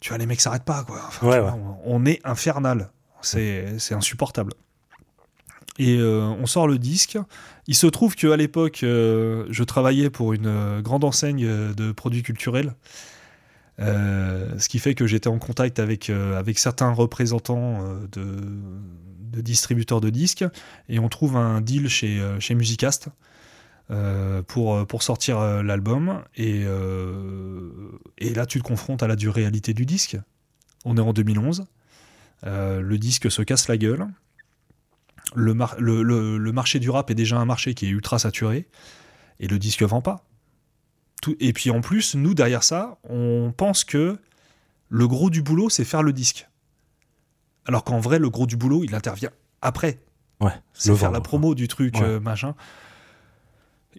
Tu 0.00 0.10
vois, 0.10 0.18
les 0.18 0.26
mecs 0.26 0.40
s'arrêtent 0.40 0.64
pas, 0.64 0.84
quoi. 0.84 1.02
Enfin, 1.08 1.26
Ouais, 1.26 1.38
tu 1.38 1.42
ouais. 1.42 1.50
vois, 1.50 1.58
on, 1.84 2.06
est 2.06 2.20
infernal. 2.24 2.90
C'est 3.20 3.78
c'est 3.78 3.94
insupportable. 3.94 4.52
Et 5.80 5.96
euh, 5.98 6.20
on 6.40 6.46
sort 6.46 6.68
le 6.68 6.78
disque. 6.78 7.18
Il 7.66 7.74
se 7.74 7.88
trouve 7.88 8.14
qu'à 8.14 8.36
l'époque, 8.36 8.78
je 8.82 9.62
travaillais 9.64 10.10
pour 10.10 10.32
une 10.32 10.80
grande 10.80 11.02
enseigne 11.04 11.74
de 11.74 11.92
produits 11.92 12.22
culturels. 12.22 12.74
Euh, 13.80 14.58
ce 14.58 14.68
qui 14.68 14.78
fait 14.78 14.94
que 14.94 15.06
j'étais 15.06 15.28
en 15.28 15.38
contact 15.38 15.78
avec, 15.78 16.10
euh, 16.10 16.42
certains 16.56 16.90
représentants 16.90 17.84
euh, 17.84 18.06
de, 18.12 19.40
distributeurs 19.40 20.00
de 20.00 20.10
disques 20.10 20.44
et 20.88 20.98
on 20.98 21.08
trouve 21.08 21.36
un 21.36 21.60
deal 21.60 21.88
chez, 21.88 22.20
Musicast 22.56 23.08
pour, 24.48 25.02
sortir 25.02 25.40
l'album. 25.62 26.22
Et, 26.36 26.64
là, 28.34 28.46
tu 28.46 28.58
te 28.58 28.64
confrontes 28.64 29.02
à 29.02 29.06
la 29.06 29.14
dure 29.14 29.34
réalité 29.34 29.74
du 29.74 29.86
disque. 29.86 30.18
On 30.84 30.96
est 30.96 31.00
en 31.00 31.12
2011. 31.12 31.66
Euh, 32.46 32.80
le 32.80 32.98
disque 32.98 33.30
se 33.30 33.42
casse 33.42 33.68
la 33.68 33.76
gueule. 33.76 34.06
Le, 35.34 35.54
mar- 35.54 35.76
le, 35.78 36.02
le- 36.02 36.38
le 36.38 36.52
marché 36.52 36.78
du 36.78 36.90
rap 36.90 37.10
est 37.10 37.14
déjà 37.14 37.38
un 37.38 37.44
marché 37.44 37.74
qui 37.74 37.86
est 37.86 37.90
ultra 37.90 38.18
saturé. 38.18 38.66
Et 39.40 39.48
le 39.48 39.58
disque 39.58 39.82
vend 39.82 40.02
pas. 40.02 40.27
Tout- 41.22 41.36
et 41.40 41.52
puis 41.52 41.70
en 41.70 41.80
plus, 41.80 42.14
nous, 42.14 42.34
derrière 42.34 42.62
ça, 42.62 42.98
on 43.08 43.52
pense 43.56 43.84
que 43.84 44.18
le 44.88 45.08
gros 45.08 45.30
du 45.30 45.42
boulot, 45.42 45.68
c'est 45.68 45.84
faire 45.84 46.02
le 46.02 46.12
disque. 46.12 46.48
Alors 47.66 47.84
qu'en 47.84 47.98
vrai, 48.00 48.18
le 48.18 48.30
gros 48.30 48.46
du 48.46 48.56
boulot, 48.56 48.84
il 48.84 48.94
intervient 48.94 49.30
après. 49.60 49.98
Ouais. 50.40 50.52
C'est 50.72 50.88
faire 50.90 50.96
vendre, 51.08 51.12
la 51.14 51.20
promo 51.20 51.54
du 51.54 51.66
truc, 51.68 51.96
Ouais. 51.96 52.02
euh, 52.04 52.20
machin. 52.20 52.54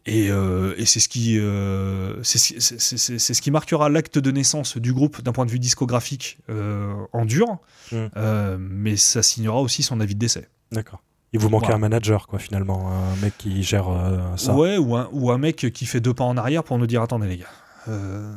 Et, 0.05 0.29
euh, 0.31 0.73
et 0.77 0.85
c'est 0.85 1.01
ce 1.01 1.09
qui, 1.09 1.37
euh, 1.37 2.23
c'est 2.23 2.37
ce- 2.59 3.41
qui 3.41 3.51
marquera 3.51 3.89
l'acte 3.89 4.17
de 4.17 4.31
naissance 4.31 4.77
du 4.77 4.93
groupe 4.93 5.21
d'un 5.21 5.33
point 5.33 5.45
de 5.45 5.51
vue 5.51 5.59
discographique 5.59 6.39
en 6.47 7.25
dur, 7.25 7.59
Mm. 7.91 7.95
Euh, 8.17 8.57
mais 8.59 8.95
ça 8.97 9.21
signera 9.23 9.59
aussi 9.61 9.83
son 9.83 9.99
avis 9.99 10.13
de 10.15 10.19
décès. 10.19 10.47
D'accord. 10.71 11.01
Il 11.33 11.39
vous 11.39 11.49
manquait 11.49 11.71
un 11.73 11.77
manager, 11.77 12.25
quoi, 12.27 12.39
finalement, 12.39 12.89
un 12.91 13.15
mec 13.21 13.37
qui 13.37 13.61
gère 13.63 13.87
euh, 13.89 14.35
ça. 14.35 14.55
Ouais, 14.55 14.77
ou 14.77 14.95
un, 14.95 15.07
ou 15.11 15.29
un 15.31 15.37
mec 15.37 15.71
qui 15.73 15.85
fait 15.85 15.99
deux 15.99 16.13
pas 16.13 16.23
en 16.23 16.37
arrière 16.37 16.63
pour 16.63 16.77
nous 16.79 16.87
dire 16.87 17.01
attendez 17.03 17.27
les 17.27 17.37
gars, 17.37 17.45
euh, 17.87 18.33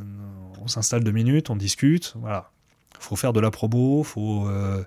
on 0.61 0.69
s'installe 0.69 1.03
deux 1.03 1.11
minutes, 1.13 1.49
on 1.51 1.57
discute, 1.57 2.15
voilà. 2.21 2.51
Faut 2.99 3.17
faire 3.17 3.33
de 3.33 3.41
la 3.41 3.51
promo, 3.51 4.03
faut, 4.03 4.47
euh, 4.47 4.85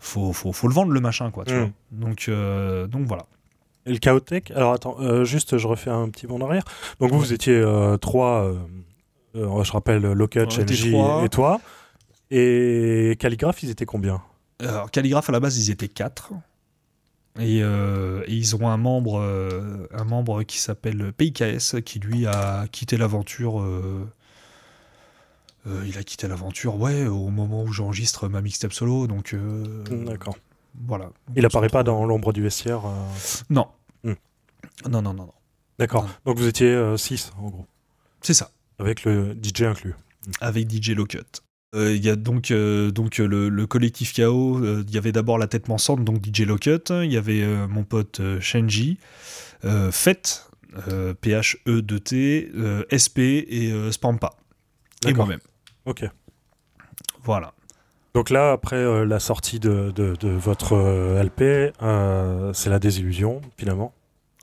faut, 0.00 0.32
faut, 0.32 0.52
faut 0.52 0.68
le 0.68 0.74
vendre 0.74 0.92
le 0.92 1.00
machin, 1.00 1.30
quoi. 1.30 1.44
Tu 1.46 1.54
Mm. 1.54 1.58
vois. 1.58 1.70
Donc, 1.92 2.30
donc 2.90 3.06
voilà. 3.06 3.24
Et 3.86 3.92
le 3.92 3.98
Chaotech, 3.98 4.50
alors 4.50 4.72
attends, 4.74 5.24
juste 5.24 5.56
je 5.56 5.66
refais 5.66 5.90
un 5.90 6.10
petit 6.10 6.26
bond 6.26 6.40
en 6.42 6.46
arrière. 6.46 6.64
Donc 7.00 7.10
vous, 7.10 7.18
vous 7.18 7.32
étiez 7.32 7.64
trois, 8.02 8.52
je 9.34 9.72
rappelle, 9.72 10.02
NJ 10.14 10.90
trois. 10.92 11.24
et 11.24 11.28
toi. 11.30 11.60
Et 12.30 13.16
Calligraphe, 13.18 13.62
ils 13.62 13.70
étaient 13.70 13.86
combien? 13.86 14.20
Alors, 14.60 14.90
Calligraphe, 14.90 15.30
à 15.30 15.32
la 15.32 15.40
base, 15.40 15.58
ils 15.58 15.70
étaient 15.72 15.88
quatre. 15.88 16.30
Et, 17.38 17.62
euh, 17.62 18.22
et 18.26 18.34
ils 18.34 18.56
ont 18.56 18.68
un 18.68 18.76
membre, 18.76 19.20
euh, 19.20 19.86
un 19.92 20.04
membre 20.04 20.42
qui 20.42 20.58
s'appelle 20.58 21.12
PIKS, 21.12 21.80
qui 21.84 22.00
lui 22.00 22.26
a 22.26 22.66
quitté 22.70 22.96
l'aventure. 22.96 23.60
euh, 23.60 24.04
il 25.86 25.96
a 25.96 26.02
quitté 26.02 26.26
l'aventure, 26.26 26.76
ouais, 26.76 27.06
au 27.06 27.28
moment 27.28 27.62
où 27.62 27.72
j'enregistre 27.72 28.28
ma 28.28 28.40
mixtape 28.40 28.72
solo. 28.72 29.06
Donc, 29.06 29.36
D'accord. 30.06 30.36
voilà. 30.86 31.10
Il 31.36 31.44
On 31.44 31.46
apparaît 31.46 31.68
se 31.68 31.72
pas 31.72 31.82
dans 31.82 32.04
l'ombre 32.04 32.32
du 32.32 32.42
vestiaire 32.42 32.82
Non. 33.48 33.68
Hmm. 34.02 34.14
Non, 34.88 35.02
non, 35.02 35.14
non, 35.14 35.14
non. 35.26 35.32
D'accord. 35.78 36.08
Donc 36.26 36.36
vous 36.38 36.46
étiez 36.46 36.94
6 36.96 37.32
en 37.38 37.48
gros, 37.48 37.66
C'est 38.22 38.34
ça, 38.34 38.50
avec 38.78 39.04
le 39.04 39.34
DJ 39.40 39.62
inclus. 39.62 39.94
avec 40.40 40.70
DJ 40.70 40.90
Locut. 40.90 41.40
Euh, 41.76 41.94
Il 41.94 42.04
y 42.04 42.08
a 42.10 42.16
donc, 42.16 42.50
euh, 42.50 42.90
donc 42.90 43.20
euh, 43.20 43.26
le, 43.26 43.48
le 43.48 43.66
collectif 43.66 44.14
KO, 44.14 44.58
euh, 44.58 44.84
il 44.88 44.94
y 44.94 44.98
avait 44.98 45.12
d'abord 45.12 45.38
la 45.38 45.46
tête 45.46 45.64
pensante, 45.66 46.04
donc 46.04 46.24
DJ 46.24 46.40
Locut, 46.40 46.90
il 46.90 47.12
y 47.12 47.16
avait 47.16 47.44
mon 47.68 47.84
pote 47.84 48.20
Shenji, 48.40 48.98
Fett, 49.90 50.46
euh, 50.88 51.14
P-H-E-2-T, 51.20 52.50
euh, 52.56 52.82
SP 52.90 53.18
et 53.48 53.72
Spampa. 53.92 54.30
Et 55.06 55.12
moi-même. 55.14 55.40
Ok. 55.86 56.04
Voilà. 57.22 57.52
Donc 58.14 58.30
là, 58.30 58.50
après 58.52 58.76
euh, 58.76 59.04
la 59.06 59.20
sortie 59.20 59.60
de, 59.60 59.92
de- 59.94 60.16
de 60.18 60.28
votre 60.28 60.72
euh, 60.74 61.22
LP, 61.22 61.72
euh, 61.82 62.52
c'est 62.52 62.68
la 62.70 62.78
désillusion, 62.80 63.40
finalement. 63.56 63.94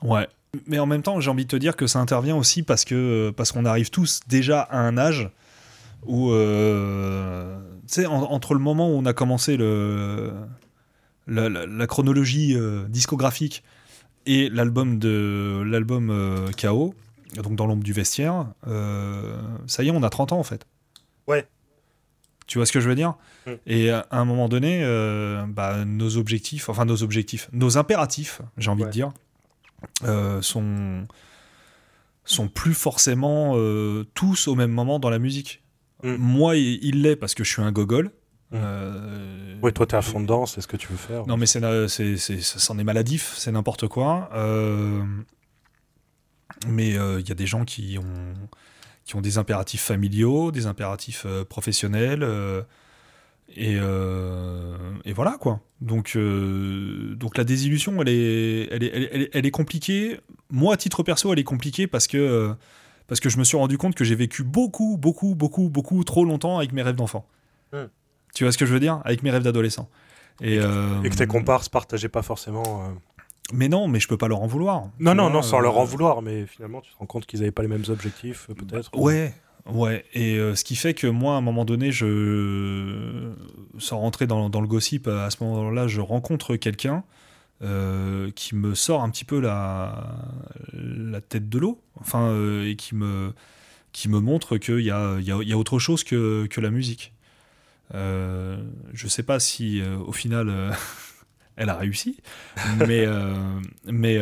Ouais. 0.02 0.26
Mais 0.66 0.78
en 0.78 0.86
même 0.86 1.02
temps, 1.02 1.20
j'ai 1.20 1.30
envie 1.30 1.44
de 1.44 1.50
te 1.50 1.56
dire 1.56 1.76
que 1.76 1.86
ça 1.86 1.98
intervient 1.98 2.34
aussi 2.36 2.62
parce 2.62 2.86
que 2.86 3.30
parce 3.36 3.52
qu'on 3.52 3.66
arrive 3.66 3.90
tous 3.90 4.20
déjà 4.28 4.62
à 4.62 4.78
un 4.78 4.96
âge 4.96 5.28
où, 6.06 6.30
euh, 6.30 7.58
tu 7.86 7.94
sais, 7.94 8.06
en- 8.06 8.22
entre 8.22 8.54
le 8.54 8.60
moment 8.60 8.88
où 8.90 8.92
on 8.98 9.04
a 9.06 9.12
commencé 9.12 9.56
le, 9.56 10.32
la, 11.26 11.48
la- 11.48 11.66
la 11.66 11.86
chronologie 11.86 12.54
euh, 12.56 12.86
discographique 12.88 13.62
et 14.26 14.48
l'album 14.50 14.98
de 14.98 15.62
l'album 15.66 16.10
euh, 16.10 16.48
KO, 16.60 16.94
donc 17.42 17.56
dans 17.56 17.66
l'ombre 17.66 17.82
du 17.84 17.92
vestiaire, 17.92 18.46
ça 19.66 19.82
y 19.82 19.88
est, 19.88 19.90
on 19.90 20.02
a 20.02 20.10
30 20.10 20.32
ans 20.32 20.38
en 20.38 20.42
fait. 20.44 20.66
Ouais. 21.26 21.46
Tu 22.46 22.56
vois 22.58 22.64
ce 22.64 22.72
que 22.72 22.80
je 22.80 22.88
veux 22.88 22.94
dire? 22.94 23.14
Mm. 23.46 23.50
Et 23.66 23.90
à 23.90 24.06
un 24.10 24.24
moment 24.24 24.48
donné, 24.48 24.80
bah, 25.48 25.84
nos 25.84 26.16
objectifs, 26.16 26.68
enfin 26.70 26.84
nos 26.86 27.02
objectifs, 27.02 27.48
nos 27.52 27.76
impératifs, 27.76 28.40
j'ai 28.56 28.70
envie 28.70 28.82
Ouais. 28.84 28.88
de 28.88 28.92
dire, 28.92 29.12
sont 30.42 31.06
sont 32.24 32.48
plus 32.48 32.74
forcément 32.74 33.54
tous 34.14 34.48
au 34.48 34.54
même 34.54 34.70
moment 34.72 34.98
dans 34.98 35.10
la 35.10 35.18
musique. 35.18 35.62
Mm. 36.02 36.14
Moi, 36.16 36.56
il 36.56 37.02
l'est 37.02 37.16
parce 37.16 37.34
que 37.34 37.44
je 37.44 37.50
suis 37.52 37.62
un 37.62 37.72
gogol. 37.72 38.06
Mm. 38.50 38.54
Euh, 38.54 39.54
Oui, 39.62 39.72
toi, 39.72 39.86
t'es 39.86 39.96
à 39.96 40.02
fond 40.02 40.20
dedans, 40.20 40.46
c'est 40.46 40.60
ce 40.60 40.66
que 40.68 40.76
tu 40.76 40.88
veux 40.88 40.96
faire. 40.96 41.26
non, 41.26 41.36
mais 41.36 41.46
c'est, 41.46 41.60
c'est, 41.88 42.16
c'est- 42.16 42.40
c'en 42.40 42.78
est 42.78 42.84
maladif, 42.84 43.34
c'est 43.36 43.50
n'importe 43.52 43.88
quoi. 43.88 44.30
Euh, 44.34 45.02
mais 46.66 46.96
euh, 46.96 47.20
il 47.20 47.28
y 47.28 47.32
a 47.32 47.34
des 47.34 47.46
gens 47.46 47.64
qui 47.64 47.98
ont, 47.98 48.34
qui 49.04 49.16
ont 49.16 49.20
des 49.20 49.38
impératifs 49.38 49.82
familiaux, 49.82 50.50
des 50.52 50.66
impératifs 50.66 51.26
professionnels. 51.48 52.26
et, 53.56 53.74
et 53.76 55.12
voilà, 55.12 55.36
quoi. 55.40 55.60
Donc, 55.80 56.16
donc 56.16 57.36
la 57.36 57.44
désillusion, 57.44 58.00
elle 58.02 58.08
est, 58.08 58.68
elle, 58.70 58.82
est, 58.84 58.92
elle, 58.94 59.22
est- 59.22 59.30
elle 59.32 59.46
est- 59.46 59.50
compliquée. 59.50 60.20
Moi, 60.50 60.74
à 60.74 60.76
titre 60.76 61.02
perso, 61.02 61.32
elle 61.32 61.38
est 61.38 61.44
compliquée 61.44 61.86
parce 61.86 62.06
que, 62.06 62.54
parce 63.08 63.18
que 63.20 63.28
je 63.28 63.38
me 63.38 63.44
suis 63.44 63.56
rendu 63.56 63.76
compte 63.78 63.94
que 63.94 64.04
j'ai 64.04 64.14
vécu 64.14 64.44
beaucoup, 64.44 64.96
beaucoup, 64.96 65.34
beaucoup, 65.34 65.68
beaucoup 65.68 66.04
trop 66.04 66.24
longtemps 66.24 66.58
avec 66.58 66.72
mes 66.72 66.82
rêves 66.82 66.94
d'enfant. 66.94 67.26
Hmm. 67.72 67.86
Tu 68.34 68.44
vois 68.44 68.52
ce 68.52 68.58
que 68.58 68.66
je 68.66 68.72
veux 68.72 68.80
dire? 68.80 69.00
Avec 69.04 69.22
mes 69.22 69.30
rêves 69.30 69.42
d'adolescent. 69.42 69.88
Et, 70.40 70.58
euh, 70.60 71.02
Et 71.02 71.10
que 71.10 71.16
tes 71.16 71.26
comparses 71.26 71.68
partageaient 71.68 72.08
pas 72.08 72.22
forcément. 72.22 72.84
euh, 72.84 72.88
mais 73.52 73.68
non, 73.68 73.88
mais 73.88 73.98
je 73.98 74.06
peux 74.06 74.18
pas 74.18 74.28
leur 74.28 74.42
en 74.42 74.46
vouloir. 74.46 74.90
Non, 75.00 75.14
non, 75.14 75.24
vois, 75.24 75.32
non, 75.32 75.42
sans 75.42 75.58
euh, 75.58 75.62
leur 75.62 75.78
en 75.78 75.84
vouloir, 75.84 76.22
mais 76.22 76.46
finalement, 76.46 76.82
tu 76.82 76.92
te 76.92 76.96
rends 76.98 77.06
compte 77.06 77.26
qu'ils 77.26 77.40
avaient 77.40 77.50
pas 77.50 77.62
les 77.62 77.68
mêmes 77.68 77.84
objectifs, 77.88 78.46
euh, 78.50 78.54
peut-être. 78.54 78.96
Ouais, 78.96 79.34
ouais. 79.66 80.04
Et 80.12 80.36
ce 80.36 80.62
qui 80.62 80.76
fait 80.76 80.92
que 80.92 81.06
moi, 81.06 81.34
à 81.34 81.38
un 81.38 81.40
moment 81.40 81.64
donné, 81.64 81.90
je, 81.90 83.32
sans 83.78 83.98
rentrer 83.98 84.26
dans, 84.26 84.50
dans 84.50 84.60
le 84.60 84.68
gossip, 84.68 85.08
à 85.08 85.30
ce 85.30 85.42
moment-là, 85.42 85.88
je 85.88 86.02
rencontre 86.02 86.56
quelqu'un 86.56 87.04
euh, 87.62 88.30
qui 88.34 88.54
me 88.54 88.74
sort 88.74 89.02
un 89.02 89.10
petit 89.10 89.24
peu 89.24 89.40
la, 89.40 90.16
la 90.72 91.20
tête 91.20 91.48
de 91.48 91.58
l'eau, 91.58 91.80
enfin, 92.00 92.28
euh, 92.28 92.68
et 92.68 92.76
qui 92.76 92.94
me, 92.94 93.32
qui 93.92 94.08
me 94.08 94.20
montre 94.20 94.58
qu'il 94.58 94.80
y 94.80 94.90
a, 94.90 95.18
y, 95.20 95.32
a, 95.32 95.42
y 95.42 95.52
a 95.52 95.58
autre 95.58 95.78
chose 95.78 96.04
que, 96.04 96.46
que 96.46 96.60
la 96.60 96.70
musique. 96.70 97.12
Euh, 97.94 98.62
je 98.92 99.08
sais 99.08 99.22
pas 99.22 99.40
si, 99.40 99.80
euh, 99.80 99.96
au 99.98 100.12
final. 100.12 100.48
euh, 100.48 100.70
Elle 101.60 101.70
a 101.70 101.74
réussi, 101.74 102.18
mais 102.86 103.04
mais 103.86 104.16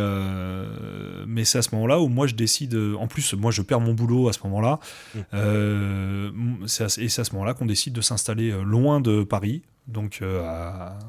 mais 1.26 1.44
c'est 1.44 1.58
à 1.58 1.62
ce 1.62 1.74
moment-là 1.74 2.00
où 2.00 2.08
moi 2.08 2.26
je 2.26 2.34
décide. 2.34 2.74
En 2.98 3.06
plus, 3.08 3.34
moi 3.34 3.50
je 3.50 3.60
perds 3.60 3.80
mon 3.80 3.92
boulot 3.92 4.28
à 4.30 4.32
ce 4.32 4.38
moment-là. 4.44 4.80
Mm. 5.14 5.18
Euh, 5.34 6.30
à- 6.80 6.84
et 6.98 7.08
c'est 7.10 7.20
à 7.20 7.24
ce 7.24 7.32
moment-là 7.34 7.52
qu'on 7.52 7.66
décide 7.66 7.92
de 7.92 8.00
s'installer 8.00 8.52
loin 8.64 9.02
de 9.02 9.22
Paris, 9.22 9.60
Donc, 9.86 10.20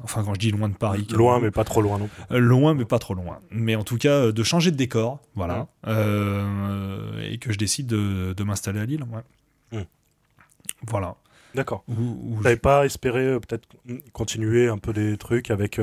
enfin, 0.04 0.22
quand 0.24 0.34
je 0.34 0.38
dis 0.38 0.50
loin 0.50 0.68
de 0.68 0.76
Paris. 0.76 1.06
Loin, 1.10 1.40
mais 1.40 1.50
pas 1.50 1.64
trop 1.64 1.82
loin 1.82 1.98
non 1.98 2.08
plus. 2.08 2.40
loin, 2.40 2.74
mais 2.74 2.84
pas 2.84 2.98
trop 2.98 3.14
loin. 3.14 3.40
Mais 3.50 3.74
en 3.74 3.84
tout 3.84 3.98
cas, 3.98 4.30
de 4.30 4.42
changer 4.42 4.70
de 4.70 4.76
décor, 4.76 5.20
voilà. 5.34 5.66
et 5.86 7.38
que 7.38 7.52
je 7.52 7.58
décide 7.58 7.86
de, 7.86 8.42
m'installer 8.44 8.80
à 8.80 8.86
Lille. 8.86 9.04
Ouais. 9.12 9.86
Voilà. 10.86 11.16
D'accord. 11.54 11.82
Vous 11.88 12.40
n'avez 12.42 12.56
pas 12.56 12.84
espéré 12.84 13.38
peut-être 13.40 13.66
continuer 14.12 14.68
un 14.68 14.78
peu 14.78 14.92
des 14.92 15.16
trucs 15.16 15.50
avec 15.50 15.80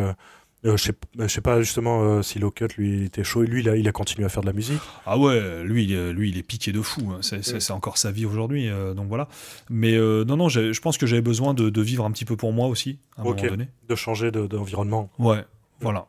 euh, 0.66 0.78
je, 0.78 0.84
sais, 0.84 1.28
sais 1.28 1.42
pas 1.42 1.62
justement 1.62 2.04
euh, 2.04 2.22
si 2.22 2.40
Locust 2.40 2.76
lui 2.76 3.06
était 3.06 3.24
chaud 3.24 3.44
lui 3.44 3.62
il 3.62 3.70
a, 3.70 3.76
il 3.76 3.88
a 3.88 3.92
continué 3.92 4.26
à 4.26 4.30
faire 4.30 4.42
de 4.42 4.48
la 4.48 4.54
musique. 4.54 4.82
Ah 5.06 5.18
ouais, 5.18 5.64
lui, 5.64 5.86
lui 5.88 6.30
il 6.30 6.38
est 6.38 6.44
piqué 6.44 6.72
de 6.72 6.82
fou. 6.82 7.12
Hein. 7.12 7.20
C'est 7.22 7.72
encore 7.72 7.98
sa 7.98 8.12
vie 8.12 8.26
aujourd'hui, 8.26 8.70
euh, 8.70 8.94
donc 8.94 9.08
voilà. 9.08 9.28
Mais 9.70 9.98
non, 9.98 10.38
non, 10.38 10.50
je 10.50 10.80
pense 10.82 10.98
que 10.98 11.06
j'avais 11.06 11.22
besoin 11.22 11.54
de, 11.54 11.82
vivre 11.82 12.06
un 12.06 12.12
petit 12.12 12.26
peu 12.26 12.36
pour 12.36 12.52
moi 12.52 12.68
aussi 12.68 12.98
à 13.18 13.22
un 13.22 13.24
moment 13.26 13.42
donné. 13.42 13.68
De 13.88 13.96
changer 13.96 14.32
d'environnement. 14.32 15.10
ouais, 15.20 15.44
voilà, 15.82 16.08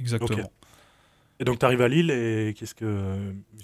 exactement. 0.00 0.50
Et 1.38 1.44
donc 1.44 1.58
tu 1.58 1.66
arrives 1.66 1.82
à 1.82 1.88
Lille 1.88 2.10
et 2.10 2.54
qu'est-ce 2.58 2.74
que 2.74 3.14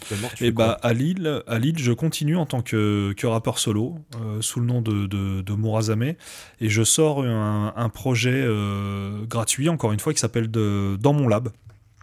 tu 0.07 0.15
Et 0.45 0.49
eh 0.49 0.51
bah 0.51 0.79
à 0.83 0.93
Lille, 0.93 1.43
à 1.47 1.59
Lille, 1.59 1.79
je 1.79 1.93
continue 1.93 2.37
en 2.37 2.45
tant 2.45 2.61
que, 2.61 3.15
que 3.17 3.27
rappeur 3.27 3.59
solo 3.59 3.97
euh, 4.21 4.43
sous 4.43 4.61
le 4.61 4.67
nom 4.67 4.83
de, 4.83 5.07
de, 5.07 5.41
de 5.41 5.53
Murazame 5.55 6.03
et 6.03 6.17
je 6.61 6.83
sors 6.83 7.25
un, 7.25 7.89
projet 7.89 8.43
euh, 8.45 9.25
gratuit 9.25 9.69
encore 9.69 9.93
une 9.93 10.01
fois 10.01 10.13
qui 10.13 10.21
s'appelle 10.21 10.49
Dans 10.49 11.13
mon 11.13 11.29
lab. 11.29 11.49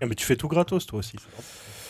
Ah, 0.01 0.05
mais 0.07 0.15
tu 0.15 0.25
fais 0.25 0.35
tout 0.35 0.47
gratos 0.47 0.85
toi 0.85 0.99
aussi. 0.99 1.17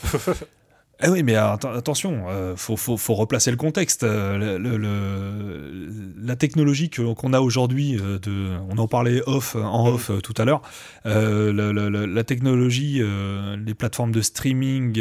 Eh 1.02 1.08
oui, 1.08 1.24
mais 1.24 1.36
attention, 1.36 2.26
il 2.28 2.32
euh, 2.32 2.56
faut, 2.58 2.76
faut, 2.76 2.98
faut, 2.98 3.16
replacer 3.16 3.52
le 3.52 3.58
contexte. 3.58 4.04
Euh, 4.04 4.58
le, 4.58 5.88
la 6.22 6.36
technologie 6.36 6.90
qu'on 6.90 7.32
a 7.32 7.40
aujourd'hui, 7.40 7.98
euh, 7.98 8.60
on 8.70 8.78
en 8.78 8.88
parlait 8.88 9.22
off, 9.26 9.56
en 9.56 9.88
off 9.88 10.12
tout 10.22 10.34
à 10.38 10.44
l'heure, 10.44 10.62
la, 11.06 12.24
technologie, 12.26 13.02
les 13.02 13.74
plateformes 13.76 14.12
de 14.12 14.22
streaming, 14.22 14.92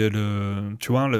tu 0.78 0.92
vois, 0.92 1.10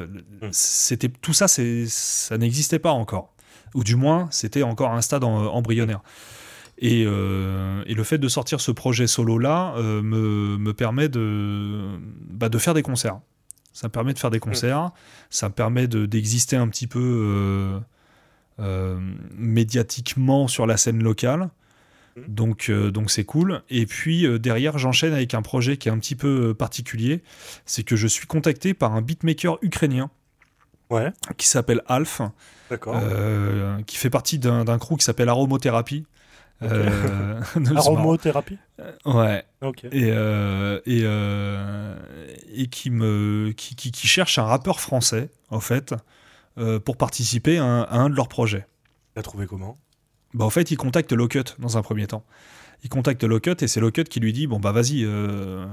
c'était 0.53 1.09
tout 1.09 1.33
ça, 1.33 1.49
ça 1.49 2.39
n'existait 2.39 2.79
pas 2.79 2.93
encore. 2.93 3.35
Ou 3.74 3.83
du 3.83 3.97
moins, 3.97 4.29
c'était 4.31 4.62
encore 4.62 4.93
un 4.93 5.03
stade 5.03 5.24
embryonnaire. 5.24 6.03
Et, 6.79 7.01
et, 7.01 7.05
le 7.95 8.03
fait 8.05 8.18
de 8.18 8.29
sortir 8.29 8.61
ce 8.61 8.70
projet 8.70 9.09
solo-là 9.09 9.74
me, 9.76 10.57
me, 10.57 10.72
permet 10.72 11.09
de, 11.09 11.99
bah, 12.31 12.49
de 12.49 12.59
faire 12.59 12.74
des 12.74 12.83
concerts. 12.83 13.18
Ça 13.79 13.87
me 13.87 13.93
permet 13.93 14.12
de 14.12 14.18
faire 14.18 14.33
des 14.33 14.41
concerts, 14.41 14.91
ça 15.31 15.49
me 15.49 15.55
permet 15.55 15.87
d'exister 15.87 16.57
un 16.57 16.66
petit 16.66 16.89
peu 16.89 16.99
euh, 16.99 17.79
euh, 18.59 18.99
médiatiquement 19.37 20.49
sur 20.49 20.66
la 20.66 20.76
scène 20.76 21.01
locale. 21.01 21.51
Mmh. 22.16 22.20
Donc 22.26 22.70
euh, 22.70 22.91
donc 22.91 23.09
c'est 23.12 23.22
cool. 23.22 23.62
Et 23.70 23.87
puis 23.87 24.26
derrière, 24.41 24.79
j'enchaîne 24.79 25.12
avec 25.12 25.33
un 25.33 25.43
projet 25.43 25.76
qui 25.76 25.89
est 25.89 25.93
un 25.93 25.99
petit 26.01 26.16
peu 26.16 26.55
particulier. 26.55 27.22
C'est 27.66 27.85
que 27.85 27.95
je 27.95 28.09
suis 28.09 28.26
contacté 28.26 28.74
par 28.74 28.97
un 28.97 29.01
beatmaker 29.01 29.59
ukrainien 29.62 30.11
ouais. 30.91 31.12
qui 31.37 31.47
s'appelle 31.47 31.83
Alf, 31.87 32.20
qui 33.87 33.97
fait 33.97 34.11
partie 34.11 34.41
d'un 34.41 34.79
crew 34.79 34.97
qui 34.97 35.05
s'appelle 35.05 35.29
Aromothérapie. 35.29 36.05
Euh, 36.64 37.41
Aromothérapie 37.76 38.59
Ouais. 39.05 39.45
Et, 39.93 40.09
et, 40.09 41.05
et 42.61 42.66
qui, 42.66 42.90
me, 42.90 43.52
qui, 43.56 43.74
qui, 43.74 44.06
cherche 44.06 44.38
un 44.38 44.44
rappeur 44.44 44.80
français, 44.80 45.30
en 45.50 45.61
fait, 45.61 45.94
pour 46.84 46.96
participer 46.96 47.59
à 47.59 47.64
un, 47.64 48.11
de 48.11 48.16
leurs 48.16 48.28
projets. 48.28 48.66
T'as 49.14 49.22
trouvé 49.22 49.46
comment? 49.46 49.76
Bah, 50.34 50.44
En 50.44 50.50
fait, 50.50 50.70
il 50.70 50.76
contacte 50.76 51.12
Locut 51.12 51.54
dans 51.59 51.78
un 51.78 51.82
premier 51.82 52.06
temps. 52.06 52.24
Il 52.82 52.88
contacte 52.88 53.22
Locut 53.22 53.62
et 53.62 53.68
c'est 53.68 53.80
Locut 53.80 54.04
qui 54.04 54.20
lui 54.20 54.32
dit 54.32 54.46
Bon, 54.46 54.59
bah 54.59 54.72
vas-y, 54.72 55.06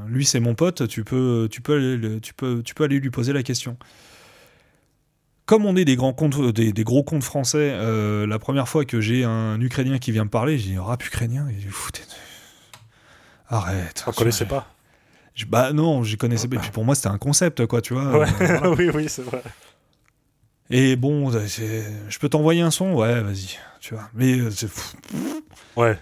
lui 0.08 0.26
c'est 0.26 0.40
mon 0.40 0.54
pote, 0.54 0.88
tu 0.88 1.04
peux, 1.04 1.48
tu, 1.52 1.62
peux 1.62 1.76
aller, 1.76 2.20
tu, 2.22 2.34
peux, 2.34 2.62
tu 2.64 2.76
peux 2.76 2.84
aller 2.84 3.00
lui 3.00 3.10
poser 3.10 3.34
la 3.34 3.44
question 3.44 3.78
comme 5.46 5.66
on 5.66 5.76
est 5.76 5.86
des 5.86 5.96
grands 5.96 6.14
comptes, 6.14 6.40
des, 6.52 6.84
gros 6.84 7.04
comptes 7.04 7.24
français, 7.24 7.72
euh, 7.74 8.26
la 8.26 8.40
première 8.40 8.68
fois 8.68 8.84
que 8.86 9.00
j'ai 9.00 9.24
un 9.24 9.60
Ukrainien 9.62 10.00
qui 10.00 10.12
vient 10.12 10.24
me 10.24 10.30
parler, 10.30 10.58
j'ai 10.58 10.72
dit 10.72 10.78
rap 10.78 11.06
ukrainien. 11.06 11.48
Et 11.50 11.62
foutez, 11.70 12.02
arrête. 13.48 14.04
On 14.08 14.12
connaissais 14.12 14.46
pas. 14.46 14.75
Bah 15.44 15.74
non, 15.74 16.04
je 16.04 16.16
connaissais 16.16 16.48
pas. 16.48 16.56
Et 16.56 16.60
puis 16.60 16.72
pour 16.72 16.86
moi, 16.86 16.96
c'était 16.96 17.10
un 17.10 17.18
concept, 17.18 17.66
quoi, 17.66 17.82
tu 17.82 17.94
vois. 17.94 18.26
oui, 18.78 18.90
oui, 18.94 19.10
c'est 19.10 19.24
vrai. 19.24 19.44
Et 20.70 20.96
bon, 20.96 21.30
je 21.32 22.20
peux 22.20 22.30
t'envoyer 22.30 22.62
un 22.62 22.72
son, 22.72 22.94
ouais, 22.94 23.22
vas-y, 23.22 23.58
tu 23.82 23.94
vois. 23.94 24.10
Mais 24.14 24.40
euh, 24.40 24.50
ouais. 25.76 26.00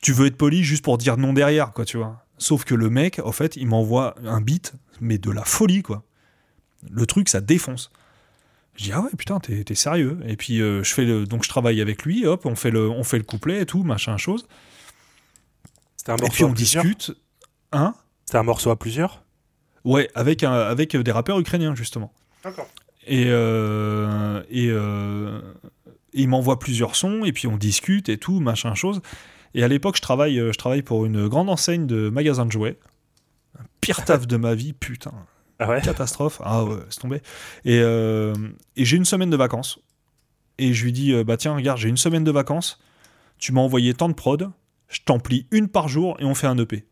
Tu 0.00 0.12
veux 0.12 0.26
être 0.26 0.36
poli 0.36 0.64
juste 0.64 0.84
pour 0.84 0.98
dire 0.98 1.16
non 1.16 1.32
derrière, 1.32 1.72
quoi, 1.72 1.84
tu 1.84 1.96
vois. 1.96 2.24
Sauf 2.38 2.64
que 2.64 2.74
le 2.74 2.90
mec, 2.90 3.20
en 3.24 3.32
fait, 3.32 3.56
il 3.56 3.68
m'envoie 3.68 4.16
un 4.24 4.40
beat, 4.40 4.74
mais 5.00 5.18
de 5.18 5.30
la 5.30 5.44
folie, 5.44 5.82
quoi. 5.82 6.02
Le 6.90 7.06
truc, 7.06 7.28
ça 7.28 7.40
défonce. 7.40 7.90
Je 8.74 8.84
dis 8.84 8.92
ah 8.92 9.02
ouais 9.02 9.10
putain 9.16 9.38
t'es 9.38 9.74
sérieux 9.74 10.18
et 10.24 10.34
puis 10.36 10.62
euh, 10.62 10.82
je 10.82 10.94
fais 10.94 11.04
le 11.04 11.26
donc 11.26 11.44
je 11.44 11.48
travaille 11.50 11.82
avec 11.82 12.04
lui 12.04 12.24
hop 12.24 12.46
on 12.46 12.56
fait 12.56 12.70
le 12.70 12.88
on 12.88 13.04
fait 13.04 13.18
le 13.18 13.22
couplet 13.22 13.60
et 13.60 13.66
tout 13.66 13.82
machin 13.82 14.16
chose 14.16 14.48
un 16.08 16.16
et 16.16 16.30
puis 16.30 16.44
on 16.44 16.54
discute 16.54 17.12
hein 17.72 17.94
c'était 18.24 18.38
un 18.38 18.42
morceau 18.42 18.70
à 18.70 18.78
plusieurs? 18.78 19.22
Ouais 19.84 20.08
avec 20.14 20.42
un, 20.42 20.52
avec 20.52 20.96
des 20.96 21.12
rappeurs 21.12 21.38
ukrainiens 21.40 21.74
justement 21.74 22.12
d'accord 22.44 22.68
et 23.06 23.26
euh, 23.28 24.42
et, 24.48 24.68
euh, 24.70 25.40
il 26.12 26.28
m'envoie 26.28 26.58
plusieurs 26.58 26.94
sons 26.94 27.24
et 27.24 27.32
puis 27.32 27.48
on 27.48 27.56
discute 27.56 28.08
et 28.08 28.18
tout 28.18 28.38
machin 28.38 28.74
chose 28.74 29.00
et 29.54 29.64
à 29.64 29.68
l'époque 29.68 29.96
je 29.96 30.02
travaille 30.02 30.36
je 30.36 30.56
travaille 30.56 30.82
pour 30.82 31.04
une 31.04 31.26
grande 31.26 31.50
enseigne 31.50 31.86
de 31.86 32.10
magasins 32.10 32.46
de 32.46 32.52
jouets 32.52 32.78
pire 33.80 34.04
taf 34.04 34.26
de 34.26 34.36
ma 34.36 34.54
vie 34.54 34.72
putain 34.72 35.12
ah 35.62 35.80
Catastrophe. 35.80 36.40
Ah 36.44 36.64
ouais, 36.64 36.78
c'est 36.90 37.00
tombé. 37.00 37.20
Et, 37.64 37.78
euh, 37.80 38.34
et 38.76 38.84
j'ai 38.84 38.96
une 38.96 39.04
semaine 39.04 39.30
de 39.30 39.36
vacances. 39.36 39.78
Et 40.58 40.74
je 40.74 40.84
lui 40.84 40.92
dis, 40.92 41.12
euh, 41.12 41.24
bah 41.24 41.36
tiens, 41.36 41.54
regarde, 41.54 41.78
j'ai 41.78 41.88
une 41.88 41.96
semaine 41.96 42.24
de 42.24 42.30
vacances. 42.30 42.80
Tu 43.38 43.52
m'as 43.52 43.60
envoyé 43.60 43.94
tant 43.94 44.08
de 44.08 44.14
prod. 44.14 44.50
Je 44.88 45.00
t'en 45.04 45.18
plie 45.18 45.46
une 45.50 45.68
par 45.68 45.88
jour 45.88 46.16
et 46.18 46.24
on 46.24 46.34
fait 46.34 46.46
un 46.46 46.58
EP. 46.58 46.84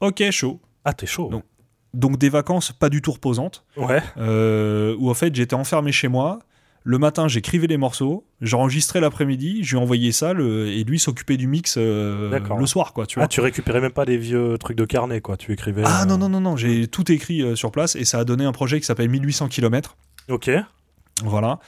Ok, 0.00 0.22
chaud. 0.30 0.60
Ah, 0.84 0.92
t'es 0.92 1.06
chaud. 1.06 1.28
Donc, 1.28 1.44
donc, 1.92 2.18
des 2.18 2.28
vacances 2.28 2.72
pas 2.72 2.88
du 2.88 3.02
tout 3.02 3.12
reposantes. 3.12 3.64
Ouais. 3.76 4.02
Euh, 4.18 4.96
où 4.98 5.10
en 5.10 5.14
fait 5.14 5.34
j'étais 5.34 5.54
enfermé 5.54 5.92
chez 5.92 6.08
moi. 6.08 6.40
Le 6.86 6.98
matin, 6.98 7.28
j'écrivais 7.28 7.66
les 7.66 7.78
morceaux, 7.78 8.26
j'enregistrais 8.42 9.00
l'après-midi, 9.00 9.64
je 9.64 9.74
lui 9.74 9.82
envoyais 9.82 10.12
ça, 10.12 10.32
et 10.32 10.84
lui 10.84 10.98
s'occupait 10.98 11.38
du 11.38 11.46
mix 11.46 11.76
euh, 11.78 12.38
le 12.58 12.66
soir, 12.66 12.92
quoi. 12.92 13.06
Tu 13.06 13.14
vois. 13.14 13.24
Ah, 13.24 13.28
tu 13.28 13.40
récupérais 13.40 13.80
même 13.80 13.90
pas 13.90 14.04
des 14.04 14.18
vieux 14.18 14.58
trucs 14.58 14.76
de 14.76 14.84
carnet, 14.84 15.22
quoi. 15.22 15.38
Tu 15.38 15.50
écrivais. 15.54 15.82
Ah 15.86 16.02
euh, 16.02 16.04
non 16.04 16.18
non 16.18 16.28
non 16.28 16.42
non, 16.42 16.56
j'ai 16.58 16.86
tout 16.86 17.10
écrit 17.10 17.40
euh, 17.40 17.56
sur 17.56 17.72
place 17.72 17.96
et 17.96 18.04
ça 18.04 18.18
a 18.18 18.24
donné 18.24 18.44
un 18.44 18.52
projet 18.52 18.80
qui 18.80 18.86
s'appelle 18.86 19.08
1800 19.08 19.48
km. 19.48 19.96
Ok. 20.28 20.50
Voilà. 21.24 21.58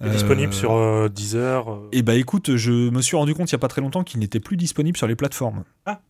est 0.00 0.10
disponible 0.10 0.52
sur 0.52 1.08
Deezer. 1.08 1.68
Et 1.92 1.98
eh 1.98 2.02
bah 2.02 2.16
écoute, 2.16 2.56
je 2.56 2.90
me 2.90 3.00
suis 3.00 3.16
rendu 3.16 3.32
compte 3.32 3.50
il 3.50 3.54
y 3.54 3.54
a 3.54 3.58
pas 3.58 3.68
très 3.68 3.80
longtemps 3.80 4.02
qu'il 4.02 4.18
n'était 4.18 4.40
plus 4.40 4.56
disponible 4.56 4.96
sur 4.96 5.06
les 5.06 5.14
plateformes. 5.14 5.62
Ah. 5.86 6.00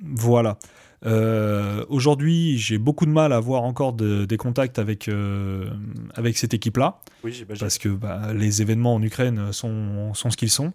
Voilà. 0.00 0.58
Euh, 1.04 1.84
aujourd'hui, 1.88 2.58
j'ai 2.58 2.78
beaucoup 2.78 3.06
de 3.06 3.10
mal 3.10 3.32
à 3.32 3.36
avoir 3.36 3.62
encore 3.62 3.92
des 3.92 4.36
contacts 4.36 4.78
avec, 4.78 5.08
euh, 5.08 5.70
avec 6.14 6.38
cette 6.38 6.54
équipe-là. 6.54 7.00
Oui, 7.24 7.44
parce 7.58 7.78
que 7.78 7.88
bah, 7.88 8.32
les 8.34 8.62
événements 8.62 8.94
en 8.94 9.02
Ukraine 9.02 9.52
sont, 9.52 10.14
sont 10.14 10.30
ce 10.30 10.36
qu'ils 10.36 10.50
sont. 10.50 10.72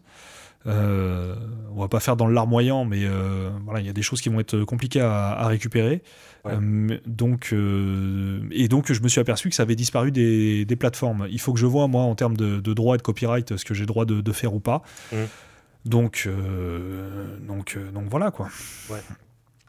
Euh, 0.66 1.36
on 1.74 1.80
va 1.80 1.88
pas 1.88 2.02
faire 2.02 2.18
dans 2.18 2.28
le 2.28 2.34
larmoyant, 2.34 2.84
mais 2.84 3.04
euh, 3.04 3.50
voilà, 3.64 3.80
il 3.80 3.86
y 3.86 3.90
a 3.90 3.94
des 3.94 4.02
choses 4.02 4.20
qui 4.20 4.28
vont 4.28 4.40
être 4.40 4.64
compliquées 4.64 5.00
à, 5.00 5.48
récupérer. 5.48 6.02
donc, 7.06 7.54
et 8.52 8.68
donc, 8.68 8.92
je 8.92 9.02
me 9.02 9.08
suis 9.08 9.22
aperçu 9.22 9.50
que 9.50 9.56
ça 9.56 9.64
avait 9.64 9.76
disparu 9.76 10.12
des, 10.12 10.66
des, 10.66 10.76
plateformes. 10.76 11.28
Il 11.30 11.40
faut 11.40 11.54
que 11.54 11.60
je 11.60 11.66
vois, 11.66 11.88
moi, 11.88 12.04
en 12.04 12.16
termes 12.16 12.36
de, 12.36 12.60
de 12.60 12.74
droit 12.74 12.96
et 12.96 12.98
de 12.98 13.04
copyright, 13.04 13.56
ce 13.56 13.64
que 13.64 13.74
j'ai 13.74 13.86
droit 13.86 14.06
de, 14.06 14.20
de, 14.20 14.32
faire 14.34 14.54
ou 14.54 14.60
pas. 14.60 14.82
Mmh. 15.14 15.16
Donc, 15.86 16.28
donc, 17.48 17.78
donc 17.94 18.10
voilà 18.10 18.32
quoi. 18.32 18.50
Ouais. 18.90 19.00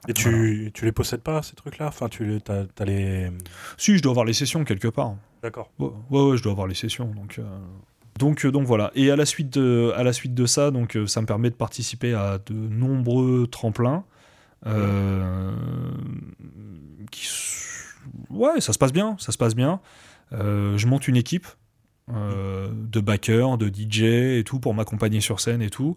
Et 0.09 0.15
tu, 0.15 0.71
tu 0.73 0.87
les 0.87 0.93
possèdes 0.93 1.21
pas, 1.21 1.43
ces 1.43 1.55
trucs-là? 1.55 1.89
Enfin, 1.89 2.09
tu 2.09 2.41
as, 2.49 2.65
as, 2.79 2.85
les. 2.87 3.31
Si, 3.77 3.97
je 3.97 4.03
dois 4.03 4.13
avoir 4.13 4.25
les 4.25 4.33
sessions 4.33 4.65
quelque 4.65 4.89
part. 4.89 5.17
D'accord. 5.43 5.71
Ouais, 5.79 5.91
ouais, 6.11 6.37
je 6.39 6.43
dois 6.43 6.53
avoir 6.53 6.67
les 6.67 6.75
sessions. 6.75 7.13
Donc, 7.15 7.39
euh, 7.39 7.43
donc, 8.19 8.47
euh, 8.47 8.51
donc 8.51 8.67
voilà. 8.67 8.91
Et 8.95 9.11
à 9.11 9.17
la 9.17 9.27
suite 9.27 9.51
de, 9.51 9.93
à 9.95 10.03
la 10.03 10.15
suite 10.15 10.35
de 10.35 10.47
ça, 10.47 10.71
donc, 10.71 10.97
euh, 10.97 11.07
ça 11.07 11.21
me 11.21 11.27
permet 11.27 11.51
de 11.51 11.55
participer 11.55 12.15
à 12.15 12.39
de 12.39 12.55
nombreux 12.55 13.47
tremplins. 13.47 14.05
qui... 17.11 17.29
Ouais, 18.31 18.61
ça 18.61 18.73
se 18.73 18.79
passe 18.79 18.95
bien. 18.95 19.15
Ça 19.19 19.31
se 19.31 19.39
passe 19.39 19.55
bien. 19.55 19.81
je 20.33 20.87
monte 20.87 21.07
une 21.07 21.17
équipe 21.17 21.47
de 22.09 23.01
backers, 23.01 23.59
de 23.59 23.69
DJ 23.69 24.39
et 24.39 24.43
tout 24.47 24.59
pour 24.59 24.73
m'accompagner 24.73 25.21
sur 25.21 25.41
scène 25.41 25.61
et 25.61 25.69
tout. 25.69 25.97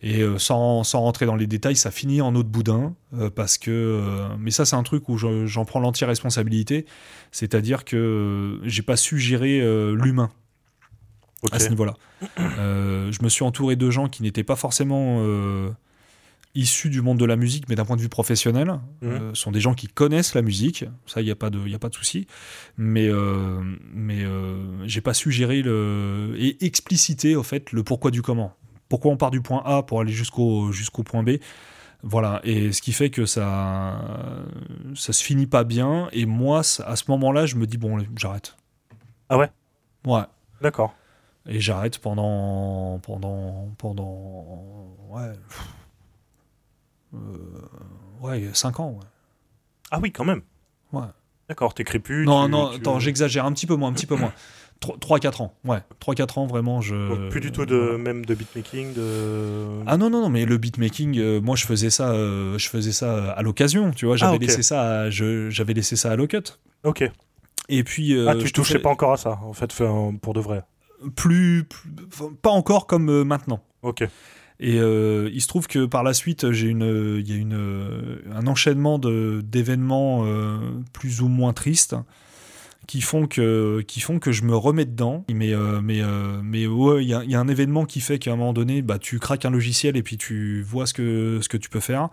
Et 0.00 0.22
euh, 0.22 0.38
sans, 0.38 0.84
sans, 0.84 1.00
rentrer 1.00 1.26
dans 1.26 1.34
les 1.34 1.46
détails, 1.46 1.74
ça 1.74 1.90
finit 1.90 2.20
en 2.20 2.34
eau 2.34 2.42
de 2.42 2.48
boudin, 2.48 2.94
euh, 3.14 3.30
parce 3.30 3.58
que... 3.58 3.70
Euh, 3.70 4.28
mais 4.38 4.52
ça, 4.52 4.64
c'est 4.64 4.76
un 4.76 4.82
truc 4.84 5.08
où 5.08 5.16
j'en 5.18 5.64
prends 5.64 5.80
l'entière 5.80 6.08
responsabilité, 6.08 6.86
c'est-à-dire 7.32 7.84
que 7.84 8.60
j'ai 8.64 8.82
pas 8.82 8.96
su 8.96 9.18
gérer 9.18 9.60
l'humain 9.94 10.30
à 11.50 11.58
ce 11.58 11.68
niveau-là. 11.68 11.94
je 12.36 13.22
me 13.22 13.28
suis 13.28 13.44
entouré 13.44 13.76
de 13.76 13.90
gens 13.90 14.08
qui 14.08 14.22
n'étaient 14.22 14.44
pas 14.44 14.56
forcément 14.56 15.20
issus 16.54 16.90
du 16.90 17.02
monde 17.02 17.18
de 17.18 17.24
la 17.24 17.36
musique, 17.36 17.68
mais 17.68 17.74
d'un 17.74 17.84
point 17.84 17.96
de 17.96 18.00
vue 18.00 18.08
professionnel. 18.08 18.80
Euh, 19.02 19.32
sont 19.34 19.52
des 19.52 19.60
gens 19.60 19.74
qui 19.74 19.86
connaissent 19.86 20.34
la 20.34 20.42
musique, 20.42 20.84
ça, 21.06 21.20
il 21.20 21.24
n'y 21.24 21.30
a 21.30 21.36
pas 21.36 21.50
de, 21.50 21.68
y 21.68 21.74
a 21.74 21.78
pas 21.78 21.88
de 21.88 21.94
souci. 21.94 22.26
Mais, 22.76 23.08
mais 23.92 24.24
j'ai 24.84 25.00
pas 25.00 25.14
su 25.14 25.32
gérer 25.32 25.62
le, 25.62 26.36
et 26.38 26.64
expliciter, 26.64 27.34
au 27.34 27.42
fait, 27.42 27.72
le 27.72 27.82
pourquoi 27.82 28.12
du 28.12 28.22
comment. 28.22 28.54
Pourquoi 28.88 29.10
on 29.12 29.16
part 29.16 29.30
du 29.30 29.40
point 29.40 29.62
A 29.64 29.82
pour 29.82 30.00
aller 30.00 30.12
jusqu'au 30.12 30.72
jusqu'au 30.72 31.02
point 31.02 31.22
B. 31.22 31.32
Voilà, 32.02 32.40
et 32.44 32.70
ce 32.72 32.80
qui 32.80 32.92
fait 32.92 33.10
que 33.10 33.26
ça, 33.26 34.00
ça 34.94 35.12
se 35.12 35.22
finit 35.22 35.46
pas 35.48 35.64
bien. 35.64 36.08
Et 36.12 36.26
moi, 36.26 36.60
à 36.60 36.96
ce 36.96 37.04
moment-là, 37.08 37.44
je 37.46 37.56
me 37.56 37.66
dis, 37.66 37.76
bon, 37.76 37.98
j'arrête. 38.16 38.56
Ah 39.28 39.36
ouais? 39.36 39.50
Ouais. 40.06 40.22
D'accord. 40.60 40.94
Et 41.46 41.60
j'arrête 41.60 41.98
pendant. 41.98 43.00
pendant. 43.02 43.68
pendant. 43.78 44.94
Ouais. 45.08 45.32
euh, 47.14 47.18
ouais, 48.20 48.48
5 48.52 48.80
ans, 48.80 48.90
ouais. 48.90 49.06
Ah 49.90 49.98
oui, 50.00 50.12
quand 50.12 50.24
même. 50.24 50.42
Ouais. 50.92 51.02
D'accord, 51.48 51.72
t'écris 51.74 51.98
plus. 51.98 52.26
non, 52.26 52.44
tu- 52.44 52.50
non, 52.52 52.70
tu- 52.70 52.76
attends, 52.76 52.98
j'exagère 52.98 53.44
un 53.46 53.52
petit 53.52 53.66
peu 53.66 53.74
moins, 53.76 53.88
un 53.88 53.92
petit 53.94 54.06
peu 54.06 54.16
moins. 54.16 54.32
3-4 54.80 55.42
ans, 55.42 55.54
ouais. 55.64 55.78
3-4 56.00 56.38
ans, 56.38 56.46
vraiment, 56.46 56.80
je. 56.80 56.94
Donc, 56.94 57.30
plus 57.30 57.40
du 57.40 57.50
tout 57.50 57.66
de 57.66 57.74
voilà. 57.76 57.98
même 57.98 58.24
de 58.24 58.34
beatmaking, 58.34 58.94
de. 58.94 59.82
Ah 59.86 59.96
non, 59.96 60.08
non, 60.10 60.22
non, 60.22 60.28
mais 60.28 60.44
le 60.44 60.56
beatmaking, 60.56 61.18
euh, 61.18 61.40
moi 61.40 61.56
je 61.56 61.66
faisais 61.66 61.90
ça, 61.90 62.10
euh, 62.12 62.56
je 62.58 62.68
faisais 62.68 62.92
ça 62.92 63.32
à 63.32 63.42
l'occasion, 63.42 63.90
tu 63.90 64.06
vois, 64.06 64.16
j'avais 64.16 64.36
Ah, 64.36 64.38
laissé 64.38 64.62
ça, 64.62 65.00
à- 65.02 65.10
je- 65.10 65.50
j'avais 65.50 65.74
laissé 65.74 65.96
ça 65.96 66.12
à 66.12 66.16
Locut. 66.16 66.58
Ok. 66.84 67.02
Et 67.68 67.82
puis. 67.84 68.14
euh, 68.14 68.26
ah, 68.28 68.36
tu 68.36 68.46
je 68.46 68.52
touchais 68.52 68.78
pas 68.78 68.88
encore 68.90 69.12
à 69.12 69.16
ça, 69.16 69.40
en 69.42 69.52
fait, 69.52 69.74
pour 70.22 70.32
de 70.34 70.40
vrai. 70.40 70.62
plus, 71.16 71.64
plus- 71.64 71.90
pas 72.40 72.50
encore 72.50 72.86
comme 72.86 73.08
euh, 73.10 73.24
maintenant. 73.24 73.60
Ok. 73.82 74.02
Et 74.60 74.78
euh, 74.80 75.30
il 75.32 75.40
se 75.40 75.46
trouve 75.46 75.66
que 75.68 75.86
par 75.86 76.02
la 76.02 76.12
suite, 76.14 76.50
j'ai 76.50 76.66
une, 76.68 77.20
il 77.24 77.28
y 77.28 77.32
a 77.32 77.36
une, 77.36 77.54
euh, 77.54 78.16
un 78.34 78.46
enchaînement 78.48 78.98
de- 78.98 79.40
d'événements 79.44 80.24
euh, 80.24 80.58
plus 80.92 81.20
ou 81.20 81.28
moins 81.28 81.52
tristes 81.52 81.94
qui 82.88 83.00
font 83.02 83.26
que, 83.28 83.82
qui 83.86 84.00
font 84.00 84.18
que 84.18 84.32
je 84.32 84.42
me 84.42 84.56
remets 84.56 84.86
dedans. 84.86 85.24
Mais, 85.32 85.52
euh, 85.54 85.80
mais, 85.82 86.00
euh, 86.02 86.40
mais 86.42 86.66
ouais, 86.66 87.04
il 87.04 87.08
y, 87.08 87.14
a- 87.14 87.22
y 87.22 87.34
a 87.36 87.40
un 87.40 87.46
événement 87.46 87.84
qui 87.84 88.00
fait 88.00 88.18
qu'à 88.18 88.32
un 88.32 88.36
moment 88.36 88.52
donné, 88.54 88.82
bah, 88.82 88.98
tu 88.98 89.18
craques 89.20 89.44
un 89.44 89.50
logiciel 89.50 89.96
et 89.96 90.02
puis 90.02 90.16
tu 90.16 90.62
vois 90.62 90.86
ce 90.86 90.94
que, 90.94 91.38
ce 91.42 91.48
que 91.48 91.56
tu 91.58 91.68
peux 91.68 91.80
faire. 91.80 92.08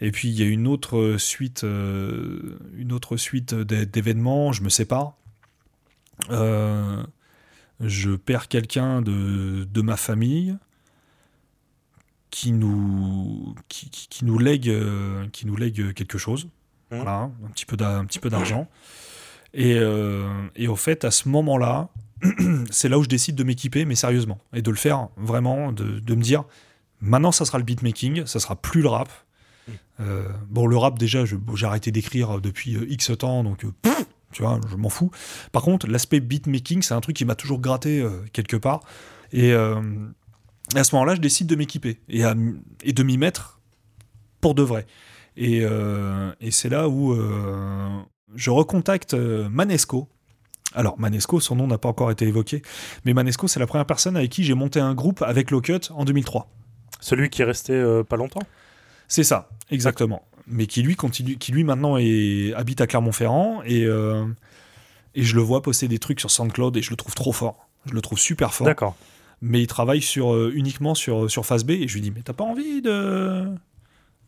Et 0.00 0.10
puis 0.10 0.28
il 0.28 0.34
y 0.38 0.42
a 0.42 0.46
une 0.46 0.66
autre 0.66 1.16
suite, 1.18 1.62
euh, 1.64 2.58
une 2.76 2.92
autre 2.92 3.16
suite 3.16 3.54
d'é- 3.54 3.84
d'événements. 3.86 4.50
Je 4.52 4.62
me 4.62 4.68
sépare. 4.70 5.14
Je 7.80 8.16
perds 8.16 8.48
quelqu'un 8.48 9.02
de, 9.02 9.64
de 9.64 9.80
ma 9.82 9.96
famille 9.96 10.56
qui 12.30 12.52
nous, 12.52 13.54
qui, 13.68 13.88
qui- 13.90 14.08
qui 14.08 14.24
nous 14.24 14.38
lègue, 14.38 14.72
qui 15.32 15.46
nous 15.46 15.56
lègue 15.56 15.92
quelque 15.94 16.18
chose. 16.18 16.48
Mhm. 16.90 16.96
Voilà, 17.02 17.30
un 17.44 17.50
petit 17.52 17.66
peu 17.66 17.76
d'a- 17.76 17.98
un 17.98 18.04
petit 18.04 18.18
peu 18.18 18.30
d'argent. 18.30 18.68
Et, 19.54 19.74
euh, 19.76 20.28
et 20.56 20.68
au 20.68 20.76
fait, 20.76 21.04
à 21.04 21.10
ce 21.10 21.28
moment-là, 21.28 21.88
c'est 22.70 22.88
là 22.88 22.98
où 22.98 23.02
je 23.02 23.08
décide 23.08 23.34
de 23.34 23.44
m'équiper, 23.44 23.84
mais 23.84 23.94
sérieusement, 23.94 24.38
et 24.52 24.62
de 24.62 24.70
le 24.70 24.76
faire 24.76 25.08
vraiment, 25.16 25.72
de, 25.72 26.00
de 26.00 26.14
me 26.14 26.22
dire, 26.22 26.44
maintenant, 27.00 27.32
ça 27.32 27.44
sera 27.44 27.58
le 27.58 27.64
beatmaking, 27.64 28.26
ça 28.26 28.40
sera 28.40 28.56
plus 28.56 28.82
le 28.82 28.88
rap. 28.88 29.08
Mhm. 29.66 29.74
Euh, 30.00 30.28
bon, 30.48 30.66
le 30.66 30.76
rap, 30.76 30.98
déjà, 30.98 31.24
j'ai 31.24 31.66
arrêté 31.66 31.90
d'écrire 31.90 32.40
depuis 32.40 32.76
euh, 32.76 32.90
X 32.90 33.12
temps, 33.18 33.44
donc 33.44 33.64
pff, 33.82 34.04
tu 34.32 34.42
vois, 34.42 34.60
je 34.70 34.76
m'en 34.76 34.88
fous. 34.88 35.10
Par 35.52 35.62
contre, 35.62 35.86
l'aspect 35.86 36.20
beatmaking, 36.20 36.82
c'est 36.82 36.94
un 36.94 37.00
truc 37.00 37.16
qui 37.16 37.24
m'a 37.24 37.34
toujours 37.34 37.60
gratté 37.60 38.00
euh, 38.00 38.22
quelque 38.32 38.56
part. 38.56 38.80
Et 39.32 39.52
euh, 39.52 39.80
à 40.74 40.84
ce 40.84 40.94
moment-là, 40.94 41.14
je 41.14 41.20
décide 41.20 41.46
de 41.46 41.56
m'équiper 41.56 42.00
et, 42.08 42.22
et 42.82 42.92
de 42.92 43.02
m'y 43.02 43.18
mettre 43.18 43.60
pour 44.40 44.54
de 44.54 44.62
vrai. 44.62 44.86
Et, 45.36 45.62
et 46.40 46.50
c'est 46.50 46.68
là 46.68 46.88
où 46.88 47.14
je 48.34 48.50
recontacte 48.50 49.14
euh, 49.14 49.48
Manesco. 49.48 50.08
Alors, 50.74 50.98
Manesco, 50.98 51.40
son 51.40 51.56
nom 51.56 51.66
n'a 51.66 51.78
pas 51.78 51.88
encore 51.88 52.10
été 52.10 52.26
évoqué, 52.26 52.62
mais 53.04 53.14
Manesco, 53.14 53.48
c'est 53.48 53.60
la 53.60 53.66
première 53.66 53.86
personne 53.86 54.16
avec 54.16 54.30
qui 54.30 54.44
j'ai 54.44 54.54
monté 54.54 54.80
un 54.80 54.94
groupe 54.94 55.22
avec 55.22 55.50
Lowcut 55.50 55.90
en 55.90 56.04
2003. 56.04 56.50
Celui 57.00 57.30
qui 57.30 57.42
est 57.42 57.44
resté 57.44 57.72
euh, 57.72 58.02
pas 58.02 58.16
longtemps? 58.16 58.42
C'est 59.06 59.24
ça, 59.24 59.48
exactement. 59.70 60.22
Mais 60.46 60.66
qui 60.66 60.82
lui 60.82 60.96
continue, 60.96 61.36
qui 61.36 61.52
lui 61.52 61.64
maintenant 61.64 61.96
est, 61.96 62.52
habite 62.54 62.80
à 62.80 62.86
Clermont-Ferrand 62.86 63.62
et, 63.64 63.84
euh, 63.84 64.26
et 65.14 65.22
je 65.22 65.36
le 65.36 65.42
vois 65.42 65.62
poster 65.62 65.88
des 65.88 65.98
trucs 65.98 66.20
sur 66.20 66.30
SoundCloud 66.30 66.76
et 66.76 66.82
je 66.82 66.90
le 66.90 66.96
trouve 66.96 67.14
trop 67.14 67.32
fort. 67.32 67.68
Je 67.86 67.94
le 67.94 68.00
trouve 68.00 68.18
super 68.18 68.52
fort. 68.52 68.66
D'accord. 68.66 68.96
Mais 69.40 69.62
il 69.62 69.66
travaille 69.66 70.02
sur, 70.02 70.34
euh, 70.34 70.52
uniquement 70.54 70.94
sur, 70.94 71.30
sur 71.30 71.46
Phase 71.46 71.64
B 71.64 71.70
et 71.70 71.88
je 71.88 71.94
lui 71.94 72.00
dis 72.00 72.10
mais 72.10 72.22
t'as 72.22 72.32
pas 72.32 72.44
envie 72.44 72.82
de 72.82 73.46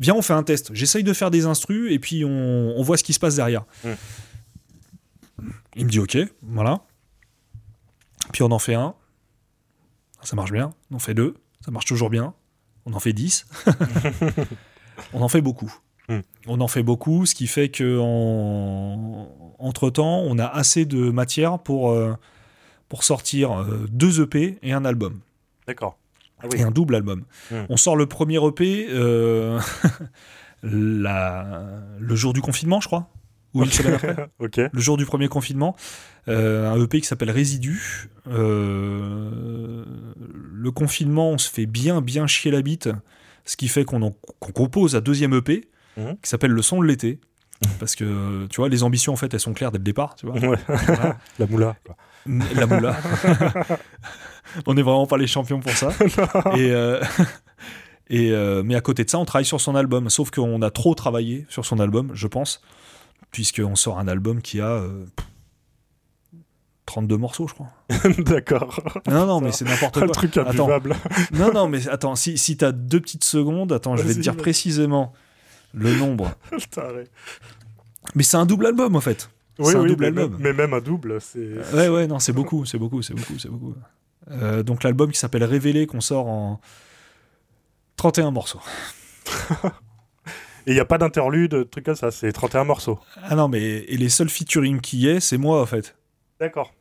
viens 0.00 0.14
on 0.14 0.22
fait 0.22 0.32
un 0.32 0.42
test. 0.42 0.74
J'essaye 0.74 1.04
de 1.04 1.12
faire 1.12 1.30
des 1.30 1.46
instrus 1.46 1.92
et 1.92 1.98
puis 1.98 2.24
on, 2.24 2.74
on 2.76 2.82
voit 2.82 2.96
ce 2.96 3.04
qui 3.04 3.12
se 3.12 3.20
passe 3.20 3.36
derrière. 3.36 3.64
Mm. 3.84 3.90
Il 5.76 5.84
me 5.84 5.90
dit 5.90 6.00
ok, 6.00 6.18
voilà. 6.42 6.80
Puis 8.32 8.42
on 8.42 8.50
en 8.50 8.58
fait 8.58 8.74
un, 8.74 8.94
ça 10.22 10.34
marche 10.34 10.52
bien. 10.52 10.72
On 10.90 10.96
en 10.96 10.98
fait 10.98 11.14
deux, 11.14 11.34
ça 11.64 11.70
marche 11.70 11.86
toujours 11.86 12.10
bien. 12.10 12.34
On 12.86 12.94
en 12.94 13.00
fait 13.00 13.12
dix. 13.12 13.46
on 15.12 15.22
en 15.22 15.28
fait 15.28 15.40
beaucoup. 15.40 15.72
Mm. 16.08 16.20
On 16.46 16.60
en 16.60 16.68
fait 16.68 16.82
beaucoup, 16.82 17.26
ce 17.26 17.34
qui 17.34 17.46
fait 17.46 17.68
que 17.68 17.98
en... 18.00 19.54
entre 19.58 19.90
temps, 19.90 20.20
on 20.20 20.38
a 20.38 20.46
assez 20.46 20.84
de 20.86 21.10
matière 21.10 21.58
pour 21.58 21.90
euh, 21.90 22.14
pour 22.88 23.04
sortir 23.04 23.60
euh, 23.60 23.86
deux 23.90 24.20
EP 24.22 24.58
et 24.62 24.72
un 24.72 24.84
album 24.84 25.20
D'accord. 25.66 25.99
Ah 26.42 26.46
et 26.56 26.62
un 26.62 26.70
double 26.70 26.94
album. 26.94 27.24
Mm. 27.50 27.54
On 27.68 27.76
sort 27.76 27.96
le 27.96 28.06
premier 28.06 28.36
EP 28.44 28.86
euh, 28.90 29.60
la... 30.62 31.62
le 31.98 32.14
jour 32.14 32.32
du 32.32 32.40
confinement, 32.40 32.80
je 32.80 32.86
crois. 32.86 33.08
Ou 33.54 33.64
une 33.64 33.70
semaine 33.70 33.94
après. 33.94 34.70
Le 34.72 34.80
jour 34.80 34.96
du 34.96 35.04
premier 35.06 35.28
confinement. 35.28 35.74
Euh, 36.28 36.70
un 36.70 36.80
EP 36.80 37.00
qui 37.00 37.06
s'appelle 37.06 37.30
Résidu. 37.30 38.08
Euh, 38.28 39.84
le 40.52 40.70
confinement, 40.70 41.30
on 41.30 41.38
se 41.38 41.50
fait 41.50 41.66
bien, 41.66 42.00
bien 42.00 42.26
chier 42.26 42.50
la 42.52 42.62
bite. 42.62 42.88
Ce 43.44 43.56
qui 43.56 43.66
fait 43.68 43.84
qu'on 43.84 44.14
compose 44.38 44.94
un 44.94 45.00
deuxième 45.00 45.34
EP 45.34 45.68
Mhm. 45.96 46.16
qui 46.22 46.30
s'appelle 46.30 46.52
Le 46.52 46.62
son 46.62 46.80
de 46.80 46.86
l'été. 46.86 47.18
Parce 47.80 47.94
que, 47.96 48.46
tu 48.46 48.56
vois, 48.56 48.68
les 48.68 48.84
ambitions, 48.84 49.12
en 49.12 49.16
fait, 49.16 49.34
elles 49.34 49.40
sont 49.40 49.52
claires 49.52 49.72
dès 49.72 49.78
le 49.78 49.84
départ. 49.84 50.14
Tu 50.14 50.26
vois. 50.26 50.36
Ouais. 50.36 50.56
Voilà. 50.68 51.18
La 51.38 51.46
moula. 51.46 51.76
quoi. 51.84 51.96
La 52.54 52.66
moula. 52.66 52.96
on 54.66 54.74
n'est 54.74 54.82
vraiment 54.82 55.06
pas 55.06 55.16
les 55.18 55.26
champions 55.26 55.60
pour 55.60 55.72
ça. 55.72 55.90
et, 56.56 56.70
euh, 56.72 57.00
et, 58.10 58.30
euh, 58.32 58.62
mais 58.64 58.74
à 58.74 58.80
côté 58.80 59.04
de 59.04 59.10
ça, 59.10 59.18
on 59.18 59.24
travaille 59.24 59.44
sur 59.44 59.60
son 59.60 59.74
album. 59.74 60.08
Sauf 60.10 60.30
qu'on 60.30 60.62
a 60.62 60.70
trop 60.70 60.94
travaillé 60.94 61.46
sur 61.48 61.64
son 61.64 61.78
album, 61.80 62.10
je 62.14 62.26
pense, 62.26 62.60
puisqu'on 63.30 63.76
sort 63.76 63.98
un 63.98 64.08
album 64.08 64.42
qui 64.42 64.60
a 64.60 64.68
euh, 64.70 65.04
32 66.86 67.16
morceaux, 67.16 67.46
je 67.46 67.54
crois. 67.54 67.68
D'accord. 68.18 68.82
Non, 69.06 69.26
non, 69.26 69.40
mais 69.40 69.52
c'est 69.52 69.64
n'importe 69.64 69.96
Le 69.96 70.06
quoi. 70.06 70.14
truc 70.14 70.36
Attends. 70.36 70.50
imbuvable. 70.64 70.96
Non, 71.32 71.52
non, 71.52 71.68
mais 71.68 71.88
attends, 71.88 72.16
si, 72.16 72.36
si 72.36 72.56
t'as 72.56 72.72
deux 72.72 73.00
petites 73.00 73.24
secondes, 73.24 73.72
attends, 73.72 73.96
je 73.96 74.02
vais 74.02 74.14
te 74.14 74.18
dire 74.20 74.36
précisément 74.36 75.12
le 75.72 75.94
nombre. 75.94 76.32
Mais 78.16 78.24
c'est 78.24 78.36
un 78.38 78.46
double 78.46 78.66
album, 78.66 78.96
en 78.96 79.00
fait. 79.00 79.30
Oui, 79.60 79.66
C'est 79.70 79.76
un 79.76 79.82
oui, 79.82 79.88
double 79.90 80.00
mais, 80.00 80.06
album. 80.08 80.30
même- 80.32 80.40
mais 80.40 80.52
même 80.52 80.74
un 80.74 80.80
double, 80.80 81.20
c'est. 81.20 81.58
Ouais, 81.74 81.88
ouais, 81.88 82.06
non, 82.08 82.18
c'est 82.18 82.32
beaucoup, 82.32 82.64
c'est 82.64 82.78
beaucoup, 82.78 83.02
c'est 83.02 83.14
beaucoup, 83.14 83.38
c'est 83.38 83.48
beaucoup. 83.50 83.74
Euh, 84.30 84.62
donc 84.62 84.82
l'album 84.82 85.10
qui 85.10 85.18
s'appelle 85.18 85.44
Révélé, 85.44 85.86
qu'on 85.86 86.00
sort 86.00 86.28
en 86.28 86.60
31 87.96 88.30
morceaux. 88.30 88.60
Et 90.66 90.72
il 90.72 90.74
n'y 90.74 90.80
a 90.80 90.84
pas 90.84 90.98
d'interlude, 90.98 91.52
de 91.52 91.62
trucs 91.62 91.86
comme 91.86 91.96
ça, 91.96 92.10
c'est 92.10 92.32
31 92.32 92.64
morceaux. 92.64 92.98
Ah 93.22 93.34
non, 93.34 93.48
mais 93.48 93.60
et 93.60 93.96
les 93.96 94.10
seuls 94.10 94.28
featuring 94.28 94.80
qui 94.80 94.98
y 94.98 95.08
est, 95.08 95.20
c'est 95.20 95.38
moi, 95.38 95.60
en 95.62 95.66
fait. 95.66 95.96
D'accord. 96.38 96.74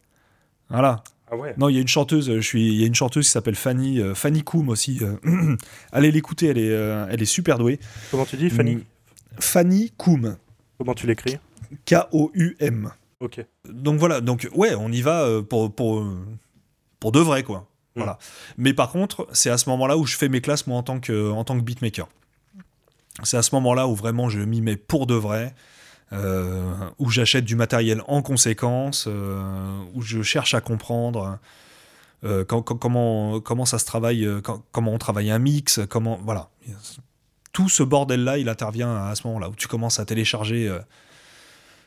Voilà. 0.70 1.04
Ah 1.32 1.36
ouais. 1.36 1.54
Non, 1.58 1.70
il 1.70 1.76
y 1.76 1.78
a 1.78 1.82
une 1.82 1.88
chanteuse, 1.88 2.34
je 2.34 2.40
suis, 2.42 2.74
il 2.74 2.80
y 2.80 2.84
a 2.84 2.88
une 2.88 2.96
chanteuse 2.96 3.26
qui 3.26 3.32
s'appelle 3.32 3.56
Fanny, 3.56 4.00
euh, 4.00 4.16
Fanny 4.16 4.44
Koum 4.44 4.70
aussi. 4.70 5.00
euh, 5.02 5.56
allez 5.92 6.12
l'écouter, 6.12 6.48
elle 6.48 6.58
est, 6.58 6.72
euh, 6.72 7.06
elle 7.10 7.22
est 7.22 7.26
super 7.26 7.58
douée. 7.58 7.80
Comment 8.12 8.26
tu 8.26 8.36
dis, 8.36 8.50
Fanny? 8.50 8.76
Mm. 8.76 8.84
Fanny 9.40 9.92
Koum, 9.96 10.38
Comment 10.78 10.94
tu 10.94 11.08
l'écris? 11.08 11.38
K-O-U-M. 11.86 12.92
Ok. 13.20 13.46
Donc 13.70 14.00
voilà, 14.00 14.22
donc 14.22 14.48
ouais, 14.56 14.74
on 14.76 14.92
y 14.92 15.02
va 15.02 15.42
pour, 15.48 15.74
pour, 15.74 16.04
pour 17.00 17.12
de 17.12 17.20
vrai, 17.20 17.44
quoi. 17.44 17.60
Mm. 17.96 18.00
Voilà. 18.02 18.20
Mais 18.58 18.74
par 18.74 18.92
contre, 18.92 19.28
c'est 19.34 19.50
à 19.50 19.58
ce 19.58 19.70
moment-là 19.70 19.98
où 19.98 20.06
je 20.06 20.16
fais 20.18 20.30
mes 20.30 20.42
classes, 20.42 20.68
moi, 20.68 20.78
en 20.78 20.84
tant 20.84 21.00
que, 21.00 21.32
en 21.32 21.44
tant 21.44 21.58
que 21.58 21.64
beatmaker. 21.64 22.08
C'est 23.24 23.38
à 23.38 23.42
ce 23.42 23.54
moment-là 23.56 23.88
où 23.88 23.96
vraiment 23.96 24.30
je 24.30 24.40
m'y 24.40 24.62
mets 24.62 24.78
pour 24.78 25.06
de 25.08 25.14
vrai, 25.16 25.54
euh, 26.14 26.74
où 27.00 27.10
j'achète 27.10 27.46
du 27.46 27.56
matériel 27.56 28.02
en 28.08 28.22
conséquence, 28.22 29.06
euh, 29.08 29.82
où 29.94 30.02
je 30.02 30.22
cherche 30.22 30.54
à 30.54 30.62
comprendre 30.62 31.38
euh, 32.26 32.44
quand- 32.46 32.62
quand- 32.62 32.76
comment, 32.76 33.40
comment 33.40 33.66
ça 33.66 33.80
se 33.80 33.86
travaille, 33.86 34.28
quand- 34.44 34.62
comment 34.72 34.94
on 34.94 34.98
travaille 34.98 35.32
un 35.32 35.40
mix, 35.40 35.80
comment. 35.90 36.20
Voilà. 36.24 36.50
Tout 37.54 37.70
ce 37.70 37.82
bordel-là, 37.84 38.38
il 38.38 38.50
intervient 38.50 38.94
à 39.08 39.16
ce 39.16 39.26
moment-là, 39.28 39.50
où 39.50 39.56
tu 39.56 39.68
commences 39.68 40.00
à 40.00 40.06
télécharger. 40.06 40.70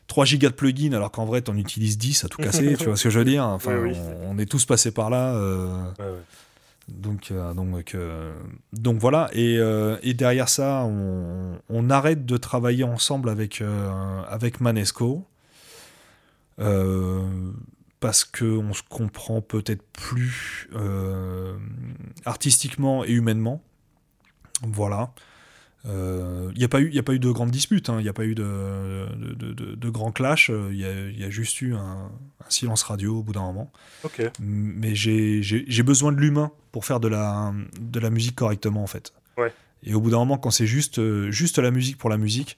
Euh, 0.02 0.06
3 0.08 0.24
gigas 0.24 0.50
de 0.50 0.54
plugins 0.54 0.92
alors 0.92 1.10
qu'en 1.10 1.24
vrai 1.24 1.40
t'en 1.42 1.56
utilises 1.56 1.96
10 1.98 2.24
à 2.24 2.28
tout 2.28 2.42
casser, 2.42 2.76
tu 2.76 2.84
vois 2.86 2.96
ce 2.96 3.04
que 3.04 3.10
je 3.10 3.18
veux 3.18 3.24
dire 3.24 3.44
Enfin, 3.46 3.76
Oui, 3.78 3.90
oui. 3.92 3.96
on, 4.24 4.32
on 4.36 4.38
est 4.38 4.46
tous 4.46 4.64
passés 4.66 4.90
par 4.90 5.08
là. 5.10 5.34
euh, 5.34 5.66
Ouais, 5.98 6.04
ouais. 6.04 6.12
Donc, 6.88 7.30
euh, 7.30 7.54
donc, 7.54 7.94
euh, 7.94 8.34
donc 8.72 8.98
voilà, 8.98 9.30
et, 9.32 9.54
et 10.02 10.14
derrière 10.14 10.48
ça, 10.48 10.82
on, 10.84 11.58
on 11.68 11.90
arrête 11.90 12.26
de 12.26 12.36
travailler 12.36 12.82
ensemble 12.84 13.28
avec, 13.30 13.62
avec 14.28 14.60
Manesco, 14.60 15.24
parce 18.00 18.24
qu'on 18.24 18.72
se 18.74 18.82
comprend 18.88 19.40
peut-être 19.40 19.84
plus 19.92 20.68
artistiquement 22.24 23.04
et 23.04 23.10
humainement. 23.12 23.62
Voilà. 24.62 25.12
Il 25.84 26.54
n'y 26.56 26.64
a, 26.64 26.68
pas 26.68 26.80
eu- 26.80 26.90
y 26.92 26.98
a 26.98 27.02
pas 27.02 27.12
eu 27.14 27.18
de 27.18 27.30
grandes 27.30 27.50
disputes, 27.50 27.88
il 27.88 28.02
n'y 28.02 28.08
a 28.08 28.12
pas 28.12 28.24
eu 28.24 28.34
de, 28.34 29.06
de, 29.16 29.74
de, 29.74 29.90
grands 29.90 30.12
clashs, 30.12 30.48
il 30.70 30.76
y 30.76 30.84
a, 30.84 31.10
y 31.10 31.24
a 31.24 31.30
juste 31.30 31.60
eu 31.60 31.74
un, 31.74 32.10
un 32.40 32.50
silence 32.50 32.84
radio 32.84 33.18
au 33.18 33.22
bout 33.22 33.32
d'un 33.32 33.42
moment 33.42 33.72
mais 34.40 34.94
j'ai 34.94 35.82
besoin 35.82 36.12
de 36.12 36.18
l'humain 36.18 36.52
pour 36.70 36.84
faire 36.84 37.00
de 37.00 37.08
la, 37.08 37.52
de 37.80 38.00
la 38.00 38.10
musique 38.10 38.36
correctement 38.36 38.82
en 38.82 38.86
fait. 38.86 39.12
Ouais. 39.36 39.52
Et 39.84 39.94
au 39.94 40.00
bout 40.00 40.10
d'un 40.10 40.18
moment, 40.18 40.38
quand 40.38 40.50
c'est 40.50 40.66
juste, 40.66 40.98
euh, 40.98 41.30
juste 41.30 41.58
la 41.58 41.70
musique 41.70 41.98
pour 41.98 42.10
la 42.10 42.16
musique, 42.16 42.56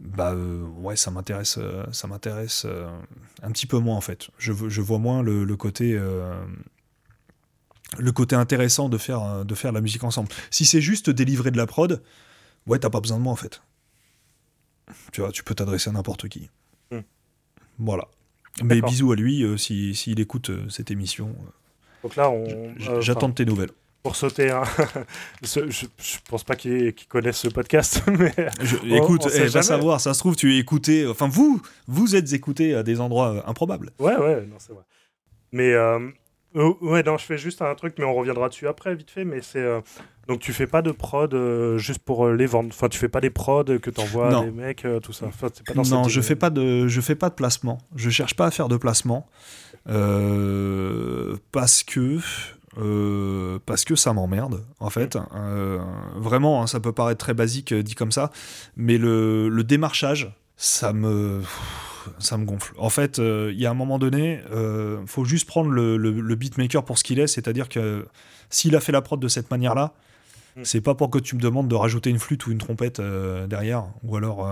bah 0.00 0.32
euh, 0.32 0.62
ouais, 0.78 0.94
ça 0.96 1.10
m'intéresse, 1.10 1.58
euh, 1.58 1.84
ça 1.92 2.06
m'intéresse 2.06 2.64
euh, 2.66 2.88
un 3.42 3.50
petit 3.50 3.66
peu 3.66 3.78
moins 3.78 3.96
en 3.96 4.00
fait. 4.00 4.28
Je, 4.38 4.52
vois 4.52 4.98
moins 4.98 5.22
le, 5.22 5.44
le 5.44 5.56
côté, 5.56 5.94
euh, 5.96 6.34
le 7.98 8.12
côté 8.12 8.34
intéressant 8.36 8.88
de 8.88 8.98
faire, 8.98 9.22
euh, 9.22 9.44
de 9.44 9.54
faire 9.54 9.72
la 9.72 9.80
musique 9.80 10.04
ensemble. 10.04 10.28
Si 10.50 10.64
c'est 10.64 10.80
juste 10.80 11.08
délivrer 11.10 11.50
de 11.50 11.56
la 11.56 11.66
prod, 11.66 12.02
ouais, 12.66 12.78
t'as 12.78 12.90
pas 12.90 13.00
besoin 13.00 13.18
de 13.18 13.22
moi 13.22 13.32
en 13.32 13.36
fait. 13.36 13.62
Tu 15.12 15.20
vois, 15.20 15.32
tu 15.32 15.42
peux 15.42 15.54
t'adresser 15.54 15.90
à 15.90 15.92
n'importe 15.92 16.28
qui. 16.28 16.48
Hmm. 16.90 17.00
Voilà. 17.78 18.06
Mais 18.62 18.80
bisous 18.80 19.12
à 19.12 19.16
lui 19.16 19.42
euh, 19.42 19.56
si- 19.56 19.94
s'il 19.94 20.18
écoute 20.20 20.50
euh, 20.50 20.68
cette 20.68 20.90
émission. 20.90 21.34
Donc 22.02 22.16
là, 22.16 22.30
on. 22.30 22.44
Euh, 22.46 23.00
J'attends 23.00 23.28
de 23.28 23.34
tes 23.34 23.44
nouvelles. 23.44 23.70
Pour 24.02 24.14
sauter 24.14 24.48
je, 25.42 25.86
pense 26.28 26.44
pas 26.44 26.54
qu'ils 26.54 26.94
connaissent 27.08 27.38
ce 27.40 27.48
podcast, 27.48 28.02
mais. 28.18 28.32
Je- 28.62 28.76
on- 28.76 28.94
écoute, 29.04 29.22
on 29.26 29.28
eh, 29.30 29.46
va 29.48 29.62
savoir, 29.62 30.00
ça 30.00 30.14
se 30.14 30.20
trouve, 30.20 30.36
tu 30.36 30.54
es 30.54 30.58
écouté. 30.58 31.06
Enfin, 31.06 31.28
vous, 31.28 31.60
vous 31.88 32.14
êtes 32.14 32.32
écouté 32.32 32.74
à 32.74 32.82
des 32.82 33.00
endroits 33.00 33.32
euh, 33.34 33.42
improbables. 33.46 33.90
Ouais, 33.98 34.16
ouais, 34.16 34.46
non, 34.46 34.56
c'est 34.58 34.72
vrai. 34.72 34.84
Mais. 35.52 35.72
euh, 35.72 36.08
oh, 36.56 36.76
ouais, 36.80 37.02
non, 37.04 37.16
je 37.16 37.24
fais 37.24 37.38
juste 37.38 37.62
un 37.62 37.74
truc, 37.76 37.94
mais 37.98 38.04
on 38.04 38.14
reviendra 38.14 38.48
dessus 38.48 38.66
après, 38.66 38.94
vite 38.96 39.10
fait. 39.10 39.24
Mais 39.24 39.40
c'est. 39.42 39.60
euh, 39.60 39.80
donc, 40.26 40.40
tu 40.40 40.52
fais 40.52 40.66
pas 40.66 40.82
de 40.82 40.90
prod 40.90 41.32
euh, 41.34 41.78
juste 41.78 42.00
pour 42.00 42.26
euh, 42.26 42.34
les 42.34 42.46
vendre. 42.46 42.70
Enfin, 42.72 42.88
tu 42.88 42.98
fais 42.98 43.08
pas 43.08 43.20
des 43.20 43.30
prods 43.30 43.62
que 43.80 43.90
t'envoies 43.90 44.36
à 44.40 44.44
des 44.44 44.50
mecs, 44.50 44.84
euh, 44.84 44.98
tout 44.98 45.12
ça. 45.12 45.26
Enfin, 45.26 45.48
c'est 45.54 45.64
pas 45.64 45.72
dans 45.74 45.82
non, 45.84 46.02
cette 46.04 46.12
je 46.14 46.20
fais 46.20 46.34
pas 46.34 46.50
de, 46.50 46.88
je 46.88 47.00
fais 47.00 47.14
pas 47.14 47.28
de 47.30 47.34
placement. 47.34 47.78
Je 47.94 48.10
cherche 48.10 48.34
pas 48.34 48.46
à 48.46 48.50
faire 48.50 48.66
de 48.68 48.76
placement 48.76 49.28
euh, 49.88 51.36
parce 51.52 51.82
que. 51.84 52.18
euh, 52.78 53.58
parce 53.66 53.84
que 53.84 53.94
ça 53.94 54.12
m'emmerde 54.12 54.64
en 54.80 54.90
fait 54.90 55.16
Euh, 55.34 55.78
vraiment 56.16 56.62
hein, 56.62 56.66
ça 56.66 56.78
peut 56.80 56.92
paraître 56.92 57.18
très 57.24 57.32
basique 57.34 57.72
euh, 57.72 57.82
dit 57.82 57.94
comme 57.94 58.12
ça 58.12 58.30
mais 58.76 58.98
le, 58.98 59.48
le 59.48 59.64
démarchage 59.64 60.30
ça 60.56 60.92
me 60.92 61.40
ça 62.18 62.36
me 62.38 62.44
gonfle 62.44 62.74
en 62.78 62.90
fait 62.90 63.18
euh, 63.18 63.50
il 63.52 63.60
y 63.60 63.66
a 63.66 63.70
un 63.70 63.74
moment 63.74 63.98
donné 63.98 64.40
euh, 64.52 64.98
faut 65.06 65.24
juste 65.24 65.46
prendre 65.46 65.70
le, 65.70 65.96
le- 65.96 66.20
le 66.20 66.34
beatmaker 66.34 66.84
pour 66.84 66.98
ce 66.98 67.04
qu'il 67.04 67.18
est 67.18 67.26
c'est 67.26 67.48
à 67.48 67.52
dire 67.52 67.68
que 67.68 68.06
s'il 68.50 68.74
a 68.76 68.80
fait 68.80 68.92
la 68.92 69.02
prod 69.02 69.18
de 69.20 69.28
cette 69.28 69.50
manière 69.50 69.74
là 69.74 69.92
Mm. 70.58 70.64
c'est 70.64 70.80
pas 70.80 70.94
pour 70.94 71.10
que 71.10 71.18
tu 71.18 71.36
me 71.36 71.40
demandes 71.42 71.68
de 71.68 71.74
rajouter 71.74 72.08
une 72.08 72.18
flûte 72.18 72.46
ou 72.46 72.50
une 72.50 72.56
trompette 72.56 72.98
euh, 72.98 73.46
derrière 73.46 73.84
ou 74.02 74.16
alors 74.16 74.48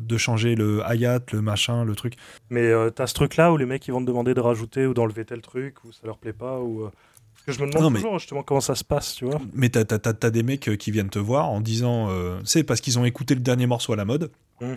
de 0.00 0.16
changer 0.16 0.54
le 0.54 0.82
hi-hat 0.88 1.18
le 1.32 1.42
machin 1.42 1.84
le 1.84 1.96
truc 1.96 2.14
Mais 2.48 2.70
t'as 2.94 3.08
ce 3.08 3.14
truc-là 3.14 3.50
où 3.52 3.56
les 3.56 3.66
mecs 3.66 3.84
ils 3.88 3.90
vont 3.90 4.00
te 4.00 4.06
demander 4.06 4.34
de 4.34 4.40
rajouter 4.40 4.86
ou 4.86 4.94
d'enlever 4.94 5.24
tel 5.24 5.40
truc 5.40 5.82
ou 5.84 5.90
ça 5.90 6.02
leur 6.04 6.18
plaît 6.18 6.32
pas 6.32 6.60
ou. 6.60 6.88
Parce 7.34 7.44
que 7.46 7.52
je 7.54 7.66
me 7.66 7.72
demande 7.72 7.82
Non, 7.82 7.90
mais- 7.90 7.98
toujours 7.98 8.20
justement 8.20 8.44
comment 8.44 8.60
ça 8.60 8.76
se 8.76 8.84
passe, 8.84 9.16
tu 9.16 9.24
vois. 9.24 9.40
Mais 9.52 9.68
t'as, 9.68 9.84
t'as- 9.84 9.98
t'as- 9.98 10.30
des 10.30 10.44
mecs 10.44 10.70
qui 10.78 10.90
viennent 10.92 11.10
te 11.10 11.18
voir 11.18 11.48
en 11.50 11.60
disant, 11.60 12.08
c'est 12.44 12.62
parce 12.62 12.80
qu'ils 12.80 13.00
ont 13.00 13.04
écouté 13.04 13.34
le 13.34 13.40
dernier 13.40 13.66
morceau 13.66 13.92
à 13.92 13.96
la 13.96 14.04
mode, 14.04 14.30
Mm. 14.60 14.74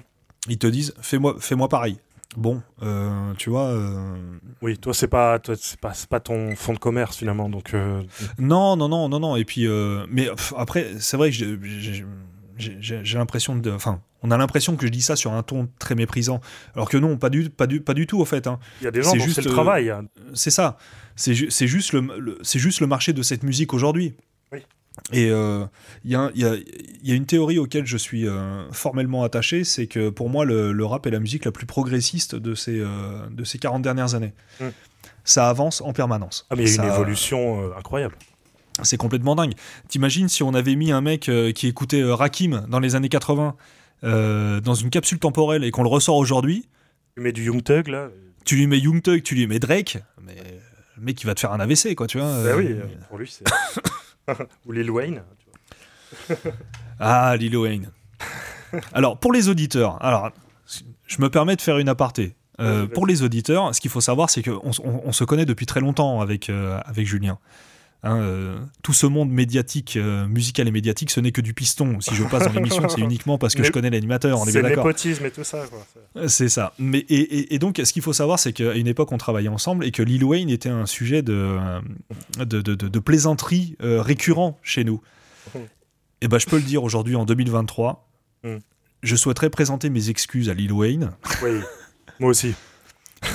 ils 0.50 0.58
te 0.58 0.66
disent, 0.66 0.96
fais-moi, 1.00 1.36
fais-moi 1.40 1.70
pareil. 1.70 2.00
Bon, 2.38 2.62
euh, 2.84 3.34
tu 3.38 3.50
vois, 3.50 3.68
euh, 3.68 4.16
Oui, 4.62 4.78
toi 4.78 4.94
c'est 4.94 5.08
pas, 5.08 5.40
toi 5.40 5.56
c'est 5.58 5.80
pas, 5.80 5.94
pas 6.10 6.20
ton 6.20 6.54
fond 6.56 6.74
de 6.74 6.80
commerce 6.80 7.18
finalement, 7.18 7.48
donc. 7.50 7.74
euh, 7.74 8.02
non, 8.38 8.76
non, 8.76 8.90
non, 8.90 9.08
non, 9.08 9.20
non. 9.22 9.36
Et 9.38 9.46
puis, 9.46 9.68
euh, 9.68 10.06
mais 10.10 10.26
pff, 10.28 10.54
après, 10.58 10.96
c'est 11.00 11.16
vrai 11.16 11.32
que 11.32 11.36
j'ai, 12.58 13.18
l'impression 13.18 13.56
de, 13.56 13.72
enfin, 13.72 14.02
on 14.22 14.32
a 14.32 14.38
l'impression 14.38 14.76
que 14.76 14.86
je 14.86 14.92
dis 14.92 15.02
ça 15.02 15.16
sur 15.16 15.32
un 15.34 15.44
ton 15.44 15.70
très 15.80 15.96
méprisant, 15.96 16.42
alors 16.74 16.90
que 16.90 16.98
non, 16.98 17.18
pas 17.18 17.30
du, 17.30 17.50
pas 17.50 17.68
du, 17.68 17.80
pas 17.82 17.94
du 17.94 18.08
tout 18.08 18.20
au 18.20 18.26
fait. 18.26 18.48
hein. 18.48 18.60
Il 18.82 18.86
y 18.86 18.88
a 18.88 18.92
des 18.92 19.02
gens 19.02 19.12
C'est 19.12 19.20
juste, 19.20 19.42
le 19.44 19.50
euh, 19.50 19.54
travail. 19.54 19.90
hein. 19.90 20.06
C'est 20.34 20.52
ça. 20.52 20.78
C'est, 21.16 21.34
ju- 21.34 21.50
c'est 21.52 21.68
juste 21.68 21.94
le, 21.94 22.02
le- 22.20 22.38
c'est 22.42 22.60
juste 22.60 22.82
le 22.82 22.88
marché 22.88 23.14
de 23.14 23.22
cette 23.24 23.44
musique 23.44 23.74
aujourd'hui. 23.74 24.14
Et 25.12 25.30
euh, 25.30 25.66
il 26.04 26.12
y, 26.12 26.16
a, 26.16 26.22
un- 26.22 26.32
il 26.36 26.42
y 26.42 26.46
a- 26.46 26.56
il 26.56 27.10
y 27.10 27.12
a 27.12 27.16
une 27.16 27.26
théorie 27.26 27.60
auquel 27.60 27.86
je 27.86 27.98
suis 27.98 28.28
euh, 28.28 28.72
formellement 28.72 29.24
attaché, 29.24 29.64
c'est 29.64 29.88
que 29.88 30.10
pour 30.10 30.30
moi, 30.30 30.46
le, 30.46 30.72
le 30.72 30.86
rap 30.86 31.06
est 31.06 31.12
la 31.12 31.20
musique 31.20 31.46
la 31.46 31.52
plus 31.52 31.66
progressiste 31.66 32.36
de 32.36 32.56
ces, 32.56 32.80
euh, 32.80 33.28
de 33.30 33.44
ces 33.44 33.60
40 33.60 33.82
dernières 33.82 34.16
années. 34.16 34.34
Mm. 34.60 34.66
Ça 35.24 35.50
avance 35.50 35.82
en 35.82 35.94
permanence. 35.94 36.46
Ah 36.50 36.56
mais 36.56 36.64
il 36.70 36.76
y 36.76 36.80
a 36.80 36.84
une 36.86 36.92
évolution 36.92 37.76
incroyable. 37.78 38.16
C'est 38.84 38.98
complètement 38.98 39.36
dingue. 39.36 39.54
T'imagines 39.88 40.28
si 40.30 40.44
on 40.44 40.54
avait 40.54 40.76
mis 40.76 40.92
un 40.92 41.02
mec 41.02 41.30
qui 41.56 41.68
écoutait 41.68 42.04
Rakim 42.04 42.66
dans 42.70 42.80
les 42.80 42.96
années 42.96 43.10
80 43.10 43.56
euh, 44.04 44.60
dans 44.62 44.76
une 44.76 44.90
capsule 44.90 45.18
temporelle 45.20 45.64
et 45.64 45.72
qu'on 45.72 45.84
le 45.84 45.90
ressort 45.90 46.18
aujourd'hui, 46.18 46.68
Tu 47.16 47.22
mets 47.22 47.32
du 47.32 47.46
Young 47.46 47.64
Thug 47.64 47.88
là? 47.88 48.10
tu 48.44 48.56
lui 48.58 48.68
mets 48.68 48.78
Young 48.78 49.02
Thug, 49.02 49.24
tu 49.24 49.34
lui 49.34 49.48
mets 49.48 49.58
Drake, 49.60 49.98
mais 50.22 50.36
le 50.98 51.02
mec 51.04 51.20
il 51.22 51.26
va 51.26 51.34
te 51.34 51.40
faire 51.40 51.54
un 51.54 51.60
AVC 51.60 51.96
quoi, 51.96 52.06
tu 52.06 52.20
vois. 52.20 52.44
Bah 52.44 52.56
oui, 52.58 52.76
pour 53.10 53.18
lui 53.18 53.28
c'est. 53.28 53.46
ou 54.66 54.72
Lil 54.72 54.90
Wayne. 54.92 55.24
tu 55.40 55.46
vois. 55.50 56.54
Ah, 57.00 57.36
Lil 57.36 57.58
Wayne. 57.58 57.92
alors, 58.94 59.20
pour 59.20 59.34
les 59.34 59.50
auditeurs, 59.50 59.98
alors, 60.04 60.32
je 61.08 61.22
me 61.22 61.30
permets 61.30 61.56
de 61.58 61.62
faire 61.62 61.78
une 61.78 61.90
aparté. 61.90 62.36
Euh, 62.62 62.88
pour 62.88 63.06
les 63.06 63.22
auditeurs, 63.22 63.76
ce 63.76 63.82
qu'il 63.82 63.92
faut 63.92 64.00
savoir, 64.00 64.30
c'est 64.30 64.42
qu'on 64.42 64.70
s- 64.70 64.80
on, 64.82 65.02
on 65.04 65.12
se 65.12 65.26
connaît 65.26 65.46
depuis 65.46 65.66
très 65.66 65.82
longtemps 65.82 66.22
avec, 66.22 66.50
euh, 66.50 66.80
avec 66.86 67.06
Julien. 67.06 67.38
Hein, 68.04 68.18
euh, 68.20 68.60
tout 68.84 68.94
ce 68.94 69.08
monde 69.08 69.32
médiatique, 69.32 69.98
euh, 69.98 70.28
musical 70.28 70.68
et 70.68 70.72
médiatique, 70.72 71.10
ce 71.10 71.20
n'est 71.20 71.32
que 71.32 71.42
du 71.42 71.56
piston. 71.56 72.00
Si 72.02 72.14
je 72.14 72.24
passe 72.24 72.44
dans 72.46 72.54
l'émission, 72.54 72.88
c'est 72.88 73.02
uniquement 73.02 73.40
parce 73.40 73.56
que 73.56 73.62
Mais 73.62 73.68
je 73.68 73.72
connais 73.72 73.90
l'animateur, 73.90 74.40
on 74.40 74.44
est 74.46 74.52
C'est 74.52 74.60
bien 74.62 74.70
d'accord. 74.70 74.86
népotisme 74.86 75.26
et 75.26 75.32
tout 75.32 75.44
ça. 75.44 75.66
Quoi. 75.68 76.28
C'est- 76.28 76.50
ça. 76.50 76.74
Mais, 76.78 77.00
et, 77.00 77.16
et- 77.16 77.56
et 77.56 77.60
donc, 77.60 77.82
ce 77.84 77.92
qu'il 77.92 78.04
faut 78.04 78.14
savoir, 78.14 78.38
c'est 78.38 78.54
qu'à 78.54 78.76
une 78.76 78.86
époque, 78.88 79.12
on 79.12 79.18
travaillait 79.18 79.50
ensemble 79.50 79.86
et 79.86 79.92
que 79.92 80.04
Lil 80.04 80.24
Wayne 80.24 80.52
était 80.52 80.70
un 80.70 80.86
sujet 80.86 81.24
de, 81.24 81.34
euh, 81.34 81.82
de, 82.46 82.62
de- 82.62 82.76
de- 82.76 82.88
de 82.90 83.00
plaisanterie 83.00 83.76
euh, 83.82 84.04
récurrent 84.04 84.60
chez 84.62 84.84
nous. 84.84 85.02
Mhm. 85.56 85.62
Et 86.22 86.28
ben, 86.28 86.38
je 86.38 86.46
peux 86.46 86.58
le 86.58 86.64
dire 86.64 86.84
aujourd'hui, 86.84 87.16
en 87.16 87.26
2023, 87.26 88.08
Mhm. 88.44 88.60
je 89.02 89.16
souhaiterais 89.16 89.50
présenter 89.50 89.90
mes 89.90 90.10
excuses 90.12 90.50
à 90.50 90.54
Lil 90.54 90.72
Wayne. 90.74 91.10
Oui, 91.42 91.60
moi 92.20 92.30
aussi. 92.30 92.54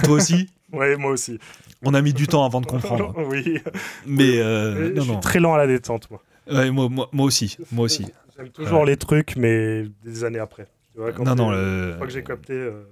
Toi 0.04 0.12
aussi? 0.14 0.48
Ouais, 0.72 0.96
moi 0.96 1.10
aussi. 1.10 1.40
On 1.82 1.94
a 1.94 2.02
mis 2.02 2.12
du 2.12 2.26
temps 2.26 2.44
avant 2.44 2.60
de 2.60 2.66
comprendre. 2.66 3.14
oui. 3.28 3.58
Mais 4.06 4.38
euh, 4.38 4.94
je 4.96 5.00
suis 5.00 5.10
non. 5.12 5.20
très 5.20 5.40
lent 5.40 5.54
à 5.54 5.58
la 5.58 5.66
détente, 5.66 6.10
moi. 6.10 6.22
Ouais, 6.50 6.70
moi, 6.70 6.88
moi, 6.90 7.08
moi 7.12 7.24
aussi. 7.26 7.56
Moi 7.72 7.84
aussi. 7.86 8.06
J'aime 8.36 8.50
toujours 8.50 8.84
les 8.84 8.96
trucs, 8.96 9.36
mais 9.36 9.84
des 10.04 10.24
années 10.24 10.38
après. 10.38 10.66
Tu 10.94 11.00
vois, 11.00 11.12
quand 11.12 11.24
Non, 11.24 11.34
non, 11.34 11.50
le- 11.50 11.94
fois 11.96 12.06
que 12.06 12.12
j'ai 12.12 12.22
capté. 12.24 12.52
euh, 12.54 12.82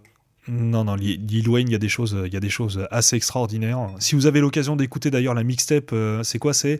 Non, 0.47 0.85
non, 0.85 0.95
Li- 0.95 1.19
Lil 1.19 1.49
Wayne, 1.49 1.69
il 1.69 1.73
y 1.73 1.75
a 1.75 1.79
des 1.79 1.89
choses, 1.89 2.17
il 2.25 2.33
y 2.33 2.37
a 2.37 2.41
des 2.41 2.49
choses 2.51 2.87
assez 2.91 3.17
extraordinaires. 3.17 3.91
Si 3.99 4.15
vous 4.15 4.27
avez 4.27 4.41
l'occasion 4.41 4.77
d'écouter 4.77 5.11
d'ailleurs 5.11 5.35
la 5.35 5.43
mixtape, 5.45 5.91
euh, 5.93 6.23
c'est 6.23 6.39
quoi? 6.39 6.55
C'est 6.55 6.79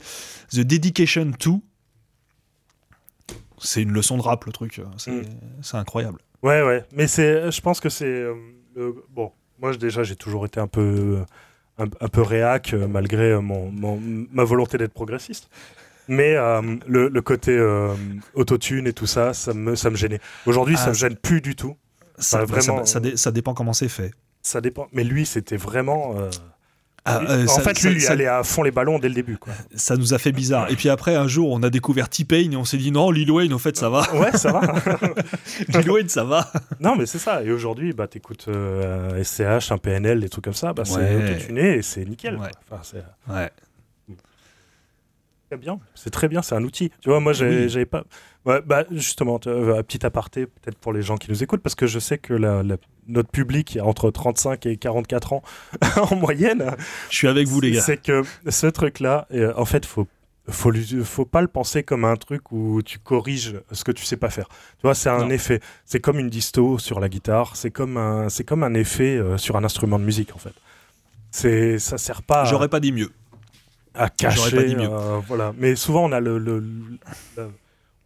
The 0.51 0.61
Dedication 0.61 1.33
to. 1.39 1.61
C'est 3.61 3.83
une 3.83 3.93
leçon 3.93 4.17
de 4.17 4.23
rap 4.23 4.45
le 4.45 4.53
truc. 4.53 4.81
C'est 4.99 5.11
Mm. 5.11 5.25
incroyable. 5.75 6.19
Ouais, 6.43 6.63
ouais. 6.63 6.85
Mais 6.95 7.07
je 7.09 7.61
pense 7.61 7.81
que 7.81 7.89
c'est. 7.89 8.07
euh, 8.07 8.35
Bon, 9.11 9.33
moi 9.61 9.75
déjà 9.77 10.05
j'ai 10.05 10.15
toujours 10.15 10.47
été 10.47 10.61
un 10.61 10.69
peu, 10.69 11.25
un, 11.79 11.85
un 12.01 12.09
peu 12.09 12.23
réac 12.23 12.75
euh, 12.75 12.87
malgré 12.89 13.33
euh, 13.33 13.41
mon, 13.41 13.71
mon- 13.71 14.01
ma 14.33 14.45
volonté 14.45 14.79
d'être 14.79 14.93
progressiste. 14.93 15.49
Mais 16.09 16.35
euh, 16.37 16.63
le, 16.87 17.09
le 17.09 17.23
côté 17.23 17.53
euh, 17.53 17.93
autotune 18.35 18.87
et 18.87 18.93
tout 18.95 19.07
ça, 19.07 19.35
ça 19.35 19.53
me, 19.53 19.75
ça 19.75 19.91
me 19.91 19.97
gênait. 19.97 20.21
Aujourd'hui, 20.47 20.75
Ah, 20.79 20.85
ça 20.85 20.89
me 20.91 20.95
gêne 20.95 21.17
plus 21.17 21.41
du 21.43 21.55
tout. 21.55 21.77
Ça, 22.17 22.39
ça- 22.39 22.45
vraiment, 22.47 22.85
ça 22.87 22.99
dé- 23.01 23.17
ça 23.17 23.31
dépend 23.31 23.53
comment 23.55 23.73
c'est 23.75 23.89
fait. 23.89 24.13
Ça 24.43 24.61
dépend. 24.61 24.89
Mais 24.93 25.05
lui, 25.05 25.27
c'était 25.27 25.57
vraiment. 25.59 26.15
euh, 26.19 26.31
Ah, 27.11 27.21
euh, 27.31 27.45
en 27.45 27.49
ça- 27.49 27.61
fait, 27.63 27.79
ça- 27.79 27.89
lui, 27.89 27.97
il 27.97 28.01
ça- 28.03 28.13
allait 28.13 28.27
à 28.27 28.43
fond 28.43 28.63
les 28.63 28.71
ballons 28.71 28.99
dès 28.99 29.09
le 29.09 29.15
début. 29.15 29.37
Quoi. 29.39 29.53
Ça 29.75 29.97
nous 29.97 30.15
a 30.15 30.19
fait 30.19 30.33
bizarre. 30.33 30.71
Et 30.71 30.77
puis 30.77 30.89
après, 30.89 31.17
un 31.17 31.27
jour, 31.29 31.51
on 31.53 31.63
a 31.63 31.71
découvert 31.71 32.09
T-Pain 32.09 32.51
et 32.53 32.57
on 32.57 32.65
s'est 32.65 32.77
dit 32.77 32.91
non, 32.93 33.11
Lil 33.11 33.31
Wayne, 33.31 33.53
en 33.55 33.59
fait, 33.59 33.77
ça 33.77 33.89
va. 33.89 34.03
Ouais, 34.15 34.33
ça 34.37 34.53
va. 34.53 34.61
Lil 35.81 35.91
Wayne, 35.91 36.09
ça 36.09 36.25
va. 36.25 36.51
non, 36.81 36.97
mais 36.97 37.07
c'est 37.07 37.19
ça. 37.19 37.43
Et 37.43 37.51
aujourd'hui, 37.51 37.93
bah, 37.93 38.07
t'écoutes 38.07 38.47
euh, 38.49 39.23
SCH, 39.23 39.73
un 39.73 39.79
PNL, 39.79 40.21
des 40.21 40.29
trucs 40.29 40.45
comme 40.45 40.53
ça. 40.55 40.73
Bah, 40.73 40.83
c'est 40.85 40.97
Ouais. 40.97 41.31
autotuné 41.33 41.77
et 41.77 41.83
c'est 41.83 42.05
nickel. 42.05 42.37
quoi. 42.37 42.47
Ouais. 42.47 42.51
Enfin, 42.71 42.83
c'est- 42.83 43.33
Ouais. 43.33 43.51
Très 45.49 45.57
bien, 45.57 45.81
c'est 45.95 46.11
très 46.11 46.29
bien, 46.29 46.43
c'est 46.43 46.55
un 46.55 46.65
outil. 46.65 46.91
Tu 47.01 47.09
vois, 47.09 47.21
moi, 47.21 47.33
j'avais 47.33 47.87
pas. 47.87 48.05
bah, 48.45 48.85
justement, 48.91 49.37
un 49.47 49.83
petit 49.83 50.05
aparté, 50.05 50.47
peut-être 50.47 50.77
pour 50.77 50.93
les 50.93 51.03
gens 51.03 51.17
qui 51.17 51.31
nous 51.31 51.43
écoutent, 51.43 51.63
parce 51.63 51.75
que 51.75 51.87
je 51.87 51.99
sais 51.99 52.19
que 52.19 52.35
notre 53.09 53.31
public 53.31 53.79
a 53.79 53.85
entre 53.85 54.11
35 54.11 54.67
et 54.67 54.77
44 54.77 55.33
ans 55.33 55.43
en 56.11 56.17
moyenne. 56.17 56.77
Je 57.11 57.17
suis 57.17 57.29
avec 57.29 57.49
vous, 57.49 57.61
les 57.61 57.73
gars. 57.73 57.81
C'est 57.81 57.97
que 57.97 58.23
ce 58.49 58.67
truc-là, 58.67 59.27
euh, 59.33 59.55
en 59.57 59.65
fait, 59.65 59.87
faut 59.87 60.07
faut, 60.51 60.73
faut 61.05 61.27
pas 61.27 61.43
le 61.43 61.49
penser 61.49 61.83
comme 61.83 62.05
un 62.05 62.17
truc 62.17 62.53
où 62.53 62.83
tu 62.83 62.99
corriges 62.99 63.61
ce 63.73 63.85
que 63.85 63.93
tu 63.93 64.05
sais 64.05 64.17
pas 64.17 64.31
faire. 64.31 64.49
Tu 64.49 64.83
vois, 64.83 64.95
c'est 64.95 65.11
un 65.11 65.29
effet. 65.29 65.61
C'est 65.85 66.01
comme 66.01 66.19
une 66.19 66.31
disto 66.31 66.79
sur 66.79 67.01
la 67.01 67.09
guitare. 67.09 67.57
C'est 67.57 67.71
comme 67.71 67.97
un, 67.97 68.29
c'est 68.29 68.45
comme 68.45 68.63
un 68.63 68.75
effet 68.75 69.17
euh, 69.17 69.37
sur 69.37 69.57
un 69.57 69.65
instrument 69.65 69.99
de 69.99 70.05
musique 70.05 70.35
en 70.35 70.39
fait. 70.39 70.55
C'est, 71.31 71.79
ça 71.79 71.99
sert 71.99 72.23
pas. 72.23 72.45
J'aurais 72.45 72.69
pas 72.69 72.81
dit 72.81 72.93
mieux. 72.93 73.11
À 73.95 74.09
cacher. 74.09 74.77
Euh, 74.79 75.21
voilà. 75.27 75.53
Mais 75.59 75.77
souvent 75.77 76.05
on 76.05 76.13
a 76.13 76.21
le, 76.21 76.63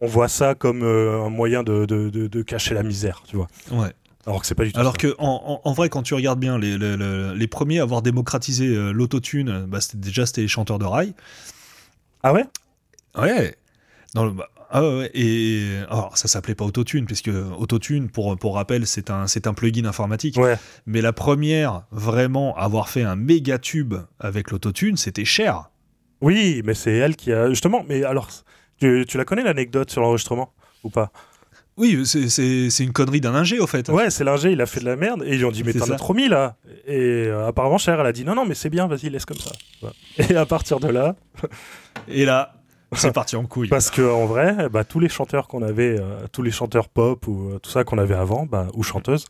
on 0.01 0.07
voit 0.07 0.27
ça 0.27 0.55
comme 0.55 0.83
euh, 0.83 1.23
un 1.23 1.29
moyen 1.29 1.63
de, 1.63 1.85
de, 1.85 2.09
de, 2.09 2.41
cacher 2.41 2.73
la 2.73 2.83
misère, 2.83 3.23
tu 3.27 3.37
vois. 3.37 3.47
Ouais. 3.71 3.91
Alors 4.25 4.41
que 4.41 4.47
c'est 4.47 4.55
pas 4.55 4.63
du 4.63 4.71
tout. 4.71 4.79
Alors 4.79 4.97
que 4.97 5.15
en, 5.17 5.61
en, 5.63 5.73
vrai, 5.73 5.89
quand 5.89 6.01
tu 6.01 6.13
regardes 6.13 6.39
bien, 6.39 6.57
les, 6.57 6.77
les, 6.77 7.33
les 7.35 7.47
premiers 7.47 7.79
à 7.79 7.83
avoir 7.83 8.01
démocratisé 8.01 8.67
l'autotune, 8.93 9.65
bah, 9.67 9.81
c'était 9.81 9.97
déjà 9.97 10.25
c'était 10.25 10.41
les 10.41 10.47
chanteurs 10.47 10.79
de 10.79 10.85
rail. 10.85 11.13
Ah 12.23 12.33
ouais? 12.33 12.45
Ouais. 13.15 13.55
Dans 14.13 14.25
le, 14.25 14.31
bah, 14.31 14.49
ah 14.75 14.81
ouais, 14.81 15.11
et 15.13 15.81
alors 15.87 16.17
ça 16.17 16.27
s'appelait 16.27 16.55
pas 16.55 16.65
Autotune 16.65 17.05
puisque 17.05 17.29
Autotune 17.59 18.09
pour 18.09 18.35
pour 18.39 18.55
rappel 18.55 18.87
c'est 18.87 19.11
un 19.11 19.27
c'est 19.27 19.45
un 19.45 19.53
plugin 19.53 19.85
informatique. 19.85 20.35
Ouais. 20.35 20.57
Mais 20.87 20.99
la 20.99 21.13
première 21.13 21.83
vraiment 21.91 22.57
à 22.57 22.61
avoir 22.61 22.89
fait 22.89 23.03
un 23.03 23.15
méga 23.15 23.59
tube 23.59 23.93
avec 24.19 24.49
l'Autotune, 24.49 24.97
c'était 24.97 25.25
Cher. 25.25 25.69
Oui, 26.23 26.61
mais 26.65 26.73
c'est 26.73 26.93
elle 26.93 27.15
qui 27.15 27.31
a 27.31 27.49
justement 27.49 27.85
mais 27.87 28.03
alors 28.03 28.29
tu, 28.79 29.05
tu 29.07 29.17
la 29.17 29.25
connais 29.25 29.43
l'anecdote 29.43 29.91
sur 29.91 30.01
l'enregistrement 30.01 30.53
ou 30.83 30.89
pas? 30.89 31.11
Oui, 31.75 32.05
c'est 32.05 32.83
une 32.83 32.93
connerie 32.93 33.19
d'un 33.19 33.33
ingé, 33.33 33.59
au 33.59 33.65
fait. 33.65 33.89
Ouais, 33.89 34.11
c'est 34.11 34.23
l'ingé, 34.23 34.51
il 34.51 34.61
a 34.61 34.67
fait 34.67 34.79
de 34.79 34.85
la 34.85 34.95
merde, 34.95 35.23
et 35.25 35.33
ils 35.33 35.37
lui 35.39 35.45
ont 35.45 35.51
dit, 35.51 35.63
mais 35.63 35.73
t'en 35.73 35.89
as 35.89 35.95
trop 35.95 36.13
mis, 36.13 36.27
là 36.27 36.55
Et 36.85 37.25
euh, 37.27 37.47
apparemment, 37.47 37.79
Cher, 37.79 37.99
elle 37.99 38.05
a 38.05 38.11
dit, 38.11 38.23
non, 38.23 38.35
non, 38.35 38.45
mais 38.45 38.53
c'est 38.53 38.69
bien, 38.69 38.87
vas-y, 38.87 39.09
laisse 39.09 39.25
comme 39.25 39.39
ça. 39.39 39.51
Et 40.17 40.35
à 40.35 40.45
partir 40.45 40.79
de 40.79 40.87
là... 40.87 41.15
et 42.07 42.25
là, 42.25 42.53
c'est 42.91 43.11
parti 43.11 43.35
en 43.35 43.45
couille. 43.45 43.69
Parce 43.69 43.89
que 43.89 44.03
en 44.03 44.27
vrai, 44.27 44.69
bah, 44.69 44.83
tous 44.83 44.99
les 44.99 45.09
chanteurs 45.09 45.47
qu'on 45.47 45.63
avait, 45.63 45.99
euh, 45.99 46.27
tous 46.31 46.43
les 46.43 46.51
chanteurs 46.51 46.89
pop 46.89 47.25
ou 47.27 47.49
euh, 47.49 47.59
tout 47.59 47.71
ça 47.71 47.83
qu'on 47.83 47.97
avait 47.97 48.13
avant, 48.13 48.45
bah, 48.45 48.67
ou 48.75 48.83
chanteuses, 48.83 49.25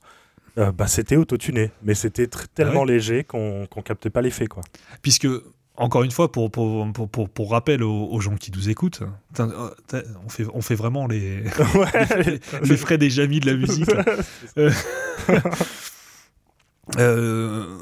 bah, 0.57 0.87
c'était 0.87 1.15
autotuné. 1.15 1.71
Mais 1.81 1.95
c'était 1.95 2.27
tellement 2.27 2.83
ah 2.83 2.87
léger 2.87 3.23
qu'on 3.23 3.65
captait 3.85 4.09
pas 4.09 4.21
l'effet, 4.21 4.47
quoi. 4.47 4.63
Puisque 5.01 5.27
encore 5.75 6.03
une 6.03 6.11
fois, 6.11 6.31
pour, 6.31 6.51
pour, 6.51 6.91
pour, 6.93 7.29
pour, 7.29 7.51
rappel 7.51 7.83
aux, 7.83 8.19
gens 8.19 8.35
qui 8.35 8.51
nous 8.51 8.69
écoutent, 8.69 9.01
on 9.39 10.29
fait, 10.29 10.45
on 10.53 10.61
fait 10.61 10.75
vraiment 10.75 11.07
les, 11.07 11.43
les, 12.63 12.77
frais 12.77 12.97
des 12.97 13.09
jamis 13.09 13.39
de 13.39 13.47
la 13.47 13.57
musique. 13.57 13.89
Euh, 16.99 17.63
euh, 17.65 17.77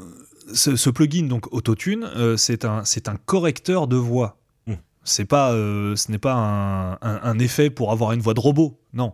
ce, 0.54 0.88
plugin, 0.88 1.26
donc 1.26 1.52
Autotune, 1.52 2.08
euh, 2.14 2.36
c'est 2.36 2.64
un, 2.64 2.84
un 2.84 3.16
correcteur 3.16 3.88
de 3.88 3.96
voix. 3.96 4.38
Hmm. 4.68 4.74
C'est 5.02 5.24
pas, 5.24 5.50
ce 5.50 6.10
n'est 6.12 6.18
pas 6.18 6.34
un, 6.34 6.98
un, 7.02 7.38
effet 7.40 7.68
pour 7.68 7.90
avoir 7.90 8.12
une 8.12 8.20
voix 8.20 8.34
de 8.34 8.38
robot. 8.38 8.78
Non, 8.92 9.12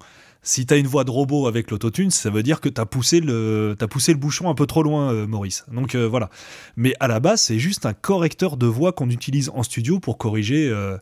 si 0.49 0.64
tu 0.64 0.72
as 0.72 0.78
une 0.78 0.86
voix 0.86 1.05
de 1.05 1.11
robot 1.11 1.46
avec 1.46 1.70
l'autotune, 1.70 2.11
ça 2.11 2.30
veut 2.30 2.42
dire 2.42 2.62
que 2.62 2.70
tu 2.70 2.80
as, 2.80 2.86
poussé 2.86 3.20
le, 3.20 3.76
as 3.78 3.86
poussé 3.86 4.12
le 4.12 4.18
bouchon 4.18 4.49
un 4.49 4.55
peu 4.55 4.66
trop 4.66 4.82
loin, 4.82 5.12
euh, 5.12 5.26
Maurice. 5.26 5.66
Donc 5.70 5.94
euh, 5.94 6.09
voilà. 6.09 6.30
Mais 6.74 6.94
à 7.01 7.07
la 7.07 7.20
base, 7.20 7.42
c'est 7.42 7.59
juste 7.59 7.84
un 7.84 7.92
correcteur 7.92 8.57
de 8.57 8.66
voix 8.66 8.92
qu'on 8.92 9.11
utilise 9.11 9.51
en 9.51 9.62
studio 9.62 10.01
pour 10.01 10.16
corriger, 10.16 10.70
euh, 10.70 10.96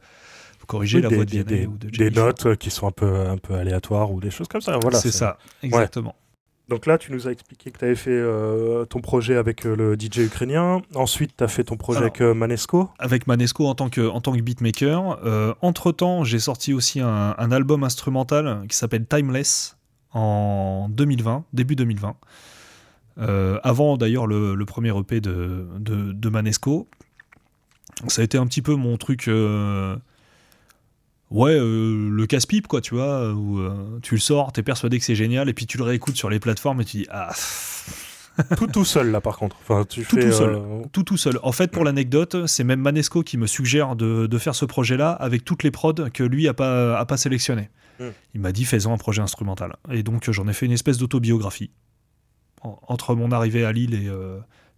corriger 0.67 1.01
la 1.01 1.11
voix 1.11 1.25
de 1.25 1.43
des, 1.43 1.67
ou 1.67 1.79
de 1.79 1.89
Des 1.91 2.11
notes 2.11 2.57
qui 2.57 2.71
sont 2.71 2.89
un 2.89 2.91
peu, 2.91 3.29
un 3.29 3.39
peu 3.39 3.55
aléatoires 3.55 4.11
ou 4.11 4.21
des 4.21 4.33
choses 4.33 4.49
comme 4.49 4.61
ça. 4.61 4.79
Voilà, 4.83 4.99
c'est 4.99 5.13
ça, 5.13 5.39
exactement. 5.63 6.17
Donc 6.69 6.87
là, 6.87 6.99
tu 6.99 7.13
nous 7.13 7.29
as 7.29 7.31
expliqué 7.31 7.71
que 7.71 7.79
tu 7.79 7.85
avais 7.85 7.95
fait 7.95 8.11
euh, 8.11 8.85
ton 8.87 9.01
projet 9.01 9.37
avec 9.37 9.65
euh, 9.65 9.77
le 9.77 9.95
DJ 9.95 10.19
ukrainien. 10.27 10.83
Ensuite, 10.97 11.37
tu 11.37 11.45
as 11.45 11.49
fait 11.49 11.63
ton 11.63 11.77
projet 11.77 12.01
avec 12.01 12.21
euh, 12.21 12.35
Manesco. 12.35 12.91
Avec 12.99 13.29
Manesco 13.29 13.67
en 13.67 13.77
tant 13.77 13.89
que, 13.89 14.09
en 14.09 14.21
tant 14.21 14.33
que 14.33 14.41
beatmaker. 14.41 15.21
Entre-temps, 15.63 16.25
j'ai 16.25 16.41
sorti 16.41 16.75
aussi 16.75 17.01
un, 17.01 17.53
album 17.53 17.85
instrumental 17.85 18.65
qui 18.69 18.77
s'appelle 18.77 19.07
Timeless 19.07 19.77
en 20.13 20.89
2020, 20.91 21.45
début 21.53 21.77
2020. 21.77 22.17
avant 23.63 23.97
d'ailleurs 23.97 24.27
le, 24.27 24.65
premier 24.65 24.97
EP 24.99 25.21
de, 25.21 25.69
de, 25.79 26.13
de 26.13 26.29
Manesco. 26.29 26.89
Ça 28.09 28.23
a 28.23 28.25
été 28.25 28.39
un 28.39 28.47
petit 28.47 28.63
peu 28.63 28.75
mon 28.75 28.97
truc 28.97 29.31
Ouais, 31.31 31.53
euh, 31.59 32.09
le 32.09 32.27
casse-pipe, 32.27 32.69
quoi, 32.69 32.81
tu 32.81 32.95
vois, 32.95 33.33
où 33.33 33.59
euh, 33.59 33.99
tu 34.03 34.15
le 34.15 34.21
sors, 34.21 34.53
t'es 34.53 34.63
persuadé 34.63 34.99
que 34.99 35.05
c'est 35.05 35.17
génial, 35.17 35.49
et 35.49 35.55
puis 35.55 35.67
tu 35.67 35.77
le 35.77 35.83
réécoutes 35.83 36.17
sur 36.17 36.31
les 36.31 36.39
plateformes 36.39 36.81
et 36.81 36.85
tu 36.85 36.99
dis 36.99 37.07
Ah. 37.11 37.33
tout 38.57 38.67
tout 38.69 38.85
seul, 38.85 39.11
là, 39.11 39.21
par 39.21 39.37
contre. 39.37 39.57
Enfin, 39.63 39.85
tu 39.89 40.05
tout, 40.05 40.17
fais, 40.17 40.27
tout 40.27 40.33
seul. 40.33 40.55
Euh, 40.55 40.83
tout 40.93 41.03
tout 41.03 41.17
seul. 41.17 41.39
En 41.43 41.53
fait, 41.53 41.71
pour 41.73 41.85
l'anecdote, 41.85 42.47
c'est 42.47 42.63
même 42.65 42.81
Manesco 42.81 43.23
qui 43.23 43.39
me 43.39 43.47
suggère 43.47 43.97
de, 43.97 44.27
de 44.27 44.39
faire 44.39 44.55
ce 44.55 44.65
projet-là 44.67 45.11
avec 45.11 45.45
toutes 45.45 45.63
les 45.65 45.71
prods 45.73 45.95
que 46.13 46.23
lui 46.23 46.47
a 46.47 46.55
pas, 46.55 46.97
a 46.97 47.05
pas 47.07 47.17
sélectionnées. 47.17 47.71
Hmm. 47.99 48.11
Il 48.35 48.41
m'a 48.41 48.53
dit 48.53 48.65
Fais-en 48.65 48.93
un 48.93 48.99
projet 48.99 49.23
instrumental. 49.23 49.77
Et 49.91 50.03
donc, 50.05 50.31
j'en 50.31 50.47
ai 50.47 50.53
fait 50.53 50.67
une 50.67 50.73
espèce 50.73 50.99
d'autobiographie. 50.99 51.71
entre 52.63 53.15
mon 53.17 53.33
arrivée 53.33 53.65
à 53.65 53.73
Lille 53.73 53.95
et, 53.95 54.11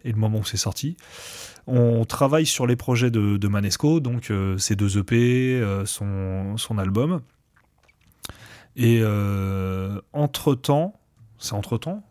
et 0.07 0.11
le 0.11 0.17
moment 0.17 0.39
où 0.39 0.45
c'est 0.45 0.57
sorti. 0.57 0.95
On 1.71 2.03
travaille 2.03 2.47
sur 2.47 2.65
les 2.65 2.75
projets 2.75 3.11
de, 3.11 3.47
Manesco, 3.47 3.99
donc 3.99 4.31
euh, 4.31 4.57
ses 4.57 4.75
deux 4.75 4.97
EP, 4.97 5.59
euh, 5.61 5.85
son, 5.85 6.77
album. 6.79 7.21
Et 8.75 8.99
euh, 9.01 10.01
entre-temps, 10.11 10.99
c'est 11.37 11.53
entre-temps? 11.53 12.03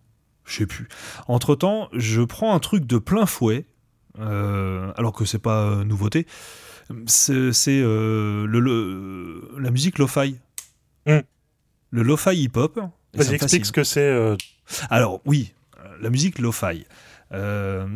Je 0.45 0.59
sais 0.59 0.67
plus. 0.67 0.89
Entre-temps, 1.27 1.89
je 1.93 2.23
prends 2.23 2.55
un 2.55 2.61
truc 2.61 2.87
de 2.87 2.99
plein 2.99 3.27
fouet, 3.27 3.67
alors 4.19 5.13
que 5.13 5.25
c'est 5.25 5.41
pas 5.41 5.85
nouveauté. 5.85 6.27
C'est 7.07 7.81
le, 7.81 9.59
la 9.59 9.71
musique 9.71 9.99
lo-fi. 9.99 10.37
Hmm. 11.07 11.21
Le 11.91 12.03
lo-fi 12.03 12.37
hip-hop. 12.37 12.81
Vas-y, 13.15 13.35
explique 13.35 13.67
ce 13.67 13.73
que 13.73 13.85
c'est. 13.85 14.37
Alors, 14.89 15.21
oui, 15.27 15.53
la 16.01 16.11
musique 16.11 16.39
lo-fi. 16.39 16.85
Euh, 17.33 17.87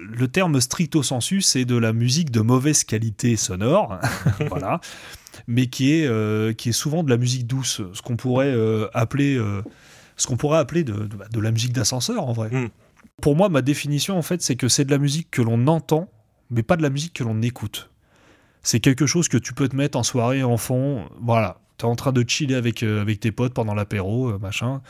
le 0.00 0.28
terme 0.28 0.60
stricto 0.60 1.02
sensu, 1.02 1.42
c'est 1.42 1.64
de 1.64 1.76
la 1.76 1.92
musique 1.92 2.30
de 2.30 2.40
mauvaise 2.40 2.84
qualité 2.84 3.36
sonore, 3.36 3.98
voilà, 4.48 4.80
mais 5.46 5.66
qui 5.66 5.92
est, 5.92 6.06
euh, 6.06 6.52
qui 6.52 6.70
est 6.70 6.72
souvent 6.72 7.02
de 7.02 7.10
la 7.10 7.18
musique 7.18 7.46
douce, 7.46 7.82
ce 7.92 8.02
qu'on 8.02 8.16
pourrait 8.16 8.52
euh, 8.52 8.88
appeler, 8.94 9.38
ce 10.16 10.26
qu'on 10.26 10.36
pourrait 10.36 10.58
appeler 10.58 10.84
de, 10.84 11.06
de, 11.06 11.40
la 11.40 11.50
musique 11.50 11.72
d'ascenseur 11.72 12.26
en 12.26 12.32
vrai. 12.32 12.48
Hmm. 12.50 12.68
Pour 13.20 13.36
moi, 13.36 13.48
ma 13.48 13.62
définition 13.62 14.16
en 14.16 14.22
fait, 14.22 14.40
c'est 14.42 14.56
que 14.56 14.68
c'est 14.68 14.84
de 14.84 14.90
la 14.90 14.98
musique 14.98 15.30
que 15.30 15.42
l'on 15.42 15.66
entend, 15.66 16.08
mais 16.50 16.62
pas 16.62 16.76
de 16.76 16.82
la 16.82 16.90
musique 16.90 17.12
que 17.12 17.24
l'on 17.24 17.42
écoute. 17.42 17.90
C'est 18.62 18.80
quelque 18.80 19.06
chose 19.06 19.28
que 19.28 19.36
tu 19.36 19.54
peux 19.54 19.68
te 19.68 19.76
mettre 19.76 19.98
en 19.98 20.02
soirée 20.02 20.42
en 20.42 20.56
fond, 20.56 21.08
voilà, 21.20 21.60
tu 21.78 21.84
es 21.84 21.88
en 21.88 21.96
train 21.96 22.12
de 22.12 22.24
chiller 22.26 22.54
avec, 22.54 22.82
avec 22.82 23.20
tes 23.20 23.32
potes 23.32 23.54
pendant 23.54 23.74
l'apéro, 23.74 24.38
machin. 24.38 24.80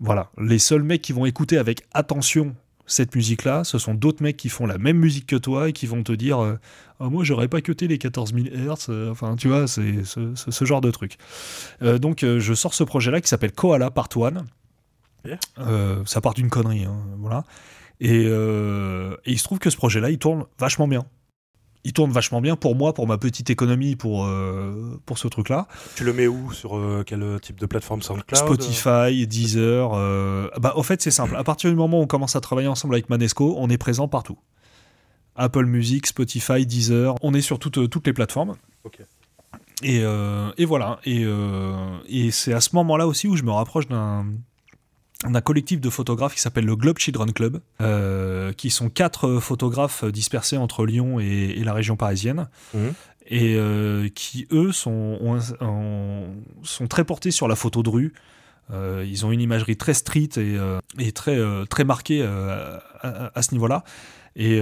Voilà, 0.00 0.30
les 0.38 0.58
seuls 0.58 0.82
mecs 0.82 1.02
qui 1.02 1.12
vont 1.12 1.24
écouter 1.24 1.56
avec 1.56 1.82
attention 1.94 2.54
cette 2.86 3.14
musique-là, 3.14 3.64
ce 3.64 3.78
sont 3.78 3.94
d'autres 3.94 4.22
mecs 4.22 4.36
qui 4.36 4.48
font 4.48 4.66
la 4.66 4.78
même 4.78 4.98
musique 4.98 5.26
que 5.26 5.36
toi 5.36 5.68
et 5.68 5.72
qui 5.72 5.86
vont 5.86 6.02
te 6.02 6.12
dire 6.12 6.42
euh, 6.42 6.58
ah, 7.00 7.08
Moi, 7.08 7.24
j'aurais 7.24 7.48
pas 7.48 7.60
cuté 7.60 7.88
les 7.88 7.98
14 7.98 8.34
000 8.34 8.46
Hz. 8.46 9.10
Enfin, 9.10 9.36
tu 9.36 9.48
vois, 9.48 9.66
c'est 9.66 10.04
ce, 10.04 10.64
genre 10.64 10.80
de 10.80 10.90
truc. 10.90 11.16
Euh, 11.82 11.98
donc, 11.98 12.22
euh, 12.22 12.40
je 12.40 12.54
sors 12.54 12.74
ce 12.74 12.84
projet-là 12.84 13.20
qui 13.20 13.28
s'appelle 13.28 13.52
Koala 13.52 13.90
Part 13.90 14.08
1. 14.14 16.04
ça 16.04 16.20
part 16.20 16.34
d'une 16.34 16.50
connerie, 16.50 16.84
hein, 16.84 16.96
voilà. 17.18 17.44
Et, 18.00 18.24
et, 18.24 19.32
il 19.32 19.38
se 19.38 19.44
trouve 19.44 19.58
que 19.58 19.70
ce 19.70 19.76
projet-là, 19.76 20.10
il 20.10 20.18
tourne 20.18 20.44
vachement 20.58 20.88
bien 20.88 21.06
il 21.84 21.92
tourne 21.92 22.10
vachement 22.10 22.40
bien 22.40 22.56
pour 22.56 22.74
moi, 22.74 22.94
pour 22.94 23.06
ma 23.06 23.18
petite 23.18 23.50
économie, 23.50 23.94
pour, 23.94 24.24
euh, 24.24 24.98
pour 25.04 25.18
ce 25.18 25.28
truc-là. 25.28 25.68
Tu 25.96 26.04
le 26.04 26.14
mets 26.14 26.26
où 26.26 26.50
Sur 26.52 26.76
euh, 26.76 27.04
quel 27.06 27.38
type 27.40 27.60
de 27.60 27.66
plateforme 27.66 28.00
SoundCloud 28.00 28.36
Spotify, 28.36 29.26
Deezer. 29.26 29.92
Euh, 29.94 30.48
bah, 30.58 30.72
au 30.76 30.82
fait, 30.82 31.02
c'est 31.02 31.10
simple. 31.10 31.36
À 31.36 31.44
partir 31.44 31.68
du 31.68 31.76
moment 31.76 31.98
où 31.98 32.02
on 32.02 32.06
commence 32.06 32.36
à 32.36 32.40
travailler 32.40 32.68
ensemble 32.68 32.94
avec 32.94 33.10
Manesco, 33.10 33.54
on 33.58 33.68
est 33.68 33.76
présent 33.76 34.08
partout. 34.08 34.38
Apple 35.36 35.66
Music, 35.66 36.06
Spotify, 36.06 36.64
Deezer. 36.64 37.16
On 37.22 37.34
est 37.34 37.42
sur 37.42 37.58
toutes, 37.58 37.90
toutes 37.90 38.06
les 38.06 38.14
plateformes. 38.14 38.54
Et, 39.82 39.98
et, 40.56 40.64
voilà. 40.64 41.00
Et, 41.04 41.26
et 42.08 42.30
c'est 42.30 42.54
à 42.54 42.60
ce 42.60 42.74
moment-là 42.76 43.06
aussi 43.06 43.28
où 43.28 43.36
je 43.36 43.42
me 43.42 43.50
rapproche 43.50 43.88
d'un 43.88 44.24
un 45.32 45.40
collectif 45.40 45.80
de 45.80 45.90
photographes 45.90 46.34
qui 46.34 46.40
s'appelle 46.40 46.66
le 46.66 46.76
Globe 46.76 46.98
Children 46.98 47.32
Club, 47.32 47.60
euh, 47.80 48.52
qui 48.52 48.70
sont 48.70 48.90
quatre 48.90 49.38
photographes 49.40 50.04
dispersés 50.04 50.56
entre 50.56 50.84
Lyon 50.84 51.18
et, 51.20 51.62
la 51.64 51.72
région 51.72 51.96
parisienne, 51.96 52.48
mhm. 52.74 52.92
et 53.26 53.54
euh, 53.56 54.08
qui, 54.14 54.46
eux, 54.52 54.72
sont, 54.72 55.38
sont 56.62 56.86
très 56.86 57.04
portés 57.04 57.30
sur 57.30 57.48
la 57.48 57.56
photo 57.56 57.82
de 57.82 57.88
rue, 57.88 58.14
ils 58.70 59.26
ont 59.26 59.32
une 59.32 59.40
imagerie 59.40 59.76
très 59.76 59.94
street 59.94 60.30
et, 60.36 60.56
et 60.98 61.12
très, 61.12 61.38
très 61.68 61.84
marquée 61.84 62.22
à, 62.22 62.82
à, 63.34 63.42
ce 63.42 63.52
niveau-là. 63.52 63.84
Et, 64.36 64.60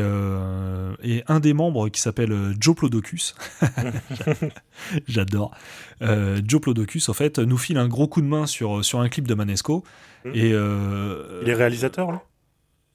et, 1.02 1.24
un 1.28 1.40
des 1.40 1.54
membres 1.54 1.88
qui 1.88 2.00
s'appelle 2.00 2.54
Joe 2.60 2.76
Plodocus, 2.76 3.34
j'adore, 5.08 5.52
Joe 6.00 6.60
Plodocus, 6.60 7.08
en 7.08 7.14
fait, 7.14 7.38
nous 7.38 7.58
file 7.58 7.78
un 7.78 7.88
gros 7.88 8.06
coup 8.06 8.20
de 8.20 8.26
main 8.26 8.46
sur, 8.46 8.84
sur 8.84 9.00
un 9.00 9.08
clip 9.08 9.26
de 9.26 9.34
Manesco. 9.34 9.84
Mmh. 10.24 10.30
Et, 10.34 10.48
Il 10.50 11.48
est 11.48 11.54
réalisateur, 11.54 12.12
là? 12.12 12.22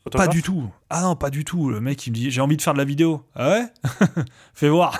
Pas 0.09 0.27
du 0.27 0.41
tout. 0.41 0.69
Ah 0.89 1.01
non, 1.01 1.15
pas 1.15 1.29
du 1.29 1.43
tout. 1.43 1.69
Le 1.69 1.81
mec, 1.81 2.05
il 2.07 2.11
me 2.11 2.15
dit 2.15 2.31
J'ai 2.31 2.41
envie 2.41 2.57
de 2.57 2.61
faire 2.61 2.73
de 2.73 2.77
la 2.77 2.85
vidéo. 2.85 3.23
Ah 3.35 3.49
ouais 3.49 3.65
Fais 4.53 4.69
voir. 4.69 4.97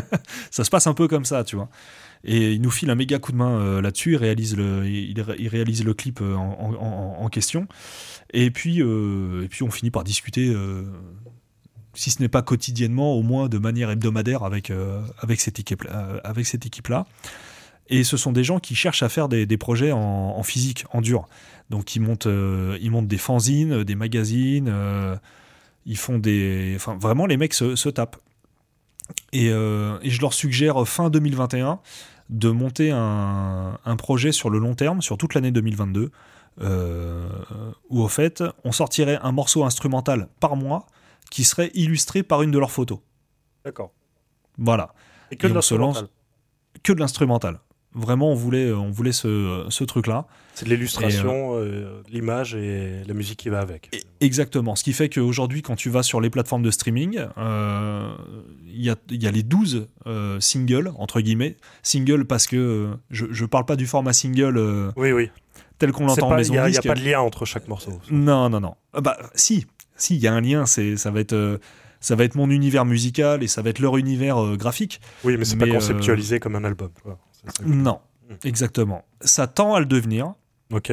ça 0.50 0.64
se 0.64 0.70
passe 0.70 0.86
un 0.86 0.94
peu 0.94 1.08
comme 1.08 1.24
ça, 1.24 1.44
tu 1.44 1.56
vois. 1.56 1.68
Et 2.24 2.52
il 2.52 2.60
nous 2.60 2.70
file 2.70 2.90
un 2.90 2.94
méga 2.94 3.18
coup 3.18 3.32
de 3.32 3.36
main 3.36 3.80
là-dessus. 3.80 4.12
Il 4.12 4.16
réalise 4.16 4.56
le, 4.56 4.86
il, 4.86 5.48
réalise 5.48 5.84
le 5.84 5.94
clip 5.94 6.20
en, 6.20 7.16
en, 7.18 7.28
question. 7.28 7.66
Et 8.34 8.50
puis, 8.50 8.80
et 8.80 9.48
puis, 9.48 9.62
on 9.62 9.70
finit 9.70 9.90
par 9.90 10.04
discuter 10.04 10.54
si 11.94 12.10
ce 12.10 12.20
n'est 12.20 12.28
pas 12.28 12.42
quotidiennement, 12.42 13.14
au 13.14 13.22
moins 13.22 13.48
de 13.48 13.56
manière 13.56 13.90
hebdomadaire 13.90 14.42
avec, 14.42 14.70
avec 15.18 15.40
cette 15.40 15.58
équipe-là. 15.60 16.20
Avec 16.22 16.44
cette 16.44 16.66
équipe-là. 16.66 17.06
Et 17.90 18.04
ce 18.04 18.16
sont 18.16 18.30
des 18.30 18.44
gens 18.44 18.60
qui 18.60 18.76
cherchent 18.76 19.02
à 19.02 19.08
faire 19.08 19.28
des, 19.28 19.46
des 19.46 19.58
projets 19.58 19.90
en, 19.90 19.98
en, 19.98 20.42
physique, 20.44 20.84
en 20.92 21.00
dur. 21.00 21.26
Donc 21.70 21.96
ils 21.96 22.00
montent, 22.00 22.26
euh, 22.26 22.78
ils 22.80 22.90
montent 22.90 23.08
des 23.08 23.18
fanzines, 23.18 23.82
des 23.82 23.96
magazines, 23.96 24.68
euh, 24.68 25.16
ils 25.86 25.98
font 25.98 26.18
des... 26.18 26.72
Enfin, 26.76 26.96
vraiment, 26.96 27.26
les 27.26 27.36
mecs 27.36 27.52
se, 27.52 27.74
se 27.74 27.88
tapent. 27.88 28.16
Et, 29.32 29.50
euh, 29.50 29.98
et, 30.02 30.10
je 30.10 30.20
leur 30.20 30.32
suggère 30.32 30.86
fin 30.86 31.10
2021 31.10 31.80
de 32.28 32.50
monter 32.50 32.92
un, 32.92 33.76
un, 33.84 33.96
projet 33.96 34.30
sur 34.30 34.50
le 34.50 34.60
long 34.60 34.76
terme, 34.76 35.02
sur 35.02 35.18
toute 35.18 35.34
l'année 35.34 35.50
2022, 35.50 36.12
où 37.88 38.02
au 38.02 38.08
fait, 38.08 38.44
on 38.62 38.70
sortirait 38.70 39.18
un 39.22 39.32
morceau 39.32 39.64
instrumental 39.64 40.28
par 40.38 40.54
mois 40.54 40.86
qui 41.28 41.42
serait 41.42 41.72
illustré 41.74 42.22
par 42.22 42.42
une 42.42 42.52
de 42.52 42.58
leurs 42.58 42.70
photos. 42.70 43.00
D'accord. 43.64 43.90
Voilà. 44.58 44.94
Et 45.32 45.36
que 45.36 45.48
de 45.48 45.54
l'instrumental 45.54 46.06
Que 46.84 46.92
de 46.92 47.00
l'instrumental. 47.00 47.58
Vraiment, 47.94 48.30
on 48.30 48.34
voulait, 48.34 48.72
on 48.72 48.90
voulait 48.90 49.12
ce, 49.12 49.66
ce 49.68 49.84
truc-là. 49.84 50.26
C'est 50.54 50.64
de 50.64 50.70
l'illustration, 50.70 51.56
euh, 51.56 52.02
l'image 52.08 52.54
et 52.54 53.02
la 53.06 53.14
musique 53.14 53.38
qui 53.38 53.48
va 53.48 53.60
avec. 53.60 53.90
exactement. 54.20 54.76
Ce 54.76 54.84
qui 54.84 54.92
fait 54.92 55.08
qu'aujourd'hui, 55.08 55.62
quand 55.62 55.74
tu 55.74 55.90
vas 55.90 56.02
sur 56.02 56.20
les 56.20 56.30
plateformes 56.30 56.62
de 56.62 56.70
streaming, 56.70 57.14
il 57.14 57.28
euh, 57.38 58.12
y, 58.66 58.90
a, 58.90 58.96
y, 59.10 59.26
a, 59.26 59.30
les 59.30 59.42
12 59.42 59.88
euh, 60.06 60.38
singles, 60.38 60.92
entre 60.98 61.20
guillemets. 61.20 61.56
Singles 61.82 62.26
parce 62.26 62.46
que 62.46 62.90
je 63.10 63.24
ne 63.24 63.46
parle 63.46 63.64
pas 63.64 63.76
du 63.76 63.86
format 63.86 64.12
single 64.12 64.92
oui, 64.96 65.12
oui. 65.12 65.30
tel 65.78 65.92
qu'on 65.92 66.06
l'entend 66.06 66.30
en 66.30 66.36
maison 66.36 66.54
Il 66.66 66.70
n'y 66.70 66.76
a, 66.76 66.82
pas 66.82 66.94
de 66.94 67.04
lien 67.04 67.20
entre 67.20 67.44
chaque 67.44 67.66
morceau. 67.66 67.98
Non, 68.10 68.50
non, 68.50 68.60
non. 68.60 68.74
bah, 68.92 69.16
si, 69.34 69.66
si, 69.96 70.16
il 70.16 70.20
y 70.20 70.28
a 70.28 70.34
un 70.34 70.40
lien. 70.40 70.66
Ça 70.66 71.10
va 71.10 71.20
être 71.20 71.58
ça 72.02 72.14
va 72.14 72.24
être 72.24 72.34
mon 72.34 72.48
univers 72.50 72.84
musical 72.84 73.42
et 73.42 73.46
ça 73.46 73.62
va 73.62 73.70
être 73.70 73.78
leur 73.78 73.96
univers 73.96 74.56
graphique. 74.56 75.00
Oui, 75.24 75.36
mais 75.36 75.44
c'est 75.44 75.56
pas 75.56 75.66
conceptualisé 75.66 76.38
comme 76.38 76.54
un 76.54 76.64
album. 76.64 76.90
Non, 77.64 78.00
exactement. 78.44 79.04
Ça 79.20 79.46
tend 79.46 79.74
à 79.74 79.80
le 79.80 79.86
devenir. 79.86 80.34
Ok. 80.72 80.92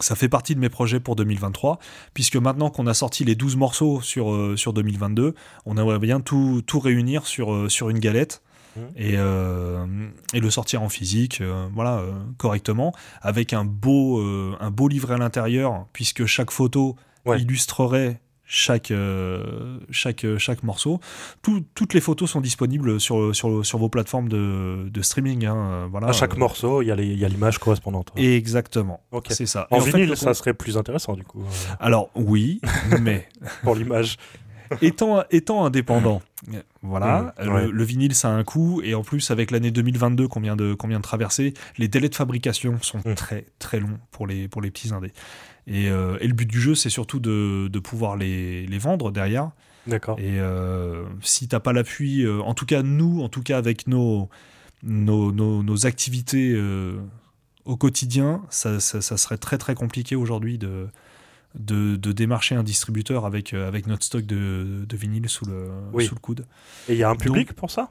Ça 0.00 0.14
fait 0.14 0.28
partie 0.28 0.54
de 0.54 0.60
mes 0.60 0.68
projets 0.68 1.00
pour 1.00 1.16
2023, 1.16 1.78
puisque 2.12 2.36
maintenant 2.36 2.68
qu'on 2.68 2.86
a 2.86 2.94
sorti 2.94 3.24
les 3.24 3.34
12 3.34 3.56
morceaux 3.56 4.02
sur, 4.02 4.30
euh, 4.30 4.56
sur 4.56 4.72
2022, 4.74 5.34
on 5.64 5.76
aimerait 5.78 5.98
bien 5.98 6.20
tout, 6.20 6.62
tout 6.66 6.80
réunir 6.80 7.26
sur, 7.26 7.52
euh, 7.52 7.68
sur 7.68 7.88
une 7.88 7.98
galette. 7.98 8.42
Hmm. 8.76 8.80
Et, 8.96 9.14
euh, 9.16 9.86
et, 10.34 10.40
le 10.40 10.50
sortir 10.50 10.82
en 10.82 10.90
physique, 10.90 11.42
voilà, 11.72 12.02
correctement, 12.36 12.94
avec 13.22 13.54
un 13.54 13.64
beau, 13.64 14.20
un 14.20 14.70
beau 14.70 14.88
livret 14.88 15.14
à 15.14 15.18
l'intérieur, 15.18 15.86
puisque 15.94 16.26
chaque 16.26 16.50
photo 16.50 16.94
illustrerait 17.26 18.20
chaque, 18.46 18.92
euh, 18.92 19.78
chaque, 19.90 20.24
euh, 20.24 20.38
chaque 20.38 20.62
morceau. 20.62 21.00
toutes 21.42 21.94
les 21.94 22.00
photos 22.00 22.30
sont 22.30 22.40
disponibles 22.40 23.00
sur, 23.00 23.34
sur, 23.34 23.66
sur 23.66 23.78
vos 23.78 23.88
plateformes 23.88 24.28
de, 24.28 24.88
de 24.88 25.02
streaming. 25.02 25.46
Hein, 25.46 25.56
euh, 25.56 25.86
voilà. 25.90 26.08
À 26.08 26.12
chaque 26.12 26.36
morceau, 26.36 26.80
il 26.80 26.86
y 26.86 27.24
a 27.24 27.28
l'image 27.28 27.58
correspondante. 27.58 28.12
Exactement. 28.16 29.00
C'est 29.28 29.46
ça. 29.46 29.66
En, 29.70 29.80
vinyle, 29.80 30.16
ça 30.16 30.32
serait 30.32 30.54
plus 30.54 30.76
intéressant 30.76 31.14
du 31.14 31.24
coup. 31.24 31.42
Alors 31.80 32.10
oui, 32.14 32.60
mais... 33.00 33.28
Pour 33.62 33.74
l'image. 33.74 34.16
étant, 34.82 35.22
étant 35.30 35.64
indépendant, 35.64 36.22
voilà, 36.82 37.34
mmh, 37.40 37.70
le, 37.70 37.84
vinyle 37.84 38.14
ça 38.14 38.28
a 38.28 38.32
un 38.32 38.42
coût 38.42 38.80
et 38.82 38.94
en 38.94 39.02
plus 39.02 39.30
avec 39.30 39.52
l'année 39.52 39.70
2022 39.70 40.26
qu'on 40.26 40.40
vient, 40.40 40.56
de, 40.56 40.74
de 40.74 40.98
traverser, 41.00 41.54
les 41.78 41.86
délais 41.86 42.08
de 42.08 42.14
fabrication 42.14 42.76
sont 42.82 42.98
mmh. 42.98 43.14
très 43.14 43.44
très 43.60 43.78
longs 43.78 43.98
pour 44.10 44.26
les, 44.26 44.48
pour 44.48 44.60
les 44.60 44.70
petits 44.70 44.92
indés. 44.92 45.12
Euh, 45.68 46.18
et, 46.20 46.28
le 46.28 46.34
but 46.34 46.46
du 46.46 46.60
jeu, 46.60 46.74
c'est 46.74 46.90
surtout 46.90 47.20
de, 47.20 47.78
pouvoir 47.80 48.16
les, 48.16 48.78
vendre 48.78 49.10
derrière. 49.10 49.50
D'accord. 49.86 50.18
Et 50.18 50.40
euh, 50.40 51.04
si 51.22 51.48
t'as 51.48 51.60
pas 51.60 51.72
l'appui, 51.72 52.22
euh, 52.22 52.40
en 52.40 52.54
tout 52.54 52.66
cas 52.66 52.82
nous, 52.82 53.22
en 53.22 53.28
tout 53.28 53.42
cas 53.42 53.56
avec 53.58 53.86
nos, 53.86 54.28
nos, 54.82 55.86
activités 55.86 56.58
au 57.64 57.76
quotidien, 57.76 58.42
ça, 58.50 58.80
serait 58.80 59.38
très 59.38 59.58
très 59.58 59.74
compliqué 59.74 60.16
aujourd'hui 60.16 60.58
de, 60.58 60.88
de, 61.54 62.12
démarcher 62.12 62.54
un 62.54 62.62
distributeur 62.62 63.24
avec, 63.26 63.54
avec 63.54 63.86
notre 63.86 64.04
stock 64.04 64.24
de, 64.24 64.84
de 64.88 64.96
vinyle 64.96 65.28
sous 65.28 65.46
le, 65.46 65.70
sous 66.00 66.14
le 66.14 66.20
coude. 66.20 66.46
Et 66.88 66.92
il 66.92 66.98
y 66.98 67.02
a 67.02 67.10
un 67.10 67.16
public 67.16 67.52
pour 67.52 67.70
ça? 67.70 67.90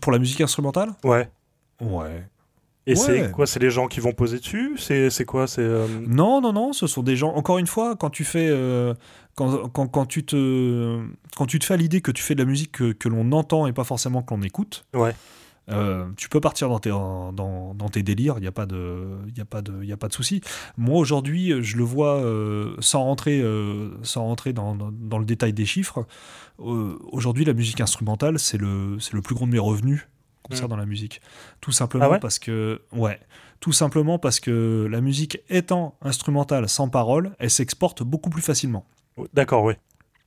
Pour 0.00 0.12
la 0.12 0.18
musique 0.18 0.40
instrumentale? 0.40 0.92
Ouais. 1.02 1.28
Ouais. 1.80 2.24
Et 2.90 2.96
c'est 2.96 3.30
quoi 3.30 3.46
C'est 3.46 3.60
les 3.60 3.70
gens 3.70 3.86
qui 3.86 4.00
vont 4.00 4.12
poser 4.12 4.38
dessus 4.38 4.76
C'est 4.78 5.24
quoi 5.24 5.46
C'est 5.46 5.62
euh, 5.62 5.86
Non, 6.06 6.40
non, 6.40 6.52
non. 6.52 6.72
Ce 6.72 6.86
sont 6.86 7.02
des 7.02 7.16
gens. 7.16 7.32
Encore 7.34 7.58
une 7.58 7.66
fois, 7.66 7.96
quand 7.96 8.10
tu 8.10 8.24
fais, 8.24 8.48
euh, 8.50 8.94
quand, 9.36 9.68
quand, 9.68 9.86
quand, 9.86 10.06
tu 10.06 10.24
te, 10.24 11.00
quand 11.36 11.46
tu 11.46 11.58
te 11.58 11.64
fais 11.64 11.76
l'idée 11.76 12.00
que 12.00 12.10
tu 12.10 12.22
fais 12.22 12.34
de 12.34 12.42
la 12.42 12.48
musique 12.48 12.72
que, 12.72 12.92
que 12.92 13.08
l'on 13.08 13.30
entend 13.32 13.66
et 13.66 13.72
pas 13.72 13.84
forcément 13.84 14.22
que 14.22 14.34
l'on 14.34 14.42
écoute. 14.42 14.86
Ouais. 14.94 15.14
Euh, 15.70 16.06
tu 16.16 16.28
peux 16.28 16.40
partir 16.40 16.68
dans 16.68 16.80
tes, 16.80 16.90
dans, 16.90 17.32
dans 17.32 17.88
tes 17.88 18.02
délires, 18.02 18.34
il 18.38 18.40
n'y 18.40 18.48
a 18.48 18.52
pas 18.52 18.66
de, 18.66 19.04
y 19.36 19.40
a 19.40 19.44
pas 19.44 19.62
de, 19.62 19.84
y 19.84 19.92
a 19.92 19.96
pas 19.96 20.08
de 20.08 20.12
souci. 20.12 20.40
Moi 20.76 20.98
aujourd'hui, 20.98 21.62
je 21.62 21.76
le 21.76 21.84
vois 21.84 22.24
sans 22.80 23.04
rentrer, 23.04 23.44
sans 24.02 24.24
rentrer 24.24 24.52
dans, 24.52 24.74
dans, 24.74 25.18
le 25.18 25.24
détail 25.24 25.52
des 25.52 25.66
chiffres. 25.66 26.06
aujourd'hui, 26.58 27.44
la 27.44 27.52
musique 27.52 27.80
instrumentale, 27.80 28.40
c'est 28.40 28.58
le, 28.58 28.96
c'est 28.98 29.12
le 29.12 29.22
plus 29.22 29.36
gros 29.36 29.46
de 29.46 29.52
mes 29.52 29.60
revenus 29.60 30.08
concert 30.50 30.66
mm. 30.66 30.70
dans 30.70 30.76
la 30.76 30.86
musique. 30.86 31.20
Tout 31.60 31.72
simplement 31.72 32.12
ah 32.12 32.18
parce 32.18 32.38
que, 32.38 32.82
ouais, 32.92 33.18
tout 33.60 33.72
simplement 33.72 34.18
parce 34.18 34.40
que 34.40 34.86
la 34.90 35.00
musique 35.00 35.40
étant 35.48 35.96
instrumentale 36.02 36.68
sans 36.68 36.88
parole, 36.88 37.32
elle 37.38 37.50
s'exporte 37.50 38.02
beaucoup 38.02 38.30
plus 38.30 38.42
facilement. 38.42 38.84
D'accord, 39.34 39.64
oui, 39.64 39.74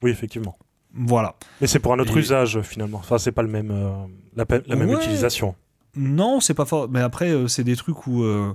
oui, 0.01 0.11
effectivement. 0.11 0.57
Voilà. 0.93 1.35
Mais 1.59 1.67
c'est 1.67 1.79
pour 1.79 1.93
un 1.93 1.99
autre 1.99 2.15
usage 2.17 2.61
finalement. 2.61 2.99
Enfin, 2.99 3.17
c'est 3.17 3.31
pas 3.31 3.41
le 3.41 3.47
même, 3.47 3.71
euh, 3.71 3.91
la, 4.35 4.75
même 4.75 4.91
utilisation. 4.91 5.55
Non, 5.95 6.39
c'est 6.39 6.53
pas 6.53 6.65
fort. 6.65 6.87
Mais 6.89 7.01
après, 7.01 7.29
euh, 7.29 7.47
c'est 7.47 7.63
des 7.63 7.75
trucs 7.75 8.07
où 8.07 8.23
euh, 8.23 8.53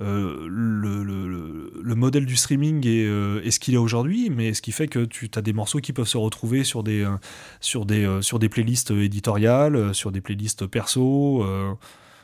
euh, 0.00 0.46
le, 0.48 1.02
le, 1.02 1.72
le, 1.82 1.94
modèle 1.96 2.24
du 2.24 2.36
streaming 2.36 2.86
est, 2.86 3.04
euh, 3.04 3.42
est 3.42 3.50
ce 3.50 3.58
qu'il 3.58 3.74
est 3.74 3.78
aujourd'hui, 3.78 4.30
mais 4.30 4.54
ce 4.54 4.62
qui 4.62 4.70
fait 4.70 4.86
que 4.86 5.04
tu 5.04 5.28
as 5.34 5.42
des 5.42 5.52
morceaux 5.52 5.80
qui 5.80 5.92
peuvent 5.92 6.06
se 6.06 6.18
retrouver 6.18 6.62
sur 6.62 6.84
des, 6.84 7.02
euh, 7.02 7.16
sur 7.60 7.84
des, 7.84 8.18
sur 8.22 8.38
des 8.38 8.48
playlists 8.48 8.92
éditoriales, 8.92 9.92
sur 9.94 10.12
des 10.12 10.20
playlists 10.20 10.66
perso, 10.66 11.44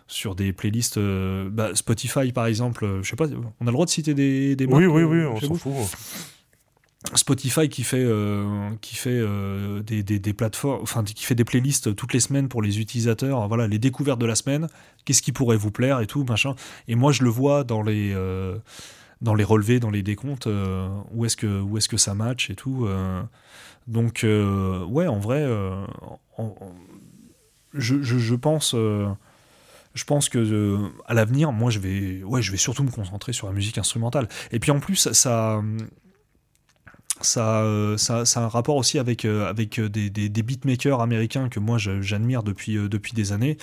sur 0.07 0.37
des 0.37 0.53
playlists 0.53 1.01
bah, 1.01 1.75
Spotify 1.75 2.31
par 2.33 2.47
exemple. 2.47 3.01
je 3.03 3.09
sais 3.09 3.17
pas, 3.17 3.27
on 3.61 3.67
a 3.67 3.71
le 3.71 3.73
droit 3.73 3.87
de 3.87 3.91
citer 3.91 4.15
des, 4.15 4.55
des 4.55 4.67
Oui, 4.67 4.87
oui, 4.87 5.03
oui, 5.03 5.25
on 5.25 5.41
s'en 5.41 5.55
fout. 5.55 5.73
Spotify 7.15 7.69
qui 7.69 7.85
fait, 7.85 8.03
euh, 8.03 8.71
qui 8.81 8.97
fait 8.97 9.11
euh, 9.11 9.83
des, 9.83 10.33
plateformes, 10.33 10.81
enfin 10.83 11.05
qui 11.05 11.25
fait 11.25 11.35
des 11.35 11.45
playlists 11.45 11.95
toutes 11.95 12.15
les 12.15 12.21
semaines 12.21 12.49
pour 12.49 12.63
les 12.63 12.81
utilisateurs, 12.81 13.47
voilà 13.47 13.67
les 13.67 13.79
découvertes 13.79 14.19
de 14.19 14.27
la 14.27 14.35
semaine, 14.35 14.69
qu'est-ce 15.05 15.21
qui 15.21 15.33
pourrait 15.33 15.59
vous 15.59 15.71
plaire 15.71 16.01
et 16.01 16.07
tout 16.07 16.25
machin. 16.25 16.55
Et 16.89 16.95
moi 16.95 17.13
je 17.13 17.23
le 17.23 17.29
vois 17.29 17.63
dans 17.63 17.83
les 17.83 18.13
euh, 18.15 18.57
dans 19.21 19.35
les 19.35 19.45
relevés, 19.45 19.81
dans 19.81 19.91
les 19.91 20.03
décomptes, 20.03 20.49
où 21.13 21.25
est-ce 21.25 21.37
que 21.37 21.77
est-ce 21.77 21.89
que 21.89 21.97
ça 21.97 22.15
match 22.15 22.51
et 22.51 22.55
tout. 22.55 22.89
donc 23.87 24.25
ouais 24.25 25.07
en 25.07 25.19
vrai, 25.19 25.47
je, 27.75 28.03
je, 28.03 28.35
pense 28.35 28.75
je 28.75 30.05
pense 30.05 30.29
que 30.29 30.91
à 31.07 31.15
l'avenir, 31.15 31.53
moi, 31.53 31.71
je 31.71 31.79
vais, 31.79 32.23
ouais, 32.23 32.43
je 32.43 32.51
vais 32.51 32.59
surtout 32.59 32.83
me 32.83 32.91
concentrer 32.91 33.33
sur 33.33 33.47
la 33.47 33.53
musique 33.55 33.79
instrumentale. 33.79 34.29
Et 34.51 34.59
puis 34.59 34.73
en 34.73 34.81
plus, 34.81 35.11
ça, 35.13 35.63
ça, 37.25 37.65
ça, 37.97 38.23
a 38.23 38.45
un 38.45 38.49
rapport 38.49 38.77
aussi 38.77 38.99
avec, 38.99 39.25
euh, 39.25 39.49
avec 39.49 39.79
euh, 39.79 39.89
des, 39.89 40.11
des, 40.11 40.43
beatmakers 40.43 41.01
américains 41.01 41.49
que 41.49 41.61
moi 41.61 41.79
j'admire 41.79 42.43
depuis, 42.43 42.77
euh, 42.77 42.89
depuis 42.89 43.13
des 43.13 43.33
années, 43.33 43.57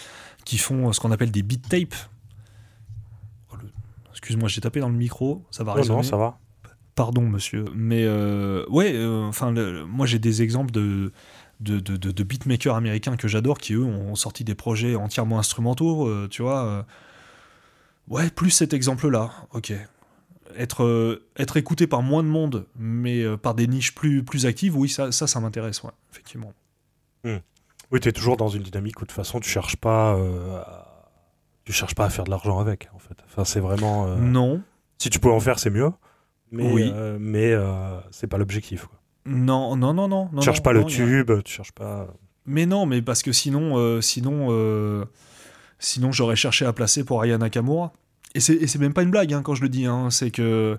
qui 0.46 0.58
font 0.58 0.92
ce 0.94 1.00
qu'on 1.00 1.12
appelle 1.12 1.32
des 1.32 1.44
beat 1.44 1.68
tapes. 1.68 1.96
Oh, 3.52 3.58
excuse-moi, 4.12 4.50
j'ai 4.50 4.62
tapé 4.62 4.80
dans 4.80 4.90
le 4.90 4.96
micro, 4.96 5.44
ça 5.52 5.64
va 5.64 5.74
résonner. 5.74 5.98
non, 5.98 6.04
ça 6.04 6.18
va. 6.18 6.38
Pardon, 6.96 7.22
monsieur. 7.22 7.66
Mais 7.74 8.08
ouais, 8.70 9.06
enfin, 9.06 9.52
moi 9.86 10.06
j'ai 10.06 10.20
des 10.20 10.42
exemples 10.42 10.72
de, 10.72 11.12
de, 11.62 11.80
de, 11.80 11.96
de, 11.96 12.24
beatmakers 12.24 12.76
américains 12.76 13.16
que 13.16 13.28
j'adore 13.28 13.58
qui 13.60 13.74
eux 13.74 13.84
ont 13.84 14.16
sorti 14.16 14.44
des 14.44 14.56
projets 14.56 14.96
entièrement 14.96 15.40
instrumentaux, 15.40 16.28
tu 16.28 16.42
vois 16.42 16.86
Ouais, 18.08 18.30
plus 18.30 18.50
cet 18.50 18.74
exemple-là, 18.74 19.32
ok. 19.54 19.74
Être, 20.58 20.84
euh, 20.84 21.28
être 21.38 21.58
écouté 21.58 21.88
par 21.88 22.02
moins 22.02 22.24
de 22.24 22.28
monde, 22.28 22.66
mais 22.78 23.24
euh, 23.24 23.38
par 23.38 23.54
des 23.56 23.68
niches 23.68 23.94
plus, 23.96 24.24
plus 24.24 24.46
actives, 24.46 24.76
oui, 24.78 24.90
ça, 24.90 25.12
ça, 25.12 25.28
ça 25.28 25.40
m'intéresse, 25.40 25.84
ouais, 25.84 25.92
effectivement. 26.12 26.54
Oui, 27.92 28.00
tu 28.00 28.08
es 28.08 28.12
toujours 28.14 28.38
dans 28.38 28.48
une 28.48 28.64
dynamique 28.64 28.98
où 29.02 29.04
de 29.04 29.08
toute 29.08 29.16
façon, 29.16 29.42
tu 29.42 29.50
cherches 29.50 29.76
pas, 29.76 30.16
euh, 30.16 30.62
tu 31.66 31.74
cherches 31.74 31.94
pas 31.96 32.06
à 32.06 32.10
faire 32.10 32.24
de 32.24 32.30
l'argent 32.30 32.60
avec, 32.60 32.88
en 32.96 33.00
fait. 33.00 33.18
Enfin, 33.26 33.44
c'est 33.44 33.60
vraiment. 33.60 34.08
euh, 34.08 34.16
Non, 34.16 34.62
Si 34.98 35.10
tu 35.10 35.20
peux 35.20 35.30
en 35.30 35.40
faire, 35.42 35.60
c'est 35.60 35.70
mieux. 35.72 35.92
Mais, 36.52 36.72
Oui. 36.72 36.90
euh, 36.94 37.18
mais 37.20 37.54
c'est 38.12 38.28
pas 38.28 38.38
l'objectif. 38.38 38.88
non, 39.26 39.76
non, 39.76 39.94
non, 39.94 40.08
non. 40.08 40.30
non 40.32 40.40
Tu 40.40 40.46
cherches 40.46 40.60
non, 40.60 40.64
pas 40.64 40.74
le 40.74 40.82
non, 40.82 40.88
y 40.88 40.94
a- 40.94 40.96
tube, 40.96 41.32
tu 41.44 41.54
cherches 41.54 41.74
pas. 41.74 42.08
Mais 42.46 42.66
non, 42.66 42.86
mais 42.86 43.02
parce 43.02 43.24
que 43.24 43.34
sinon, 43.34 44.00
sinon, 44.02 45.06
sinon 45.80 46.12
j'aurais 46.14 46.36
cherché 46.38 46.66
à 46.66 46.72
placer 46.74 47.04
pour 47.04 47.22
Aya 47.22 47.38
Nakamura. 47.38 47.92
Et 48.34 48.40
c'est 48.40 48.76
même 48.80 48.94
pas 48.94 49.04
une 49.04 49.12
blague 49.12 49.34
hein, 49.34 49.42
quand 49.42 49.56
je 49.56 49.62
le 49.62 49.70
dis. 49.70 49.86
hein. 49.86 50.10
C'est 50.10 50.32
que 50.32 50.78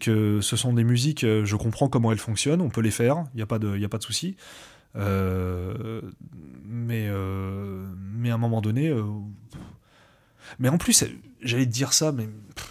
que 0.00 0.40
ce 0.42 0.56
sont 0.56 0.72
des 0.74 0.84
musiques. 0.84 1.24
euh, 1.24 1.44
Je 1.44 1.56
comprends 1.56 1.88
comment 1.88 2.12
elles 2.12 2.18
fonctionnent. 2.18 2.60
On 2.60 2.68
peut 2.70 2.82
les 2.82 2.90
faire. 2.90 3.24
Il 3.34 3.40
y 3.40 3.42
a 3.42 3.46
pas 3.46 3.58
de, 3.58 3.82
a 3.82 3.88
pas 3.88 3.98
de 3.98 4.02
souci. 4.02 4.36
Euh, 4.96 6.00
mais 6.66 7.06
euh, 7.08 7.84
mais 8.16 8.30
à 8.30 8.34
un 8.34 8.38
moment 8.38 8.60
donné. 8.60 8.94
mais 10.58 10.68
en 10.68 10.78
plus, 10.78 11.04
j'allais 11.42 11.66
te 11.66 11.70
dire 11.72 11.92
ça, 11.92 12.12
mais 12.12 12.28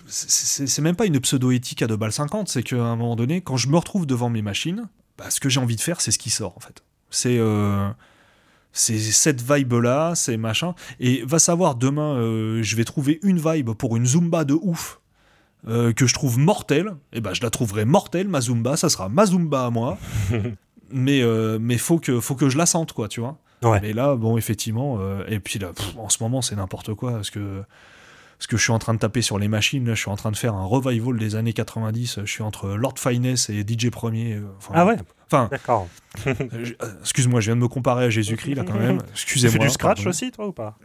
c'est- 0.08 0.82
même 0.82 0.96
pas 0.96 1.06
une 1.06 1.20
pseudo-éthique 1.20 1.82
à 1.82 1.88
2 1.88 1.98
balles 1.98 2.14
50. 2.14 2.48
C'est 2.50 2.64
qu'à 2.64 2.76
un 2.84 2.96
moment 2.96 3.16
donné, 3.16 3.42
quand 3.42 3.58
je 3.58 3.68
me 3.68 3.78
retrouve 3.78 4.06
devant 4.06 4.30
mes 4.30 4.42
machines, 4.42 4.88
bah, 5.18 5.30
ce 5.30 5.40
que 5.40 5.50
j'ai 5.50 5.60
envie 5.60 5.76
de 5.76 5.82
faire, 5.82 6.02
c'est 6.02 6.12
ce 6.12 6.20
qui 6.20 6.30
sort 6.30 6.56
en 6.56 6.60
fait. 6.60 6.84
C'est 7.10 7.38
c'est 8.74 8.98
cette 8.98 9.42
vibe-là, 9.42 10.14
c'est 10.16 10.36
machin. 10.36 10.74
Et 11.00 11.24
va 11.26 11.40
savoir, 11.40 11.76
demain, 11.76 12.16
euh, 12.16 12.64
je 12.64 12.76
vais 12.76 12.84
trouver 12.84 13.20
une 13.22 13.38
vibe 13.38 13.72
pour 13.72 13.96
une 13.96 14.06
Zumba 14.06 14.44
de 14.44 14.56
ouf 14.56 15.00
euh, 15.68 15.94
que 15.94 16.08
je 16.08 16.14
trouve 16.14 16.40
mortelle. 16.40 16.96
Et 17.14 17.22
ben, 17.22 17.34
je 17.34 17.42
la 17.44 17.52
trouverai 17.52 17.86
mortelle, 17.86 18.28
ma 18.28 18.42
Zumba. 18.42 18.76
Ça 18.76 18.90
sera 18.90 19.10
ma 19.10 19.28
Zumba 19.28 19.68
à 19.68 19.70
moi. 19.70 20.00
mais 20.92 21.22
euh, 21.22 21.60
mais 21.62 21.78
faut 21.78 22.00
que, 22.00 22.20
faut 22.20 22.36
que 22.36 22.50
je 22.50 22.58
la 22.58 22.66
sente, 22.66 22.94
quoi, 22.94 23.08
tu 23.08 23.20
vois. 23.20 23.38
Ouais. 23.62 23.80
Mais 23.80 23.94
là, 23.94 24.16
bon, 24.16 24.38
effectivement. 24.38 25.00
et 25.28 25.40
puis 25.40 25.60
là, 25.60 25.72
pff, 25.74 25.96
en 25.98 26.10
ce 26.10 26.22
moment, 26.22 26.42
c'est 26.42 26.56
n'importe 26.56 26.96
quoi. 26.96 27.14
Parce 27.14 27.30
que, 27.30 27.64
parce 28.44 28.48
que 28.52 28.58
je 28.58 28.64
suis 28.64 28.74
en 28.74 28.80
train 28.80 28.94
de 28.94 29.00
taper 29.00 29.22
sur 29.22 29.40
les 29.40 29.48
machines. 29.48 29.88
Là, 29.88 29.94
je 29.94 30.02
suis 30.02 30.10
en 30.12 30.18
train 30.18 30.30
de 30.30 30.36
faire 30.36 30.54
un 30.54 30.66
revival 30.66 31.18
des 31.18 31.36
années 31.36 31.54
90. 31.54 32.20
Je 32.26 32.30
suis 32.30 32.44
entre 32.44 32.68
Lord 32.72 32.96
Finesse 33.00 33.50
et 33.50 33.62
DJ 33.66 33.90
Premier. 33.90 34.34
euh, 34.34 34.42
enfin, 34.58 34.74
Ah 34.76 34.86
ouais, 34.86 34.98
Enfin, 35.28 35.48
d'accord. 35.50 35.88
euh, 36.28 36.34
euh, 36.52 37.00
excuse-moi, 37.00 37.40
je 37.40 37.46
viens 37.46 37.56
de 37.56 37.62
me 37.62 37.70
comparer 37.70 38.04
à 38.04 38.10
Jésus-Christ 38.10 38.56
là 38.56 38.64
quand 38.66 38.74
même. 38.78 38.98
Tu 39.06 39.12
Excusez-moi. 39.14 39.54
fais 39.54 39.60
du 39.60 39.70
scratch 39.70 39.98
pardon. 40.00 40.10
aussi, 40.10 40.30
toi, 40.32 40.48
ou 40.48 40.52
pas 40.52 40.78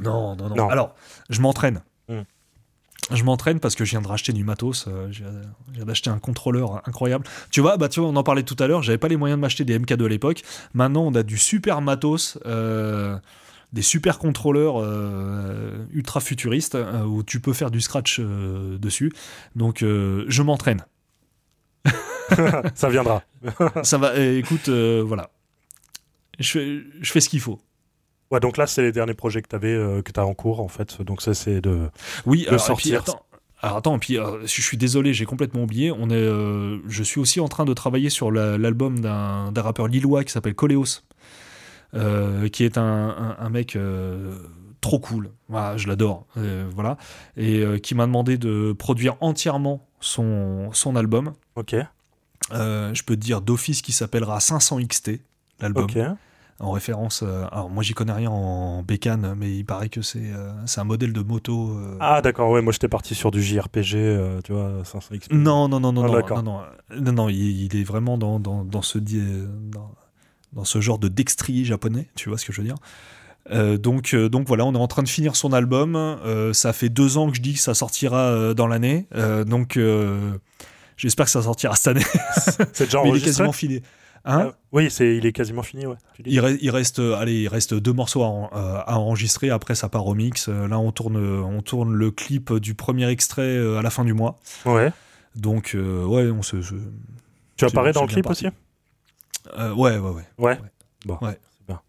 Non, 0.00 0.36
non, 0.36 0.48
non, 0.48 0.54
Non. 0.54 0.68
Alors, 0.68 0.94
je 1.28 1.40
m'entraîne. 1.40 1.82
Hmm. 2.08 2.20
Je 3.12 3.24
m'entraîne 3.24 3.58
parce 3.58 3.74
que 3.74 3.84
je 3.84 3.90
viens 3.90 4.02
de 4.02 4.06
racheter 4.06 4.32
du 4.32 4.44
matos. 4.44 4.84
euh, 4.86 5.08
je 5.10 5.24
viens 5.24 5.32
je 5.70 5.76
viens 5.76 5.84
d'acheter 5.84 6.10
un 6.10 6.20
contrôleur 6.20 6.80
incroyable. 6.86 7.24
Tu 7.50 7.60
vois, 7.60 7.76
bah 7.78 7.88
tu 7.88 7.98
vois, 7.98 8.08
on 8.08 8.14
en 8.14 8.22
parlait 8.22 8.44
tout 8.44 8.54
à 8.60 8.68
l'heure. 8.68 8.84
J'avais 8.84 8.98
pas 8.98 9.08
les 9.08 9.16
moyens 9.16 9.36
de 9.38 9.40
m'acheter 9.40 9.64
des 9.64 9.76
MK2 9.76 10.04
à 10.04 10.08
l'époque. 10.08 10.42
Maintenant, 10.74 11.02
on 11.02 11.14
a 11.16 11.24
du 11.24 11.36
super 11.36 11.80
matos. 11.80 12.38
euh, 12.46 13.18
des 13.72 13.82
super 13.82 14.18
contrôleurs 14.18 14.76
euh, 14.80 15.84
ultra 15.92 16.20
futuristes 16.20 16.74
euh, 16.74 17.04
où 17.04 17.22
tu 17.22 17.40
peux 17.40 17.52
faire 17.52 17.70
du 17.70 17.80
scratch 17.80 18.18
euh, 18.20 18.78
dessus. 18.78 19.12
Donc, 19.56 19.80
je 19.80 20.42
m'entraîne. 20.42 20.84
Ça 22.74 22.88
viendra. 22.88 23.22
Ça 23.82 23.98
va. 23.98 24.18
écoute, 24.18 24.68
voilà. 24.68 25.30
Je 26.38 26.50
fais, 26.50 26.80
je 27.00 27.12
fais 27.12 27.20
ce 27.20 27.28
qu'il 27.28 27.40
faut. 27.40 27.60
Ouais, 28.30 28.38
donc 28.40 28.56
là, 28.56 28.66
c'est 28.68 28.82
les 28.82 28.92
derniers 28.92 29.14
projets 29.14 29.42
que 29.42 29.48
tu 29.48 29.56
avais, 29.56 30.02
que 30.02 30.12
tu 30.12 30.20
as 30.20 30.24
en 30.24 30.34
cours, 30.34 30.60
en 30.60 30.68
fait. 30.68 31.02
Donc 31.02 31.20
ça, 31.22 31.34
c'est 31.34 31.60
de... 31.60 31.88
Oui, 32.26 32.44
de 32.44 32.48
alors, 32.48 32.60
sortir. 32.60 33.02
puis, 33.02 33.12
alors, 33.62 33.76
attends, 33.76 33.96
et 33.96 33.98
puis 33.98 34.18
euh, 34.18 34.40
je 34.46 34.62
suis 34.62 34.76
désolé, 34.76 35.12
j'ai 35.12 35.26
complètement 35.26 35.62
oublié. 35.64 35.90
On 35.92 36.08
est, 36.08 36.14
euh, 36.14 36.78
je 36.88 37.02
suis 37.02 37.20
aussi 37.20 37.40
en 37.40 37.48
train 37.48 37.64
de 37.66 37.74
travailler 37.74 38.08
sur 38.08 38.30
la- 38.30 38.56
l'album 38.56 39.00
d'un 39.00 39.52
d'un 39.52 39.62
rappeur 39.62 39.86
lillois 39.86 40.24
qui 40.24 40.32
s'appelle 40.32 40.54
Coléos, 40.54 41.02
qui 41.92 42.64
est 42.64 42.78
un, 42.78 42.82
un- 42.84 43.36
un 43.38 43.48
mec 43.50 43.76
euh, 43.76 44.36
trop 44.80 44.98
cool. 44.98 45.30
Voilà, 45.48 45.76
je 45.76 45.88
l'adore. 45.88 46.26
euh, 46.36 46.68
voilà, 46.74 46.96
et 47.36 47.60
euh, 47.60 47.78
qui 47.78 47.94
m'a 47.94 48.06
demandé 48.06 48.38
de 48.38 48.72
produire 48.72 49.16
entièrement 49.20 49.86
son, 50.00 50.70
son 50.72 50.96
album. 50.96 51.32
Ok, 51.56 51.74
Euh, 52.52 52.92
je 52.94 53.02
peux 53.04 53.14
te 53.16 53.20
dire 53.20 53.42
d'office 53.42 53.82
qui 53.82 53.92
s'appellera 53.92 54.40
500 54.40 54.80
XT, 54.80 55.20
l'album 55.60 55.84
ok. 55.84 55.98
en 56.58 56.70
référence. 56.72 57.22
euh, 57.22 57.44
alors 57.52 57.70
moi 57.70 57.82
j'y 57.82 57.92
connais 57.94 58.12
rien 58.12 58.30
en 58.30 58.82
bécane, 58.82 59.34
mais 59.36 59.54
il 59.56 59.64
paraît 59.64 59.88
que 59.88 60.02
c'est 60.02 60.32
euh, 60.32 60.52
un 60.76 60.84
modèle 60.84 61.12
de 61.12 61.20
moto. 61.22 61.70
euh, 61.78 61.96
Ah, 62.00 62.22
d'accord, 62.22 62.50
ouais, 62.50 62.62
moi, 62.62 62.72
j'étais 62.72 62.88
parti 62.88 63.14
sur 63.14 63.30
du 63.30 63.42
JRPG, 63.42 63.94
euh, 63.96 64.40
tu 64.42 64.52
vois, 64.52 64.84
500 64.84 65.14
XP. 65.16 65.32
Non, 65.32 65.68
non, 65.68 65.78
non, 65.80 65.92
non, 65.92 66.02
Ah, 66.04 66.08
non, 66.08 66.12
non, 66.36 66.42
non, 66.42 66.60
euh, 66.60 67.00
non, 67.00 67.12
non, 67.12 67.28
il, 67.28 67.36
il 67.64 67.76
est 67.76 67.84
vraiment 67.84 68.18
dans, 68.18 68.40
dans, 68.40 68.64
dans 68.64 68.82
ce 68.82 68.98
dans, 68.98 69.92
dans 70.52 70.64
ce 70.64 70.80
genre 70.80 70.98
de 70.98 71.08
dextrier 71.08 71.64
japonais, 71.64 72.06
tu 72.14 72.28
vois 72.28 72.38
ce 72.38 72.44
que 72.44 72.52
je 72.52 72.60
veux 72.60 72.66
dire. 72.66 72.76
Euh, 73.50 73.78
donc, 73.78 74.12
euh, 74.14 74.28
donc 74.28 74.46
voilà, 74.46 74.64
on 74.66 74.74
est 74.74 74.78
en 74.78 74.86
train 74.86 75.02
de 75.02 75.08
finir 75.08 75.34
son 75.34 75.52
album. 75.52 75.96
Euh, 75.96 76.52
ça 76.52 76.72
fait 76.72 76.88
deux 76.88 77.16
ans 77.18 77.30
que 77.30 77.36
je 77.36 77.40
dis 77.42 77.54
que 77.54 77.60
ça 77.60 77.74
sortira 77.74 78.54
dans 78.54 78.66
l'année. 78.66 79.06
Donc, 79.46 79.78
j'espère 80.96 81.26
que 81.26 81.30
ça 81.32 81.42
sortira 81.42 81.74
cette 81.76 81.88
année. 81.88 82.04
C'est 82.72 82.84
déjà 82.84 82.98
Mais 83.02 83.08
il 83.08 83.08
est 83.08 83.10
enregistré 83.10 83.24
quasiment 83.30 83.52
fini. 83.52 83.80
Hein? 84.26 84.52
Oui, 84.70 84.90
c'est, 84.90 85.16
il 85.16 85.24
est 85.24 85.32
quasiment 85.32 85.62
fini, 85.62 85.86
ouais. 85.86 85.96
il, 86.26 86.38
re- 86.40 86.58
il 86.60 86.68
reste, 86.70 86.98
allez, 86.98 87.40
il 87.44 87.48
reste 87.48 87.72
deux 87.72 87.94
morceaux 87.94 88.22
à, 88.22 88.26
en- 88.26 88.50
à 88.52 88.96
enregistrer. 88.98 89.48
Après, 89.48 89.74
ça 89.74 89.88
part 89.88 90.06
au 90.06 90.14
mix. 90.14 90.48
Là, 90.48 90.78
on 90.78 90.92
tourne, 90.92 91.16
on 91.16 91.62
tourne 91.62 91.94
le 91.94 92.10
clip 92.10 92.52
du 92.52 92.74
premier 92.74 93.08
extrait 93.08 93.56
à 93.78 93.80
la 93.80 93.88
fin 93.88 94.04
du 94.04 94.12
mois. 94.12 94.38
Ouais. 94.66 94.92
Donc, 95.36 95.74
ouais, 95.74 96.30
on 96.30 96.42
se, 96.42 96.60
se- 96.60 96.74
Tu 97.56 97.64
apparais 97.64 97.92
dans 97.92 98.02
le 98.02 98.08
clip 98.08 98.24
parti. 98.24 98.46
aussi? 98.48 98.54
Euh, 99.58 99.72
ouais, 99.74 99.98
ouais, 99.98 100.10
ouais. 100.10 100.26
Ouais. 100.38 100.58
Bon, 101.06 101.18
Ouais. 101.22 101.38
c'est 101.58 101.66
bien. 101.66 101.80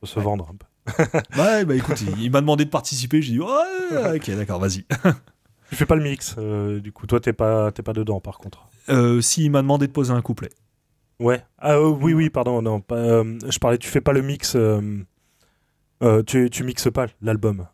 Faut 0.00 0.06
se 0.06 0.20
vendre 0.20 0.48
un 0.50 0.56
peu. 0.56 0.66
Ouais, 1.36 1.64
bah 1.64 1.74
écoute, 1.74 2.00
il, 2.00 2.22
il 2.22 2.30
m'a 2.30 2.40
demandé 2.40 2.64
de 2.64 2.70
participer. 2.70 3.20
J'ai 3.22 3.32
dit, 3.34 3.40
ouais, 3.40 4.16
ok, 4.16 4.30
d'accord, 4.36 4.60
vas-y. 4.60 4.84
Tu 5.70 5.74
fais 5.74 5.86
pas 5.86 5.96
le 5.96 6.04
mix, 6.04 6.36
euh, 6.38 6.78
du 6.78 6.92
coup, 6.92 7.08
toi, 7.08 7.18
t'es 7.18 7.32
pas, 7.32 7.72
t'es 7.72 7.82
pas 7.82 7.92
dedans, 7.92 8.20
par 8.20 8.38
contre. 8.38 8.68
Euh, 8.88 9.20
si, 9.20 9.44
il 9.44 9.50
m'a 9.50 9.62
demandé 9.62 9.88
de 9.88 9.92
poser 9.92 10.12
un 10.12 10.22
couplet. 10.22 10.50
Ouais. 11.18 11.42
Ah 11.58 11.72
euh, 11.74 11.88
oui, 11.88 12.12
oui, 12.14 12.30
pardon, 12.30 12.62
non, 12.62 12.80
pas, 12.80 12.94
euh, 12.94 13.36
je 13.48 13.58
parlais, 13.58 13.76
tu 13.76 13.88
fais 13.88 14.00
pas 14.00 14.12
le 14.12 14.22
mix, 14.22 14.56
tu, 16.26 16.50
tu 16.50 16.62
mixes 16.64 16.90
pas 16.92 17.06
l'album. 17.20 17.66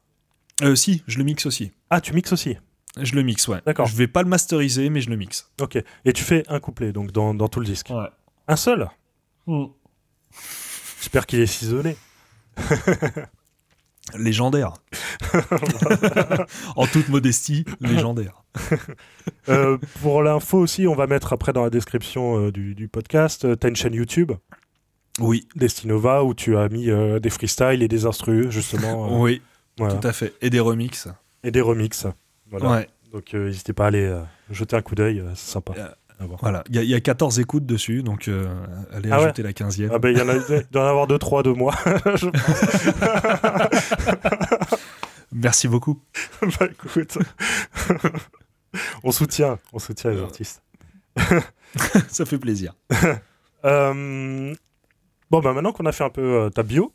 Euh, 0.62 0.74
si, 0.74 1.02
je 1.06 1.18
le 1.18 1.24
mixe 1.24 1.44
aussi. 1.44 1.72
Ah, 1.90 2.00
tu 2.00 2.14
mixes 2.14 2.32
aussi. 2.32 2.56
Je 3.00 3.14
le 3.14 3.22
mixe, 3.22 3.48
ouais. 3.48 3.60
D'accord. 3.66 3.86
Je 3.86 3.96
vais 3.96 4.06
pas 4.06 4.22
le 4.22 4.28
masteriser, 4.28 4.88
mais 4.90 5.00
je 5.00 5.10
le 5.10 5.16
mixe. 5.16 5.50
Ok. 5.60 5.76
Et 6.04 6.12
tu 6.12 6.22
fais 6.22 6.44
un 6.48 6.60
couplet, 6.60 6.92
donc 6.92 7.10
dans, 7.12 7.34
dans 7.34 7.48
tout 7.48 7.60
le 7.60 7.66
disque. 7.66 7.88
Ouais. 7.90 8.08
Un 8.48 8.56
seul? 8.56 8.88
J'espère 11.00 11.26
qu'il 11.26 11.40
est 11.40 11.46
ciselé. 11.46 11.96
Légendaire. 14.18 14.74
en 16.76 16.86
toute 16.86 17.08
modestie, 17.08 17.64
légendaire. 17.80 18.42
Euh, 19.48 19.78
pour 20.02 20.22
l'info 20.22 20.58
aussi, 20.58 20.86
on 20.88 20.94
va 20.94 21.06
mettre 21.06 21.32
après 21.32 21.52
dans 21.52 21.62
la 21.62 21.70
description 21.70 22.38
euh, 22.46 22.52
du, 22.52 22.74
du 22.74 22.88
podcast, 22.88 23.44
euh, 23.44 23.54
t'as 23.54 23.68
une 23.68 23.76
chaîne 23.76 23.94
YouTube, 23.94 24.32
Oui, 25.20 25.48
Destinova, 25.54 26.24
où 26.24 26.34
tu 26.34 26.56
as 26.56 26.68
mis 26.68 26.90
euh, 26.90 27.20
des 27.20 27.30
freestyles 27.30 27.82
et 27.82 27.88
des 27.88 28.04
instrus, 28.04 28.50
justement. 28.50 29.06
euh, 29.06 29.18
oui, 29.22 29.40
voilà. 29.78 29.94
tout 29.94 30.06
à 30.06 30.12
fait. 30.12 30.34
Et 30.42 30.50
des 30.50 30.60
remixes. 30.60 31.08
Et 31.44 31.50
des 31.52 31.60
remixes. 31.60 32.06
Voilà. 32.50 32.70
Ouais, 32.70 32.88
Donc 33.12 33.32
euh, 33.34 33.46
n'hésitez 33.46 33.72
pas 33.72 33.84
à 33.84 33.88
aller 33.88 34.04
euh, 34.04 34.20
jeter 34.50 34.76
un 34.76 34.82
coup 34.82 34.96
d'œil, 34.96 35.20
euh, 35.20 35.30
c'est 35.36 35.52
sympa. 35.52 35.72
À 36.22 36.26
voir. 36.26 36.38
voilà. 36.40 36.62
Il 36.68 36.76
y, 36.76 36.78
a- 36.78 36.82
il 36.82 36.88
y 36.88 36.94
a 36.94 37.00
14 37.00 37.40
écoutes 37.40 37.66
dessus, 37.66 38.04
donc 38.04 38.28
euh, 38.28 38.46
allez 38.92 39.08
Ah 39.10 39.18
ouais 39.18 39.24
ajouter 39.24 39.42
la 39.42 39.52
15e. 39.52 39.90
Ah 39.92 39.98
ben 39.98 40.10
il 40.10 40.18
y 40.18 40.22
en 40.22 40.28
a, 40.28 40.34
il 40.36 40.66
doit 40.70 40.82
y 40.82 40.84
en 40.84 40.88
avoir 40.88 41.08
deux, 41.08 41.18
trois 41.18 41.42
de 41.42 41.50
moi. 41.50 41.74
Je 42.14 42.28
pense. 42.28 43.62
Merci 45.32 45.68
beaucoup. 45.68 46.00
bah 46.42 46.66
écoute, 46.70 47.18
on 49.02 49.12
soutient, 49.12 49.58
on 49.72 49.78
soutient 49.78 50.10
les 50.10 50.20
artistes. 50.20 50.62
Ça 52.08 52.24
fait 52.24 52.38
plaisir. 52.38 52.74
Euh, 53.64 54.54
Bon 55.30 55.40
bah 55.40 55.54
maintenant 55.54 55.72
qu'on 55.72 55.86
a 55.86 55.92
fait 55.92 56.04
un 56.04 56.10
peu 56.10 56.20
euh, 56.20 56.50
ta 56.50 56.62
bio, 56.62 56.92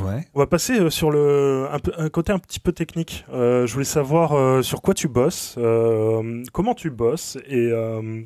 Ouais. 0.00 0.28
on 0.32 0.38
va 0.38 0.46
passer 0.46 0.78
euh, 0.78 0.90
sur 0.90 1.10
le 1.10 1.66
un, 1.72 1.78
peu- 1.80 1.92
un 1.98 2.08
côté 2.08 2.30
un 2.32 2.38
petit 2.38 2.60
peu 2.60 2.70
technique. 2.72 3.24
Euh, 3.32 3.66
je 3.66 3.72
voulais 3.72 3.84
savoir 3.84 4.32
euh, 4.34 4.62
sur 4.62 4.80
quoi 4.80 4.94
tu 4.94 5.08
bosses, 5.08 5.56
euh, 5.58 6.44
comment 6.52 6.74
tu 6.74 6.90
bosses 6.90 7.36
et 7.48 7.68
euh, 7.72 8.22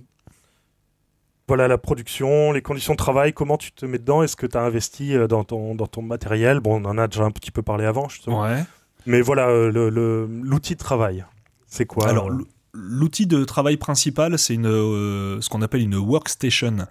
voilà 1.52 1.68
la 1.68 1.76
production, 1.76 2.50
les 2.52 2.62
conditions 2.62 2.94
de 2.94 2.96
travail, 2.98 3.34
comment 3.34 3.58
tu 3.58 3.72
te 3.72 3.84
mets 3.84 3.98
dedans, 3.98 4.22
est-ce 4.22 4.36
que 4.36 4.46
tu 4.46 4.56
as 4.56 4.62
investi 4.62 5.14
euh, 5.14 5.26
dans 5.26 5.44
ton, 5.44 5.74
dans 5.74 5.86
ton 5.86 6.00
matériel? 6.00 6.60
Bon, 6.60 6.80
on 6.82 6.88
en 6.88 6.96
a 6.96 7.08
déjà 7.08 7.24
un 7.24 7.30
petit 7.30 7.50
peu 7.50 7.60
parlé 7.60 7.84
avant 7.84 8.08
justement. 8.08 8.40
Ouais. 8.40 8.64
Mais 9.04 9.20
voilà, 9.20 9.48
euh, 9.50 10.26
l'outil 10.42 10.74
de 10.76 10.80
travail, 10.80 11.26
c'est 11.66 11.84
quoi? 11.84 12.08
Alors, 12.08 12.30
l'ou- 12.30 12.46
l'outil 12.72 13.26
de 13.26 13.44
travail 13.44 13.76
principal, 13.76 14.38
c'est 14.38 14.54
une, 14.54 14.64
euh, 14.66 15.42
ce 15.42 15.50
qu'on 15.50 15.60
appelle 15.60 15.82
une 15.82 15.96
workstation. 15.96 16.86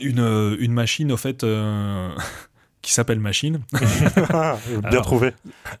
Une, 0.00 0.56
une 0.58 0.72
machine, 0.72 1.12
au 1.12 1.16
fait, 1.16 1.44
euh, 1.44 2.10
qui 2.82 2.92
s'appelle 2.92 3.20
Machine. 3.20 3.60
Bien 3.72 4.58
Alors, 4.82 5.02
trouvé. 5.04 5.32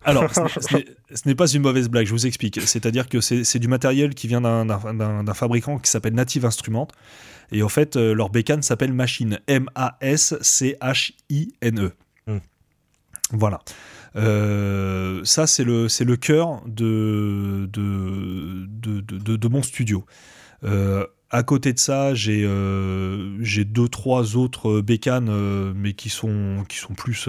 Alors, 0.04 0.24
ce 0.32 1.26
n'est- 1.26 1.34
pas 1.34 1.46
une 1.50 1.62
mauvaise 1.62 1.88
blague, 1.88 2.06
je 2.06 2.12
vous 2.12 2.26
explique. 2.26 2.60
C'est-à-dire 2.60 3.08
que 3.08 3.20
c'est 3.20 3.58
du 3.58 3.66
matériel 3.66 4.14
qui 4.14 4.28
vient 4.28 4.40
d'un 4.42 5.34
fabricant 5.34 5.78
qui 5.78 5.90
s'appelle 5.90 6.14
Native 6.14 6.44
Instruments. 6.44 6.86
Et 7.52 7.62
en 7.62 7.68
fait, 7.68 7.96
euh, 7.96 8.14
leur 8.14 8.30
bécane 8.30 8.62
s'appelle 8.62 8.92
Machine. 8.92 9.38
M-A-S-C-H-I-N-E. 10.80 11.92
Hmm. 12.26 12.38
Voilà. 13.32 13.60
Euh, 14.16 15.20
ça, 15.24 15.46
c'est 15.46 15.64
le, 15.64 15.88
c'est 15.88 16.04
le 16.04 16.16
cœur 16.16 16.62
de, 16.66 17.68
de, 17.72 18.66
de, 18.68 19.00
de- 19.00 19.18
de- 19.18 19.36
de 19.36 19.48
mon 19.48 19.62
studio. 19.62 20.04
Euh, 20.64 21.06
à 21.30 21.42
côté 21.44 21.72
de 21.72 21.78
ça, 21.78 22.12
j'ai 22.14 22.42
euh, 22.44 23.38
deux, 23.64 23.88
trois 23.88 24.36
autres 24.36 24.80
bécanes, 24.80 25.30
mais 25.74 25.92
qui 25.92 26.08
sont, 26.08 26.64
qui 26.68 26.76
sont 26.78 26.94
plus. 26.94 27.28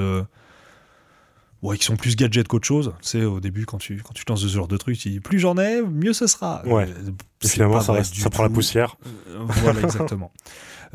Ouais, 1.61 1.77
qui 1.77 1.85
sont 1.85 1.95
plus 1.95 2.15
gadgets 2.15 2.47
qu'autre 2.47 2.65
chose. 2.65 2.93
Tu 3.03 3.07
sais, 3.09 3.23
au 3.23 3.39
début, 3.39 3.65
quand 3.67 3.77
tu, 3.77 4.01
quand 4.03 4.13
tu 4.13 4.23
lances 4.27 4.41
ce 4.41 4.47
genre 4.47 4.67
de 4.67 4.77
truc, 4.77 4.97
tu 4.97 5.09
dis 5.09 5.19
plus 5.19 5.37
j'en 5.39 5.57
ai, 5.59 5.81
mieux 5.83 6.13
ce 6.13 6.25
sera. 6.25 6.63
Ouais. 6.65 6.87
Euh, 6.89 7.11
Et 7.43 7.47
finalement, 7.47 7.81
ça, 7.81 7.93
reste, 7.93 8.15
ça 8.15 8.31
prend 8.31 8.41
la 8.43 8.49
poussière. 8.49 8.97
Euh, 9.29 9.37
voilà, 9.61 9.79
exactement. 9.83 10.31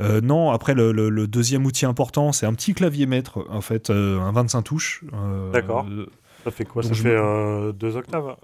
Euh, 0.01 0.21
non, 0.21 0.51
après, 0.51 0.75
le, 0.75 0.91
le- 0.91 1.09
le 1.09 1.27
deuxième 1.29 1.65
outil 1.67 1.87
important, 1.87 2.33
c'est 2.33 2.47
un 2.47 2.53
petit 2.53 2.75
clavier 2.75 3.07
maître, 3.07 3.47
en 3.49 3.61
fait, 3.61 3.91
euh, 3.91 4.19
un 4.21 4.33
25 4.33 4.63
touches. 4.63 5.05
euh, 5.15 5.53
D'accord. 5.53 5.87
Ça 6.45 6.51
fait 6.51 6.65
quoi? 6.65 6.83
Ça 6.83 6.95
fait 6.95 7.05
me- 7.17 7.73
deux 7.73 7.97
octaves 7.97 8.35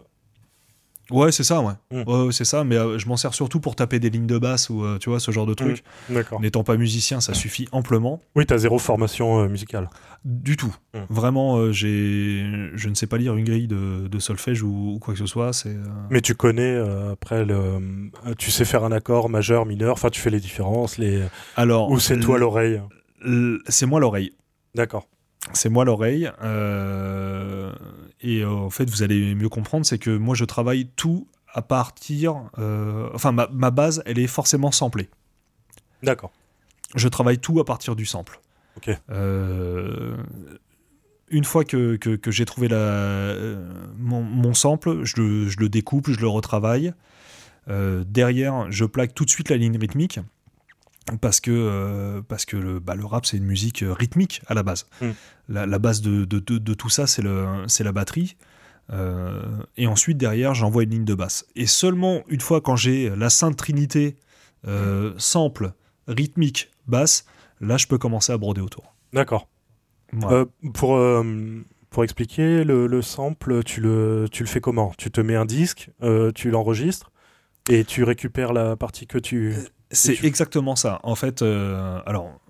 Ouais, 1.12 1.30
c'est 1.30 1.44
ça, 1.44 1.60
ouais. 1.60 1.74
Mm. 1.90 2.02
Ouais, 2.08 2.24
ouais, 2.26 2.32
c'est 2.32 2.44
ça, 2.44 2.64
mais 2.64 2.76
euh, 2.76 2.98
je 2.98 3.06
m'en 3.06 3.16
sers 3.16 3.34
surtout 3.34 3.60
pour 3.60 3.76
taper 3.76 4.00
des 4.00 4.10
lignes 4.10 4.26
de 4.26 4.38
basse 4.38 4.70
ou, 4.70 4.82
euh, 4.84 4.98
tu 4.98 5.10
vois, 5.10 5.20
ce 5.20 5.30
genre 5.30 5.46
de 5.46 5.54
truc. 5.54 5.84
D'accord. 6.08 6.40
N'étant 6.40 6.64
pas 6.64 6.76
musicien, 6.76 7.20
ça 7.20 7.34
suffit 7.34 7.68
amplement. 7.72 8.20
Oui, 8.34 8.46
t'as 8.46 8.58
zéro 8.58 8.78
formation 8.78 9.40
euh, 9.40 9.48
musicale. 9.48 9.88
Du 10.24 10.56
tout. 10.56 10.74
Mm. 10.94 10.98
Vraiment, 11.10 11.72
j'ai, 11.72 12.44
je 12.74 12.88
ne 12.88 12.94
sais 12.94 13.06
pas 13.06 13.18
lire 13.18 13.36
une 13.36 13.44
grille 13.44 13.68
de, 13.68 14.08
de 14.08 14.18
solfège 14.18 14.62
ou, 14.62 14.94
ou 14.94 14.98
quoi 14.98 15.14
que 15.14 15.20
ce 15.20 15.26
soit. 15.26 15.52
C'est, 15.52 15.76
Mais 16.10 16.20
tu 16.20 16.34
connais 16.34 16.76
après 17.12 17.44
le. 17.44 18.10
Tu 18.38 18.50
sais 18.50 18.64
faire 18.64 18.84
un 18.84 18.92
accord 18.92 19.28
majeur, 19.28 19.66
mineur, 19.66 19.92
enfin 19.92 20.10
tu 20.10 20.20
fais 20.20 20.30
les 20.30 20.40
différences, 20.40 20.98
les. 20.98 21.22
Alors, 21.56 21.90
Ou 21.90 21.98
c'est 21.98 22.18
toi 22.20 22.38
l'oreille 22.38 22.80
C'est 23.68 23.86
moi 23.86 24.00
l'oreille. 24.00 24.32
D'accord. 24.74 25.06
C'est 25.52 25.68
moi 25.68 25.84
l'oreille. 25.84 26.30
euh, 26.44 27.72
et 28.22 28.40
euh, 28.42 28.48
en 28.50 28.70
fait, 28.70 28.88
vous 28.88 29.02
allez 29.02 29.34
mieux 29.34 29.48
comprendre, 29.48 29.84
c'est 29.84 29.98
que 29.98 30.16
moi, 30.16 30.34
je 30.34 30.44
travaille 30.44 30.86
tout 30.96 31.26
à 31.52 31.60
partir. 31.62 32.48
euh, 32.58 33.08
enfin, 33.14 33.32
ma, 33.32 33.48
ma 33.52 33.70
base, 33.70 34.02
elle 34.06 34.18
est 34.18 34.26
forcément 34.26 34.70
samplée. 34.70 35.10
D'accord. 36.02 36.32
Je 36.94 37.08
travaille 37.08 37.38
tout 37.38 37.60
à 37.60 37.64
partir 37.64 37.94
du 37.96 38.06
sample. 38.06 38.40
Ok. 38.76 38.90
Euh, 39.10 40.16
une 41.28 41.44
fois 41.44 41.64
que, 41.64 41.96
que- 41.96 42.16
que 42.16 42.30
j'ai 42.30 42.44
trouvé 42.44 42.68
la, 42.68 43.34
mon, 43.98 44.22
mon 44.22 44.54
sample, 44.54 45.04
je 45.04 45.20
le, 45.20 45.48
je 45.48 45.58
le 45.58 45.68
découpe, 45.68 46.10
je 46.10 46.20
le 46.20 46.28
retravaille. 46.28 46.92
Euh, 47.68 48.02
derrière, 48.06 48.70
je 48.70 48.84
plaque 48.84 49.14
tout 49.14 49.24
de 49.24 49.30
suite 49.30 49.48
la 49.50 49.56
ligne 49.56 49.78
rythmique. 49.78 50.20
Parce 51.20 51.40
que, 51.40 51.50
euh, 51.50 52.22
parce 52.22 52.44
que 52.44 52.56
le, 52.56 52.78
bah, 52.78 52.94
le 52.94 53.04
rap, 53.04 53.26
c'est 53.26 53.36
une 53.36 53.44
musique 53.44 53.82
euh, 53.82 53.92
rythmique 53.92 54.40
à 54.46 54.54
la 54.54 54.62
base. 54.62 54.86
Mm. 55.00 55.06
La, 55.48 55.66
la 55.66 55.78
base 55.78 56.00
de, 56.00 56.24
de- 56.24 56.38
de- 56.38 56.58
de 56.58 56.74
tout 56.74 56.88
ça, 56.90 57.06
c'est 57.06 57.22
la 57.22 57.92
batterie. 57.92 58.36
Euh, 58.90 59.42
et 59.76 59.86
ensuite, 59.86 60.16
derrière, 60.18 60.54
j'envoie 60.54 60.84
une 60.84 60.90
ligne 60.90 61.04
de 61.04 61.14
basse. 61.14 61.44
Et 61.56 61.66
seulement 61.66 62.22
une 62.28 62.40
fois 62.40 62.60
quand 62.60 62.76
j'ai 62.76 63.10
la 63.16 63.30
Sainte 63.30 63.56
Trinité, 63.56 64.16
euh, 64.68 65.12
sample, 65.18 65.72
rythmique, 66.08 66.70
basse, 66.86 67.24
là, 67.60 67.76
je 67.78 67.86
peux 67.86 67.98
commencer 67.98 68.32
à 68.32 68.38
broder 68.38 68.60
autour. 68.60 68.94
D'accord. 69.12 69.48
Pour, 70.74 71.00
pour 71.90 72.04
expliquer, 72.04 72.64
le, 72.64 72.86
le 72.86 73.02
sample, 73.02 73.62
tu 73.64 73.80
le, 73.80 74.26
tu 74.30 74.42
le 74.42 74.48
fais 74.48 74.60
comment? 74.60 74.92
Tu 74.98 75.10
te 75.10 75.20
mets 75.20 75.36
un 75.36 75.46
disque, 75.46 75.90
tu 76.34 76.50
l'enregistres 76.50 77.10
et 77.70 77.84
tu 77.84 78.04
récupères 78.04 78.52
la 78.52 78.76
partie 78.76 79.06
que 79.06 79.18
tu. 79.18 79.54
C'est 79.92 80.24
exactement 80.24 80.74
ça. 80.76 81.00
En 81.02 81.14
fait, 81.14 81.42
euh, 81.42 82.00
alors, 82.06 82.40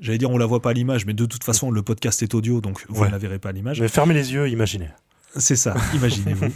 j'allais 0.00 0.18
dire 0.18 0.30
on 0.30 0.38
la 0.38 0.46
voit 0.46 0.60
pas 0.62 0.70
à 0.70 0.72
l'image, 0.72 1.06
mais 1.06 1.14
de 1.14 1.24
toute 1.26 1.44
façon, 1.44 1.70
le 1.70 1.82
podcast 1.82 2.22
est 2.22 2.34
audio, 2.34 2.60
donc 2.60 2.84
vous 2.88 3.00
Ouais. 3.02 3.06
ne 3.08 3.12
la 3.12 3.18
verrez 3.18 3.38
pas 3.38 3.48
à 3.50 3.52
l'image. 3.52 3.80
Mais 3.80 3.88
fermez 3.88 4.14
les 4.14 4.32
yeux, 4.32 4.48
imaginez. 4.48 4.88
C'est 5.36 5.56
ça, 5.56 5.74
imaginez-vous. 5.94 6.46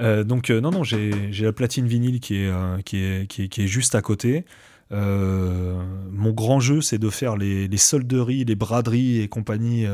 Euh, 0.00 0.24
donc, 0.24 0.48
euh, 0.50 0.60
non, 0.60 0.70
non, 0.70 0.84
j'ai 0.84 1.10
la 1.40 1.52
platine 1.52 1.86
vinyle 1.86 2.18
qui 2.20 2.36
est, 2.36 2.48
euh, 2.48 2.78
qui 2.82 2.96
est, 2.98 3.26
qui 3.28 3.42
est, 3.44 3.48
qui 3.48 3.62
est 3.62 3.66
juste 3.66 3.94
à 3.94 4.02
côté. 4.02 4.44
Mon 4.90 6.32
grand 6.32 6.60
jeu, 6.60 6.80
c'est 6.80 6.98
de 6.98 7.10
faire 7.10 7.36
les, 7.36 7.68
les 7.68 7.76
solderies, 7.76 8.44
les 8.44 8.54
braderies 8.54 9.20
et 9.20 9.28
compagnie 9.28 9.86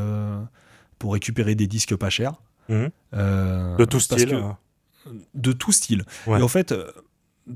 pour 0.98 1.12
récupérer 1.12 1.54
des 1.54 1.66
disques 1.66 1.96
pas 1.96 2.10
chers. 2.10 2.34
Mhm. 2.68 2.90
Euh, 3.14 3.76
De 3.76 3.84
tout 3.84 4.00
style. 4.00 4.28
que- 4.28 4.34
hein. 4.34 4.58
de 5.34 5.52
tout 5.52 5.72
style. 5.72 6.04
Ouais. 6.26 6.38
Et 6.38 6.42
en 6.42 6.48
fait, 6.48 6.74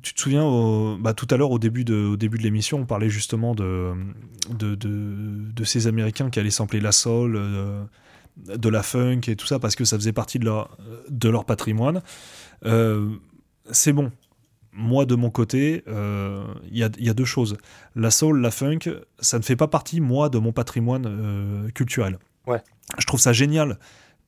tu 0.03 0.15
te 0.15 0.21
souviens, 0.21 0.45
au- 0.45 0.97
bah, 0.99 1.13
tout 1.15 1.27
à 1.31 1.37
l'heure, 1.37 1.51
au 1.51 1.59
début 1.59 1.85
de, 1.85 1.95
au 2.13 2.17
début 2.17 2.39
de 2.39 2.43
l'émission, 2.43 2.79
on 2.79 2.87
parlait 2.87 3.11
justement 3.11 3.55
de, 3.55 3.93
de, 4.51 4.75
de, 4.75 5.53
de 5.53 5.65
ces 5.65 5.87
Américains 5.87 6.31
qui 6.31 6.39
allaient 6.41 6.51
sampler 6.51 6.81
la 6.81 6.93
soul, 6.93 7.35
euh, 7.37 7.85
de 8.37 8.69
la 8.71 8.83
funk 8.83 9.21
et 9.29 9.37
tout 9.37 9.47
ça, 9.47 9.59
parce 9.59 9.75
que 9.77 9.85
ça 9.85 9.97
faisait 9.99 10.13
partie 10.13 10.39
de 10.39 10.47
leur, 10.47 10.77
de 11.11 11.29
leur 11.29 11.45
patrimoine. 11.45 12.01
Euh, 12.65 13.11
c'est 13.71 13.93
bon. 13.93 14.11
Moi, 14.73 15.05
de 15.05 15.15
mon 15.17 15.29
côté, 15.29 15.85
euh, 15.87 16.47
il 16.71 16.79
y, 16.79 16.83
a, 16.83 16.89
il 16.99 17.05
y 17.05 17.11
a 17.11 17.15
deux 17.15 17.27
choses. 17.27 17.59
La 17.95 18.11
soul, 18.11 18.41
la 18.41 18.51
funk, 18.51 18.79
ça 19.19 19.37
ne 19.37 19.43
fait 19.43 19.57
pas 19.57 19.69
partie, 19.69 20.01
moi, 20.01 20.31
de 20.31 20.39
mon 20.39 20.53
patrimoine 20.53 21.05
euh, 21.07 21.69
culturel. 21.73 22.19
Ouais. 22.47 22.63
Je 22.99 23.05
trouve 23.05 23.21
ça 23.21 23.35
génial 23.35 23.79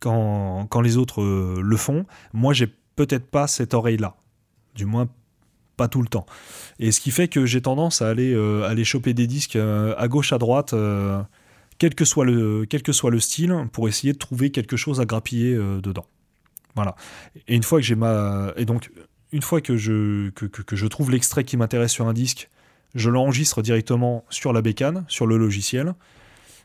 quand, 0.01 0.67
quand 0.69 0.83
les 0.83 0.99
autres 0.99 1.23
le 1.23 1.77
font. 1.79 2.05
Moi, 2.35 2.53
j'ai 2.53 2.67
peut-être 2.95 3.27
pas 3.27 3.47
cette 3.47 3.73
oreille-là. 3.73 4.17
Du 4.75 4.85
moins, 4.85 5.09
pas 5.77 5.89
tout 5.89 6.03
le 6.03 6.09
temps. 6.09 6.27
Et 6.79 6.93
ce 6.93 7.01
qui 7.01 7.11
fait 7.11 7.29
que 7.29 7.47
j'ai 7.47 7.61
tendance 7.61 8.03
à 8.03 8.09
aller, 8.09 8.33
euh, 8.33 8.69
aller 8.69 8.85
choper 8.85 9.15
des 9.15 9.27
disques 9.27 9.57
euh, 9.57 9.95
à 9.99 10.09
gauche, 10.09 10.33
à 10.33 10.39
droite, 10.39 10.73
euh, 10.73 11.23
quel, 11.79 11.95
que 11.95 12.05
soit 12.05 12.25
le, 12.25 12.67
quel 12.69 12.83
que 12.83 12.93
soit 12.93 13.11
le 13.11 13.21
style, 13.21 13.55
pour 13.73 13.89
essayer 13.89 14.13
de 14.13 14.19
trouver 14.19 14.51
quelque 14.51 14.77
chose 14.77 15.01
à 15.01 15.05
grappiller 15.05 15.55
dedans. 15.57 16.07
Voilà. 16.75 16.97
Et 17.49 17.55
une 17.57 17.63
fois 17.63 17.79
que 17.79 17.85
j'ai 17.85 17.95
ma. 17.95 18.53
Et 18.57 18.65
donc, 18.65 18.91
une 19.33 19.43
fois 19.43 19.61
que 19.61 19.77
je, 19.77 20.31
que, 20.31 20.47
que- 20.47 20.77
je 20.77 20.87
trouve 20.87 21.11
l'extrait 21.11 21.45
qui 21.45 21.57
m'intéresse 21.57 21.93
sur 21.93 22.07
un 22.07 22.13
disque, 22.13 22.51
je 22.95 23.11
l'enregistre 23.11 23.63
directement 23.63 24.25
sur 24.31 24.53
la 24.53 24.63
bécane, 24.63 25.05
sur 25.09 25.27
le 25.27 25.37
logiciel. 25.37 25.95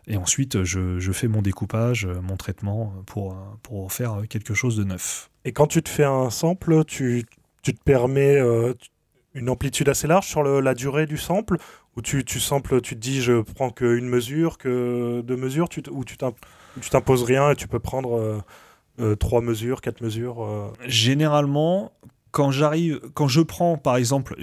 Et 0.08 0.18
ensuite, 0.18 0.64
je, 0.64 0.98
je 1.00 1.12
fais 1.12 1.28
mon 1.28 1.42
découpage, 1.44 2.08
mon 2.08 2.38
traitement 2.38 2.94
pour, 3.06 3.36
pour 3.62 3.92
faire 3.92 4.22
quelque 4.30 4.56
chose 4.56 4.76
de 4.76 4.84
neuf. 4.84 5.30
Et 5.46 5.52
quand 5.52 5.68
tu 5.68 5.84
te 5.84 5.90
fais 5.90 6.04
un 6.06 6.32
sample, 6.32 6.84
tu, 6.86 7.26
tu 7.62 7.74
te 7.76 7.84
permets 7.84 8.40
une 9.36 9.50
amplitude 9.50 9.90
assez 9.90 10.08
large 10.08 10.28
sur 10.28 10.44
le- 10.44 10.60
la 10.60 10.74
durée 10.74 11.06
du 11.06 11.18
sample 11.18 11.58
Ou 11.98 12.02
tu, 12.02 12.24
tu 12.26 12.40
samples, 12.40 12.82
tu 12.82 12.96
te 12.96 13.00
dis 13.00 13.22
je 13.22 13.42
prends 13.42 13.70
qu'une 13.70 14.08
mesure, 14.08 14.58
que 14.58 15.22
deux 15.22 15.38
mesures 15.38 15.70
tu, 15.70 15.82
Ou 15.92 16.04
tu 16.06 16.18
t'im- 16.18 16.34
tu 16.82 16.90
t'imposes 16.90 17.24
rien 17.24 17.52
et 17.52 17.56
tu 17.56 17.68
peux 17.68 17.80
prendre 17.80 18.18
euh, 18.18 18.40
euh, 19.00 19.16
trois 19.16 19.42
mesures, 19.42 19.82
quatre 19.82 20.02
mesures 20.02 20.44
euh, 20.44 20.72
Généralement, 20.86 21.92
quand 22.32 22.52
j'arrive, 22.52 23.00
quand 23.14 23.28
je 23.28 23.42
prends 23.42 23.78
par 23.78 23.96
exemple 23.98 24.36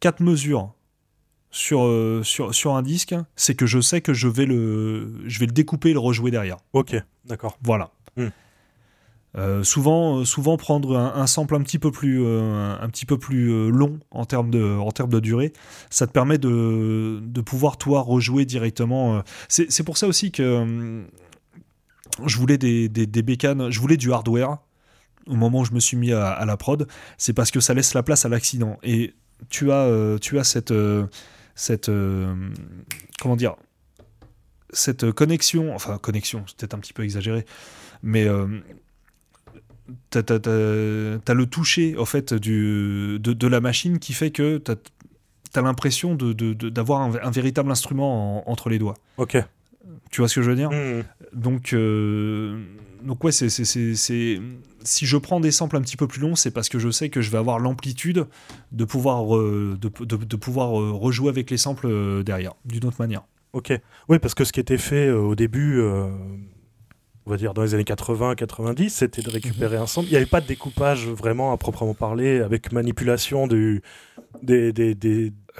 quatre 0.00 0.20
mesures 0.20 0.72
sur, 1.50 1.88
sur, 2.22 2.54
sur 2.54 2.74
un 2.74 2.82
disque, 2.82 3.14
c'est 3.34 3.54
que 3.54 3.66
je 3.66 3.80
sais 3.80 4.00
que 4.02 4.12
je 4.12 4.28
vais 4.28 4.46
le, 4.46 5.22
je 5.26 5.38
vais 5.40 5.46
le 5.46 5.52
découper 5.52 5.90
et 5.90 5.92
le 5.94 5.98
rejouer 5.98 6.30
derrière. 6.30 6.58
Ok, 6.74 6.94
d'accord. 7.24 7.58
Voilà. 7.62 7.90
Hmm. 8.16 8.28
Euh, 9.36 9.62
souvent, 9.62 10.20
euh, 10.20 10.24
souvent 10.24 10.56
prendre 10.56 10.96
un, 10.96 11.26
sample 11.26 11.56
un 11.56 11.62
petit 11.62 11.78
peu 11.78 11.90
plus, 11.90 12.24
euh, 12.24 12.74
un 12.80 12.88
petit 12.88 13.04
peu 13.04 13.18
plus 13.18 13.70
long 13.70 14.00
en 14.10 14.24
termes 14.24 14.50
de, 14.50 14.76
en 14.76 14.90
termes 14.92 15.10
de 15.10 15.20
durée, 15.20 15.52
ça 15.90 16.06
te 16.06 16.12
permet 16.12 16.38
de, 16.38 17.20
de 17.22 17.40
pouvoir 17.42 17.76
toi 17.76 18.00
rejouer 18.00 18.46
directement. 18.46 19.22
C'est 19.48 19.82
pour 19.82 19.98
ça 19.98 20.06
aussi 20.06 20.32
que 20.32 21.04
je 22.24 22.36
voulais 22.38 22.56
des, 22.56 22.88
des, 22.88 23.06
des 23.06 23.22
bécanes, 23.22 23.70
je 23.70 23.80
voulais 23.80 23.98
du 23.98 24.12
hardware 24.12 24.58
au 25.26 25.34
moment 25.34 25.60
où 25.60 25.64
je 25.64 25.72
me 25.72 25.80
suis 25.80 25.96
mis 25.96 26.12
à, 26.12 26.44
la 26.46 26.56
prod. 26.56 26.86
C'est 27.18 27.32
parce 27.32 27.50
que 27.50 27.60
ça 27.60 27.74
laisse 27.74 27.94
la 27.94 28.02
place 28.02 28.24
à 28.24 28.28
l'accident. 28.28 28.78
Et 28.82 29.14
tu 29.50 29.70
as, 29.70 30.16
tu 30.20 30.38
as 30.38 30.44
cette, 30.44 30.72
cette, 31.54 31.90
comment 33.20 33.36
dire, 33.36 33.56
cette 34.70 35.10
connexion, 35.12 35.74
enfin 35.74 35.98
connexion, 35.98 36.44
c'est 36.46 36.56
peut-être 36.56 36.74
un 36.74 36.78
petit 36.78 36.92
peu 36.92 37.04
exagéré, 37.04 37.44
mais 38.02 38.26
t'as, 40.10 40.22
t'as 40.22 40.38
le 41.34 41.46
toucher 41.46 41.96
en 41.98 42.04
fait 42.04 42.34
du, 42.34 43.18
de, 43.20 43.32
de 43.32 43.46
la 43.46 43.60
machine 43.60 43.98
qui 43.98 44.12
fait 44.12 44.30
que 44.30 44.58
t'as 44.58 44.74
as, 45.54 45.62
l'impression 45.62 46.14
de, 46.14 46.32
de- 46.32 46.52
de- 46.52 46.68
d'avoir 46.68 47.00
un, 47.02 47.12
un 47.22 47.30
véritable 47.30 47.70
instrument 47.70 48.46
en- 48.46 48.50
entre 48.50 48.68
les 48.68 48.78
doigts. 48.78 48.94
Ok. 49.16 49.36
Tu 50.10 50.20
vois 50.20 50.28
ce 50.28 50.34
que 50.36 50.42
je 50.42 50.50
veux 50.50 50.56
dire? 50.56 50.70
Hmm. 50.70 51.02
Donc, 51.32 51.72
euh, 51.72 52.62
donc 53.02 53.22
ouais, 53.24 53.32
c'est, 53.32 53.48
c'est, 53.48 53.64
c'est, 53.64 53.94
c'est- 53.94 54.40
si 54.84 55.06
je 55.06 55.16
prends 55.16 55.40
des 55.40 55.50
samples 55.50 55.76
un 55.76 55.80
petit 55.80 55.96
peu 55.96 56.06
plus 56.06 56.20
longs, 56.20 56.36
c'est 56.36 56.50
parce 56.50 56.68
que 56.68 56.78
je 56.78 56.90
sais 56.90 57.08
que 57.08 57.20
je 57.20 57.30
vais 57.30 57.38
avoir 57.38 57.58
l'amplitude 57.58 58.26
de 58.72 58.84
pouvoir, 58.84 59.36
euh, 59.36 59.76
de, 59.80 59.90
de- 60.04 60.24
de 60.24 60.36
pouvoir 60.36 60.80
euh, 60.80 60.92
rejouer 60.92 61.28
avec 61.28 61.50
les 61.50 61.56
samples 61.56 61.86
euh, 61.88 62.22
derrière, 62.22 62.52
d'une 62.64 62.84
autre 62.84 62.96
manière. 63.00 63.22
Ok. 63.52 63.72
Oui, 64.08 64.18
parce 64.18 64.34
que 64.34 64.44
ce 64.44 64.52
qui 64.52 64.60
était 64.60 64.78
fait 64.78 65.10
au 65.10 65.34
début, 65.34 65.80
on 67.26 67.30
va 67.30 67.36
dire 67.36 67.54
dans 67.54 67.62
les 67.62 67.74
années 67.74 67.82
80-90, 67.82 68.88
c'était 68.88 69.22
de 69.22 69.30
récupérer 69.30 69.76
un 69.76 69.86
sample. 69.86 70.06
Il 70.08 70.12
n'y 70.12 70.16
avait 70.16 70.26
pas 70.26 70.40
de 70.40 70.46
découpage 70.46 71.08
vraiment 71.08 71.52
à 71.52 71.56
proprement 71.56 71.94
parler, 71.94 72.40
avec 72.40 72.72
manipulation 72.72 73.46
de 73.48 73.82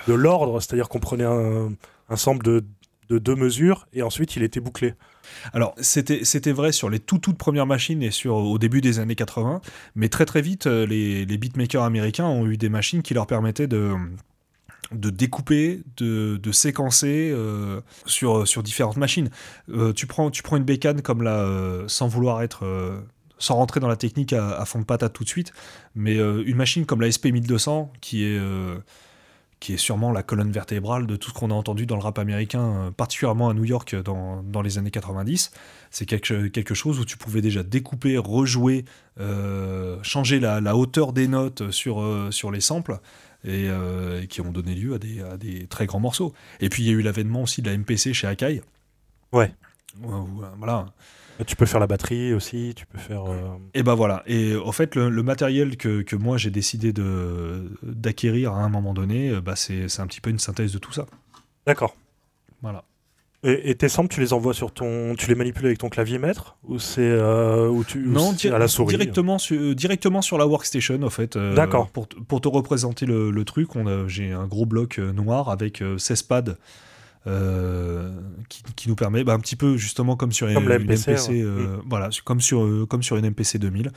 l'ordre, 0.06 0.60
c'est-à-dire 0.60 0.88
qu'on 0.88 1.00
prenait 1.00 1.24
un, 1.24 1.72
un 2.08 2.16
sample 2.16 2.44
de, 2.44 2.64
de, 3.08 3.18
deux 3.18 3.34
mesures 3.34 3.88
et 3.92 4.02
ensuite 4.02 4.36
il 4.36 4.44
était 4.44 4.60
bouclé. 4.60 4.94
Alors 5.52 5.74
c'était, 5.78 6.52
vrai 6.52 6.70
sur 6.70 6.88
les 6.88 7.00
tout, 7.00 7.18
toutes 7.18 7.38
premières 7.38 7.66
machines 7.66 8.02
et 8.02 8.12
sur, 8.12 8.36
au 8.36 8.58
début 8.58 8.80
des 8.80 9.00
années 9.00 9.16
80, 9.16 9.60
mais 9.96 10.08
très 10.08 10.24
très 10.24 10.42
vite 10.42 10.68
euh, 10.68 10.86
les 10.86 11.26
beatmakers 11.26 11.82
américains 11.82 12.26
ont 12.26 12.46
eu 12.46 12.56
des 12.56 12.68
machines 12.68 13.02
qui 13.02 13.12
leur 13.12 13.26
permettaient 13.26 13.66
de 13.66 13.92
de 14.92 15.10
découper, 15.10 15.82
de, 15.96 16.52
séquencer 16.52 17.30
euh, 17.32 17.80
sur, 18.06 18.46
sur 18.46 18.62
différentes 18.62 18.96
machines. 18.96 19.30
Euh, 19.70 19.92
tu, 19.92 20.06
prends, 20.06 20.30
tu 20.30 20.42
prends 20.42 20.56
une 20.56 20.64
bécane 20.64 21.02
comme 21.02 21.22
là, 21.22 21.40
euh, 21.40 21.84
sans 21.88 22.08
vouloir 22.08 22.42
être. 22.42 22.64
sans 23.38 23.56
rentrer 23.56 23.80
dans 23.80 23.88
la 23.88 23.96
technique 23.96 24.32
à, 24.32 24.64
fond 24.64 24.78
de 24.78 24.84
patate 24.84 25.12
tout 25.12 25.24
de 25.24 25.28
suite, 25.28 25.52
mais 25.94 26.16
une 26.16 26.56
machine 26.56 26.86
comme 26.86 27.00
la 27.00 27.08
SP1200, 27.08 27.88
qui 28.00 28.24
est, 28.24 28.40
qui 29.60 29.74
est 29.74 29.78
sûrement 29.78 30.12
la 30.12 30.22
colonne 30.22 30.50
vertébrale 30.50 31.06
de 31.06 31.16
tout 31.16 31.30
ce 31.30 31.34
qu'on 31.34 31.50
a 31.50 31.54
entendu 31.54 31.84
dans 31.84 31.96
le 31.96 32.02
rap 32.02 32.18
américain, 32.18 32.94
particulièrement 32.96 33.50
à 33.50 33.54
New 33.54 33.64
York 33.64 33.94
dans, 33.94 34.42
dans 34.42 34.62
les 34.62 34.78
années 34.78 34.90
90, 34.90 35.50
c'est 35.90 36.06
quelque, 36.06 36.46
quelque 36.48 36.74
chose 36.74 36.98
où 36.98 37.04
tu 37.04 37.18
pouvais 37.18 37.42
déjà 37.42 37.62
découper, 37.62 38.16
rejouer, 38.16 38.86
changer 40.02 40.40
la, 40.40 40.62
la, 40.62 40.74
hauteur 40.74 41.12
des 41.12 41.28
notes 41.28 41.70
sur, 41.70 42.02
sur 42.30 42.50
les 42.50 42.62
samples 42.62 42.98
euh, 43.46 44.22
et, 44.22 44.26
qui 44.26 44.40
ont 44.40 44.50
donné 44.50 44.74
lieu 44.74 44.94
à 44.94 44.98
des, 44.98 45.22
à 45.22 45.36
des, 45.36 45.66
très 45.66 45.86
grands 45.86 46.00
morceaux. 46.00 46.32
Et 46.60 46.68
puis 46.68 46.82
il 46.82 46.86
y 46.86 46.90
a 46.90 46.92
eu 46.92 47.02
l'avènement 47.02 47.42
aussi 47.42 47.62
de 47.62 47.70
la 47.70 47.76
MPC 47.76 48.12
chez 48.12 48.26
Akai. 48.26 48.62
Ouais. 49.32 49.52
voilà. 50.58 50.86
Tu 51.46 51.54
peux 51.54 51.66
faire 51.66 51.80
la 51.80 51.86
batterie 51.86 52.32
aussi, 52.32 52.72
tu 52.74 52.86
peux 52.86 52.98
faire. 52.98 53.30
Euh, 53.30 53.58
et 53.74 53.82
ben 53.82 53.94
voilà. 53.94 54.22
Et 54.26 54.56
en 54.56 54.72
fait, 54.72 54.94
le, 54.94 55.22
matériel 55.22 55.76
que, 55.76 56.00
que 56.00 56.16
moi 56.16 56.38
j'ai 56.38 56.50
décidé 56.50 56.94
d'acquérir 57.82 58.54
à 58.54 58.62
un 58.62 58.70
moment 58.70 58.94
donné, 58.94 59.30
euh, 59.30 59.40
bah 59.42 59.54
c'est 59.54 60.00
un 60.00 60.06
petit 60.06 60.22
peu 60.22 60.30
une 60.30 60.38
synthèse 60.38 60.72
de 60.72 60.78
tout 60.78 60.92
ça. 60.92 61.06
D'accord. 61.66 61.94
Voilà. 62.62 62.84
Et, 63.46 63.76
tes 63.76 63.88
samples, 63.88 64.12
tu 64.12 64.20
les 64.20 64.32
envoies 64.32 64.54
sur 64.54 64.72
ton, 64.72 65.14
tu 65.14 65.28
les 65.28 65.36
manipules 65.36 65.66
avec 65.66 65.78
ton 65.78 65.88
clavier 65.88 66.18
maître 66.18 66.56
ou 66.64 66.80
c'est 66.80 67.00
euh, 67.02 67.80
tu 67.86 68.00
non 68.00 68.34
à 68.52 68.58
la 68.58 68.66
souris 68.66 68.96
directement 68.96 69.38
sur, 69.38 69.74
directement 69.74 70.20
sur 70.20 70.36
la 70.36 70.48
workstation 70.48 71.00
en 71.02 71.10
fait. 71.10 71.36
Euh, 71.36 71.54
D'accord. 71.54 71.88
Pour, 71.90 72.08
pour, 72.08 72.40
te 72.40 72.48
représenter 72.48 73.06
le, 73.06 73.30
le 73.30 73.44
truc, 73.44 73.76
on 73.76 73.86
a, 73.86 74.08
j'ai 74.08 74.32
un 74.32 74.46
gros 74.48 74.66
bloc 74.66 74.98
euh, 74.98 75.12
noir 75.12 75.48
avec 75.48 75.82
16 75.96 76.22
pads. 76.24 76.56
Qui, 78.48 78.62
qui, 78.76 78.88
nous 78.88 78.94
permet 78.94 79.24
bah, 79.24 79.32
un 79.32 79.40
petit 79.40 79.56
peu 79.56 79.76
justement 79.76 80.14
comme 80.14 80.30
sur 80.30 80.46
une, 80.46 80.60
MPC, 80.60 81.42
mm. 81.42 81.82
voilà 81.84 82.08
comme 82.24 82.40
sur 82.40 82.86
comme 82.88 83.02
sur 83.02 83.16
une 83.16 83.28
MPC 83.30 83.58
2000 83.58 83.90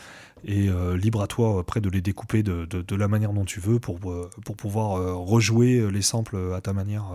et 0.45 0.67
libre 0.95 1.21
à 1.21 1.27
toi 1.27 1.59
après 1.59 1.79
de 1.79 1.91
les 1.91 2.01
découper 2.01 2.41
de, 2.41 2.65
de, 2.65 2.81
de, 2.81 2.95
la 2.95 3.07
manière 3.07 3.31
dont 3.31 3.45
tu 3.45 3.59
veux 3.59 3.77
pour 3.77 3.99
pour 3.99 4.55
pouvoir 4.55 5.15
rejouer 5.15 5.91
les 5.91 6.01
samples 6.01 6.39
à 6.55 6.61
ta 6.61 6.73
manière 6.73 7.05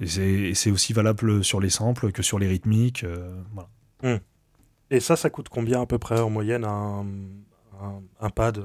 et 0.00 0.54
c'est 0.54 0.70
aussi 0.70 0.92
valable 0.92 1.44
sur 1.44 1.60
les 1.60 1.70
samples 1.70 2.12
que 2.12 2.22
sur 2.22 2.38
les 2.38 2.46
rythmiques. 2.46 3.04
Euh, 3.04 3.42
hmm. 4.02 4.18
Et 4.90 5.00
ça, 5.00 5.16
ça 5.16 5.30
coûte 5.30 5.48
combien 5.48 5.80
à 5.80 5.86
peu 5.86 5.98
près 5.98 6.20
en 6.20 6.30
moyenne 6.30 6.64
un, 6.64 7.06
un, 8.20 8.30
pad 8.30 8.62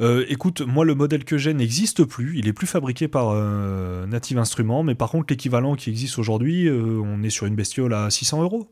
euh, 0.00 0.24
écoute, 0.28 0.62
moi 0.62 0.86
le 0.86 0.94
modèle 0.94 1.24
que 1.24 1.36
j'ai 1.36 1.52
n'existe 1.52 2.04
plus, 2.04 2.38
il 2.38 2.48
est 2.48 2.54
plus 2.54 2.66
fabriqué 2.66 3.08
par 3.08 3.28
euh, 3.28 4.06
Native 4.06 4.38
Instruments, 4.38 4.82
mais 4.82 4.94
par 4.94 5.10
contre 5.10 5.26
l'équivalent 5.30 5.76
qui 5.76 5.90
existe 5.90 6.18
aujourd'hui, 6.18 6.68
on 6.70 7.22
est 7.22 7.30
sur 7.30 7.46
une 7.46 7.54
bestiole 7.54 7.92
à 7.92 8.10
600 8.10 8.42
euros. 8.42 8.68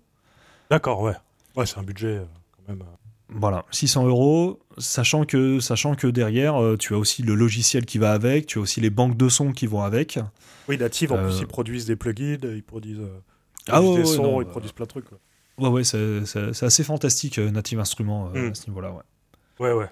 D'accord, 0.70 1.03
ouais. 1.03 1.15
Ouais, 1.57 1.66
c'est 1.66 1.78
un 1.78 1.82
budget 1.82 2.23
quand 2.57 2.73
même. 2.73 2.85
Voilà, 3.32 3.65
600 3.70 4.07
euros, 4.07 4.59
sachant 4.78 5.24
que, 5.24 5.61
sachant 5.61 5.94
que 5.94 6.07
derrière, 6.07 6.61
euh, 6.61 6.77
tu 6.77 6.94
as 6.94 6.98
aussi 6.98 7.23
le 7.23 7.35
logiciel 7.35 7.86
qui 7.86 7.98
va 7.98 8.12
avec, 8.12 8.47
tu 8.47 8.59
as 8.59 8.61
aussi 8.61 8.81
les 8.81 8.90
banques 8.90 9.16
de 9.16 9.28
sons 9.28 9.52
qui 9.52 9.66
vont 9.66 9.82
avec. 9.82 10.19
Oui, 10.69 10.77
Native, 10.78 11.12
en 11.12 11.23
plus, 11.23 11.36
euh, 11.36 11.40
ils 11.40 11.47
produisent 11.47 11.86
des 11.86 11.97
plugins, 11.97 12.39
ils 12.43 12.62
produisent, 12.62 13.01
euh, 13.01 13.20
ah 13.69 13.81
des 13.81 14.05
sons, 14.05 14.40
ils 14.40 14.47
produisent 14.47 14.73
plein 14.73 14.85
de 14.85 14.90
trucs. 14.90 15.07
Ouais, 15.59 15.69
ouais, 15.69 15.85
c'est 15.85 16.62
assez 16.62 16.82
fantastique, 16.82 17.39
Native 17.39 17.78
Instruments, 17.78 18.31
hmm. 18.31 18.51
à 18.51 18.55
ce 18.55 18.69
niveau-là, 18.69 18.93
ouais. 18.93 19.02
Ouais, 19.61 19.73
ouais. 19.73 19.90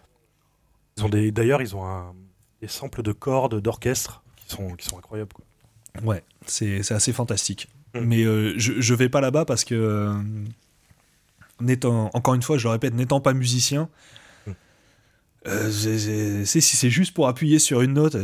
Ils 0.97 1.05
ont 1.05 1.09
des, 1.09 1.31
D'ailleurs, 1.31 1.63
ils 1.63 1.77
ont 1.77 1.87
un, 1.87 2.15
des 2.61 2.69
samples 2.69 3.03
de 3.03 3.13
cordes, 3.13 3.61
d'orchestre, 3.61 4.23
qui 4.37 4.55
sont, 4.55 4.75
qui 4.75 4.87
sont 4.87 4.99
incroyables, 4.99 5.33
quoi. 5.33 5.45
Ouais, 6.03 6.23
c'est 6.47 6.91
assez 6.93 7.13
fantastique. 7.13 7.69
Hmm. 7.95 8.01
Mais 8.01 8.25
je, 8.25 8.81
je 8.81 8.95
vais 8.95 9.09
pas 9.09 9.21
là-bas 9.21 9.45
parce 9.45 9.65
que 9.65 10.13
n'étant, 11.61 12.11
encore 12.15 12.35
une 12.35 12.43
fois, 12.43 12.59
je 12.59 12.65
le 12.65 12.73
répète, 12.73 12.95
n'étant 12.95 13.21
pas 13.21 13.35
musicien, 13.35 13.89
euh, 15.47 16.45
si 16.45 16.61
c'est 16.61 16.91
juste 16.91 17.15
pour 17.15 17.29
appuyer 17.29 17.59
sur 17.59 17.81
une 17.81 17.95
note, 17.95 18.17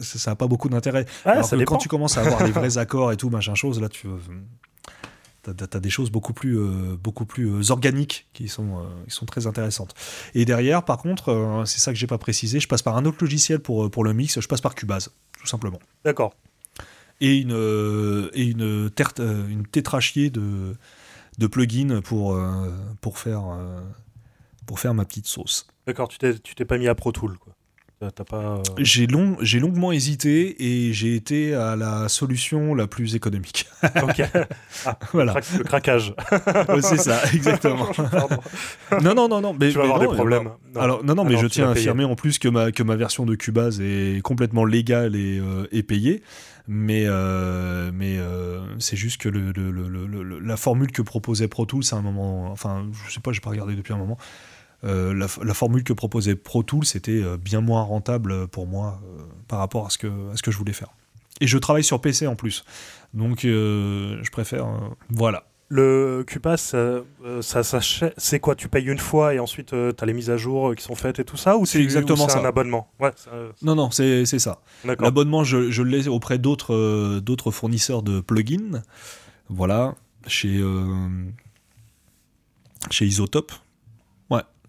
ça 0.00 0.30
n'a 0.30 0.36
pas 0.36 0.46
beaucoup 0.46 0.68
d'intérêt. 0.68 1.06
quand 1.64 1.78
tu 1.78 1.88
commences 1.88 2.18
à 2.18 2.22
avoir 2.22 2.44
les 2.44 2.52
vrais 2.52 2.78
accords 2.82 3.12
et 3.12 3.16
tout, 3.16 3.30
machin 3.30 3.54
chose, 3.54 3.80
là, 3.80 3.88
tu 3.88 4.08
as, 5.46 5.80
des 5.80 5.90
choses 5.90 6.10
beaucoup 6.10 6.32
plus, 6.32 6.58
euh, 6.58 6.96
beaucoup 7.00 7.24
plus 7.24 7.46
euh, 7.46 7.70
organiques 7.70 8.26
qui 8.32 8.48
sont, 8.48 8.84
qui 9.08 9.14
sont 9.14 9.26
très 9.26 9.46
intéressantes. 9.46 9.94
Et 10.34 10.44
derrière, 10.44 10.84
par 10.84 10.98
contre, 10.98 11.62
c'est 11.66 11.78
ça 11.78 11.92
que 11.92 11.98
j'ai 11.98 12.08
pas 12.08 12.18
précisé, 12.18 12.58
je 12.60 12.68
passe 12.68 12.82
par 12.82 12.96
un 12.96 13.04
autre 13.04 13.18
logiciel 13.20 13.60
pour, 13.60 13.90
pour 13.90 14.04
le 14.04 14.12
mix, 14.12 14.40
je 14.40 14.48
passe 14.48 14.60
par 14.60 14.74
Cubase, 14.74 15.10
tout 15.40 15.46
simplement. 15.46 15.78
D'accord 16.04 16.34
et 17.20 17.38
une, 17.38 17.52
euh, 17.52 18.30
et 18.34 18.54
euh, 18.58 19.48
une 19.48 19.66
tétrachier 19.66 20.30
de, 20.30 20.76
de 21.38 21.46
plugins 21.46 22.00
pour, 22.02 22.34
euh, 22.34 22.70
pour, 23.00 23.18
faire, 23.18 23.44
pour 24.66 24.80
faire 24.80 24.94
ma 24.94 25.04
petite 25.04 25.26
sauce. 25.26 25.66
D'accord, 25.86 26.08
tu 26.08 26.18
t'es 26.18 26.64
pas 26.64 26.78
mis 26.78 26.88
à 26.88 26.94
Pro 26.94 27.12
Tool 27.12 27.38
quoi. 27.38 27.54
Pas... 27.98 28.62
J'ai 28.78 29.06
long, 29.06 29.38
longuement 29.54 29.90
hésité 29.90 30.56
et 30.62 30.92
j'ai 30.92 31.14
été 31.14 31.54
à 31.54 31.76
la 31.76 32.08
solution 32.08 32.74
la 32.74 32.86
plus 32.86 33.14
économique. 33.14 33.66
ok. 34.02 34.22
Ah, 34.84 34.98
voilà. 35.12 35.34
Le, 35.56 35.64
craquage. 35.64 36.14
c'est 36.82 36.98
ça, 36.98 37.22
exactement. 37.32 37.88
non, 39.02 39.14
non, 39.14 39.28
non, 39.28 39.40
non. 39.40 39.56
Mais, 39.58 39.70
tu 39.70 39.78
vas 39.78 39.84
avoir 39.84 40.00
des 40.00 40.06
problèmes. 40.06 40.50
Alors, 40.74 41.02
non, 41.04 41.14
non, 41.14 41.24
mais 41.24 41.38
je 41.38 41.46
tiens 41.46 41.68
à 41.68 41.72
affirmer 41.72 42.04
en 42.04 42.16
plus 42.16 42.38
que 42.38 42.48
ma, 42.48 42.70
que 42.70 42.82
ma 42.82 42.96
version 42.96 43.24
de 43.24 43.34
Cubase 43.34 43.80
est 43.80 44.20
complètement 44.22 44.66
légale 44.66 45.16
et, 45.16 45.40
et 45.72 45.82
payée 45.82 46.22
mais, 46.68 47.04
euh, 47.06 47.90
mais 47.94 48.18
euh, 48.18 48.60
c'est 48.78 48.96
juste 48.96 49.20
que 49.20 49.28
le, 49.28 49.52
la 50.40 50.56
formule 50.56 50.90
que 50.90 51.02
proposait 51.02 51.48
Pro 51.48 51.64
Tools 51.64 51.84
à 51.92 51.96
un 51.96 52.02
moment, 52.02 52.50
enfin, 52.50 52.86
je 53.06 53.12
sais 53.12 53.20
pas, 53.20 53.32
j'ai 53.32 53.40
pas 53.40 53.50
regardé 53.50 53.74
depuis 53.74 53.92
un 53.92 53.98
moment. 53.98 54.18
Euh, 54.84 55.14
la, 55.14 55.54
formule 55.54 55.84
que 55.84 55.94
proposait 55.94 56.36
Pro 56.36 56.62
Tools 56.62 56.84
c'était 56.84 57.22
bien 57.38 57.60
moins 57.60 57.82
rentable 57.82 58.46
pour 58.48 58.66
moi 58.66 59.00
par 59.48 59.58
rapport 59.58 59.86
à 59.86 59.90
ce, 59.90 59.98
que, 59.98 60.06
à 60.32 60.36
ce 60.36 60.42
que 60.42 60.50
je 60.50 60.58
voulais 60.58 60.74
faire. 60.74 60.88
Et 61.40 61.46
je 61.46 61.58
travaille 61.58 61.84
sur 61.84 62.00
PC 62.00 62.26
en 62.26 62.36
plus, 62.36 62.64
donc 63.14 63.40
je 63.42 64.30
préfère. 64.30 64.66
voilà. 65.10 65.44
Le 65.68 66.24
euh, 66.74 67.02
ça, 67.42 67.64
ça, 67.64 67.80
c'est 68.16 68.38
quoi? 68.38 68.54
Tu 68.54 68.68
payes 68.68 68.86
une 68.86 68.98
fois 68.98 69.34
et 69.34 69.40
ensuite 69.40 69.72
euh, 69.72 69.92
tu 69.92 70.04
as 70.04 70.06
les 70.06 70.12
mises 70.12 70.30
à 70.30 70.36
jour 70.36 70.68
euh, 70.70 70.74
qui 70.74 70.84
sont 70.84 70.94
faites 70.94 71.18
et 71.18 71.24
tout 71.24 71.36
ça 71.36 71.56
Ou 71.56 71.66
c'est 71.66 71.82
exactement 71.82 72.28
ça 72.28 72.38
un 72.38 72.44
abonnement? 72.44 72.88
Ouais, 73.00 73.10
Non, 73.62 73.74
non, 73.74 73.90
c'est 73.90 74.24
ça. 74.26 74.60
L'abonnement, 74.84 75.42
je, 75.42 75.70
je 75.70 75.82
l'ai 75.82 76.06
auprès 76.06 76.38
d'autres 76.38 77.18
d'autres 77.18 77.50
fournisseurs 77.50 78.02
de 78.02 78.20
plugins. 78.20 78.82
Voilà, 79.48 79.94
chez, 80.26 80.62
chez 82.90 83.06
Isotope. 83.06 83.52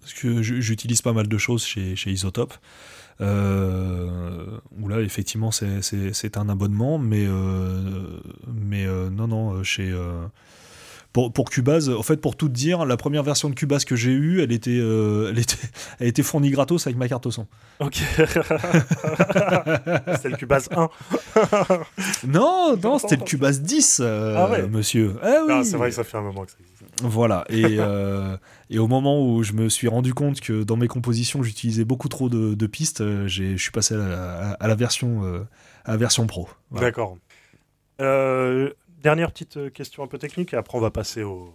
Ouais, 0.08 0.14
parce 0.14 0.14
que 0.14 0.42
j'utilise 0.42 1.02
pas 1.02 1.14
mal 1.14 1.28
de 1.28 1.38
choses 1.38 1.66
chez, 1.66 1.96
chez 1.96 2.12
Isotope. 2.12 2.54
où 3.20 3.24
là, 4.88 5.02
effectivement, 5.02 5.52
c'est 5.52 6.38
un 6.38 6.50
abonnement, 6.50 6.98
mais, 6.98 7.28
mais 8.48 8.86
non, 8.86 9.28
non, 9.28 9.64
chez 9.64 9.94
pour, 11.18 11.34
pour 11.34 11.50
Cubase, 11.50 11.90
en 11.90 12.04
fait, 12.04 12.18
pour 12.18 12.36
tout 12.36 12.48
te 12.48 12.54
dire, 12.54 12.86
la 12.86 12.96
première 12.96 13.24
version 13.24 13.50
de 13.50 13.56
Cubase 13.56 13.86
que 13.86 13.96
j'ai 13.96 14.12
eue, 14.12 14.44
elle 14.44 14.52
était, 14.52 14.78
euh, 14.78 15.32
elle 15.32 15.40
était, 15.40 15.58
elle 16.00 16.08
était 16.10 16.22
fournie 16.22 16.52
gratos 16.52 16.86
avec 16.86 16.96
ma 16.96 17.08
carte 17.08 17.26
au 17.26 17.32
son. 17.32 17.48
Ok. 17.80 17.96
c'était 18.18 18.30
le 20.30 20.38
Cubase 20.38 20.70
1. 20.70 20.90
non, 22.28 22.78
non, 22.84 23.00
c'était 23.00 23.16
le 23.16 23.24
Cubase 23.24 23.62
10, 23.62 24.02
euh, 24.04 24.36
ah 24.38 24.68
monsieur. 24.68 25.16
Ah, 25.24 25.44
oui. 25.48 25.66
c'est 25.66 25.78
vrai 25.78 25.90
que 25.90 25.96
ça 25.96 26.04
fait 26.04 26.18
un 26.18 26.22
moment 26.22 26.46
que 26.46 26.52
ça 26.52 26.58
existe. 26.60 26.77
Voilà. 27.02 27.45
Et, 27.49 27.78
euh, 27.80 28.38
et 28.69 28.80
au 28.80 28.88
moment 28.88 29.24
où 29.24 29.44
je 29.44 29.53
me 29.53 29.69
suis 29.69 29.88
rendu 29.88 30.14
compte 30.14 30.40
que 30.41 30.64
dans 30.64 30.78
mes 30.78 30.88
compositions, 30.88 31.44
j'utilisais 31.44 31.86
beaucoup 31.86 32.10
trop 32.10 32.30
de, 32.30 32.53
de 32.53 32.68
pistes, 32.68 33.03
je 33.28 33.56
suis 33.56 33.72
passé 33.72 33.95
à 33.95 34.68
la, 34.68 34.76
version, 34.76 35.45
à 35.86 35.91
la 35.91 35.98
version 35.98 36.28
pro. 36.28 36.49
D'accord. 36.72 37.18
Euh, 37.99 38.72
dernière 39.02 39.32
petite 39.32 39.57
euh, 39.57 39.69
question 39.69 40.03
un 40.03 40.07
peu 40.07 40.18
technique, 40.18 40.53
et 40.53 40.57
après 40.57 40.78
on 40.78 40.82
va 40.82 40.91
passer 40.91 41.24
au 41.24 41.53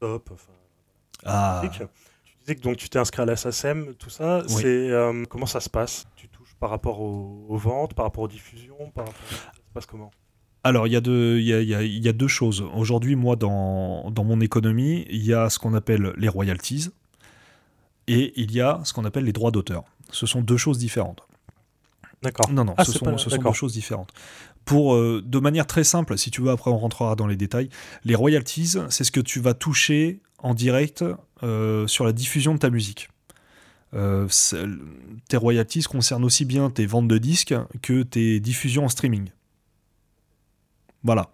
top. 0.00 0.30
ah. 1.24 1.62
Tu 1.64 2.32
disais 2.40 2.56
que 2.56 2.60
donc 2.60 2.76
tu 2.76 2.88
t'es 2.88 2.98
inscrit 2.98 3.22
à 3.22 3.26
la 3.26 3.36
SACEM, 3.36 3.94
tout 3.94 4.10
ça. 4.10 4.42
C'est 4.48 4.66
euh, 4.66 5.24
comment 5.28 5.46
ça 5.46 5.60
se 5.60 5.70
passe? 5.70 6.06
Tu 6.16 6.28
touches 6.28 6.54
par 6.58 6.70
rapport 6.70 7.00
aux, 7.00 7.46
aux 7.48 7.56
ventes, 7.56 7.94
par 7.94 8.06
rapport 8.06 8.24
aux 8.24 8.28
diffusions, 8.28 8.90
par 8.90 9.06
rapport... 9.06 9.22
ça 9.28 9.52
se 9.54 9.72
passe 9.72 9.86
comment? 9.86 10.10
Alors, 10.64 10.86
il 10.86 10.92
y, 10.92 10.96
a 10.96 11.00
deux- 11.00 11.38
il 11.38 11.44
y, 11.46 11.52
a, 11.52 11.60
il 11.60 11.68
y 11.68 11.74
a- 11.74 11.82
il 11.82 12.02
y 12.04 12.08
a 12.08 12.12
deux 12.12 12.26
choses. 12.28 12.64
Aujourd'hui, 12.74 13.16
moi, 13.16 13.36
dans, 13.36 14.10
dans 14.10 14.24
mon 14.24 14.40
économie, 14.40 15.04
il 15.10 15.24
y 15.24 15.34
a 15.34 15.50
ce 15.50 15.58
qu'on 15.58 15.74
appelle 15.74 16.12
les 16.16 16.28
royalties 16.28 16.88
et 18.08 18.32
il 18.40 18.50
y 18.52 18.60
a 18.60 18.80
ce 18.84 18.92
qu'on 18.92 19.04
appelle 19.04 19.24
les 19.24 19.32
droits 19.32 19.50
d'auteur. 19.50 19.84
Ce 20.10 20.26
sont 20.26 20.40
deux 20.40 20.56
choses 20.56 20.78
différentes. 20.78 21.20
D'accord. 22.22 22.50
Non, 22.50 22.64
non, 22.64 22.74
Ah, 22.78 22.84
ce, 22.84 22.92
sont, 22.92 23.04
pas- 23.04 23.18
ce 23.18 23.28
sont 23.28 23.36
d'accord. 23.36 23.52
deux 23.52 23.56
choses 23.56 23.74
différentes. 23.74 24.10
Pour, 24.64 24.94
euh, 24.94 25.22
de 25.24 25.38
manière 25.38 25.66
très 25.66 25.84
simple, 25.84 26.16
si 26.16 26.30
tu 26.30 26.40
veux, 26.40 26.50
après 26.50 26.70
on 26.70 26.78
rentrera 26.78 27.14
dans 27.16 27.26
les 27.26 27.36
détails, 27.36 27.68
les 28.06 28.14
royalties, 28.14 28.76
c'est 28.88 29.04
ce 29.04 29.12
que 29.12 29.20
tu 29.20 29.40
vas 29.40 29.52
toucher 29.52 30.20
en 30.38 30.54
direct 30.54 31.04
euh, 31.42 31.86
sur 31.86 32.06
la 32.06 32.12
diffusion 32.14 32.54
de 32.54 32.58
ta 32.58 32.70
musique. 32.70 33.10
Euh, 33.92 34.26
tes 35.28 35.36
royalties 35.36 35.82
concernent 35.82 36.24
aussi 36.24 36.46
bien 36.46 36.70
tes 36.70 36.86
ventes 36.86 37.08
de 37.08 37.18
disques 37.18 37.54
que 37.82 38.02
tes 38.02 38.40
diffusions 38.40 38.86
en 38.86 38.88
streaming. 38.88 39.28
Voilà. 41.04 41.30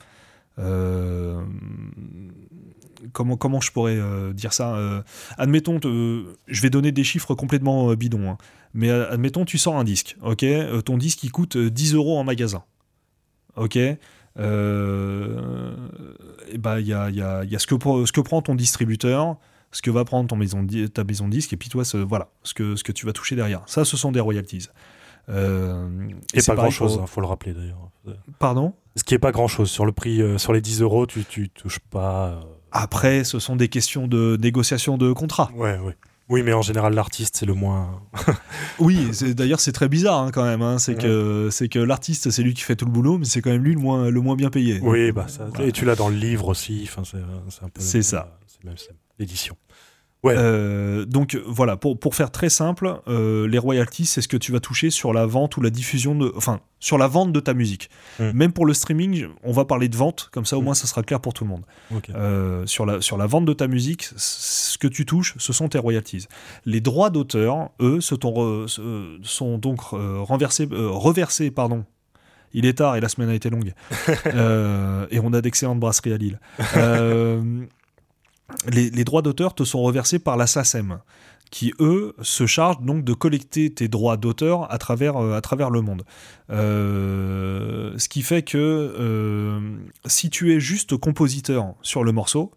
Euh, 0.59 1.43
comment, 3.13 3.61
je 3.61 3.71
pourrais 3.73 3.97
euh, 3.97 4.33
dire 4.33 4.53
ça 4.53 4.75
Euh, 4.77 5.03
Admettons, 5.39 5.81
je 5.83 6.61
vais 6.61 6.71
donner 6.71 6.93
des 6.93 7.05
chiffres 7.05 7.35
complètement 7.35 7.95
bidons, 7.95 8.31
hein. 8.33 8.39
mais 8.75 8.91
admettons, 8.91 9.45
tu 9.45 9.57
sors 9.59 9.77
un 9.77 9.85
disque, 9.85 10.17
ok? 10.23 10.45
Ton 10.85 10.99
disque, 10.99 11.25
il 11.25 11.33
coûte 11.33 11.57
euh, 11.57 11.71
10 11.71 11.95
euros 11.95 12.19
en 12.19 12.25
magasin, 12.25 12.63
ok? 13.57 13.79
Bah, 16.59 16.81
il 16.81 16.87
y 16.87 16.93
a, 16.93 17.11
y 17.11 17.23
a- 17.23 17.59
ce, 17.59 17.67
que, 17.67 18.21
prend 18.21 18.43
ton 18.43 18.55
distributeur, 18.55 19.37
ce 19.73 19.83
que 19.83 19.91
va 19.91 20.05
prendre 20.05 20.29
ton 20.29 20.37
maison 20.37 20.67
ta 20.93 21.05
maison 21.05 21.27
de 21.27 21.33
disque, 21.33 21.53
et 21.53 21.57
puis 21.57 21.69
toi, 21.69 21.85
voilà, 22.07 22.29
ce 22.43 22.55
que, 22.55 22.77
ce 22.77 22.85
que 22.85 22.93
tu 22.93 23.07
vas 23.07 23.13
toucher 23.13 23.37
derrière. 23.37 23.63
Ça, 23.67 23.85
ce 23.85 23.97
sont 23.97 24.13
des 24.13 24.21
royalties. 24.21 24.69
Euh, 25.31 25.89
Et 26.35 26.41
c'est 26.41 26.53
pas 26.53 26.57
pareil 26.57 26.71
grand 26.71 26.71
chose, 26.71 26.97
pour- 26.99 27.09
faut 27.09 27.21
le 27.21 27.27
rappeler 27.27 27.55
d'ailleurs. 27.55 27.91
Pardon? 28.39 28.75
Ce 28.97 29.05
qui 29.05 29.15
est 29.15 29.19
pas 29.19 29.33
grand 29.33 29.49
chose 29.49 29.71
sur 29.71 29.87
le 29.87 29.93
prix, 29.93 30.21
euh, 30.21 30.39
sur 30.39 30.53
les 30.53 30.61
10 30.61 30.83
euros, 30.83 31.07
tu, 31.07 31.25
tu 31.25 31.49
touches 31.49 31.79
pas. 31.79 32.27
euh, 32.29 32.41
Après, 32.73 33.25
ce 33.25 33.39
sont 33.39 33.57
des 33.57 33.69
questions 33.69 34.09
de 34.09 34.37
négociation 34.41 34.99
de 34.99 35.13
contrat. 35.13 35.51
Ouais, 35.55 35.79
ouais. 35.79 35.97
Oui, 36.29 36.43
mais 36.45 36.53
en 36.53 36.63
général, 36.63 36.95
l'artiste, 36.95 37.37
c'est 37.37 37.47
le 37.47 37.55
moins. 37.55 38.01
Oui, 38.79 39.11
d'ailleurs 39.35 39.61
c'est 39.61 39.73
très 39.73 39.89
bizarre 39.89 40.19
hein, 40.21 40.31
quand 40.33 40.45
même. 40.45 40.63
hein. 40.63 40.79
C'est 40.79 40.95
Ouais. 40.95 41.03
que 41.03 41.49
c'est 41.51 41.69
que 41.69 41.79
l'artiste 41.81 42.31
c'est 42.31 42.43
lui 42.43 42.55
qui 42.55 42.63
fait 42.63 42.77
tout 42.77 42.85
le 42.87 42.91
boulot, 42.93 43.19
mais 43.19 43.25
c'est 43.25 43.43
quand 43.43 43.51
même 43.51 43.63
lui 43.63 43.75
le 43.75 43.81
moins 43.81 44.09
le 44.11 44.21
moins 44.21 44.37
bien 44.37 44.49
payé. 44.49 44.79
Oui, 44.83 45.13
bah 45.13 45.27
ça. 45.29 45.47
Voilà. 45.53 45.67
Et 45.67 45.73
tu 45.73 45.85
l'as 45.85 45.97
dans 45.97 46.09
le 46.09 46.15
livre 46.17 46.49
aussi. 46.49 46.89
C'est 47.05 47.19
peu. 47.73 47.81
Ça. 47.81 48.39
C'est 48.47 48.65
même 48.65 48.75
c'est 48.79 48.91
l'édition. 49.19 49.57
Ouais. 50.23 50.35
Euh, 50.37 51.07
donc 51.07 51.39
voilà, 51.47 51.79
pour, 51.79 51.99
pour 51.99 52.15
faire 52.15 52.31
très 52.31 52.51
simple, 52.51 53.01
euh, 53.09 53.49
les 53.49 53.57
royalties 53.59 54.05
c'est 54.05 54.21
ce 54.21 54.29
que 54.29 54.37
tu 54.37 54.53
vas 54.53 54.61
toucher 54.61 54.91
sur 54.91 55.15
la 55.15 55.25
vente 55.25 55.57
ou 55.57 55.63
la 55.63 55.71
diffusion 55.71 56.15
de, 56.15 56.31
enfin 56.37 56.61
sur 56.79 56.99
la 56.99 57.07
vente 57.07 57.33
de 57.33 57.41
ta 57.41 57.55
musique. 57.55 57.89
Mm. 58.19 58.31
Même 58.33 58.53
pour 58.53 58.67
le 58.67 58.75
streaming, 58.75 59.29
on 59.43 59.53
va 59.53 59.65
parler 59.65 59.89
de 59.89 59.97
vente, 59.97 60.29
comme 60.31 60.45
ça 60.45 60.59
au 60.59 60.61
Mm. 60.61 60.65
moins 60.65 60.75
ça 60.75 60.87
sera 60.87 61.03
clair 61.03 61.21
pour 61.21 61.33
tout 61.33 61.45
le 61.45 61.51
monde. 61.51 61.65
Euh, 62.15 62.67
sur, 62.67 62.85
la, 62.85 63.01
sur 63.01 63.17
la 63.17 63.27
vente 63.27 63.47
de 63.47 63.53
ta 63.55 63.67
musique, 63.67 64.09
ce 64.17 64.77
que 64.77 64.89
tu 64.89 65.07
touches, 65.07 65.35
ce 65.39 65.53
sont 65.55 65.69
tes 65.69 65.79
royalties. 65.79 66.27
Les 66.67 66.83
droits 66.83 67.09
d'auteur, 67.11 67.71
eux, 67.81 68.01
se 68.03 68.15
sont 69.23 69.59
donc 69.59 69.81
renversés, 69.81 70.69
reversés. 70.71 71.51
Pardon. 71.51 71.85
Il 72.53 72.67
est 72.67 72.79
tard 72.79 72.97
et 72.97 73.01
la 73.01 73.09
semaine 73.09 73.29
a 73.29 73.35
été 73.35 73.49
longue. 73.51 73.73
Euh, 74.27 75.07
et 75.11 75.19
on 75.21 75.33
a 75.33 75.41
d'excellentes 75.41 75.81
brasseries 75.81 76.13
à 76.13 76.17
Lille. 76.17 76.41
Euh, 76.77 77.63
les, 78.71 78.91
les 78.91 79.05
droits 79.05 79.23
d'auteur 79.23 79.55
te 79.55 79.65
sont 79.65 79.83
reversés 79.83 80.19
par 80.19 80.37
la 80.37 80.47
SACEM, 80.47 81.01
qui, 81.51 81.73
eux, 81.81 82.15
se 82.23 82.47
chargent 82.47 82.81
donc 82.81 83.05
de 83.05 83.13
collecter 83.13 83.71
tes 83.71 83.89
droits 83.89 84.17
d'auteur 84.17 84.73
à 84.73 84.79
travers, 84.79 85.17
euh, 85.17 85.37
à 85.37 85.41
travers 85.41 85.71
le 85.71 85.81
monde. 85.81 86.05
Euh, 86.51 87.93
ce 87.99 88.09
qui 88.09 88.23
fait 88.23 88.43
que 88.43 88.59
euh, 88.59 89.61
si 90.07 90.31
tu 90.31 90.55
es 90.55 90.61
juste 90.61 90.97
compositeur 90.97 91.75
sur 91.83 92.05
le 92.05 92.13
morceau, 92.13 92.53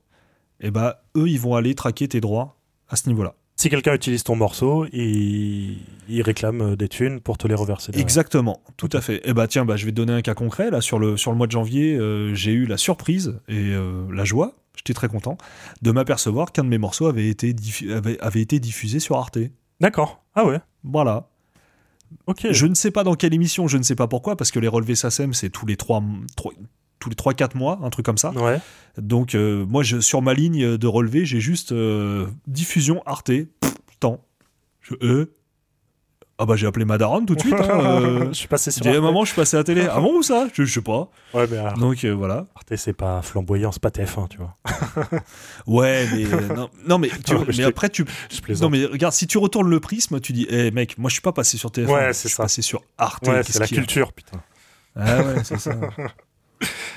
eh 0.61 0.71
ben, 0.71 0.93
eux, 1.17 1.27
ils 1.27 1.39
vont 1.39 1.55
aller 1.55 1.75
traquer 1.75 2.07
tes 2.07 2.21
droits 2.21 2.57
à 2.87 2.95
ce 2.95 3.09
niveau-là. 3.09 3.35
Si 3.55 3.69
quelqu'un 3.69 3.93
utilise 3.93 4.23
ton 4.23 4.35
morceau, 4.35 4.85
il, 4.91 5.77
il 6.09 6.21
réclame 6.21 6.75
des 6.75 6.89
thunes 6.89 7.21
pour 7.21 7.37
te 7.37 7.47
les 7.47 7.53
reverser. 7.55 7.91
derrière. 7.91 8.03
Exactement, 8.03 8.61
tout 8.77 8.89
à 8.91 8.99
fait. 8.99 9.27
Et 9.27 9.33
bah 9.33 9.47
tiens, 9.47 9.63
bah, 9.63 9.75
je 9.75 9.85
vais 9.85 9.91
te 9.91 9.95
donner 9.95 10.13
un 10.13 10.21
cas 10.21 10.33
concret. 10.33 10.71
Là, 10.71 10.81
sur 10.81 10.97
le, 10.99 11.17
sur 11.17 11.31
le 11.31 11.37
mois 11.37 11.47
de 11.47 11.51
janvier, 11.51 11.95
euh, 11.95 12.33
j'ai 12.33 12.51
eu 12.51 12.65
la 12.65 12.77
surprise 12.77 13.39
et 13.47 13.71
euh, 13.73 14.05
la 14.11 14.25
joie, 14.25 14.55
j'étais 14.75 14.93
très 14.93 15.07
content, 15.07 15.37
de 15.81 15.91
m'apercevoir 15.91 16.51
qu'un 16.51 16.63
de 16.63 16.69
mes 16.69 16.77
morceaux 16.77 17.07
avait 17.07 17.27
été, 17.29 17.53
diffu- 17.53 17.91
avait, 17.91 18.19
avait 18.19 18.41
été 18.41 18.59
diffusé 18.59 18.99
sur 18.99 19.17
Arte. 19.17 19.37
D'accord. 19.79 20.23
Ah 20.35 20.45
ouais. 20.45 20.59
Voilà. 20.83 21.29
Ok. 22.27 22.47
Je 22.51 22.65
ne 22.67 22.73
sais 22.75 22.91
pas 22.91 23.03
dans 23.03 23.15
quelle 23.15 23.33
émission, 23.33 23.67
je 23.67 23.77
ne 23.77 23.83
sais 23.83 23.95
pas 23.95 24.07
pourquoi, 24.07 24.35
parce 24.35 24.51
que 24.51 24.59
les 24.59 24.67
relevés 24.67 24.95
SACEM, 24.95 25.33
c'est 25.33 25.49
tous 25.49 25.65
les 25.65 25.75
3, 25.77 26.03
tous 26.99 27.09
les 27.09 27.15
3-4 27.15 27.57
mois, 27.57 27.79
un 27.83 27.89
truc 27.89 28.05
comme 28.05 28.17
ça. 28.17 28.31
Ouais. 28.31 28.59
Donc, 28.97 29.35
euh, 29.35 29.65
moi, 29.65 29.83
je, 29.83 29.99
sur 29.99 30.21
ma 30.21 30.33
ligne 30.33 30.77
de 30.77 30.87
relevé, 30.87 31.25
j'ai 31.25 31.39
juste 31.39 31.71
euh, 31.71 32.27
diffusion 32.47 33.01
Arte, 33.05 33.31
pff, 33.31 33.73
temps. 33.99 34.23
Je, 34.81 34.93
euh, 35.01 35.33
ah 36.39 36.45
bah, 36.45 36.55
j'ai 36.55 36.65
appelé 36.67 36.83
ma 36.85 36.97
daronne 36.97 37.25
tout 37.25 37.35
de 37.35 37.39
suite. 37.39 37.53
hein, 37.53 37.67
euh, 37.69 38.27
je 38.29 38.33
suis 38.33 38.47
passé 38.47 38.71
je 38.71 38.75
sur. 38.75 38.83
dis, 38.83 38.89
Eh, 38.89 38.95
Arte. 38.95 39.03
maman, 39.03 39.21
je 39.23 39.27
suis 39.31 39.35
passé 39.35 39.55
à 39.55 39.59
la 39.59 39.63
télé. 39.63 39.87
Ah 39.89 39.99
bon, 39.99 40.17
ou 40.17 40.23
ça? 40.23 40.47
Je, 40.53 40.65
je 40.65 40.73
sais 40.73 40.81
pas. 40.81 41.09
Ouais, 41.33 41.45
mais 41.49 41.57
alors, 41.57 41.73
Donc, 41.77 42.03
euh, 42.03 42.11
voilà. 42.13 42.47
Arte, 42.55 42.75
c'est 42.75 42.93
pas 42.93 43.21
flamboyant, 43.21 43.71
c'est 43.71 43.81
pas 43.81 43.89
TF1, 43.89 44.27
tu 44.29 44.37
vois. 44.39 44.57
Ouais, 45.67 46.07
mais 46.11 46.25
euh, 46.25 46.53
non, 46.55 46.69
non, 46.87 46.97
mais, 46.97 47.09
tu, 47.25 47.33
Non, 47.35 47.43
mais 47.47 47.53
je 47.53 47.63
après, 47.63 47.89
tu. 47.89 48.05
Je 48.31 48.61
Non, 48.61 48.69
mais 48.69 48.85
regarde, 48.85 49.13
si 49.13 49.27
tu 49.27 49.37
retournes 49.37 49.69
le 49.69 49.79
prisme, 49.79 50.19
tu 50.19 50.33
dis, 50.33 50.45
hé 50.49 50.71
mec, 50.71 50.97
moi 50.97 51.09
je 51.09 51.13
suis 51.13 51.21
pas 51.21 51.31
passé 51.33 51.57
sur 51.57 51.69
TF1. 51.69 51.87
Ouais, 51.91 52.07
je 52.07 52.11
c'est 52.13 52.27
suis 52.27 52.35
ça. 52.35 52.43
passé 52.43 52.61
sur 52.61 52.81
Arte. 52.97 53.27
ouais, 53.27 53.43
c'est 53.43 53.59
la 53.59 53.65
y 53.65 53.69
a? 53.73 53.75
culture, 53.75 54.11
putain. 54.13 54.41
Ah 54.95 55.21
ouais, 55.23 55.43
c'est 55.43 55.59
ça. 55.59 55.71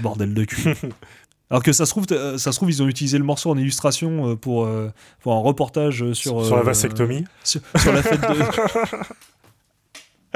Bordel 0.00 0.34
de 0.34 0.44
cul. 0.44 0.74
Alors 1.50 1.62
que 1.62 1.72
ça 1.72 1.86
se 1.86 1.90
trouve, 1.90 2.06
euh, 2.10 2.38
ça 2.38 2.50
se 2.50 2.56
trouve, 2.58 2.70
ils 2.70 2.82
ont 2.82 2.88
utilisé 2.88 3.18
le 3.18 3.24
morceau 3.24 3.50
en 3.50 3.56
illustration 3.56 4.30
euh, 4.30 4.34
pour, 4.36 4.64
euh, 4.64 4.90
pour 5.20 5.32
un 5.34 5.38
reportage 5.38 6.12
sur 6.12 6.44
Sur 6.44 6.56
la 6.56 6.62
vasectomie. 6.62 7.24
sur, 7.44 7.60
sur 7.76 7.92
la 7.92 8.02
fête 8.02 8.20
de 8.20 8.26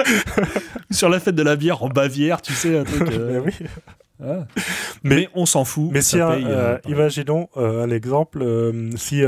sur 0.90 1.08
la 1.08 1.20
fête 1.20 1.34
de 1.34 1.42
la 1.42 1.56
bière 1.56 1.82
en 1.82 1.88
Bavière, 1.88 2.40
tu 2.42 2.52
sais 2.52 2.78
un 2.78 2.84
truc. 2.84 3.08
euh, 3.12 3.42
oui. 3.44 3.52
ah. 4.24 4.46
Mais- 5.02 5.16
Mais, 5.16 5.28
on 5.34 5.46
s'en 5.46 5.64
fout. 5.64 5.90
Mais 5.92 6.00
si, 6.02 6.20
un- 6.20 6.30
paye, 6.30 6.44
euh, 6.46 6.74
euh, 6.74 6.78
imaginons 6.88 7.48
euh, 7.56 7.84
un 7.84 7.90
exemple, 7.90 8.44
si 8.96 9.22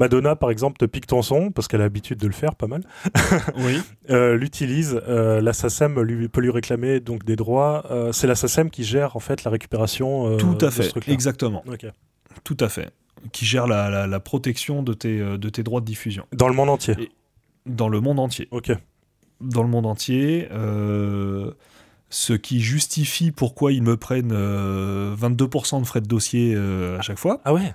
Madonna, 0.00 0.34
par 0.34 0.50
exemple, 0.50 0.78
te 0.78 0.84
pique 0.86 1.06
ton 1.06 1.22
son, 1.22 1.50
parce 1.52 1.68
qu'elle 1.68 1.80
a 1.82 1.84
l'habitude 1.84 2.18
de 2.18 2.26
le 2.26 2.32
faire 2.32 2.54
pas 2.56 2.66
mal, 2.66 2.82
oui. 3.58 3.78
euh, 4.10 4.34
l'utilise, 4.36 5.00
euh, 5.06 5.40
la 5.40 5.52
SACEM 5.52 6.00
lui, 6.00 6.28
peut 6.28 6.40
lui 6.40 6.50
réclamer 6.50 6.98
donc 7.00 7.24
des 7.24 7.36
droits. 7.36 7.84
euh, 7.90 8.10
c'est 8.10 8.26
la 8.26 8.34
SACEM 8.34 8.70
qui 8.70 8.82
gère 8.82 9.14
en 9.14 9.20
fait 9.20 9.44
la 9.44 9.50
récupération. 9.50 10.26
euh, 10.32 10.36
Tout 10.38 10.54
de 10.54 10.66
à 10.66 10.70
fait, 10.70 10.88
truc-là. 10.88 11.12
exactement, 11.12 11.62
Ok. 11.70 11.86
tout 12.44 12.56
à 12.60 12.68
fait. 12.68 12.90
Qui 13.32 13.44
gère 13.44 13.66
la, 13.66 13.90
la- 13.90 14.06
la 14.06 14.20
protection 14.20 14.82
de 14.82 14.94
tes, 14.94 15.18
de 15.18 15.48
tes 15.50 15.62
droits 15.62 15.80
de 15.82 15.86
diffusion 15.86 16.24
Dans 16.32 16.48
le 16.48 16.54
monde 16.54 16.70
entier. 16.70 16.94
Et- 16.98 17.10
dans 17.66 17.90
le 17.90 18.00
monde 18.00 18.18
entier. 18.18 18.48
Ok. 18.50 18.72
dans 19.42 19.62
le 19.62 19.68
monde 19.68 19.84
entier, 19.86 20.48
ce 22.12 22.32
qui 22.32 22.60
justifie 22.60 23.30
pourquoi 23.30 23.72
ils 23.72 23.82
me 23.82 23.96
prennent 23.96 24.32
euh, 24.32 25.14
22% 25.16 25.80
de 25.80 25.86
frais 25.86 26.00
de 26.00 26.06
dossier 26.06 26.56
à 26.56 27.02
chaque 27.02 27.18
fois. 27.18 27.40
Ah 27.44 27.52
ouais? 27.54 27.74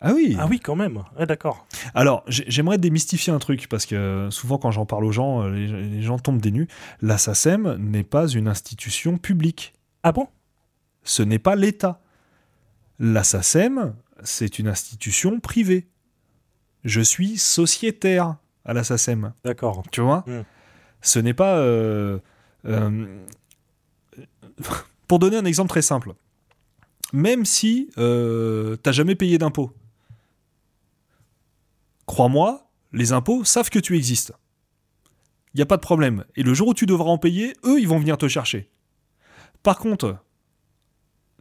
Ah 0.00 0.12
oui. 0.14 0.34
Ah 0.38 0.46
oui, 0.48 0.60
quand 0.60 0.76
même. 0.76 1.02
Ouais, 1.18 1.26
d'accord. 1.26 1.66
Alors, 1.94 2.22
j'ai- 2.26 2.44
j'aimerais 2.48 2.78
démystifier 2.78 3.32
un 3.32 3.38
truc 3.38 3.68
parce 3.68 3.84
que 3.86 4.28
souvent 4.30 4.56
quand 4.58 4.70
j'en 4.70 4.86
parle 4.86 5.04
aux 5.04 5.12
gens, 5.12 5.42
euh, 5.42 5.50
les, 5.50 5.66
les 5.66 6.02
gens 6.02 6.18
tombent 6.18 6.40
des 6.40 6.50
nues. 6.52 6.68
La 7.02 7.18
SACEM 7.18 7.76
n'est 7.78 8.04
pas 8.04 8.26
une 8.28 8.48
institution 8.48 9.18
publique. 9.18 9.74
Ah 10.02 10.12
bon? 10.12 10.26
Ce 11.04 11.22
n'est 11.22 11.38
pas 11.38 11.54
l'État. 11.56 12.00
La 12.98 13.24
SACEM, 13.24 13.94
c'est 14.22 14.58
une 14.58 14.68
institution 14.68 15.38
privée. 15.40 15.86
Je 16.84 17.00
suis 17.02 17.36
sociétaire 17.36 18.36
à 18.64 18.72
la 18.72 18.84
SACEM. 18.84 19.32
D'accord. 19.44 19.82
Tu 19.90 20.00
vois? 20.00 20.24
Mm. 20.26 20.44
Ce 21.02 21.18
n'est 21.18 21.34
pas. 21.34 21.56
euh, 21.58 22.18
euh, 22.66 23.06
pour 25.08 25.18
donner 25.18 25.36
un 25.36 25.44
exemple 25.44 25.68
très 25.70 25.82
simple, 25.82 26.12
même 27.12 27.44
si 27.44 27.90
euh, 27.98 28.76
t'as 28.76 28.92
jamais 28.92 29.14
payé 29.14 29.38
d'impôts, 29.38 29.72
crois-moi, 32.10 32.68
les 32.92 33.12
impôts 33.12 33.44
savent 33.44 33.70
que 33.70 33.78
tu 33.78 33.96
existes. 33.96 34.32
Il 35.54 35.58
n'y 35.58 35.62
a 35.62 35.66
pas 35.66 35.76
de 35.76 35.80
problème. 35.82 36.24
Et 36.36 36.42
le 36.42 36.54
jour 36.54 36.68
où 36.68 36.74
tu 36.74 36.86
devras 36.86 37.10
en 37.10 37.18
payer, 37.18 37.54
eux, 37.64 37.80
ils 37.80 37.88
vont 37.88 37.98
venir 37.98 38.18
te 38.18 38.26
chercher. 38.28 38.70
Par 39.62 39.78
contre, 39.78 40.16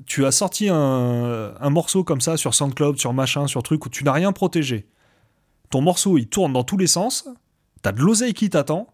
tu 0.06 0.26
as 0.26 0.32
sorti 0.32 0.70
un, 0.70 1.54
un 1.60 1.70
morceau 1.70 2.04
comme 2.04 2.22
ça 2.22 2.38
sur 2.38 2.54
SoundCloud, 2.54 2.98
sur 3.00 3.14
machin, 3.14 3.48
sur 3.48 3.64
truc 3.64 3.86
où 3.86 3.90
tu 3.90 4.04
n'as 4.04 4.14
rien 4.14 4.32
protégé. 4.32 4.88
Ton 5.70 5.82
morceau, 5.82 6.18
il 6.18 6.28
tourne 6.28 6.54
dans 6.54 6.64
tous 6.64 6.78
les 6.78 6.88
sens. 6.88 7.28
T'as 7.82 7.92
de 7.92 8.02
l'oseille 8.02 8.34
qui 8.34 8.50
t'attend. 8.50 8.88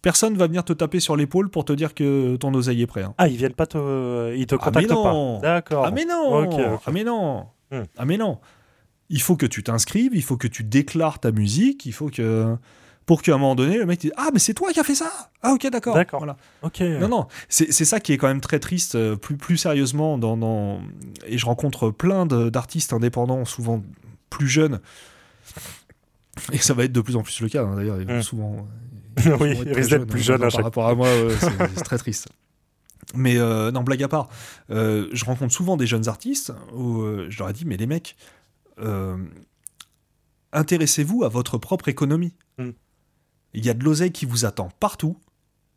Personne 0.00 0.36
va 0.36 0.46
venir 0.46 0.64
te 0.64 0.72
taper 0.72 1.00
sur 1.00 1.16
l'épaule 1.16 1.50
pour 1.50 1.64
te 1.64 1.72
dire 1.72 1.92
que 1.94 2.36
ton 2.36 2.54
oseille 2.54 2.82
est 2.82 2.86
prêt. 2.86 3.02
hein. 3.02 3.14
Ah, 3.18 3.28
ils 3.28 3.36
viennent 3.36 3.52
pas 3.54 3.66
te. 3.66 4.34
Ils 4.36 4.46
te 4.46 4.54
Ah, 4.54 4.58
contactent 4.58 4.88
mais 4.88 4.94
non. 4.94 5.40
pas. 5.40 5.46
D'accord. 5.46 5.84
Ah 5.86 5.90
mais 5.90 6.04
non 6.04 6.34
Ok, 6.44 6.54
ok. 6.54 6.80
Ah 6.86 6.90
mais 6.92 7.04
non 7.04 7.46
Hmm. 7.70 7.82
Ah 7.98 8.04
mais 8.06 8.16
non 8.16 8.38
Il 9.10 9.20
faut 9.22 9.36
que 9.36 9.46
tu 9.46 9.62
t'inscrives, 9.62 10.12
il 10.14 10.22
faut 10.22 10.36
que 10.36 10.48
tu 10.48 10.64
déclares 10.64 11.18
ta 11.20 11.30
musique, 11.32 11.86
il 11.86 11.92
faut 11.92 12.08
que 12.10 12.56
pour 13.06 13.22
qu'à 13.22 13.32
un 13.34 13.38
moment 13.38 13.54
donné, 13.54 13.78
le 13.78 13.86
mec 13.86 14.00
dise 14.00 14.12
Ah, 14.18 14.28
mais 14.34 14.38
c'est 14.38 14.52
toi 14.52 14.70
qui 14.72 14.80
as 14.80 14.84
fait 14.84 14.94
ça 14.94 15.10
Ah, 15.42 15.52
ok, 15.54 15.66
d'accord. 15.70 15.94
D'accord. 15.94 16.20
Voilà. 16.20 16.36
Ok. 16.62 16.80
Non, 16.80 17.08
non, 17.08 17.26
c'est 17.48 17.72
ça 17.72 18.00
qui 18.00 18.12
est 18.12 18.18
quand 18.18 18.28
même 18.28 18.42
très 18.42 18.58
triste, 18.60 18.96
euh, 18.96 19.16
plus, 19.16 19.36
plus 19.38 19.56
sérieusement. 19.56 20.18
Dans, 20.18 20.36
dans- 20.36 20.80
Et 21.26 21.38
je 21.38 21.46
rencontre 21.46 21.90
plein 21.90 22.26
d'artistes 22.26 22.92
indépendants, 22.92 23.46
souvent 23.46 23.82
plus 24.28 24.46
jeunes. 24.48 24.80
Et 26.52 26.58
ça 26.58 26.74
va 26.74 26.84
être 26.84 26.92
de 26.92 27.00
plus 27.00 27.16
en 27.16 27.22
plus 27.22 27.40
le 27.40 27.48
cas, 27.48 27.64
hein, 27.64 27.76
d'ailleurs. 27.76 28.00
Ils 28.00 28.06
vont 28.06 28.18
Mm. 28.18 28.22
souvent. 28.22 28.56
oui, 29.16 29.22
ils 29.24 29.30
vont 29.32 29.44
il 29.46 29.50
être 29.52 29.62
très 29.64 29.74
risque 29.74 29.90
d'être 29.90 30.06
plus 30.06 30.20
jeune 30.22 30.36
à 30.36 30.46
par 30.46 30.50
chaque 30.50 30.62
rapport 30.64 30.88
à 30.88 30.94
moi, 30.94 31.08
c'est 31.74 31.82
très 31.82 31.98
triste. 31.98 32.28
Mais 33.14 33.38
euh, 33.38 33.70
non, 33.72 33.82
blague 33.82 34.02
à 34.02 34.08
part, 34.08 34.28
euh, 34.70 35.08
je 35.12 35.24
rencontre 35.24 35.52
souvent 35.54 35.78
des 35.78 35.86
jeunes 35.86 36.08
artistes 36.08 36.52
où 36.74 37.00
euh, 37.00 37.26
je 37.30 37.38
leur 37.38 37.48
ai 37.48 37.52
dit, 37.54 37.64
mais 37.64 37.78
les 37.78 37.86
mecs, 37.86 38.16
euh, 38.20 38.37
intéressez-vous 40.52 41.24
à 41.24 41.28
votre 41.28 41.58
propre 41.58 41.88
économie. 41.88 42.34
Mm. 42.58 42.70
Il 43.54 43.64
y 43.64 43.70
a 43.70 43.74
de 43.74 43.84
l'oseille 43.84 44.12
qui 44.12 44.26
vous 44.26 44.44
attend 44.44 44.70
partout, 44.80 45.16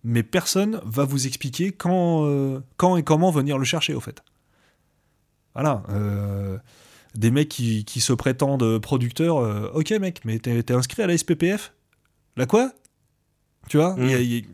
mais 0.04 0.24
personne 0.24 0.82
va 0.86 1.06
vous 1.06 1.28
expliquer 1.28 1.72
quand, 1.72 2.26
euh, 2.26 2.60
quand 2.78 2.98
et 2.98 3.04
comment 3.04 3.32
venir 3.32 3.58
le 3.58 3.66
chercher, 3.66 3.94
au 3.94 4.00
fait. 4.02 4.24
Voilà. 5.54 5.84
euh, 5.90 6.58
des 7.16 7.30
mecs 7.30 7.50
qui, 7.50 7.84
qui 7.84 8.00
se 8.00 8.14
prétendent 8.14 8.80
producteurs, 8.80 9.38
euh, 9.40 9.70
ok 9.74 9.92
mec, 10.00 10.22
mais 10.24 10.40
t'es 10.40 10.72
inscrit 10.74 11.02
à 11.04 11.08
la 11.08 11.18
SPPF 11.18 11.74
La 12.38 12.46
quoi? 12.46 12.72
Tu 13.68 13.76
vois? 13.78 13.96
Mm. 13.96 14.46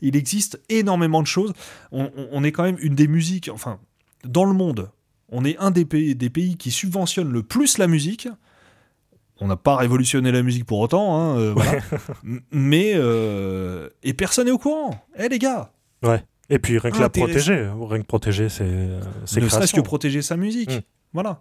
il, 0.00 0.16
existe 0.16 0.60
énormément 0.68 1.20
de 1.22 1.26
choses. 1.26 1.52
On, 1.90 2.04
on- 2.16 2.28
on 2.30 2.44
est 2.44 2.52
quand 2.52 2.62
même 2.62 2.78
une 2.80 2.94
des 2.94 3.08
musiques, 3.08 3.50
enfin, 3.52 3.80
dans 4.24 4.44
le 4.44 4.52
monde, 4.52 4.90
on 5.36 5.44
est 5.44 5.58
un 5.58 5.72
des 5.72 5.84
pays, 5.84 6.14
des 6.14 6.30
pays 6.30 6.56
qui 6.56 6.70
subventionne 6.70 7.32
le 7.32 7.42
plus 7.42 7.78
la 7.78 7.88
musique. 7.88 8.28
On 9.40 9.48
n'a 9.48 9.56
pas 9.56 9.76
révolutionné 9.76 10.30
la 10.30 10.44
musique 10.44 10.64
pour 10.64 10.78
autant, 10.78 11.18
hein, 11.18 11.38
euh, 11.38 11.52
voilà. 11.52 11.72
Mais 12.52 12.92
euh, 12.94 13.88
et 14.04 14.14
personne 14.14 14.46
n'est 14.46 14.52
au 14.52 14.58
courant. 14.58 15.04
Eh 15.18 15.28
les 15.28 15.40
gars, 15.40 15.72
Et 16.50 16.60
puis 16.60 16.78
rien 16.78 16.92
que 16.92 17.00
la 17.00 17.08
protéger, 17.08 17.68
rien 17.76 18.00
que 18.00 18.06
protéger 18.06 18.48
ses 18.48 18.64
ne 18.64 19.48
serait-ce 19.48 19.74
que 19.74 19.80
protéger 19.80 20.22
sa 20.22 20.36
musique. 20.36 20.70
Mm. 20.70 20.82
Voilà. 21.14 21.40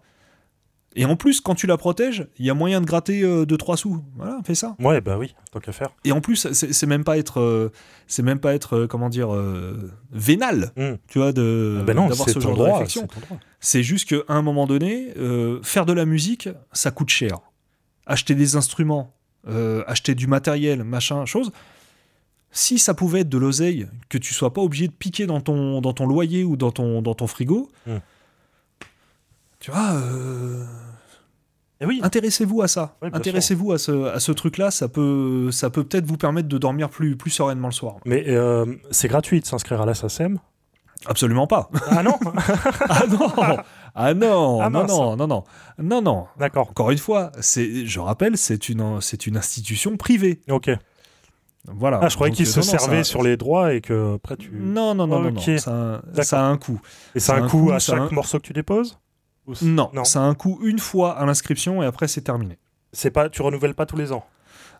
Et 0.95 1.05
en 1.05 1.15
plus, 1.15 1.41
quand 1.41 1.55
tu 1.55 1.65
la 1.67 1.75
protèges, 1.77 2.27
il 2.37 2.45
y 2.45 2.49
a 2.49 2.53
moyen 2.53 2.79
de 2.81 2.85
gratter 2.85 3.23
2-3 3.23 3.77
sous. 3.77 4.03
Voilà, 4.15 4.39
fais 4.45 4.53
ça. 4.55 4.75
Ouais, 4.79 5.01
bah 5.01 5.17
oui, 5.17 5.33
tant 5.51 5.59
qu'à 5.59 5.71
faire. 5.71 5.89
Et 6.03 6.11
en 6.11 6.21
plus, 6.21 6.47
c'est 6.51 6.85
même 6.85 7.03
pas 7.03 7.17
être, 7.17 7.39
euh, 7.39 7.71
c'est 8.07 8.21
même 8.23 8.39
pas 8.39 8.53
être, 8.53 8.77
euh, 8.77 8.87
comment 8.87 9.09
dire, 9.09 9.33
euh, 9.33 9.91
vénal, 10.11 10.71
Mm. 10.77 10.93
tu 11.07 11.17
vois, 11.19 11.29
Ah 11.29 11.31
ben 11.33 11.93
non, 11.95 12.07
d'avoir 12.07 12.29
ce 12.29 12.39
genre 12.39 12.55
de 12.57 12.61
réflexion. 12.63 13.07
c'est 13.59 13.81
juste 13.83 14.07
qu'à 14.09 14.21
un 14.27 14.41
moment 14.43 14.67
donné, 14.67 15.13
euh, 15.17 15.59
faire 15.63 15.85
de 15.87 15.93
la 15.93 16.05
musique, 16.05 16.47
ça 16.73 16.91
coûte 16.91 17.09
cher. 17.09 17.39
Acheter 18.05 18.35
des 18.35 18.55
instruments, 18.55 19.13
euh, 19.47 19.83
acheter 19.87 20.13
du 20.13 20.27
matériel, 20.27 20.83
machin, 20.83 21.25
chose. 21.25 21.51
Si 22.51 22.77
ça 22.77 22.93
pouvait 22.93 23.21
être 23.21 23.29
de 23.29 23.37
l'oseille, 23.39 23.87
que 24.09 24.19
tu 24.19 24.31
sois 24.33 24.53
pas 24.53 24.61
obligé 24.61 24.87
de 24.87 24.93
piquer 24.93 25.25
dans 25.25 25.41
ton, 25.41 25.81
dans 25.81 25.93
ton 25.93 26.05
loyer 26.05 26.43
ou 26.43 26.55
dans 26.55 26.69
ton, 26.71 27.01
dans 27.01 27.15
ton 27.15 27.25
frigo, 27.25 27.71
Hmm. 27.87 27.97
Tu 29.63 29.71
vois, 29.71 29.93
euh, 29.93 30.65
Et 31.79 31.85
oui, 31.85 32.01
intéressez-vous 32.03 32.61
à 32.61 32.67
ça. 32.67 32.97
Oui, 33.01 33.09
intéressez-vous 33.13 33.71
à 33.71 33.77
ce, 33.77 34.07
à 34.13 34.19
ce 34.19 34.31
truc-là. 34.33 34.71
Ça 34.71 34.89
peut, 34.89 35.51
ça 35.51 35.69
peut 35.69 35.83
peut-être 35.85 36.05
vous 36.05 36.17
permettre 36.17 36.49
de 36.49 36.57
dormir 36.57 36.89
plus, 36.89 37.15
plus 37.15 37.31
sereinement 37.31 37.69
le 37.69 37.73
soir. 37.73 37.95
mais 38.05 38.25
euh, 38.27 38.65
c'est 38.91 39.07
gratuit 39.07 39.39
de 39.39 39.45
s'inscrire 39.45 39.79
à 39.81 39.85
la 39.85 39.93
SACEM. 39.93 40.37
Absolument 41.05 41.47
pas. 41.47 41.69
Ah 41.89 42.03
non 42.03 42.17
ah 42.89 43.03
non, 43.09 43.29
ah 43.95 44.13
non, 44.13 44.61
Ah 44.61 44.69
non, 44.69 44.79
mince. 44.81 44.91
non, 44.91 45.15
non, 45.15 45.27
non, 45.27 45.43
non, 45.79 46.01
non. 46.01 46.25
D'accord, 46.37 46.69
Encore 46.69 46.91
une 46.91 46.97
fois, 46.97 47.31
c'est, 47.41 47.85
je 47.85 47.99
rappelle, 47.99 48.37
c'est 48.37 48.67
une, 48.69 48.99
c'est 49.01 49.27
une 49.27 49.37
institution 49.37 49.95
privée. 49.97 50.41
ok. 50.49 50.71
Voilà. 51.65 51.99
Ah, 52.03 52.09
je 52.09 52.15
croyais 52.15 52.33
qu'ils 52.33 52.45
euh, 52.45 52.51
se 52.51 52.59
non, 52.59 52.65
non, 52.65 52.71
servaient 52.79 52.97
ça- 53.05 53.09
sur 53.09 53.23
les 53.23 53.37
droits 53.37 53.73
et 53.73 53.79
que 53.79 54.15
après 54.15 54.35
tu. 54.35 54.51
Non, 54.53 54.93
non, 54.95 55.07
non, 55.07 55.21
non, 55.21 55.31
non. 55.31 55.57
Ça, 55.57 55.71
a- 55.71 56.01
D'accord. 56.07 56.23
ça 56.25 56.41
a 56.41 56.43
un 56.49 56.57
coût. 56.57 56.81
Et 57.15 57.21
ça 57.21 57.35
a 57.35 57.37
un 57.37 57.47
coût 57.47 57.67
coût, 57.67 57.71
à 57.71 57.79
chaque 57.79 57.99
un- 57.99 58.09
morceau 58.11 58.37
que 58.39 58.43
tu 58.47 58.51
déposes? 58.51 58.97
Ou 59.47 59.53
Non, 59.61 59.89
Non. 59.93 60.03
ça 60.05 60.19
a 60.21 60.23
un 60.23 60.35
coût 60.35 60.59
une 60.63 60.79
fois 60.79 61.17
à 61.17 61.25
l'inscription 61.25 61.83
et 61.83 61.85
après 61.85 62.07
c'est 62.07 62.21
terminé. 62.21 62.57
C'est 62.91 63.11
pas, 63.11 63.29
tu 63.29 63.41
renouvelles 63.41 63.73
pas 63.75 63.85
tous 63.85 63.97
les 63.97 64.11
ans? 64.11 64.25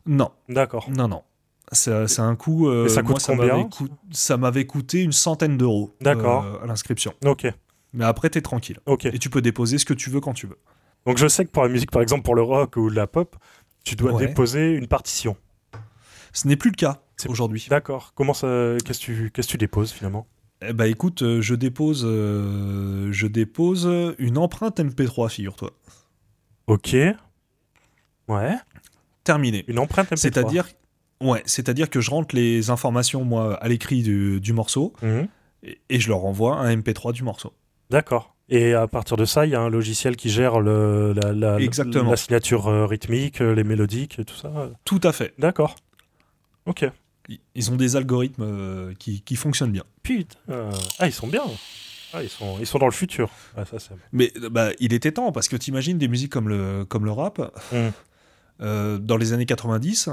Non, 0.06 0.32
D'accord. 0.50 0.90
non, 0.90 1.08
non. 1.08 1.24
C'est 1.72 2.08
c'est 2.08 2.22
un 2.22 2.36
coût. 2.36 2.68
euh, 2.70 2.88
moi, 3.04 3.36
m'avait 3.36 3.70
coût- 3.70 3.88
Ça 4.12 4.38
m'avait 4.38 4.66
coûté 4.66 5.02
une 5.02 5.12
centaine 5.14 5.58
d'euros. 5.58 5.96
D'accord. 6.02 6.44
euh, 6.46 6.64
à 6.64 6.68
l'inscription. 6.68 7.14
Ok, 7.26 7.48
Mais 7.94 8.06
après, 8.06 8.30
t'es 8.30 8.42
tranquille. 8.42 8.80
ok. 8.86 9.06
Et 9.06 9.18
tu 9.20 9.30
peux 9.30 9.42
déposer 9.42 9.78
ce 9.78 9.86
que 9.86 9.94
tu 9.94 10.10
veux 10.10 10.20
quand 10.20 10.34
tu 10.34 10.46
veux. 10.48 10.58
Donc 11.06 11.18
je 11.18 11.28
sais 11.28 11.46
que 11.46 11.52
pour 11.52 11.64
la 11.64 11.70
musique, 11.70 11.90
par 11.92 12.02
exemple 12.02 12.24
pour 12.24 12.36
le 12.36 12.42
rock 12.44 12.76
ou 12.78 12.90
la 12.90 13.08
pop, 13.08 13.36
tu 13.84 13.96
dois 13.96 14.14
Ouais. 14.14 14.28
déposer 14.28 14.72
une 14.74 14.88
partition. 14.88 15.36
Ce 16.32 16.48
n'est 16.48 16.56
plus 16.56 16.70
le 16.72 16.76
cas 16.76 17.02
C'est- 17.18 17.30
aujourd'hui. 17.30 17.66
D'accord. 17.70 18.12
Comment 18.16 18.34
ça 18.34 18.48
Qu'est-ce 18.86 19.00
que 19.00 19.06
tu 19.06 19.32
qu'est-ce 19.34 19.48
que 19.48 19.52
tu 19.52 19.58
déposes 19.58 19.92
finalement? 19.92 20.28
Eh 20.68 20.74
bah 20.74 20.88
écoute, 20.88 21.22
euh, 21.24 21.42
je 21.42 21.56
dépose, 21.56 22.04
euh, 22.06 23.12
je 23.12 23.28
dépose 23.28 23.90
une 24.18 24.38
empreinte 24.38 24.80
MP3, 24.80 25.30
figure-toi. 25.30 25.72
Ok. 26.68 26.96
Ouais. 28.28 28.56
Terminé. 29.24 29.64
Une 29.68 29.80
empreinte 29.80 30.12
MP3. 30.12 30.18
C'est-à-dire, 30.18 30.66
ouais, 31.22 31.42
c'est-à-dire 31.46 31.90
que 31.90 32.02
je 32.02 32.10
rentre 32.10 32.36
les 32.36 32.70
informations 32.70 33.24
moi 33.26 33.56
à 33.56 33.68
l'écrit 33.68 34.02
du, 34.04 34.40
du 34.40 34.54
morceau 34.54 34.94
Mhm. 35.02 35.28
et, 35.64 35.80
et 35.90 36.00
je 36.00 36.10
leur 36.10 36.20
renvoie 36.20 36.58
un 36.58 36.76
MP3 36.76 37.14
du 37.14 37.24
morceau. 37.24 37.54
D'accord. 37.90 38.36
Et 38.50 38.74
à 38.74 38.88
partir 38.88 39.18
de 39.18 39.26
ça, 39.26 39.46
il 39.46 39.52
y 39.52 39.56
a 39.56 39.62
un 39.62 39.70
logiciel 39.70 40.16
qui 40.16 40.30
gère 40.30 40.60
le, 40.60 41.14
la, 41.14 41.32
la, 41.34 41.58
signature 42.18 42.68
euh, 42.68 42.86
rythmique, 42.86 43.40
les 43.40 43.64
mélodiques, 43.64 44.20
et 44.20 44.26
tout 44.26 44.36
ça. 44.36 44.70
Tout 44.84 45.00
à 45.04 45.12
fait. 45.14 45.34
D'accord. 45.38 45.76
Ok. 46.66 46.86
Ils- 47.56 47.72
ont 47.72 47.76
des 47.76 47.96
algorithmes 47.96 48.44
euh, 48.44 48.94
qui, 49.00 49.22
qui 49.22 49.36
fonctionnent 49.36 49.72
bien. 49.72 49.84
Putain. 50.04 50.38
euh, 50.50 50.72
Ah, 51.00 51.08
ils 51.08 51.14
sont 51.14 51.28
bien. 51.28 51.44
Ah, 52.14 52.22
ils 52.22 52.30
sont, 52.30 52.58
ils 52.60 52.66
sont 52.68 52.78
dans 52.80 52.86
le 52.86 52.92
futur. 52.92 53.30
Ah, 53.58 53.64
ça. 53.66 53.78
Mais 54.12 54.32
bah, 54.52 54.70
il 54.80 54.94
était 54.94 55.12
temps 55.14 55.32
parce 55.32 55.48
que 55.48 55.56
t'imagines 55.56 55.98
des 55.98 56.08
musiques 56.08 56.32
comme 56.32 56.50
le, 56.50 56.86
comme 56.86 57.06
le 57.06 57.12
rap 57.12 57.40
Mhm. 57.72 57.92
euh, 58.62 58.98
dans 59.00 59.18
les 59.18 59.34
années 59.34 59.46
90. 59.46 60.10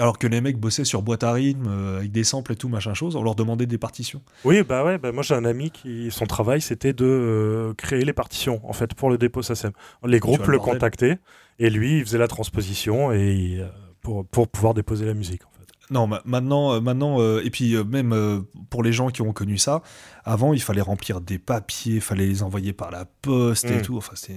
Alors 0.00 0.18
que 0.18 0.26
les 0.26 0.40
mecs 0.40 0.58
bossaient 0.58 0.84
sur 0.84 1.00
boîte 1.02 1.22
à 1.22 1.32
rythme 1.32 1.68
euh, 1.68 1.98
avec 1.98 2.10
des 2.10 2.24
samples 2.24 2.52
et 2.52 2.56
tout 2.56 2.68
machin 2.68 2.92
chose, 2.92 3.14
on 3.14 3.22
leur 3.22 3.36
demandait 3.36 3.66
des 3.66 3.78
partitions. 3.78 4.20
Oui, 4.44 4.62
bah 4.64 4.84
ouais, 4.84 4.98
bah 4.98 5.12
moi 5.12 5.22
j'ai 5.22 5.34
un 5.34 5.44
ami 5.44 5.70
qui, 5.70 6.10
son 6.10 6.26
travail 6.26 6.60
c'était 6.60 6.92
de 6.92 7.04
euh, 7.04 7.72
créer 7.74 8.04
les 8.04 8.12
partitions 8.12 8.60
en 8.68 8.72
fait 8.72 8.94
pour 8.94 9.10
le 9.10 9.16
dépôt 9.18 9.42
SACEM. 9.42 9.70
Les 10.04 10.18
groupes 10.18 10.46
le 10.48 10.58
contactaient 10.58 11.18
et 11.60 11.70
lui 11.70 11.98
il 11.98 12.04
faisait 12.04 12.18
la 12.18 12.26
transposition 12.26 13.12
et 13.12 13.32
il, 13.32 13.70
pour, 14.00 14.26
pour 14.26 14.48
pouvoir 14.48 14.74
déposer 14.74 15.06
la 15.06 15.14
musique 15.14 15.42
en 15.46 15.50
fait. 15.50 15.55
Non, 15.90 16.06
ma- 16.06 16.22
maintenant, 16.24 16.72
euh, 16.74 16.80
maintenant 16.80 17.20
euh, 17.20 17.42
et 17.44 17.50
puis 17.50 17.74
euh, 17.76 17.84
même 17.84 18.44
pour 18.70 18.82
les 18.82 18.92
gens 18.92 19.08
qui 19.10 19.22
ont 19.22 19.32
connu 19.32 19.56
ça, 19.58 19.82
avant 20.24 20.52
il 20.52 20.60
fallait 20.60 20.80
remplir 20.80 21.20
des 21.20 21.38
papiers, 21.38 21.96
il 21.96 22.00
fallait 22.00 22.26
les 22.26 22.42
envoyer 22.42 22.72
par 22.72 22.90
la 22.90 23.04
poste 23.22 23.66
et 23.70 23.78
Mm. 23.78 23.82
tout. 23.82 23.96
Enfin, 23.96 24.12
c'est 24.16 24.36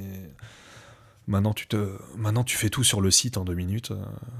maintenant 1.27 1.53
tu 1.53 1.67
te, 1.67 1.77
maintenant 2.17 2.43
tu 2.43 2.57
fais 2.57 2.69
tout 2.69 2.83
sur 2.83 3.01
le 3.01 3.11
site 3.11 3.37
en 3.37 3.45
deux 3.45 3.53
minutes. 3.53 3.91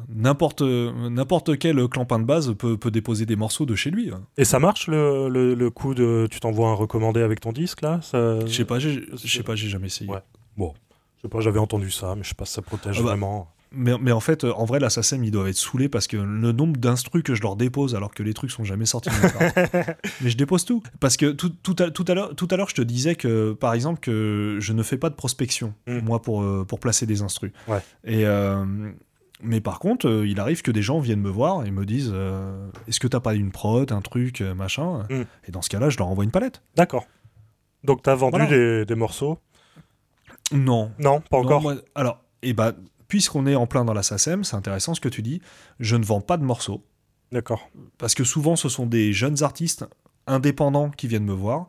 N'importe, 0.10 0.62
n'importe 0.62 1.58
quel 1.60 1.88
clampin 1.88 2.20
de 2.20 2.24
base 2.26 2.54
peut, 2.58 2.78
peut 2.78 2.92
déposer 2.92 3.26
des 3.26 3.36
morceaux 3.36 3.66
de 3.66 3.76
chez 3.76 3.92
lui. 3.92 4.12
hein. 4.12 4.22
Et 4.38 4.46
ça 4.46 4.60
marche 4.60 4.88
le, 4.88 5.30
le, 5.30 5.54
le 5.54 5.70
coup 5.70 5.94
de 5.94 6.28
tu 6.32 6.40
t'envoies 6.40 6.70
un 6.70 6.74
recommandé 6.74 7.22
avec 7.22 7.40
ton 7.42 7.52
disque 7.52 7.82
là 7.82 8.00
ça... 8.02 8.40
Je 8.46 8.52
sais 8.54 8.66
pas, 8.66 8.80
j'ai, 8.80 9.06
jamais 9.70 9.88
essayé. 9.88 10.10
Ouais. 10.10 10.22
Je 11.18 11.24
sais 11.24 11.30
pas, 11.30 11.42
j'avais 11.42 11.60
entendu 11.60 11.92
ça, 11.92 12.16
mais 12.16 12.24
je 12.24 12.30
sais 12.30 12.36
pas 12.36 12.46
si 12.46 12.54
ça 12.54 12.62
protège 12.62 12.96
Ah 13.00 13.02
bah, 13.02 13.10
vraiment. 13.10 13.52
Mais, 13.72 13.92
mais 14.02 14.12
en 14.12 14.20
fait, 14.20 14.44
en 14.46 14.66
vrai, 14.66 14.80
la 14.80 14.90
SACEM, 14.90 15.24
ils 15.24 15.30
doivent 15.32 15.48
être 15.48 15.56
saoulés 15.56 15.90
parce 15.90 16.08
que 16.08 16.18
le 16.18 16.52
nombre 16.52 16.78
d'instrus 16.78 17.22
que 17.22 17.36
je 17.36 17.42
leur 17.44 17.56
dépose 17.56 17.94
alors 17.96 18.12
que 18.14 18.24
les 18.24 18.34
trucs 18.34 18.50
sont 18.50 18.64
jamais 18.64 18.88
sortis. 18.88 19.10
Mais 20.22 20.30
je 20.32 20.38
dépose 20.38 20.66
tout. 20.66 20.82
Parce 21.00 21.18
que 21.18 21.32
tout, 21.32 21.50
tout 21.50 21.76
à, 21.78 21.92
tout 21.92 22.06
à 22.10 22.14
l'heure, 22.16 22.70
je 22.70 22.74
te 22.76 22.82
disais 22.82 23.14
que, 23.16 23.54
par 23.54 23.74
exemple, 23.76 24.00
que 24.00 24.58
je 24.60 24.74
ne 24.74 24.82
fais 24.82 24.98
pas 24.98 25.10
de 25.12 25.16
prospection, 25.16 25.74
Mm. 25.88 26.00
moi, 26.00 26.22
pour, 26.22 26.42
euh, 26.42 26.66
pour 26.68 26.80
placer 26.80 27.06
des 27.06 27.22
instrus. 27.22 27.52
Ouais. 27.68 27.78
Et, 28.06 28.26
euh, 28.26 28.66
mais 29.44 29.62
par 29.62 29.78
contre, 29.80 30.08
euh, 30.10 30.28
il 30.28 30.40
arrive 30.40 30.64
que 30.64 30.72
des 30.72 30.82
gens 30.82 31.00
viennent 31.00 31.22
me 31.22 31.30
voir 31.30 31.64
et 31.66 31.70
me 31.72 31.86
disent 31.86 32.12
euh, 32.14 32.70
Est-ce 32.88 33.00
que 33.00 33.08
t'as 33.08 33.20
pas 33.20 33.36
une 33.36 33.52
prod, 33.52 33.92
un 33.92 34.02
truc, 34.02 34.42
euh, 34.42 34.56
machin? 34.56 35.06
Mm. 35.12 35.22
Et 35.48 35.52
dans 35.52 35.62
ce 35.62 35.70
cas-là, 35.70 35.90
je 35.92 35.98
leur 36.00 36.08
envoie 36.08 36.24
une 36.24 36.32
palette. 36.32 36.64
D'accord. 36.76 37.06
Donc 37.84 38.02
t'as 38.02 38.16
vendu 38.16 38.32
Voilà. 38.38 38.48
des, 38.50 38.86
des 38.86 38.96
morceaux? 38.96 39.38
Non. 40.52 40.92
Non, 41.00 41.22
pas 41.22 41.38
Non, 41.38 41.44
encore. 41.46 41.62
moi- 41.62 41.76
alors, 41.96 42.24
et 42.42 42.54
bah, 42.54 42.74
puisqu'on 43.10 43.46
est 43.46 43.56
en 43.56 43.68
plein 43.68 43.84
dans 43.84 43.94
la 43.94 44.04
SACEM, 44.04 44.46
c'est 44.46 44.56
intéressant 44.56 44.94
ce 44.96 45.02
que 45.02 45.10
tu 45.10 45.22
dis. 45.22 45.42
Je 45.82 45.98
ne 45.98 46.06
vends 46.06 46.22
pas 46.22 46.38
de 46.38 46.44
morceaux. 46.44 46.86
D'accord. 47.32 47.70
parce 48.00 48.16
que 48.16 48.24
souvent 48.24 48.56
ce 48.56 48.70
sont 48.70 48.88
des 48.88 49.14
jeunes 49.14 49.44
artistes 49.44 49.86
indépendants 50.26 50.90
qui 50.90 51.08
viennent 51.08 51.26
me 51.26 51.34
voir. 51.34 51.68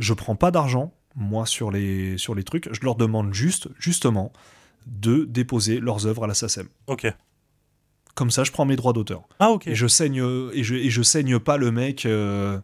Je 0.00 0.12
prends 0.14 0.34
pas 0.34 0.50
d'argent, 0.50 0.92
moi, 1.14 1.46
sur 1.46 1.70
les, 1.70 2.16
sur 2.18 2.34
les 2.34 2.42
trucs. 2.42 2.68
Je 2.72 2.80
leur 2.82 2.94
demande 2.96 3.32
juste, 3.34 3.68
justement, 3.78 4.32
de 4.86 5.24
déposer 5.24 5.78
leurs 5.80 6.06
œuvres 6.06 6.24
à 6.24 6.26
la 6.26 6.34
SACEM. 6.34 6.68
Ok. 6.88 7.06
Comme 8.16 8.30
ça, 8.32 8.42
je 8.42 8.50
prends 8.50 8.64
mes 8.64 8.74
droits 8.74 8.92
d'auteur. 8.92 9.22
Ah 9.38 9.50
ok. 9.50 9.68
Et 9.68 9.74
je 9.76 9.86
saigne 9.86 10.22
et 10.52 10.64
je, 10.64 10.74
et 10.74 10.90
je 10.90 11.02
saigne 11.02 11.38
pas 11.38 11.56
le 11.58 11.70
mec. 11.70 12.04
euh, 12.06 12.58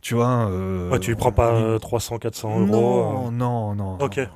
tu 0.00 0.14
vois. 0.14 0.48
euh, 0.50 0.90
Ouais, 0.90 0.98
tu 0.98 1.10
lui 1.10 1.16
prends 1.16 1.30
pas 1.32 1.52
euh, 1.54 1.78
300, 1.78 2.18
400 2.18 2.60
euros. 2.60 2.66
Non, 2.66 3.30
non, 3.30 3.74
non. 3.76 3.98
Ok. 4.00 4.16
non. 4.18 4.26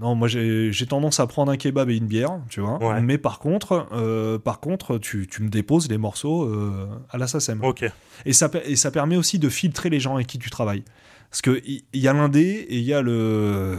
Non, 0.00 0.14
moi 0.14 0.28
j'ai 0.28 0.86
tendance 0.88 1.20
à 1.20 1.26
prendre 1.26 1.52
un 1.52 1.56
kebab 1.56 1.90
et 1.90 1.96
une 1.96 2.06
bière, 2.06 2.40
tu 2.48 2.60
vois. 2.60 2.82
Ouais. 2.82 3.00
Mais 3.00 3.18
par 3.18 3.38
contre, 3.38 3.86
euh, 3.92 4.38
par 4.38 4.60
contre, 4.60 4.98
tu, 4.98 5.26
tu 5.26 5.42
me 5.42 5.48
déposes 5.48 5.88
les 5.88 5.98
morceaux 5.98 6.44
euh, 6.44 6.88
à 7.10 7.18
la 7.18 7.26
SACEM. 7.26 7.62
Ok. 7.62 7.84
Et 8.24 8.32
ça, 8.32 8.50
et 8.64 8.76
ça 8.76 8.90
permet 8.90 9.16
aussi 9.16 9.38
de 9.38 9.48
filtrer 9.48 9.90
les 9.90 10.00
gens 10.00 10.16
avec 10.16 10.26
qui 10.26 10.38
tu 10.38 10.50
travailles. 10.50 10.84
Parce 11.30 11.42
qu'il 11.42 11.62
y, 11.66 11.84
y 11.98 12.08
a 12.08 12.12
l'indé 12.12 12.40
et 12.40 12.78
il 12.78 12.84
y 12.84 12.94
a 12.94 13.02
le. 13.02 13.76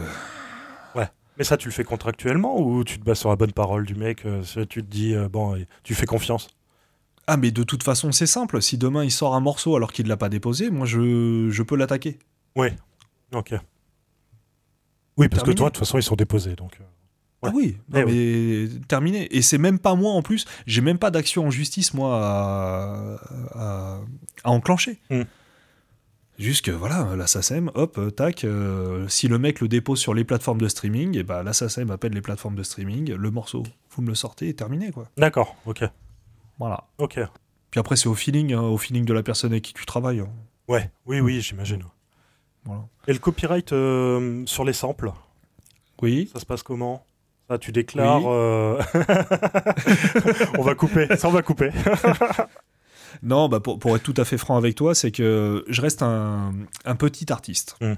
Mais 1.36 1.44
ça, 1.44 1.56
tu 1.56 1.68
le 1.68 1.72
fais 1.72 1.84
contractuellement 1.84 2.60
ou 2.60 2.82
tu 2.82 2.98
te 2.98 3.04
bases 3.04 3.20
sur 3.20 3.28
la 3.28 3.36
bonne 3.36 3.52
parole 3.52 3.86
du 3.86 3.94
mec 3.94 4.26
euh, 4.26 4.42
Tu 4.68 4.82
te 4.82 4.90
dis, 4.90 5.14
bon, 5.30 5.56
tu 5.84 5.94
fais 5.94 6.04
confiance? 6.04 6.48
Ah, 7.28 7.36
mais 7.36 7.52
de 7.52 7.62
toute 7.62 7.84
façon, 7.84 8.10
c'est 8.10 8.26
simple. 8.26 8.60
Si 8.60 8.76
demain 8.76 9.04
il 9.04 9.12
sort 9.12 9.36
un 9.36 9.40
morceau 9.40 9.76
alors 9.76 9.92
qu'il 9.92 10.06
ne 10.06 10.08
l'a 10.08 10.16
pas 10.16 10.30
déposé, 10.30 10.70
moi 10.70 10.84
je, 10.86 11.48
je 11.48 11.62
peux 11.62 11.76
l'attaquer. 11.76 12.18
Ok. 13.32 13.54
Oui, 15.18 15.28
parce 15.28 15.42
que 15.42 15.50
toi, 15.50 15.68
de 15.68 15.74
toute 15.74 15.78
façon, 15.78 15.98
ils 15.98 16.02
sont 16.02 16.16
déposés. 16.16 16.54
Donc, 16.56 16.78
euh, 16.80 16.84
Ouais. 17.40 17.50
Ah 17.52 17.54
oui, 17.54 17.76
non, 17.90 18.00
Eh 18.08 18.66
mais 18.66 18.80
terminé. 18.88 19.28
Et 19.36 19.42
c'est 19.42 19.58
même 19.58 19.78
pas 19.78 19.94
moi 19.94 20.10
en 20.12 20.22
plus. 20.22 20.44
J'ai 20.66 20.80
même 20.80 20.98
pas 20.98 21.12
d'action 21.12 21.46
en 21.46 21.50
justice, 21.52 21.94
moi, 21.94 22.18
à, 22.20 23.16
à- 23.54 24.00
à 24.42 24.50
enclencher. 24.50 24.98
Hmm. 25.08 25.22
Juste 26.40 26.64
que 26.64 26.70
voilà, 26.72 27.14
la 27.16 27.26
SACEM, 27.28 27.70
hop, 27.74 27.98
tac, 28.16 28.44
euh, 28.44 29.06
si 29.08 29.26
le 29.28 29.38
mec 29.38 29.60
le 29.60 29.66
dépose 29.68 29.98
sur 30.00 30.14
les 30.14 30.24
plateformes 30.24 30.60
de 30.60 30.68
streaming, 30.68 31.16
et 31.16 31.22
bah 31.24 31.42
la 31.44 31.52
SACEM 31.52 31.90
appelle 31.90 32.12
les 32.12 32.20
plateformes 32.22 32.54
de 32.56 32.62
streaming, 32.62 33.12
le 33.12 33.30
morceau, 33.32 33.64
vous 33.90 34.02
me 34.02 34.08
le 34.08 34.14
sortez 34.14 34.48
et 34.48 34.54
terminé 34.54 34.92
quoi. 34.92 35.08
D'accord, 35.16 35.56
ok. 35.66 35.84
Voilà. 36.60 36.84
Ok. 36.98 37.18
Puis 37.70 37.80
après 37.80 37.96
c'est 37.96 38.08
au 38.08 38.14
feeling, 38.14 38.52
hein, 38.52 38.62
au 38.62 38.78
feeling 38.78 39.04
de 39.04 39.12
la 39.12 39.22
personne 39.24 39.50
avec 39.52 39.64
qui 39.64 39.74
tu 39.74 39.84
travailles. 39.86 40.20
hein. 40.20 40.28
Ouais, 40.68 40.90
oui, 41.06 41.18
oui, 41.20 41.40
j'imagine. 41.40 41.82
Voilà. 42.68 42.82
Et 43.06 43.12
le 43.14 43.18
copyright 43.18 43.72
euh, 43.72 44.42
sur 44.46 44.64
les 44.64 44.72
samples, 44.74 45.10
Oui. 46.02 46.30
ça 46.32 46.38
se 46.40 46.46
passe 46.46 46.62
comment? 46.62 47.04
Tu 47.62 47.72
déclares. 47.72 48.18
Oui. 48.20 48.26
euh, 48.28 48.82
on 50.58 50.62
va 50.62 50.74
couper, 50.74 51.08
ça, 51.16 51.28
on 51.28 51.32
va 51.32 51.42
couper. 51.42 51.70
Non, 53.22 53.48
bah 53.48 53.58
pour, 53.58 53.78
pour 53.78 53.96
être 53.96 54.02
tout 54.02 54.14
à 54.18 54.24
fait 54.24 54.36
franc 54.38 54.56
avec 54.58 54.74
toi, 54.74 54.94
c'est 54.94 55.10
que 55.10 55.64
je 55.66 55.80
reste 55.80 56.02
un, 56.02 56.52
un 56.84 56.94
petit 56.94 57.32
artiste. 57.32 57.74
Hmm. 57.80 57.94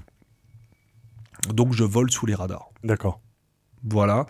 Donc 1.53 1.73
je 1.73 1.83
vole 1.83 2.09
sous 2.11 2.25
les 2.25 2.33
radars. 2.33 2.69
D'accord. 2.83 3.19
Voilà. 3.83 4.25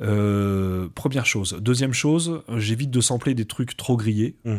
Euh, 0.00 0.88
première 0.94 1.26
chose. 1.26 1.58
Deuxième 1.60 1.92
chose, 1.92 2.42
j'évite 2.56 2.90
de 2.90 3.00
sampler 3.00 3.34
des 3.34 3.44
trucs 3.44 3.76
trop 3.76 3.96
grillés. 3.96 4.36
Mm. 4.44 4.56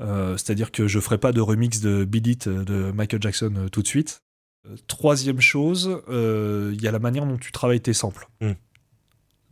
Euh, 0.00 0.36
C'est-à-dire 0.36 0.70
que 0.70 0.86
je 0.86 1.00
ferai 1.00 1.18
pas 1.18 1.32
de 1.32 1.40
remix 1.40 1.80
de 1.80 2.04
Beat 2.04 2.26
It 2.26 2.48
de 2.48 2.92
Michael 2.92 3.22
Jackson 3.22 3.68
tout 3.72 3.82
de 3.82 3.86
suite. 3.88 4.20
Euh, 4.66 4.76
troisième 4.86 5.40
chose, 5.40 6.00
euh, 6.08 6.72
il 6.74 6.82
y 6.82 6.88
a 6.88 6.92
la 6.92 6.98
manière 6.98 7.26
dont 7.26 7.36
tu 7.36 7.52
travailles 7.52 7.80
tes 7.80 7.92
samples. 7.92 8.26
Mm. 8.40 8.52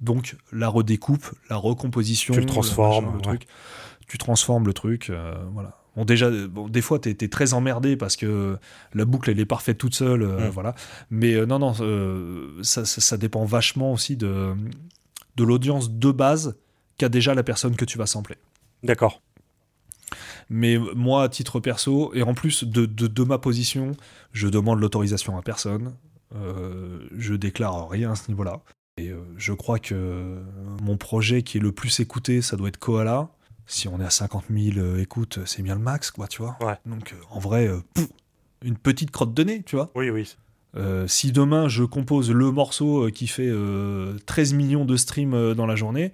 Donc 0.00 0.36
la 0.52 0.68
redécoupe, 0.68 1.26
la 1.48 1.56
recomposition, 1.56 2.34
Tu 2.34 2.40
le 2.40 2.46
transformes, 2.46 3.04
machin, 3.06 3.12
le 3.12 3.16
ouais. 3.18 3.22
truc. 3.38 3.46
Tu 4.08 4.18
transformes 4.18 4.66
le 4.66 4.72
truc, 4.74 5.10
euh, 5.10 5.34
voilà. 5.52 5.78
Bon 5.96 6.04
déjà, 6.06 6.30
bon, 6.30 6.68
des 6.68 6.80
fois 6.80 6.98
t'es 6.98 7.10
es 7.20 7.28
très 7.28 7.52
emmerdé 7.52 7.96
parce 7.96 8.16
que 8.16 8.56
la 8.94 9.04
boucle 9.04 9.30
elle 9.30 9.38
est 9.40 9.44
parfaite 9.46 9.76
toute 9.78 9.94
seule, 9.94 10.22
euh, 10.22 10.48
Mm. 10.48 10.50
voilà. 10.50 10.74
Mais 11.10 11.34
euh, 11.34 11.46
non, 11.46 11.58
non, 11.58 11.74
euh, 11.80 12.58
ça, 12.62 12.84
ça- 12.84 13.00
ça 13.00 13.16
dépend 13.16 13.44
vachement 13.44 13.92
aussi 13.92 14.16
de, 14.16 14.54
de 15.36 15.44
l'audience 15.44 15.90
de 15.90 16.10
base 16.10 16.56
qu'a 16.98 17.08
déjà 17.10 17.34
la 17.34 17.42
personne 17.42 17.76
que 17.76 17.84
tu 17.84 17.98
vas 17.98 18.06
sampler. 18.06 18.36
D'accord. 18.82 19.20
Mais 20.52 20.76
moi, 20.94 21.24
à 21.24 21.28
titre 21.30 21.60
perso, 21.60 22.12
et 22.14 22.22
en 22.22 22.34
plus 22.34 22.64
de, 22.64 22.84
de, 22.84 23.06
de 23.06 23.24
ma 23.24 23.38
position, 23.38 23.92
je 24.32 24.48
demande 24.48 24.80
l'autorisation 24.80 25.38
à 25.38 25.42
personne. 25.42 25.94
Euh, 26.34 27.00
je 27.16 27.32
déclare 27.34 27.88
rien 27.88 28.12
à 28.12 28.14
ce 28.14 28.28
niveau-là. 28.28 28.60
Et 28.98 29.08
euh, 29.08 29.20
je 29.38 29.54
crois 29.54 29.78
que 29.78 30.42
mon 30.82 30.98
projet 30.98 31.42
qui 31.42 31.56
est 31.56 31.60
le 31.60 31.72
plus 31.72 32.00
écouté, 32.00 32.42
ça 32.42 32.56
doit 32.56 32.68
être 32.68 32.76
Koala. 32.76 33.30
Si 33.66 33.88
on 33.88 33.98
est 33.98 34.04
à 34.04 34.10
50 34.10 34.44
000 34.50 34.76
euh, 34.76 34.98
écoutes, 34.98 35.38
c'est 35.46 35.62
bien 35.62 35.74
le 35.74 35.80
max, 35.80 36.10
quoi, 36.10 36.28
tu 36.28 36.42
vois. 36.42 36.58
Ouais. 36.60 36.74
Donc, 36.84 37.14
en 37.30 37.38
vrai, 37.38 37.70
une 38.62 38.76
petite 38.76 39.10
crotte 39.10 39.32
de 39.32 39.44
nez, 39.44 39.62
tu 39.62 39.76
vois. 39.76 39.90
Oui, 39.94 40.10
oui. 40.10 40.36
Euh, 40.76 41.06
si 41.06 41.32
demain 41.32 41.68
je 41.68 41.84
compose 41.84 42.30
le 42.30 42.50
morceau 42.50 43.10
qui 43.10 43.26
fait 43.26 43.48
euh, 43.48 44.16
13 44.24 44.54
millions 44.54 44.84
de 44.84 44.96
streams 44.96 45.54
dans 45.54 45.66
la 45.66 45.76
journée, 45.76 46.12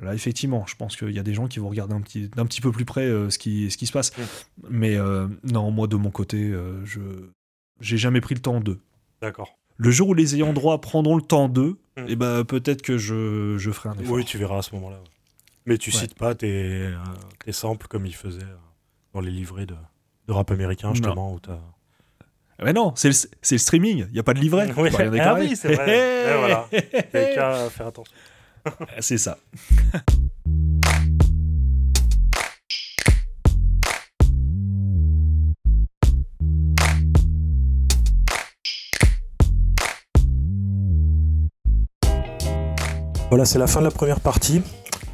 là 0.00 0.14
effectivement, 0.14 0.64
je 0.66 0.74
pense 0.76 0.96
qu'il 0.96 1.10
y 1.12 1.18
a 1.18 1.22
des 1.22 1.34
gens 1.34 1.48
qui 1.48 1.58
vont 1.58 1.68
regarder 1.68 1.94
un 1.94 2.00
petit, 2.00 2.28
d'un 2.28 2.46
petit 2.46 2.60
peu 2.60 2.70
plus 2.72 2.84
près 2.84 3.02
euh, 3.06 3.28
ce, 3.30 3.38
qui, 3.38 3.70
ce 3.70 3.76
qui 3.76 3.86
se 3.86 3.92
passe. 3.92 4.12
Mais 4.70 4.96
euh, 4.96 5.28
non, 5.44 5.70
moi 5.70 5.86
de 5.86 5.96
mon 5.96 6.10
côté, 6.10 6.38
euh, 6.50 6.84
je 6.84 7.00
j'ai 7.80 7.98
jamais 7.98 8.20
pris 8.20 8.34
le 8.34 8.40
temps 8.40 8.60
d'eux. 8.60 8.78
D'accord. 9.20 9.58
Le 9.76 9.90
jour 9.90 10.08
où 10.10 10.14
les 10.14 10.34
ayants 10.36 10.52
droit 10.52 10.80
prendront 10.80 11.16
le 11.16 11.22
temps 11.22 11.48
d'eux, 11.48 11.78
Mm. 11.98 12.04
et 12.08 12.16
ben 12.16 12.42
peut-être 12.44 12.80
que 12.80 12.96
je, 12.96 13.56
je 13.58 13.70
ferai 13.70 13.90
un 13.90 13.98
effort. 13.98 14.14
Oui, 14.14 14.24
tu 14.24 14.38
verras 14.38 14.56
à 14.58 14.62
ce 14.62 14.74
moment-là. 14.76 14.98
Mais 15.66 15.76
tu 15.76 15.90
Ouais. 15.90 15.96
cites 15.98 16.14
pas 16.14 16.34
tes, 16.34 16.90
tes 17.44 17.52
samples 17.52 17.86
comme 17.86 18.06
ils 18.06 18.14
faisaient 18.14 18.40
dans 19.12 19.20
les 19.20 19.30
livrets 19.30 19.66
de, 19.66 19.74
de 20.26 20.32
rap 20.32 20.50
américain, 20.50 20.94
justement. 20.94 21.34
Où 21.34 21.38
t'as- 21.38 21.60
Mais 22.64 22.72
non, 22.72 22.94
c'est 22.96 23.08
le, 23.10 23.58
streaming, 23.58 24.06
il 24.08 24.12
n'y 24.14 24.18
a 24.18 24.22
pas 24.22 24.32
de 24.32 24.40
livret. 24.40 24.72
Oui, 24.78 24.88
ah 25.20 25.34
oui, 25.38 25.54
c'est 25.54 25.74
vrai. 25.74 26.38
Voilà. 26.38 26.66
T'as 27.12 27.34
qu'à 27.34 27.68
faire 27.68 27.88
attention. 27.88 28.14
C'est 29.00 29.18
ça. 29.18 29.38
Voilà, 43.32 43.46
c'est 43.46 43.58
la 43.58 43.66
fin 43.66 43.80
de 43.80 43.86
la 43.86 43.90
première 43.90 44.20
partie. 44.20 44.60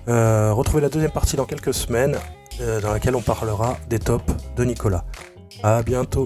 Euh, 0.09 0.53
retrouvez 0.53 0.81
la 0.81 0.89
deuxième 0.89 1.13
partie 1.13 1.37
dans 1.37 1.45
quelques 1.45 1.73
semaines, 1.73 2.17
euh, 2.61 2.81
dans 2.81 2.91
laquelle 2.91 3.15
on 3.15 3.23
parlera 3.23 3.79
des 3.89 4.01
tops 4.01 4.25
de 4.57 4.65
Nicolas. 4.65 5.05
À 5.63 5.83
bientôt. 5.85 6.25